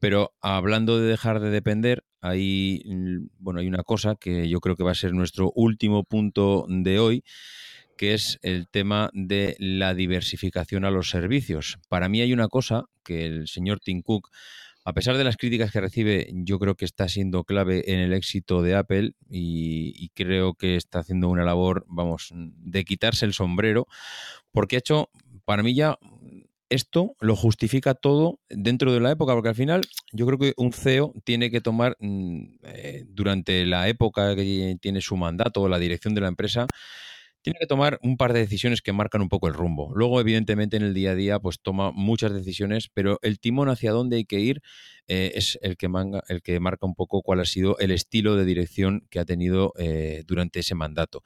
Pero 0.00 0.34
hablando 0.40 1.00
de 1.00 1.08
dejar 1.08 1.40
de 1.40 1.50
depender, 1.50 2.04
hay, 2.20 2.82
bueno, 3.38 3.60
hay 3.60 3.68
una 3.68 3.82
cosa 3.82 4.16
que 4.16 4.48
yo 4.48 4.60
creo 4.60 4.76
que 4.76 4.84
va 4.84 4.92
a 4.92 4.96
ser 4.96 5.12
nuestro 5.12 5.52
último 5.54 6.04
punto 6.04 6.66
de 6.68 6.98
hoy, 6.98 7.24
que 7.96 8.14
es 8.14 8.38
el 8.42 8.68
tema 8.68 9.10
de 9.12 9.56
la 9.58 9.94
diversificación 9.94 10.84
a 10.84 10.90
los 10.90 11.10
servicios. 11.10 11.78
Para 11.88 12.08
mí 12.08 12.20
hay 12.20 12.32
una 12.32 12.48
cosa 12.48 12.84
que 13.04 13.26
el 13.26 13.48
señor 13.48 13.80
Tim 13.80 14.02
Cook, 14.02 14.30
a 14.84 14.94
pesar 14.94 15.18
de 15.18 15.24
las 15.24 15.36
críticas 15.36 15.70
que 15.70 15.80
recibe, 15.80 16.30
yo 16.32 16.58
creo 16.58 16.74
que 16.74 16.84
está 16.84 17.08
siendo 17.08 17.44
clave 17.44 17.92
en 17.92 17.98
el 17.98 18.14
éxito 18.14 18.62
de 18.62 18.74
Apple 18.74 19.12
y, 19.28 20.08
creo 20.14 20.54
que 20.54 20.76
está 20.76 21.00
haciendo 21.00 21.28
una 21.28 21.44
labor, 21.44 21.84
vamos, 21.88 22.30
de 22.32 22.84
quitarse 22.84 23.26
el 23.26 23.34
sombrero, 23.34 23.86
porque 24.50 24.76
ha 24.76 24.78
hecho 24.78 25.10
para 25.44 25.62
mí 25.62 25.74
ya 25.74 25.98
esto 26.70 27.16
lo 27.20 27.36
justifica 27.36 27.94
todo 27.94 28.40
dentro 28.48 28.92
de 28.92 29.00
la 29.00 29.10
época, 29.10 29.34
porque 29.34 29.48
al 29.48 29.54
final 29.54 29.82
yo 30.12 30.26
creo 30.26 30.38
que 30.38 30.54
un 30.56 30.72
CEO 30.72 31.12
tiene 31.24 31.50
que 31.50 31.60
tomar 31.60 31.96
mm, 32.00 32.42
eh, 32.64 33.04
durante 33.08 33.64
la 33.66 33.88
época 33.88 34.34
que 34.36 34.76
tiene 34.80 35.00
su 35.00 35.16
mandato 35.16 35.62
o 35.62 35.68
la 35.68 35.78
dirección 35.78 36.14
de 36.14 36.20
la 36.20 36.28
empresa, 36.28 36.66
tiene 37.48 37.60
que 37.60 37.66
tomar 37.66 37.98
un 38.02 38.16
par 38.16 38.34
de 38.34 38.40
decisiones 38.40 38.82
que 38.82 38.92
marcan 38.92 39.22
un 39.22 39.28
poco 39.30 39.48
el 39.48 39.54
rumbo. 39.54 39.90
Luego, 39.94 40.20
evidentemente, 40.20 40.76
en 40.76 40.82
el 40.82 40.92
día 40.92 41.12
a 41.12 41.14
día, 41.14 41.38
pues 41.38 41.60
toma 41.60 41.92
muchas 41.92 42.34
decisiones, 42.34 42.88
pero 42.92 43.18
el 43.22 43.40
timón 43.40 43.70
hacia 43.70 43.92
dónde 43.92 44.16
hay 44.16 44.24
que 44.24 44.38
ir 44.38 44.60
eh, 45.06 45.32
es 45.34 45.58
el 45.62 45.78
que, 45.78 45.88
el 46.28 46.42
que 46.42 46.60
marca 46.60 46.84
un 46.84 46.94
poco 46.94 47.22
cuál 47.22 47.40
ha 47.40 47.46
sido 47.46 47.78
el 47.78 47.90
estilo 47.90 48.36
de 48.36 48.44
dirección 48.44 49.06
que 49.08 49.18
ha 49.18 49.24
tenido 49.24 49.72
eh, 49.78 50.24
durante 50.26 50.60
ese 50.60 50.74
mandato. 50.74 51.22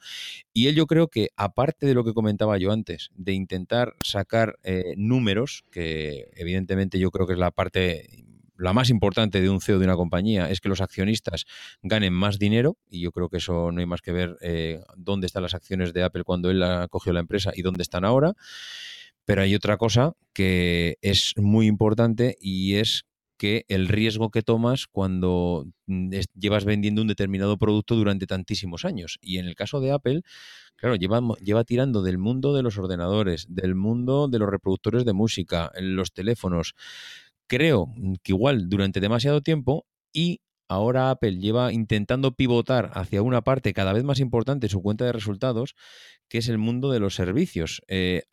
Y 0.53 0.67
él 0.67 0.75
yo 0.75 0.87
creo 0.87 1.09
que, 1.09 1.29
aparte 1.35 1.85
de 1.85 1.93
lo 1.93 2.05
que 2.05 2.13
comentaba 2.13 2.57
yo 2.57 2.71
antes, 2.71 3.09
de 3.15 3.33
intentar 3.33 3.95
sacar 4.01 4.57
eh, 4.63 4.93
números, 4.95 5.65
que 5.71 6.29
evidentemente 6.35 6.99
yo 6.99 7.11
creo 7.11 7.27
que 7.27 7.33
es 7.33 7.39
la 7.39 7.51
parte 7.51 8.23
la 8.63 8.73
más 8.73 8.89
importante 8.89 9.41
de 9.41 9.49
un 9.49 9.61
CEO 9.61 9.79
de 9.79 9.85
una 9.85 9.95
compañía 9.95 10.49
es 10.49 10.61
que 10.61 10.69
los 10.69 10.81
accionistas 10.81 11.45
ganen 11.81 12.13
más 12.13 12.39
dinero 12.39 12.77
y 12.89 13.01
yo 13.01 13.11
creo 13.11 13.29
que 13.29 13.37
eso 13.37 13.71
no 13.71 13.79
hay 13.79 13.85
más 13.85 14.01
que 14.01 14.11
ver 14.11 14.37
eh, 14.41 14.81
dónde 14.95 15.27
están 15.27 15.43
las 15.43 15.53
acciones 15.53 15.93
de 15.93 16.03
Apple 16.03 16.23
cuando 16.23 16.49
él 16.49 16.63
cogió 16.89 17.13
la 17.13 17.19
empresa 17.19 17.51
y 17.53 17.61
dónde 17.61 17.83
están 17.83 18.05
ahora. 18.05 18.33
Pero 19.25 19.41
hay 19.41 19.55
otra 19.55 19.77
cosa 19.77 20.13
que 20.33 20.97
es 21.01 21.33
muy 21.37 21.67
importante 21.67 22.35
y 22.41 22.75
es 22.75 23.05
que 23.37 23.65
el 23.67 23.87
riesgo 23.87 24.29
que 24.29 24.41
tomas 24.41 24.87
cuando 24.87 25.65
mm, 25.87 26.13
llevas 26.33 26.65
vendiendo 26.65 27.01
un 27.01 27.07
determinado 27.07 27.57
producto 27.57 27.95
durante 27.95 28.27
tantísimos 28.27 28.85
años. 28.85 29.19
Y 29.21 29.37
en 29.37 29.47
el 29.47 29.55
caso 29.55 29.79
de 29.81 29.91
Apple, 29.91 30.21
claro, 30.75 30.95
lleva, 30.95 31.21
lleva 31.41 31.63
tirando 31.63 32.01
del 32.03 32.17
mundo 32.17 32.53
de 32.53 32.63
los 32.63 32.77
ordenadores, 32.77 33.45
del 33.49 33.75
mundo 33.75 34.27
de 34.27 34.39
los 34.39 34.49
reproductores 34.49 35.05
de 35.05 35.13
música, 35.13 35.71
los 35.79 36.13
teléfonos, 36.13 36.75
creo 37.53 37.93
que 38.23 38.31
igual 38.31 38.67
durante 38.67 38.99
demasiado 38.99 39.41
tiempo 39.41 39.85
y 40.11 40.41
ahora 40.67 41.11
Apple 41.11 41.37
lleva 41.37 41.71
intentando 41.71 42.35
pivotar 42.35 42.89
hacia 42.95 43.21
una 43.21 43.41
parte 43.43 43.73
cada 43.73 43.93
vez 43.93 44.03
más 44.03 44.19
importante 44.19 44.65
de 44.65 44.71
su 44.71 44.81
cuenta 44.81 45.05
de 45.05 45.11
resultados, 45.11 45.75
que 46.29 46.39
es 46.39 46.49
el 46.49 46.57
mundo 46.57 46.91
de 46.91 46.99
los 46.99 47.13
servicios. 47.13 47.81
Eh, 47.87 48.23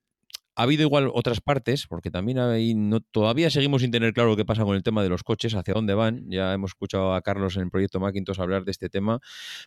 ha 0.56 0.62
habido 0.62 0.82
igual 0.82 1.10
otras 1.12 1.40
partes, 1.40 1.86
porque 1.86 2.10
también 2.10 2.38
hay, 2.38 2.74
todavía 3.10 3.50
seguimos 3.50 3.82
sin 3.82 3.90
tener 3.90 4.12
claro 4.12 4.36
qué 4.36 4.44
pasa 4.44 4.64
con 4.64 4.74
el 4.74 4.82
tema 4.82 5.02
de 5.02 5.08
los 5.08 5.22
coches, 5.22 5.54
hacia 5.54 5.74
dónde 5.74 5.94
van. 5.94 6.30
Ya 6.30 6.52
hemos 6.52 6.70
escuchado 6.70 7.14
a 7.14 7.22
Carlos 7.22 7.56
en 7.56 7.64
el 7.64 7.70
proyecto 7.70 8.00
Macintosh 8.00 8.40
hablar 8.40 8.64
de 8.64 8.70
este 8.70 8.88
tema. 8.88 9.20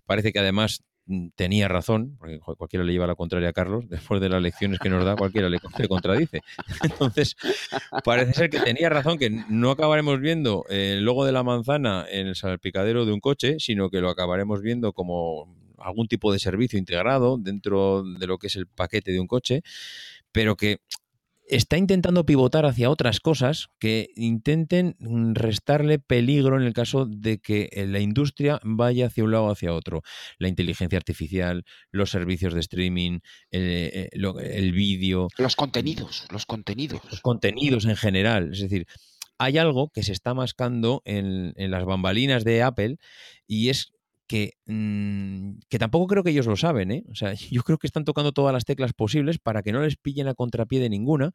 Parece 0.05 0.31
que 0.31 0.39
además 0.39 0.84
tenía 1.35 1.67
razón, 1.67 2.15
porque 2.17 2.39
cualquiera 2.39 2.85
le 2.85 2.93
lleva 2.93 3.07
la 3.07 3.15
contraria 3.15 3.49
a 3.49 3.53
Carlos, 3.53 3.85
después 3.89 4.21
de 4.21 4.30
las 4.30 4.41
lecciones 4.41 4.80
que 4.80 4.89
nos 4.89 5.03
da, 5.03 5.15
cualquiera 5.15 5.49
le, 5.49 5.59
contradice. 5.88 6.41
Entonces, 6.84 7.35
parece 8.03 8.34
ser 8.34 8.49
que 8.49 8.59
tenía 8.59 8.89
razón, 8.89 9.17
que 9.17 9.30
no 9.30 9.71
acabaremos 9.71 10.19
viendo 10.19 10.65
el 10.69 11.03
logo 11.03 11.25
de 11.25 11.31
la 11.31 11.43
manzana 11.43 12.05
en 12.09 12.27
el 12.27 12.35
salpicadero 12.35 13.05
de 13.05 13.13
un 13.13 13.19
coche, 13.19 13.57
sino 13.59 13.89
que 13.89 14.01
lo 14.01 14.09
acabaremos 14.09 14.61
viendo 14.61 14.93
como 14.93 15.55
algún 15.77 16.07
tipo 16.07 16.31
de 16.31 16.39
servicio 16.39 16.80
integrado 16.80 17.38
dentro 17.38 18.03
de 18.03 18.27
lo 18.27 18.38
que 18.38 18.47
es 18.47 18.55
el 18.55 18.67
paquete 18.67 19.11
de 19.11 19.19
un 19.19 19.27
coche, 19.27 19.61
pero 20.31 20.55
que 20.55 20.77
está 21.48 21.78
intentando 21.78 22.26
pivotar 22.26 22.65
hacia 22.65 22.90
otras 22.90 23.20
cosas 23.20 23.68
que 23.80 24.10
intenten 24.15 24.95
restarle 25.34 25.99
peligro 25.99 26.57
en 26.57 26.64
el 26.64 26.74
caso 26.74 27.06
de 27.06 27.40
que 27.40 27.70
eh, 27.72 27.86
la 27.86 27.99
industria 27.99 28.60
vaya 28.64 29.07
hacia 29.07 29.24
un 29.24 29.32
lado 29.32 29.45
o 29.45 29.52
hacia 29.52 29.74
otro. 29.74 30.02
La 30.38 30.48
inteligencia 30.48 30.98
artificial, 30.98 31.65
los 31.91 32.11
servicios 32.11 32.53
de 32.53 32.61
streaming, 32.61 33.20
el, 33.52 34.11
eh, 34.14 34.72
vídeo. 34.74 35.28
Los 35.38 35.56
contenidos, 35.56 36.26
los 36.32 36.45
contenidos. 36.45 37.02
Los 37.10 37.22
contenidos 37.22 37.86
en 37.86 37.95
general. 37.95 38.52
Es 38.53 38.61
decir, 38.61 38.86
hay 39.38 39.57
algo 39.57 39.90
que 39.90 40.03
se 40.03 40.14
está 40.14 40.34
mascando 40.34 41.02
en, 41.06 41.53
en 41.57 41.72
las 41.72 41.86
bambalinas 41.86 42.44
de 42.44 42.64
Apple 42.64 42.98
y 43.48 43.70
es 43.70 43.94
que, 44.34 44.53
mm, 44.65 45.60
que, 45.69 45.77
tampoco 45.77 46.07
creo 46.07 46.23
que 46.23 46.31
ellos 46.31 46.47
lo 46.47 46.57
saben, 46.57 46.89
¿eh? 46.89 47.03
O 47.11 47.14
sea, 47.14 47.34
yo 47.51 47.61
creo 47.61 47.77
que 47.77 47.85
están 47.85 48.03
tocando 48.03 48.31
todas 48.31 48.51
las 48.51 48.65
teclas 48.65 48.93
posibles 48.93 49.38
para 49.38 49.61
que 49.61 49.72
no 49.72 49.81
les 49.84 49.95
pillen 49.95 50.27
a 50.27 50.34
contrapié 50.34 50.80
de 50.80 50.89
ninguna, 50.89 51.34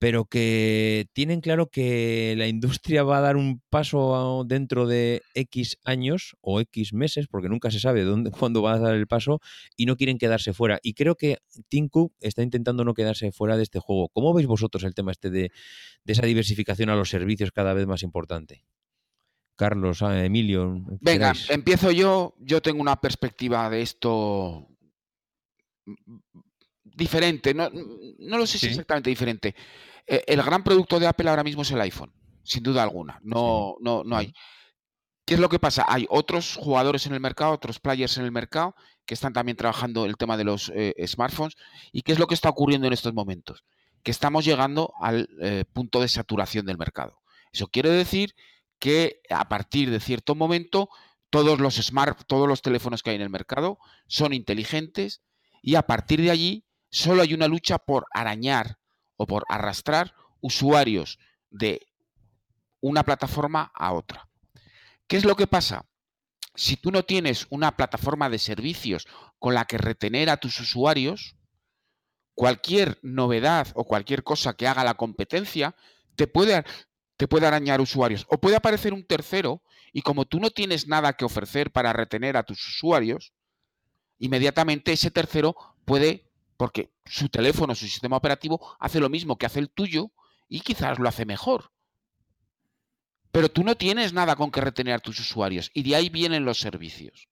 pero 0.00 0.24
que 0.24 1.06
tienen 1.12 1.40
claro 1.40 1.68
que 1.68 2.34
la 2.36 2.48
industria 2.48 3.04
va 3.04 3.18
a 3.18 3.20
dar 3.20 3.36
un 3.36 3.62
paso 3.70 4.44
dentro 4.44 4.88
de 4.88 5.22
X 5.34 5.78
años 5.84 6.36
o 6.40 6.60
X 6.60 6.92
meses, 6.92 7.28
porque 7.28 7.48
nunca 7.48 7.70
se 7.70 7.78
sabe 7.78 8.02
dónde, 8.02 8.30
cuándo 8.32 8.60
va 8.60 8.74
a 8.74 8.78
dar 8.80 8.96
el 8.96 9.06
paso, 9.06 9.40
y 9.76 9.86
no 9.86 9.96
quieren 9.96 10.18
quedarse 10.18 10.52
fuera. 10.52 10.80
Y 10.82 10.94
creo 10.94 11.14
que 11.14 11.38
Tim 11.68 11.88
está 12.20 12.42
intentando 12.42 12.84
no 12.84 12.94
quedarse 12.94 13.30
fuera 13.30 13.56
de 13.56 13.62
este 13.62 13.78
juego. 13.78 14.08
¿Cómo 14.08 14.34
veis 14.34 14.48
vosotros 14.48 14.82
el 14.82 14.94
tema 14.94 15.12
este 15.12 15.30
de 15.30 15.52
esa 16.06 16.26
diversificación 16.26 16.90
a 16.90 16.96
los 16.96 17.08
servicios 17.08 17.52
cada 17.52 17.72
vez 17.72 17.86
más 17.86 18.02
importante? 18.02 18.64
Carlos, 19.56 20.02
ah, 20.02 20.24
Emilio. 20.24 20.82
Venga, 21.00 21.32
empiezo 21.48 21.90
yo. 21.90 22.34
Yo 22.38 22.60
tengo 22.60 22.80
una 22.80 23.00
perspectiva 23.00 23.68
de 23.70 23.82
esto 23.82 24.68
diferente. 26.84 27.54
No, 27.54 27.70
lo 28.38 28.46
sé 28.46 28.58
si 28.58 28.66
exactamente 28.66 29.10
diferente. 29.10 29.54
Eh, 30.06 30.22
el 30.26 30.42
gran 30.42 30.62
producto 30.62 31.00
de 31.00 31.06
Apple 31.06 31.28
ahora 31.28 31.42
mismo 31.42 31.62
es 31.62 31.70
el 31.70 31.80
iPhone, 31.80 32.12
sin 32.42 32.62
duda 32.62 32.82
alguna. 32.82 33.18
No, 33.22 33.76
no, 33.80 34.04
no 34.04 34.16
hay. 34.16 34.32
¿Qué 35.24 35.34
es 35.34 35.40
lo 35.40 35.48
que 35.48 35.58
pasa? 35.58 35.84
Hay 35.88 36.06
otros 36.08 36.54
jugadores 36.54 37.06
en 37.06 37.14
el 37.14 37.20
mercado, 37.20 37.52
otros 37.52 37.80
players 37.80 38.16
en 38.18 38.24
el 38.24 38.30
mercado 38.30 38.76
que 39.06 39.14
están 39.14 39.32
también 39.32 39.56
trabajando 39.56 40.04
el 40.04 40.16
tema 40.16 40.36
de 40.36 40.44
los 40.44 40.70
eh, 40.74 40.94
smartphones. 41.06 41.56
¿Y 41.92 42.02
qué 42.02 42.12
es 42.12 42.18
lo 42.18 42.26
que 42.26 42.34
está 42.34 42.48
ocurriendo 42.48 42.86
en 42.86 42.92
estos 42.92 43.14
momentos? 43.14 43.64
Que 44.02 44.10
estamos 44.10 44.44
llegando 44.44 44.92
al 45.00 45.28
eh, 45.40 45.64
punto 45.72 46.00
de 46.00 46.08
saturación 46.08 46.66
del 46.66 46.78
mercado. 46.78 47.20
Eso 47.52 47.66
quiere 47.68 47.90
decir 47.90 48.34
que 48.78 49.20
a 49.30 49.48
partir 49.48 49.90
de 49.90 50.00
cierto 50.00 50.34
momento 50.34 50.88
todos 51.30 51.58
los 51.58 51.76
smart, 51.76 52.22
todos 52.26 52.48
los 52.48 52.62
teléfonos 52.62 53.02
que 53.02 53.10
hay 53.10 53.16
en 53.16 53.22
el 53.22 53.30
mercado 53.30 53.78
son 54.06 54.32
inteligentes 54.32 55.22
y 55.62 55.74
a 55.74 55.82
partir 55.82 56.20
de 56.20 56.30
allí 56.30 56.66
solo 56.90 57.22
hay 57.22 57.34
una 57.34 57.48
lucha 57.48 57.78
por 57.78 58.06
arañar 58.12 58.78
o 59.16 59.26
por 59.26 59.44
arrastrar 59.48 60.14
usuarios 60.40 61.18
de 61.50 61.86
una 62.80 63.02
plataforma 63.02 63.72
a 63.74 63.92
otra. 63.92 64.28
¿Qué 65.06 65.16
es 65.16 65.24
lo 65.24 65.36
que 65.36 65.46
pasa? 65.46 65.86
Si 66.54 66.76
tú 66.76 66.90
no 66.90 67.04
tienes 67.04 67.46
una 67.50 67.76
plataforma 67.76 68.30
de 68.30 68.38
servicios 68.38 69.06
con 69.38 69.54
la 69.54 69.64
que 69.64 69.78
retener 69.78 70.30
a 70.30 70.36
tus 70.38 70.58
usuarios, 70.60 71.36
cualquier 72.34 72.98
novedad 73.02 73.68
o 73.74 73.84
cualquier 73.84 74.22
cosa 74.22 74.54
que 74.54 74.68
haga 74.68 74.84
la 74.84 74.94
competencia 74.94 75.74
te 76.16 76.26
puede 76.26 76.64
te 77.16 77.28
puede 77.28 77.46
arañar 77.46 77.80
usuarios. 77.80 78.26
O 78.28 78.38
puede 78.38 78.56
aparecer 78.56 78.92
un 78.92 79.04
tercero 79.04 79.62
y 79.92 80.02
como 80.02 80.24
tú 80.24 80.40
no 80.40 80.50
tienes 80.50 80.86
nada 80.86 81.14
que 81.14 81.24
ofrecer 81.24 81.72
para 81.72 81.92
retener 81.92 82.36
a 82.36 82.42
tus 82.42 82.66
usuarios, 82.66 83.32
inmediatamente 84.18 84.92
ese 84.92 85.10
tercero 85.10 85.56
puede, 85.84 86.30
porque 86.56 86.90
su 87.04 87.28
teléfono, 87.28 87.74
su 87.74 87.86
sistema 87.86 88.16
operativo 88.16 88.76
hace 88.78 89.00
lo 89.00 89.08
mismo 89.08 89.36
que 89.36 89.46
hace 89.46 89.60
el 89.60 89.70
tuyo 89.70 90.10
y 90.48 90.60
quizás 90.60 90.98
lo 90.98 91.08
hace 91.08 91.24
mejor. 91.24 91.72
Pero 93.32 93.50
tú 93.50 93.64
no 93.64 93.76
tienes 93.76 94.12
nada 94.12 94.36
con 94.36 94.50
que 94.50 94.60
retener 94.60 94.94
a 94.94 94.98
tus 94.98 95.18
usuarios 95.20 95.70
y 95.74 95.82
de 95.82 95.96
ahí 95.96 96.08
vienen 96.08 96.44
los 96.44 96.58
servicios. 96.58 97.28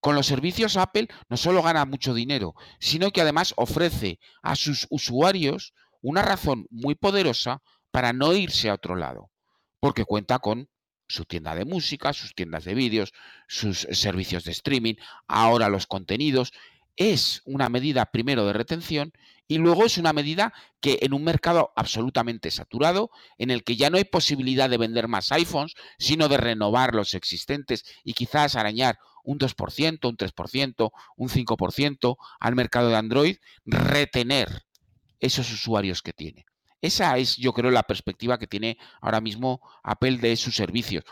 Con 0.00 0.14
los 0.16 0.26
servicios 0.26 0.76
Apple 0.76 1.08
no 1.28 1.36
solo 1.36 1.62
gana 1.62 1.84
mucho 1.84 2.12
dinero, 2.12 2.54
sino 2.80 3.10
que 3.10 3.20
además 3.20 3.54
ofrece 3.56 4.18
a 4.42 4.56
sus 4.56 4.86
usuarios 4.90 5.74
una 6.00 6.22
razón 6.22 6.66
muy 6.70 6.94
poderosa 6.94 7.62
para 7.92 8.12
no 8.12 8.34
irse 8.34 8.68
a 8.68 8.74
otro 8.74 8.96
lado, 8.96 9.30
porque 9.78 10.04
cuenta 10.04 10.40
con 10.40 10.68
su 11.06 11.24
tienda 11.26 11.54
de 11.54 11.64
música, 11.64 12.12
sus 12.12 12.34
tiendas 12.34 12.64
de 12.64 12.74
vídeos, 12.74 13.12
sus 13.46 13.86
servicios 13.92 14.44
de 14.44 14.52
streaming, 14.52 14.94
ahora 15.28 15.68
los 15.68 15.86
contenidos. 15.86 16.52
Es 16.96 17.42
una 17.44 17.68
medida 17.68 18.06
primero 18.06 18.46
de 18.46 18.54
retención 18.54 19.12
y 19.46 19.58
luego 19.58 19.84
es 19.84 19.98
una 19.98 20.12
medida 20.12 20.54
que 20.80 20.98
en 21.02 21.12
un 21.12 21.24
mercado 21.24 21.72
absolutamente 21.76 22.50
saturado, 22.50 23.10
en 23.38 23.50
el 23.50 23.64
que 23.64 23.76
ya 23.76 23.90
no 23.90 23.98
hay 23.98 24.04
posibilidad 24.04 24.70
de 24.70 24.78
vender 24.78 25.08
más 25.08 25.30
iPhones, 25.32 25.74
sino 25.98 26.28
de 26.28 26.38
renovar 26.38 26.94
los 26.94 27.14
existentes 27.14 27.84
y 28.04 28.14
quizás 28.14 28.56
arañar 28.56 28.98
un 29.24 29.38
2%, 29.38 30.08
un 30.08 30.16
3%, 30.16 30.90
un 31.16 31.28
5% 31.28 32.16
al 32.40 32.54
mercado 32.54 32.88
de 32.88 32.96
Android, 32.96 33.36
retener 33.64 34.64
esos 35.20 35.52
usuarios 35.52 36.02
que 36.02 36.12
tiene. 36.12 36.46
Esa 36.82 37.16
es, 37.16 37.36
yo 37.36 37.52
creo, 37.52 37.70
la 37.70 37.84
perspectiva 37.84 38.38
que 38.38 38.48
tiene 38.48 38.76
ahora 39.00 39.20
mismo 39.20 39.60
Apple 39.84 40.18
de 40.18 40.36
sus 40.36 40.56
servicios. 40.56 41.04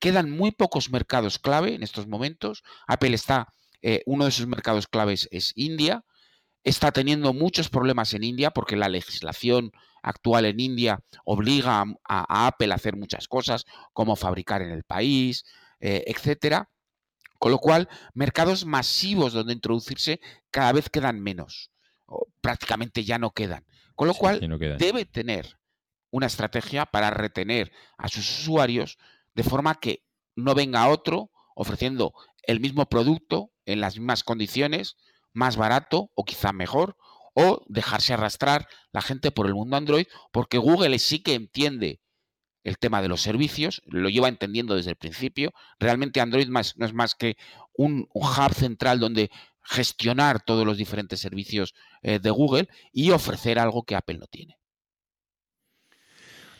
Quedan 0.00 0.30
muy 0.30 0.50
pocos 0.50 0.90
mercados 0.90 1.38
clave 1.38 1.74
en 1.74 1.82
estos 1.82 2.08
momentos. 2.08 2.64
Apple 2.88 3.14
está, 3.14 3.52
eh, 3.82 4.02
uno 4.06 4.24
de 4.24 4.30
sus 4.30 4.46
mercados 4.46 4.88
claves 4.88 5.28
es 5.30 5.52
India. 5.54 6.04
Está 6.64 6.92
teniendo 6.92 7.34
muchos 7.34 7.68
problemas 7.68 8.14
en 8.14 8.24
India 8.24 8.50
porque 8.52 8.74
la 8.74 8.88
legislación 8.88 9.72
actual 10.02 10.46
en 10.46 10.60
India 10.60 11.00
obliga 11.24 11.84
a, 12.08 12.46
Apple 12.46 12.72
a 12.72 12.76
hacer 12.76 12.96
muchas 12.96 13.28
cosas, 13.28 13.66
como 13.92 14.16
fabricar 14.16 14.62
en 14.62 14.70
el 14.70 14.82
país, 14.82 15.44
eh, 15.78 16.04
etcétera. 16.06 16.70
Con 17.38 17.52
lo 17.52 17.58
cual, 17.58 17.88
mercados 18.14 18.64
masivos 18.64 19.34
donde 19.34 19.52
introducirse 19.52 20.20
cada 20.50 20.72
vez 20.72 20.88
quedan 20.88 21.20
menos, 21.20 21.70
o 22.06 22.28
prácticamente 22.40 23.04
ya 23.04 23.18
no 23.18 23.32
quedan. 23.32 23.66
Con 24.02 24.08
lo 24.08 24.14
cual, 24.14 24.76
debe 24.78 25.04
tener 25.04 25.60
una 26.10 26.26
estrategia 26.26 26.86
para 26.86 27.10
retener 27.10 27.70
a 27.96 28.08
sus 28.08 28.40
usuarios 28.40 28.98
de 29.34 29.44
forma 29.44 29.76
que 29.76 30.04
no 30.34 30.56
venga 30.56 30.88
otro 30.88 31.30
ofreciendo 31.54 32.12
el 32.42 32.58
mismo 32.58 32.86
producto 32.86 33.52
en 33.64 33.80
las 33.80 33.96
mismas 33.96 34.24
condiciones, 34.24 34.96
más 35.32 35.56
barato 35.56 36.10
o 36.16 36.24
quizá 36.24 36.52
mejor, 36.52 36.96
o 37.34 37.64
dejarse 37.68 38.12
arrastrar 38.12 38.66
la 38.90 39.02
gente 39.02 39.30
por 39.30 39.46
el 39.46 39.54
mundo 39.54 39.76
Android, 39.76 40.06
porque 40.32 40.58
Google 40.58 40.98
sí 40.98 41.22
que 41.22 41.34
entiende 41.34 42.00
el 42.64 42.78
tema 42.78 43.02
de 43.02 43.08
los 43.08 43.22
servicios, 43.22 43.82
lo 43.86 44.08
lleva 44.08 44.26
entendiendo 44.26 44.74
desde 44.74 44.90
el 44.90 44.96
principio. 44.96 45.52
Realmente 45.78 46.20
Android 46.20 46.48
no 46.48 46.60
es 46.60 46.92
más 46.92 47.14
que 47.14 47.36
un, 47.74 48.08
hub 48.12 48.54
central 48.54 49.00
donde 49.00 49.30
gestionar 49.62 50.42
todos 50.44 50.66
los 50.66 50.76
diferentes 50.76 51.20
servicios 51.20 51.74
eh, 52.02 52.18
de 52.18 52.30
Google 52.30 52.68
y 52.92 53.10
ofrecer 53.10 53.58
algo 53.58 53.84
que 53.84 53.94
Apple 53.94 54.18
no 54.18 54.26
tiene. 54.26 54.56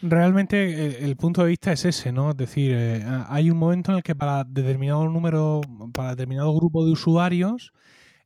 Realmente 0.01 0.57
eh, 0.57 1.05
el, 1.05 1.17
punto 1.17 1.43
de 1.43 1.51
vista 1.51 1.73
es 1.73 1.85
ese, 1.85 2.11
¿no? 2.11 2.31
Es 2.31 2.37
decir, 2.37 2.73
eh, 2.75 3.05
hay 3.29 3.51
un 3.51 3.59
momento 3.59 3.93
en 3.93 3.99
el 3.99 4.03
que 4.03 4.17
para 4.17 4.45
determinado 4.45 5.09
número, 5.09 5.61
para 5.95 6.11
determinado 6.11 6.55
grupo 6.55 6.85
de 6.85 6.93
usuarios, 6.93 7.73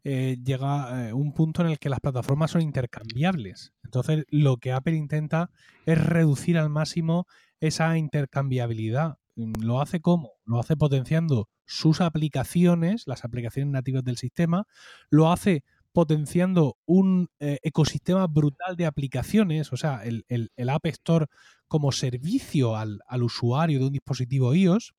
llega 0.04 1.12
un 1.14 1.32
punto 1.32 1.62
en 1.62 1.70
el 1.70 1.80
que 1.80 1.88
las 1.88 1.98
plataformas 1.98 2.52
son 2.52 2.62
intercambiables. 2.62 3.72
Entonces, 3.82 4.24
lo 4.28 4.58
que 4.58 4.70
Apple 4.70 4.94
intenta 4.94 5.50
es 5.84 5.98
reducir 5.98 6.58
al 6.58 6.70
máximo 6.70 7.26
esa 7.58 7.98
intercambiabilidad. 7.98 9.18
Mm, 9.36 9.52
¿Lo 9.62 9.80
hace 9.80 10.00
cómo? 10.00 10.32
Lo 10.44 10.58
hace 10.60 10.76
potenciando 10.76 11.48
sus 11.66 12.00
aplicaciones, 12.00 13.04
las 13.06 13.24
aplicaciones 13.24 13.72
nativas 13.72 14.04
del 14.04 14.16
sistema, 14.16 14.64
lo 15.10 15.30
hace 15.30 15.64
potenciando 15.92 16.76
un 16.84 17.30
ecosistema 17.38 18.26
brutal 18.26 18.76
de 18.76 18.84
aplicaciones, 18.84 19.72
o 19.72 19.78
sea, 19.78 20.04
el, 20.04 20.26
el 20.28 20.68
App 20.68 20.84
Store 20.86 21.26
como 21.68 21.92
servicio 21.92 22.76
al, 22.76 23.00
usuario 23.22 23.78
de 23.78 23.86
un 23.86 23.92
dispositivo 23.92 24.54
iOS. 24.54 24.94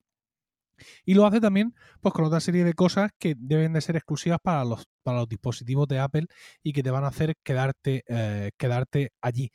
Y 1.05 1.15
lo 1.15 1.25
hace 1.25 1.41
también 1.41 1.73
pues, 2.01 2.13
con 2.13 2.25
otra 2.25 2.39
serie 2.39 2.63
de 2.63 2.73
cosas 2.73 3.11
que 3.17 3.33
deben 3.37 3.73
de 3.73 3.81
ser 3.81 3.95
exclusivas 3.95 4.39
para 4.41 4.63
los, 4.63 4.85
para 5.01 5.19
los 5.19 5.27
dispositivos 5.27 5.87
de 5.87 5.99
Apple 5.99 6.27
y 6.61 6.71
que 6.73 6.83
te 6.83 6.91
van 6.91 7.03
a 7.03 7.07
hacer 7.07 7.35
quedarte, 7.43 8.03
eh, 8.07 8.51
quedarte 8.57 9.11
allí. 9.21 9.51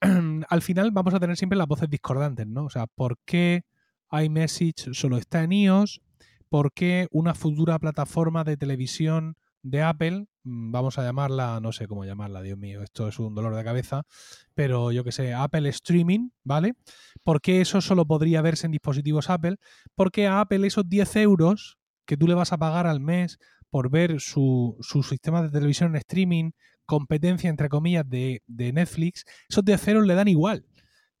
Al 0.48 0.62
final 0.62 0.90
vamos 0.92 1.14
a 1.14 1.20
tener 1.20 1.36
siempre 1.38 1.56
las 1.56 1.68
voces 1.68 1.88
discordantes, 1.88 2.46
¿no? 2.46 2.66
O 2.66 2.70
sea, 2.70 2.86
¿por 2.86 3.16
qué 3.24 3.62
iMessage 4.12 4.94
solo 4.94 5.18
está 5.18 5.42
en 5.42 5.52
iOS? 5.52 6.00
¿Por 6.48 6.72
qué 6.72 7.08
una 7.10 7.34
futura 7.34 7.78
plataforma 7.78 8.44
de 8.44 8.56
televisión 8.56 9.36
de 9.62 9.82
Apple, 9.82 10.26
mm, 10.44 10.72
vamos 10.72 10.98
a 10.98 11.02
llamarla, 11.02 11.60
no 11.60 11.72
sé 11.72 11.86
cómo 11.86 12.04
llamarla, 12.04 12.42
Dios 12.42 12.58
mío, 12.58 12.82
esto 12.82 13.08
es 13.08 13.18
un 13.18 13.34
dolor 13.34 13.54
de 13.54 13.64
cabeza, 13.64 14.02
pero 14.54 14.92
yo 14.92 15.04
que 15.04 15.12
sé, 15.12 15.34
Apple 15.34 15.68
Streaming, 15.68 16.30
¿vale? 16.44 16.74
¿Por 17.22 17.40
qué 17.40 17.60
eso 17.60 17.80
solo 17.80 18.06
podría 18.06 18.42
verse 18.42 18.66
en 18.66 18.72
dispositivos 18.72 19.30
Apple? 19.30 19.56
Porque 19.94 20.26
a 20.26 20.40
Apple 20.40 20.66
esos 20.66 20.88
10 20.88 21.16
euros 21.16 21.78
que 22.06 22.16
tú 22.16 22.26
le 22.26 22.34
vas 22.34 22.52
a 22.52 22.58
pagar 22.58 22.86
al 22.86 23.00
mes 23.00 23.38
por 23.70 23.90
ver 23.90 24.20
su, 24.20 24.76
su 24.80 25.02
sistema 25.02 25.42
de 25.42 25.50
televisión 25.50 25.90
en 25.90 25.96
streaming, 25.96 26.50
competencia 26.86 27.50
entre 27.50 27.68
comillas 27.68 28.08
de, 28.08 28.42
de 28.46 28.72
Netflix, 28.72 29.24
esos 29.48 29.64
10 29.64 29.88
euros 29.88 30.06
le 30.06 30.14
dan 30.14 30.28
igual. 30.28 30.64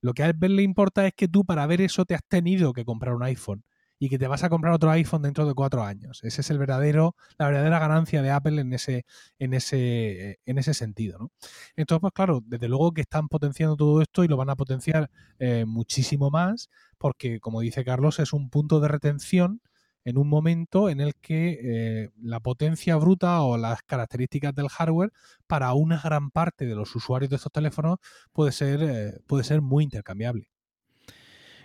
Lo 0.00 0.14
que 0.14 0.22
a 0.22 0.28
Apple 0.28 0.50
le 0.50 0.62
importa 0.62 1.06
es 1.06 1.12
que 1.14 1.28
tú 1.28 1.44
para 1.44 1.66
ver 1.66 1.80
eso 1.80 2.04
te 2.04 2.14
has 2.14 2.22
tenido 2.28 2.72
que 2.72 2.84
comprar 2.84 3.14
un 3.14 3.22
iPhone 3.22 3.64
y 3.98 4.08
que 4.08 4.18
te 4.18 4.28
vas 4.28 4.44
a 4.44 4.48
comprar 4.48 4.72
otro 4.72 4.90
iPhone 4.90 5.22
dentro 5.22 5.46
de 5.46 5.54
cuatro 5.54 5.82
años. 5.82 6.20
Ese 6.22 6.40
es 6.40 6.50
el 6.50 6.58
verdadero, 6.58 7.16
la 7.36 7.46
verdadera 7.46 7.78
ganancia 7.78 8.22
de 8.22 8.30
Apple 8.30 8.60
en 8.60 8.72
ese, 8.72 9.04
en 9.38 9.54
ese, 9.54 10.38
en 10.46 10.58
ese 10.58 10.74
sentido. 10.74 11.18
¿no? 11.18 11.32
Entonces, 11.76 12.00
pues 12.00 12.12
claro, 12.12 12.42
desde 12.46 12.68
luego 12.68 12.92
que 12.92 13.00
están 13.00 13.28
potenciando 13.28 13.76
todo 13.76 14.00
esto 14.00 14.24
y 14.24 14.28
lo 14.28 14.36
van 14.36 14.50
a 14.50 14.56
potenciar 14.56 15.10
eh, 15.38 15.64
muchísimo 15.66 16.30
más, 16.30 16.70
porque 16.98 17.40
como 17.40 17.60
dice 17.60 17.84
Carlos, 17.84 18.18
es 18.20 18.32
un 18.32 18.50
punto 18.50 18.80
de 18.80 18.88
retención 18.88 19.60
en 20.08 20.16
un 20.16 20.28
momento 20.28 20.88
en 20.88 21.00
el 21.00 21.14
que 21.16 21.58
eh, 21.62 22.10
la 22.22 22.40
potencia 22.40 22.96
bruta 22.96 23.42
o 23.42 23.58
las 23.58 23.82
características 23.82 24.54
del 24.54 24.68
hardware 24.68 25.12
para 25.46 25.72
una 25.74 26.00
gran 26.02 26.30
parte 26.30 26.64
de 26.64 26.74
los 26.74 26.96
usuarios 26.96 27.28
de 27.28 27.36
estos 27.36 27.52
teléfonos 27.52 27.98
puede 28.32 28.52
ser, 28.52 28.80
eh, 28.82 29.20
puede 29.26 29.44
ser 29.44 29.60
muy 29.60 29.84
intercambiable. 29.84 30.48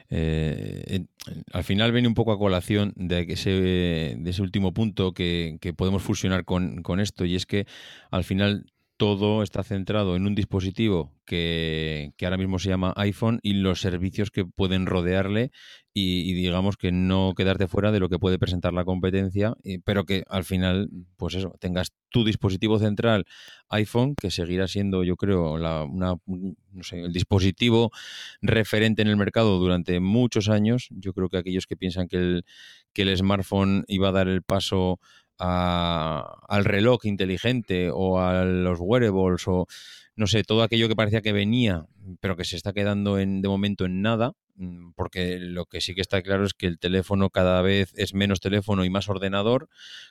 Eh, 0.10 1.06
al 1.54 1.64
final 1.64 1.92
viene 1.94 2.10
un 2.10 2.14
poco 2.14 2.34
a 2.34 2.38
colación 2.38 2.94
de, 2.98 3.26
ese, 3.30 3.50
de 3.50 4.30
ese 4.30 4.42
último 4.42 4.74
punto 4.74 5.14
que, 5.14 5.58
podemos 5.78 6.04
fusionar 6.04 6.44
con, 6.44 6.84
con, 6.84 7.00
esto 7.00 7.24
y 7.24 7.36
es 7.36 7.46
que 7.46 7.66
al 8.12 8.26
final 8.26 8.73
todo 9.04 9.44
está 9.44 9.66
centrado 9.66 10.16
en 10.16 10.26
un 10.26 10.34
dispositivo 10.34 11.12
que, 11.26 12.14
ahora 12.22 12.38
mismo 12.38 12.58
se 12.58 12.70
llama 12.70 12.94
iPhone 12.96 13.42
y 13.44 13.56
los 13.56 13.82
servicios 13.82 14.32
que 14.32 14.46
pueden 14.46 14.86
rodearle 14.86 15.52
y, 15.94 16.32
digamos 16.34 16.78
que 16.78 16.94
no 16.94 17.34
quedarte 17.36 17.68
fuera 17.68 17.92
de 17.92 18.00
lo 18.00 18.08
que 18.08 18.18
puede 18.18 18.40
presentar 18.40 18.72
la 18.72 18.86
competencia, 18.86 19.56
pero 19.84 20.06
que 20.06 20.24
al 20.30 20.46
final, 20.46 20.90
pues 21.18 21.36
eso, 21.36 21.54
tengas 21.60 21.90
tu 22.08 22.24
dispositivo 22.24 22.80
central 22.80 23.26
iPhone, 23.68 24.16
que 24.16 24.32
seguirá 24.32 24.70
siendo, 24.70 25.04
yo 25.04 25.18
creo, 25.18 25.58
la, 25.58 25.86
el 26.94 27.12
dispositivo 27.12 27.92
referente 28.42 29.02
en 29.02 29.10
el 29.10 29.18
mercado 29.18 29.60
durante 29.60 30.00
muchos 30.00 30.48
años. 30.48 30.88
Yo 30.92 31.12
creo 31.12 31.28
que 31.28 31.40
aquellos 31.40 31.68
que 31.68 31.76
piensan 31.76 32.08
que 32.08 32.42
el 32.96 33.18
smartphone 33.18 33.84
iba 33.90 34.08
a 34.08 34.14
dar 34.14 34.30
el 34.30 34.44
paso 34.44 35.02
al 35.40 36.66
reloj 36.66 37.06
inteligente 37.06 37.90
o 37.92 38.20
a 38.20 38.46
los 38.46 38.80
wearables 38.80 39.48
o 39.48 39.68
no 40.16 40.28
sé, 40.28 40.44
todo 40.44 40.64
aquello 40.64 40.88
que 40.88 40.96
parecía 40.96 41.22
que 41.22 41.34
venía, 41.34 41.86
pero 42.20 42.36
que 42.36 42.46
se 42.46 42.56
está 42.56 42.74
quedando 42.74 43.18
en, 43.18 43.42
de 43.42 43.48
momento 43.48 43.86
en 43.86 44.02
nada, 44.02 44.34
mm, 44.56 44.92
porque 44.96 45.40
lo 45.40 45.66
que 45.66 45.82
sí 45.82 45.96
que 45.96 46.02
está 46.02 46.22
claro 46.22 46.46
es 46.46 46.54
que 46.54 46.68
el 46.68 46.78
teléfono 46.78 47.30
cada 47.30 47.62
vez 47.62 47.94
es 47.96 48.14
menos 48.14 48.40
teléfono 48.40 48.86
y 48.86 48.90
más 48.90 49.10
ordenador, 49.10 49.70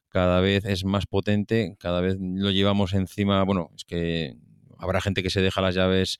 cada 0.09 0.41
vez 0.41 0.65
es 0.65 0.85
más 0.85 1.07
potente, 1.07 1.77
cada 1.79 2.01
vez 2.01 2.17
lo 2.21 2.51
llevamos 2.51 2.95
encima, 2.95 3.43
bueno, 3.45 3.71
es 3.77 3.85
que 3.85 4.37
habrá 4.83 5.01
gente 5.01 5.23
que 5.23 5.31
se 5.31 5.41
deja 5.41 5.61
las 5.61 5.75
llaves 5.75 6.19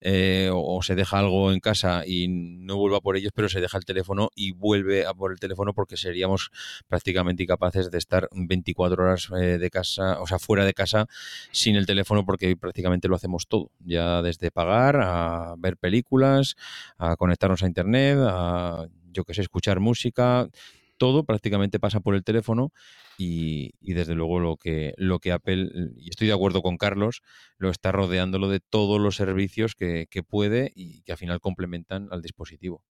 eh, 0.00 0.50
o, 0.52 0.82
se 0.82 0.94
deja 0.94 1.18
algo 1.18 1.50
en 1.52 1.60
casa 1.60 2.04
y 2.06 2.28
no 2.28 2.76
vuelva 2.76 3.00
por 3.00 3.16
ellos, 3.16 3.32
pero 3.34 3.48
se 3.48 3.60
deja 3.60 3.78
el 3.78 3.84
teléfono 3.84 4.30
y 4.34 4.52
vuelve 4.52 5.06
a 5.06 5.14
por 5.14 5.32
el 5.32 5.40
teléfono 5.40 5.72
porque 5.74 5.96
seríamos 5.96 6.50
prácticamente 6.88 7.42
incapaces 7.42 7.90
de 7.90 7.98
estar 7.98 8.28
24 8.32 9.02
horas 9.02 9.28
eh, 9.36 9.58
de 9.58 9.70
casa, 9.70 10.20
o 10.20 10.26
sea, 10.26 10.38
fuera 10.38 10.64
de 10.64 10.74
casa 10.74 11.06
sin 11.50 11.76
el 11.76 11.86
teléfono 11.86 12.24
porque 12.24 12.56
prácticamente 12.56 13.08
lo 13.08 13.16
hacemos 13.16 13.46
todo, 13.48 13.70
ya 13.80 14.22
desde 14.22 14.50
pagar 14.50 15.00
a 15.02 15.54
ver 15.58 15.76
películas, 15.76 16.54
a 16.98 17.16
conectarnos 17.16 17.62
a 17.62 17.66
internet, 17.66 18.18
a 18.20 18.86
yo 19.10 19.24
que 19.24 19.34
sé, 19.34 19.42
escuchar 19.42 19.80
música, 19.80 20.48
todo 20.96 21.24
prácticamente 21.24 21.78
pasa 21.78 22.00
por 22.00 22.14
el 22.14 22.24
teléfono 22.24 22.72
y, 23.18 23.72
desde 23.80 24.14
luego 24.14 24.40
lo 24.40 24.56
que, 24.56 24.94
lo 24.96 25.18
que 25.18 25.32
Apple, 25.32 25.70
y 25.96 26.10
estoy 26.10 26.26
de 26.28 26.32
acuerdo 26.32 26.62
con 26.62 26.76
Carlos, 26.76 27.22
lo 27.58 27.70
está 27.70 27.92
rodeándolo 27.92 28.48
de 28.48 28.60
todos 28.60 29.00
los 29.00 29.16
servicios 29.16 29.74
que, 29.74 30.06
puede 30.28 30.72
y 30.74 31.02
que 31.02 31.12
al 31.12 31.18
final 31.18 31.40
complementan 31.40 32.08
al 32.10 32.22
dispositivo. 32.22 32.82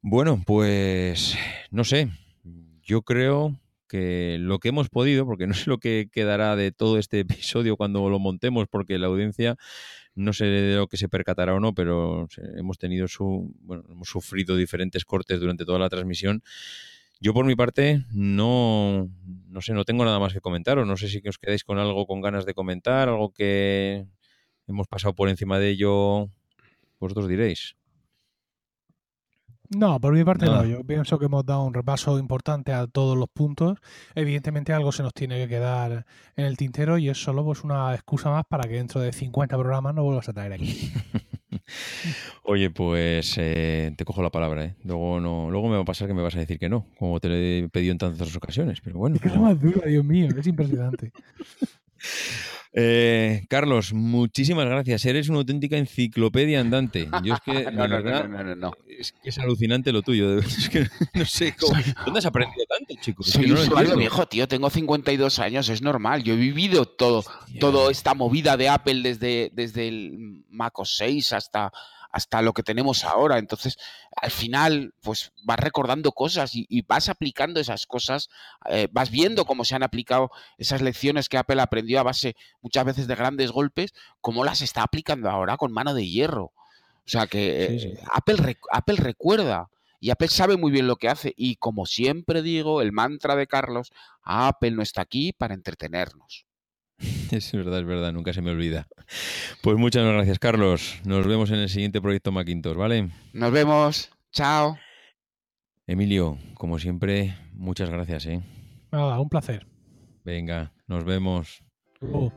Bueno, 0.00 0.42
pues 0.46 1.36
no 1.70 1.84
sé, 1.84 2.10
yo 2.82 3.02
creo 3.02 3.58
que 3.94 4.38
lo 4.40 4.58
que 4.58 4.70
hemos 4.70 4.88
podido, 4.88 5.24
porque 5.24 5.46
no 5.46 5.54
sé 5.54 5.70
lo 5.70 5.78
que 5.78 6.08
quedará 6.10 6.56
de 6.56 6.72
todo 6.72 6.98
este 6.98 7.20
episodio 7.20 7.76
cuando 7.76 8.10
lo 8.10 8.18
montemos, 8.18 8.66
porque 8.68 8.98
la 8.98 9.06
audiencia 9.06 9.56
no 10.16 10.32
sé 10.32 10.46
de 10.46 10.74
lo 10.74 10.88
que 10.88 10.96
se 10.96 11.08
percatará 11.08 11.54
o 11.54 11.60
no, 11.60 11.74
pero 11.74 12.26
hemos 12.56 12.76
tenido 12.78 13.06
su, 13.06 13.54
bueno, 13.60 13.84
hemos 13.88 14.08
sufrido 14.08 14.56
diferentes 14.56 15.04
cortes 15.04 15.38
durante 15.38 15.64
toda 15.64 15.78
la 15.78 15.88
transmisión. 15.88 16.42
Yo 17.20 17.32
por 17.32 17.46
mi 17.46 17.54
parte 17.54 18.04
no, 18.12 19.08
no 19.48 19.60
sé, 19.60 19.74
no 19.74 19.84
tengo 19.84 20.04
nada 20.04 20.18
más 20.18 20.32
que 20.32 20.40
comentar 20.40 20.76
o 20.78 20.84
no 20.84 20.96
sé 20.96 21.08
si 21.08 21.22
os 21.28 21.38
quedáis 21.38 21.62
con 21.62 21.78
algo 21.78 22.04
con 22.06 22.20
ganas 22.20 22.46
de 22.46 22.54
comentar, 22.54 23.08
algo 23.08 23.32
que 23.32 24.06
hemos 24.66 24.88
pasado 24.88 25.14
por 25.14 25.28
encima 25.28 25.60
de 25.60 25.70
ello, 25.70 26.30
vosotros 26.98 27.28
diréis. 27.28 27.76
No, 29.70 30.00
por 30.00 30.12
mi 30.12 30.24
parte 30.24 30.46
no. 30.46 30.64
Yo 30.64 30.84
pienso 30.84 31.18
que 31.18 31.26
hemos 31.26 31.44
dado 31.44 31.62
un 31.64 31.74
repaso 31.74 32.18
importante 32.18 32.72
a 32.72 32.86
todos 32.86 33.16
los 33.16 33.28
puntos. 33.28 33.78
Evidentemente 34.14 34.72
algo 34.72 34.92
se 34.92 35.02
nos 35.02 35.14
tiene 35.14 35.38
que 35.38 35.48
quedar 35.48 36.06
en 36.36 36.44
el 36.44 36.56
tintero 36.56 36.98
y 36.98 37.08
es 37.08 37.22
solo 37.22 37.44
pues 37.44 37.64
una 37.64 37.94
excusa 37.94 38.30
más 38.30 38.44
para 38.46 38.68
que 38.68 38.74
dentro 38.74 39.00
de 39.00 39.12
50 39.12 39.56
programas 39.56 39.94
no 39.94 40.04
vuelvas 40.04 40.28
a 40.28 40.32
traer 40.32 40.52
aquí. 40.52 40.92
Oye, 42.42 42.70
pues 42.70 43.36
eh, 43.38 43.92
te 43.96 44.04
cojo 44.04 44.22
la 44.22 44.30
palabra, 44.30 44.64
¿eh? 44.64 44.74
Luego, 44.84 45.18
no, 45.20 45.50
luego 45.50 45.68
me 45.68 45.76
va 45.76 45.82
a 45.82 45.86
pasar 45.86 46.08
que 46.08 46.14
me 46.14 46.22
vas 46.22 46.36
a 46.36 46.40
decir 46.40 46.58
que 46.58 46.68
no, 46.68 46.86
como 46.98 47.18
te 47.20 47.28
lo 47.28 47.34
he 47.34 47.68
pedido 47.70 47.92
en 47.92 47.98
tantas 47.98 48.36
ocasiones. 48.36 48.80
Pero 48.82 48.98
bueno. 48.98 49.16
Es 49.22 49.36
más 49.36 49.58
dura, 49.58 49.86
Dios 49.86 50.04
mío, 50.04 50.28
es 50.36 50.46
impresionante. 50.46 51.12
Eh, 52.76 53.44
Carlos, 53.48 53.92
muchísimas 53.92 54.66
gracias. 54.66 55.04
Eres 55.04 55.28
una 55.28 55.38
auténtica 55.38 55.76
enciclopedia 55.76 56.58
andante. 56.60 57.08
Yo 57.22 57.34
es 57.34 57.40
que, 57.40 57.52
No, 57.72 57.86
no, 57.86 57.88
verdad, 57.88 58.28
no, 58.28 58.38
no, 58.38 58.44
no, 58.44 58.54
no. 58.56 58.72
Es, 58.88 59.12
que 59.12 59.28
es 59.28 59.38
alucinante 59.38 59.92
lo 59.92 60.02
tuyo. 60.02 60.38
Es 60.40 60.68
que 60.68 60.86
no 61.14 61.24
sé 61.24 61.54
cómo- 61.56 61.80
¿Dónde 62.04 62.18
has 62.18 62.26
aprendido 62.26 62.64
tanto, 62.68 62.94
chico? 63.00 63.22
Es 63.22 63.30
Soy 63.30 63.44
que 63.46 63.52
usuario 63.52 63.96
viejo, 63.96 64.26
tío. 64.26 64.48
Tengo 64.48 64.68
52 64.70 65.38
años, 65.38 65.68
es 65.68 65.82
normal. 65.82 66.24
Yo 66.24 66.34
he 66.34 66.36
vivido 66.36 66.84
todo, 66.84 67.18
Hostia. 67.20 67.60
toda 67.60 67.92
esta 67.92 68.14
movida 68.14 68.56
de 68.56 68.68
Apple 68.68 69.02
desde, 69.02 69.50
desde 69.54 69.86
el 69.86 70.42
Mac 70.50 70.76
OS 70.78 70.96
6 70.96 71.32
hasta, 71.32 71.72
hasta 72.14 72.42
lo 72.42 72.52
que 72.52 72.62
tenemos 72.62 73.04
ahora. 73.04 73.38
Entonces, 73.38 73.76
al 74.16 74.30
final, 74.30 74.94
pues 75.02 75.32
vas 75.42 75.58
recordando 75.58 76.12
cosas 76.12 76.54
y, 76.54 76.64
y 76.68 76.82
vas 76.82 77.08
aplicando 77.08 77.58
esas 77.58 77.86
cosas, 77.86 78.28
eh, 78.70 78.86
vas 78.92 79.10
viendo 79.10 79.44
cómo 79.44 79.64
se 79.64 79.74
han 79.74 79.82
aplicado 79.82 80.30
esas 80.56 80.80
lecciones 80.80 81.28
que 81.28 81.38
Apple 81.38 81.60
aprendió 81.60 81.98
a 81.98 82.04
base 82.04 82.36
muchas 82.62 82.84
veces 82.84 83.06
de 83.08 83.16
grandes 83.16 83.50
golpes, 83.50 83.94
cómo 84.20 84.44
las 84.44 84.62
está 84.62 84.82
aplicando 84.82 85.28
ahora 85.28 85.56
con 85.56 85.72
mano 85.72 85.92
de 85.92 86.08
hierro. 86.08 86.44
O 87.06 87.08
sea 87.08 87.26
que 87.26 87.78
Sí, 87.80 87.86
eh. 87.88 87.98
Apple, 88.12 88.36
rec- 88.36 88.68
Apple 88.70 88.96
recuerda. 88.96 89.68
Y 90.00 90.10
Apple 90.10 90.28
sabe 90.28 90.56
muy 90.58 90.70
bien 90.70 90.86
lo 90.86 90.96
que 90.96 91.08
hace. 91.08 91.32
Y 91.36 91.56
como 91.56 91.86
siempre 91.86 92.42
digo, 92.42 92.80
el 92.82 92.92
mantra 92.92 93.36
de 93.36 93.46
Carlos, 93.46 93.90
Apple 94.22 94.72
no 94.72 94.82
está 94.82 95.00
aquí 95.00 95.32
para 95.32 95.54
entretenernos. 95.54 96.44
Es 97.30 97.52
verdad, 97.52 97.80
es 97.80 97.86
verdad, 97.86 98.12
nunca 98.12 98.32
se 98.32 98.42
me 98.42 98.50
olvida. 98.50 98.86
Pues 99.62 99.76
muchas 99.76 100.04
gracias, 100.06 100.38
Carlos. 100.38 101.00
Nos 101.04 101.26
vemos 101.26 101.50
en 101.50 101.58
el 101.58 101.68
siguiente 101.68 102.00
proyecto 102.00 102.32
Macintosh, 102.32 102.76
¿vale? 102.76 103.10
Nos 103.32 103.52
vemos. 103.52 104.10
Chao. 104.32 104.78
Emilio, 105.86 106.38
como 106.54 106.78
siempre, 106.78 107.36
muchas 107.52 107.90
gracias, 107.90 108.26
¿eh? 108.26 108.42
Nada, 108.90 109.20
un 109.20 109.28
placer. 109.28 109.66
Venga, 110.24 110.72
nos 110.86 111.04
vemos. 111.04 111.62
Oh, 112.00 112.32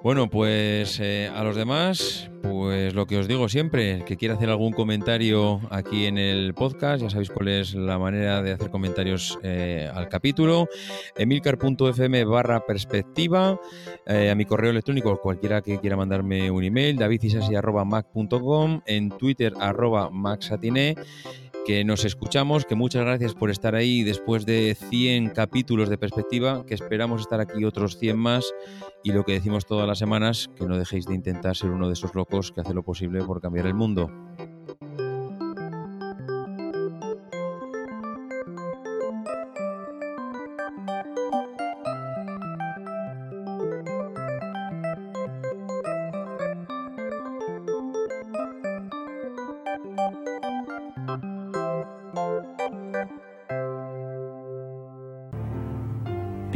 Bueno, 0.00 0.30
pues 0.30 1.00
eh, 1.00 1.28
a 1.34 1.42
los 1.42 1.56
demás, 1.56 2.30
pues 2.40 2.94
lo 2.94 3.06
que 3.06 3.18
os 3.18 3.26
digo 3.26 3.48
siempre, 3.48 3.90
el 3.90 4.04
que 4.04 4.16
quiera 4.16 4.34
hacer 4.34 4.48
algún 4.48 4.72
comentario 4.72 5.60
aquí 5.70 6.06
en 6.06 6.18
el 6.18 6.54
podcast, 6.54 7.02
ya 7.02 7.10
sabéis 7.10 7.30
cuál 7.30 7.48
es 7.48 7.74
la 7.74 7.98
manera 7.98 8.40
de 8.40 8.52
hacer 8.52 8.70
comentarios 8.70 9.40
eh, 9.42 9.90
al 9.92 10.08
capítulo, 10.08 10.68
emilcar.fm 11.16 12.24
barra 12.26 12.64
perspectiva, 12.64 13.60
eh, 14.06 14.30
a 14.30 14.36
mi 14.36 14.44
correo 14.44 14.70
electrónico, 14.70 15.20
cualquiera 15.20 15.62
que 15.62 15.80
quiera 15.80 15.96
mandarme 15.96 16.48
un 16.48 16.62
email, 16.62 16.96
davidisasi.mac.com, 16.96 18.82
en 18.86 19.08
Twitter 19.10 19.52
arroba 19.58 20.10
que 21.68 21.84
nos 21.84 22.06
escuchamos, 22.06 22.64
que 22.64 22.74
muchas 22.74 23.04
gracias 23.04 23.34
por 23.34 23.50
estar 23.50 23.74
ahí 23.74 24.02
después 24.02 24.46
de 24.46 24.74
100 24.88 25.28
capítulos 25.28 25.90
de 25.90 25.98
perspectiva, 25.98 26.64
que 26.64 26.72
esperamos 26.72 27.20
estar 27.20 27.42
aquí 27.42 27.62
otros 27.66 27.98
100 27.98 28.16
más 28.16 28.54
y 29.04 29.12
lo 29.12 29.22
que 29.26 29.32
decimos 29.32 29.66
todas 29.66 29.86
las 29.86 29.98
semanas, 29.98 30.48
que 30.56 30.64
no 30.64 30.78
dejéis 30.78 31.04
de 31.04 31.14
intentar 31.14 31.56
ser 31.56 31.68
uno 31.68 31.88
de 31.88 31.92
esos 31.92 32.14
locos 32.14 32.52
que 32.52 32.62
hace 32.62 32.72
lo 32.72 32.82
posible 32.82 33.22
por 33.22 33.42
cambiar 33.42 33.66
el 33.66 33.74
mundo. 33.74 34.10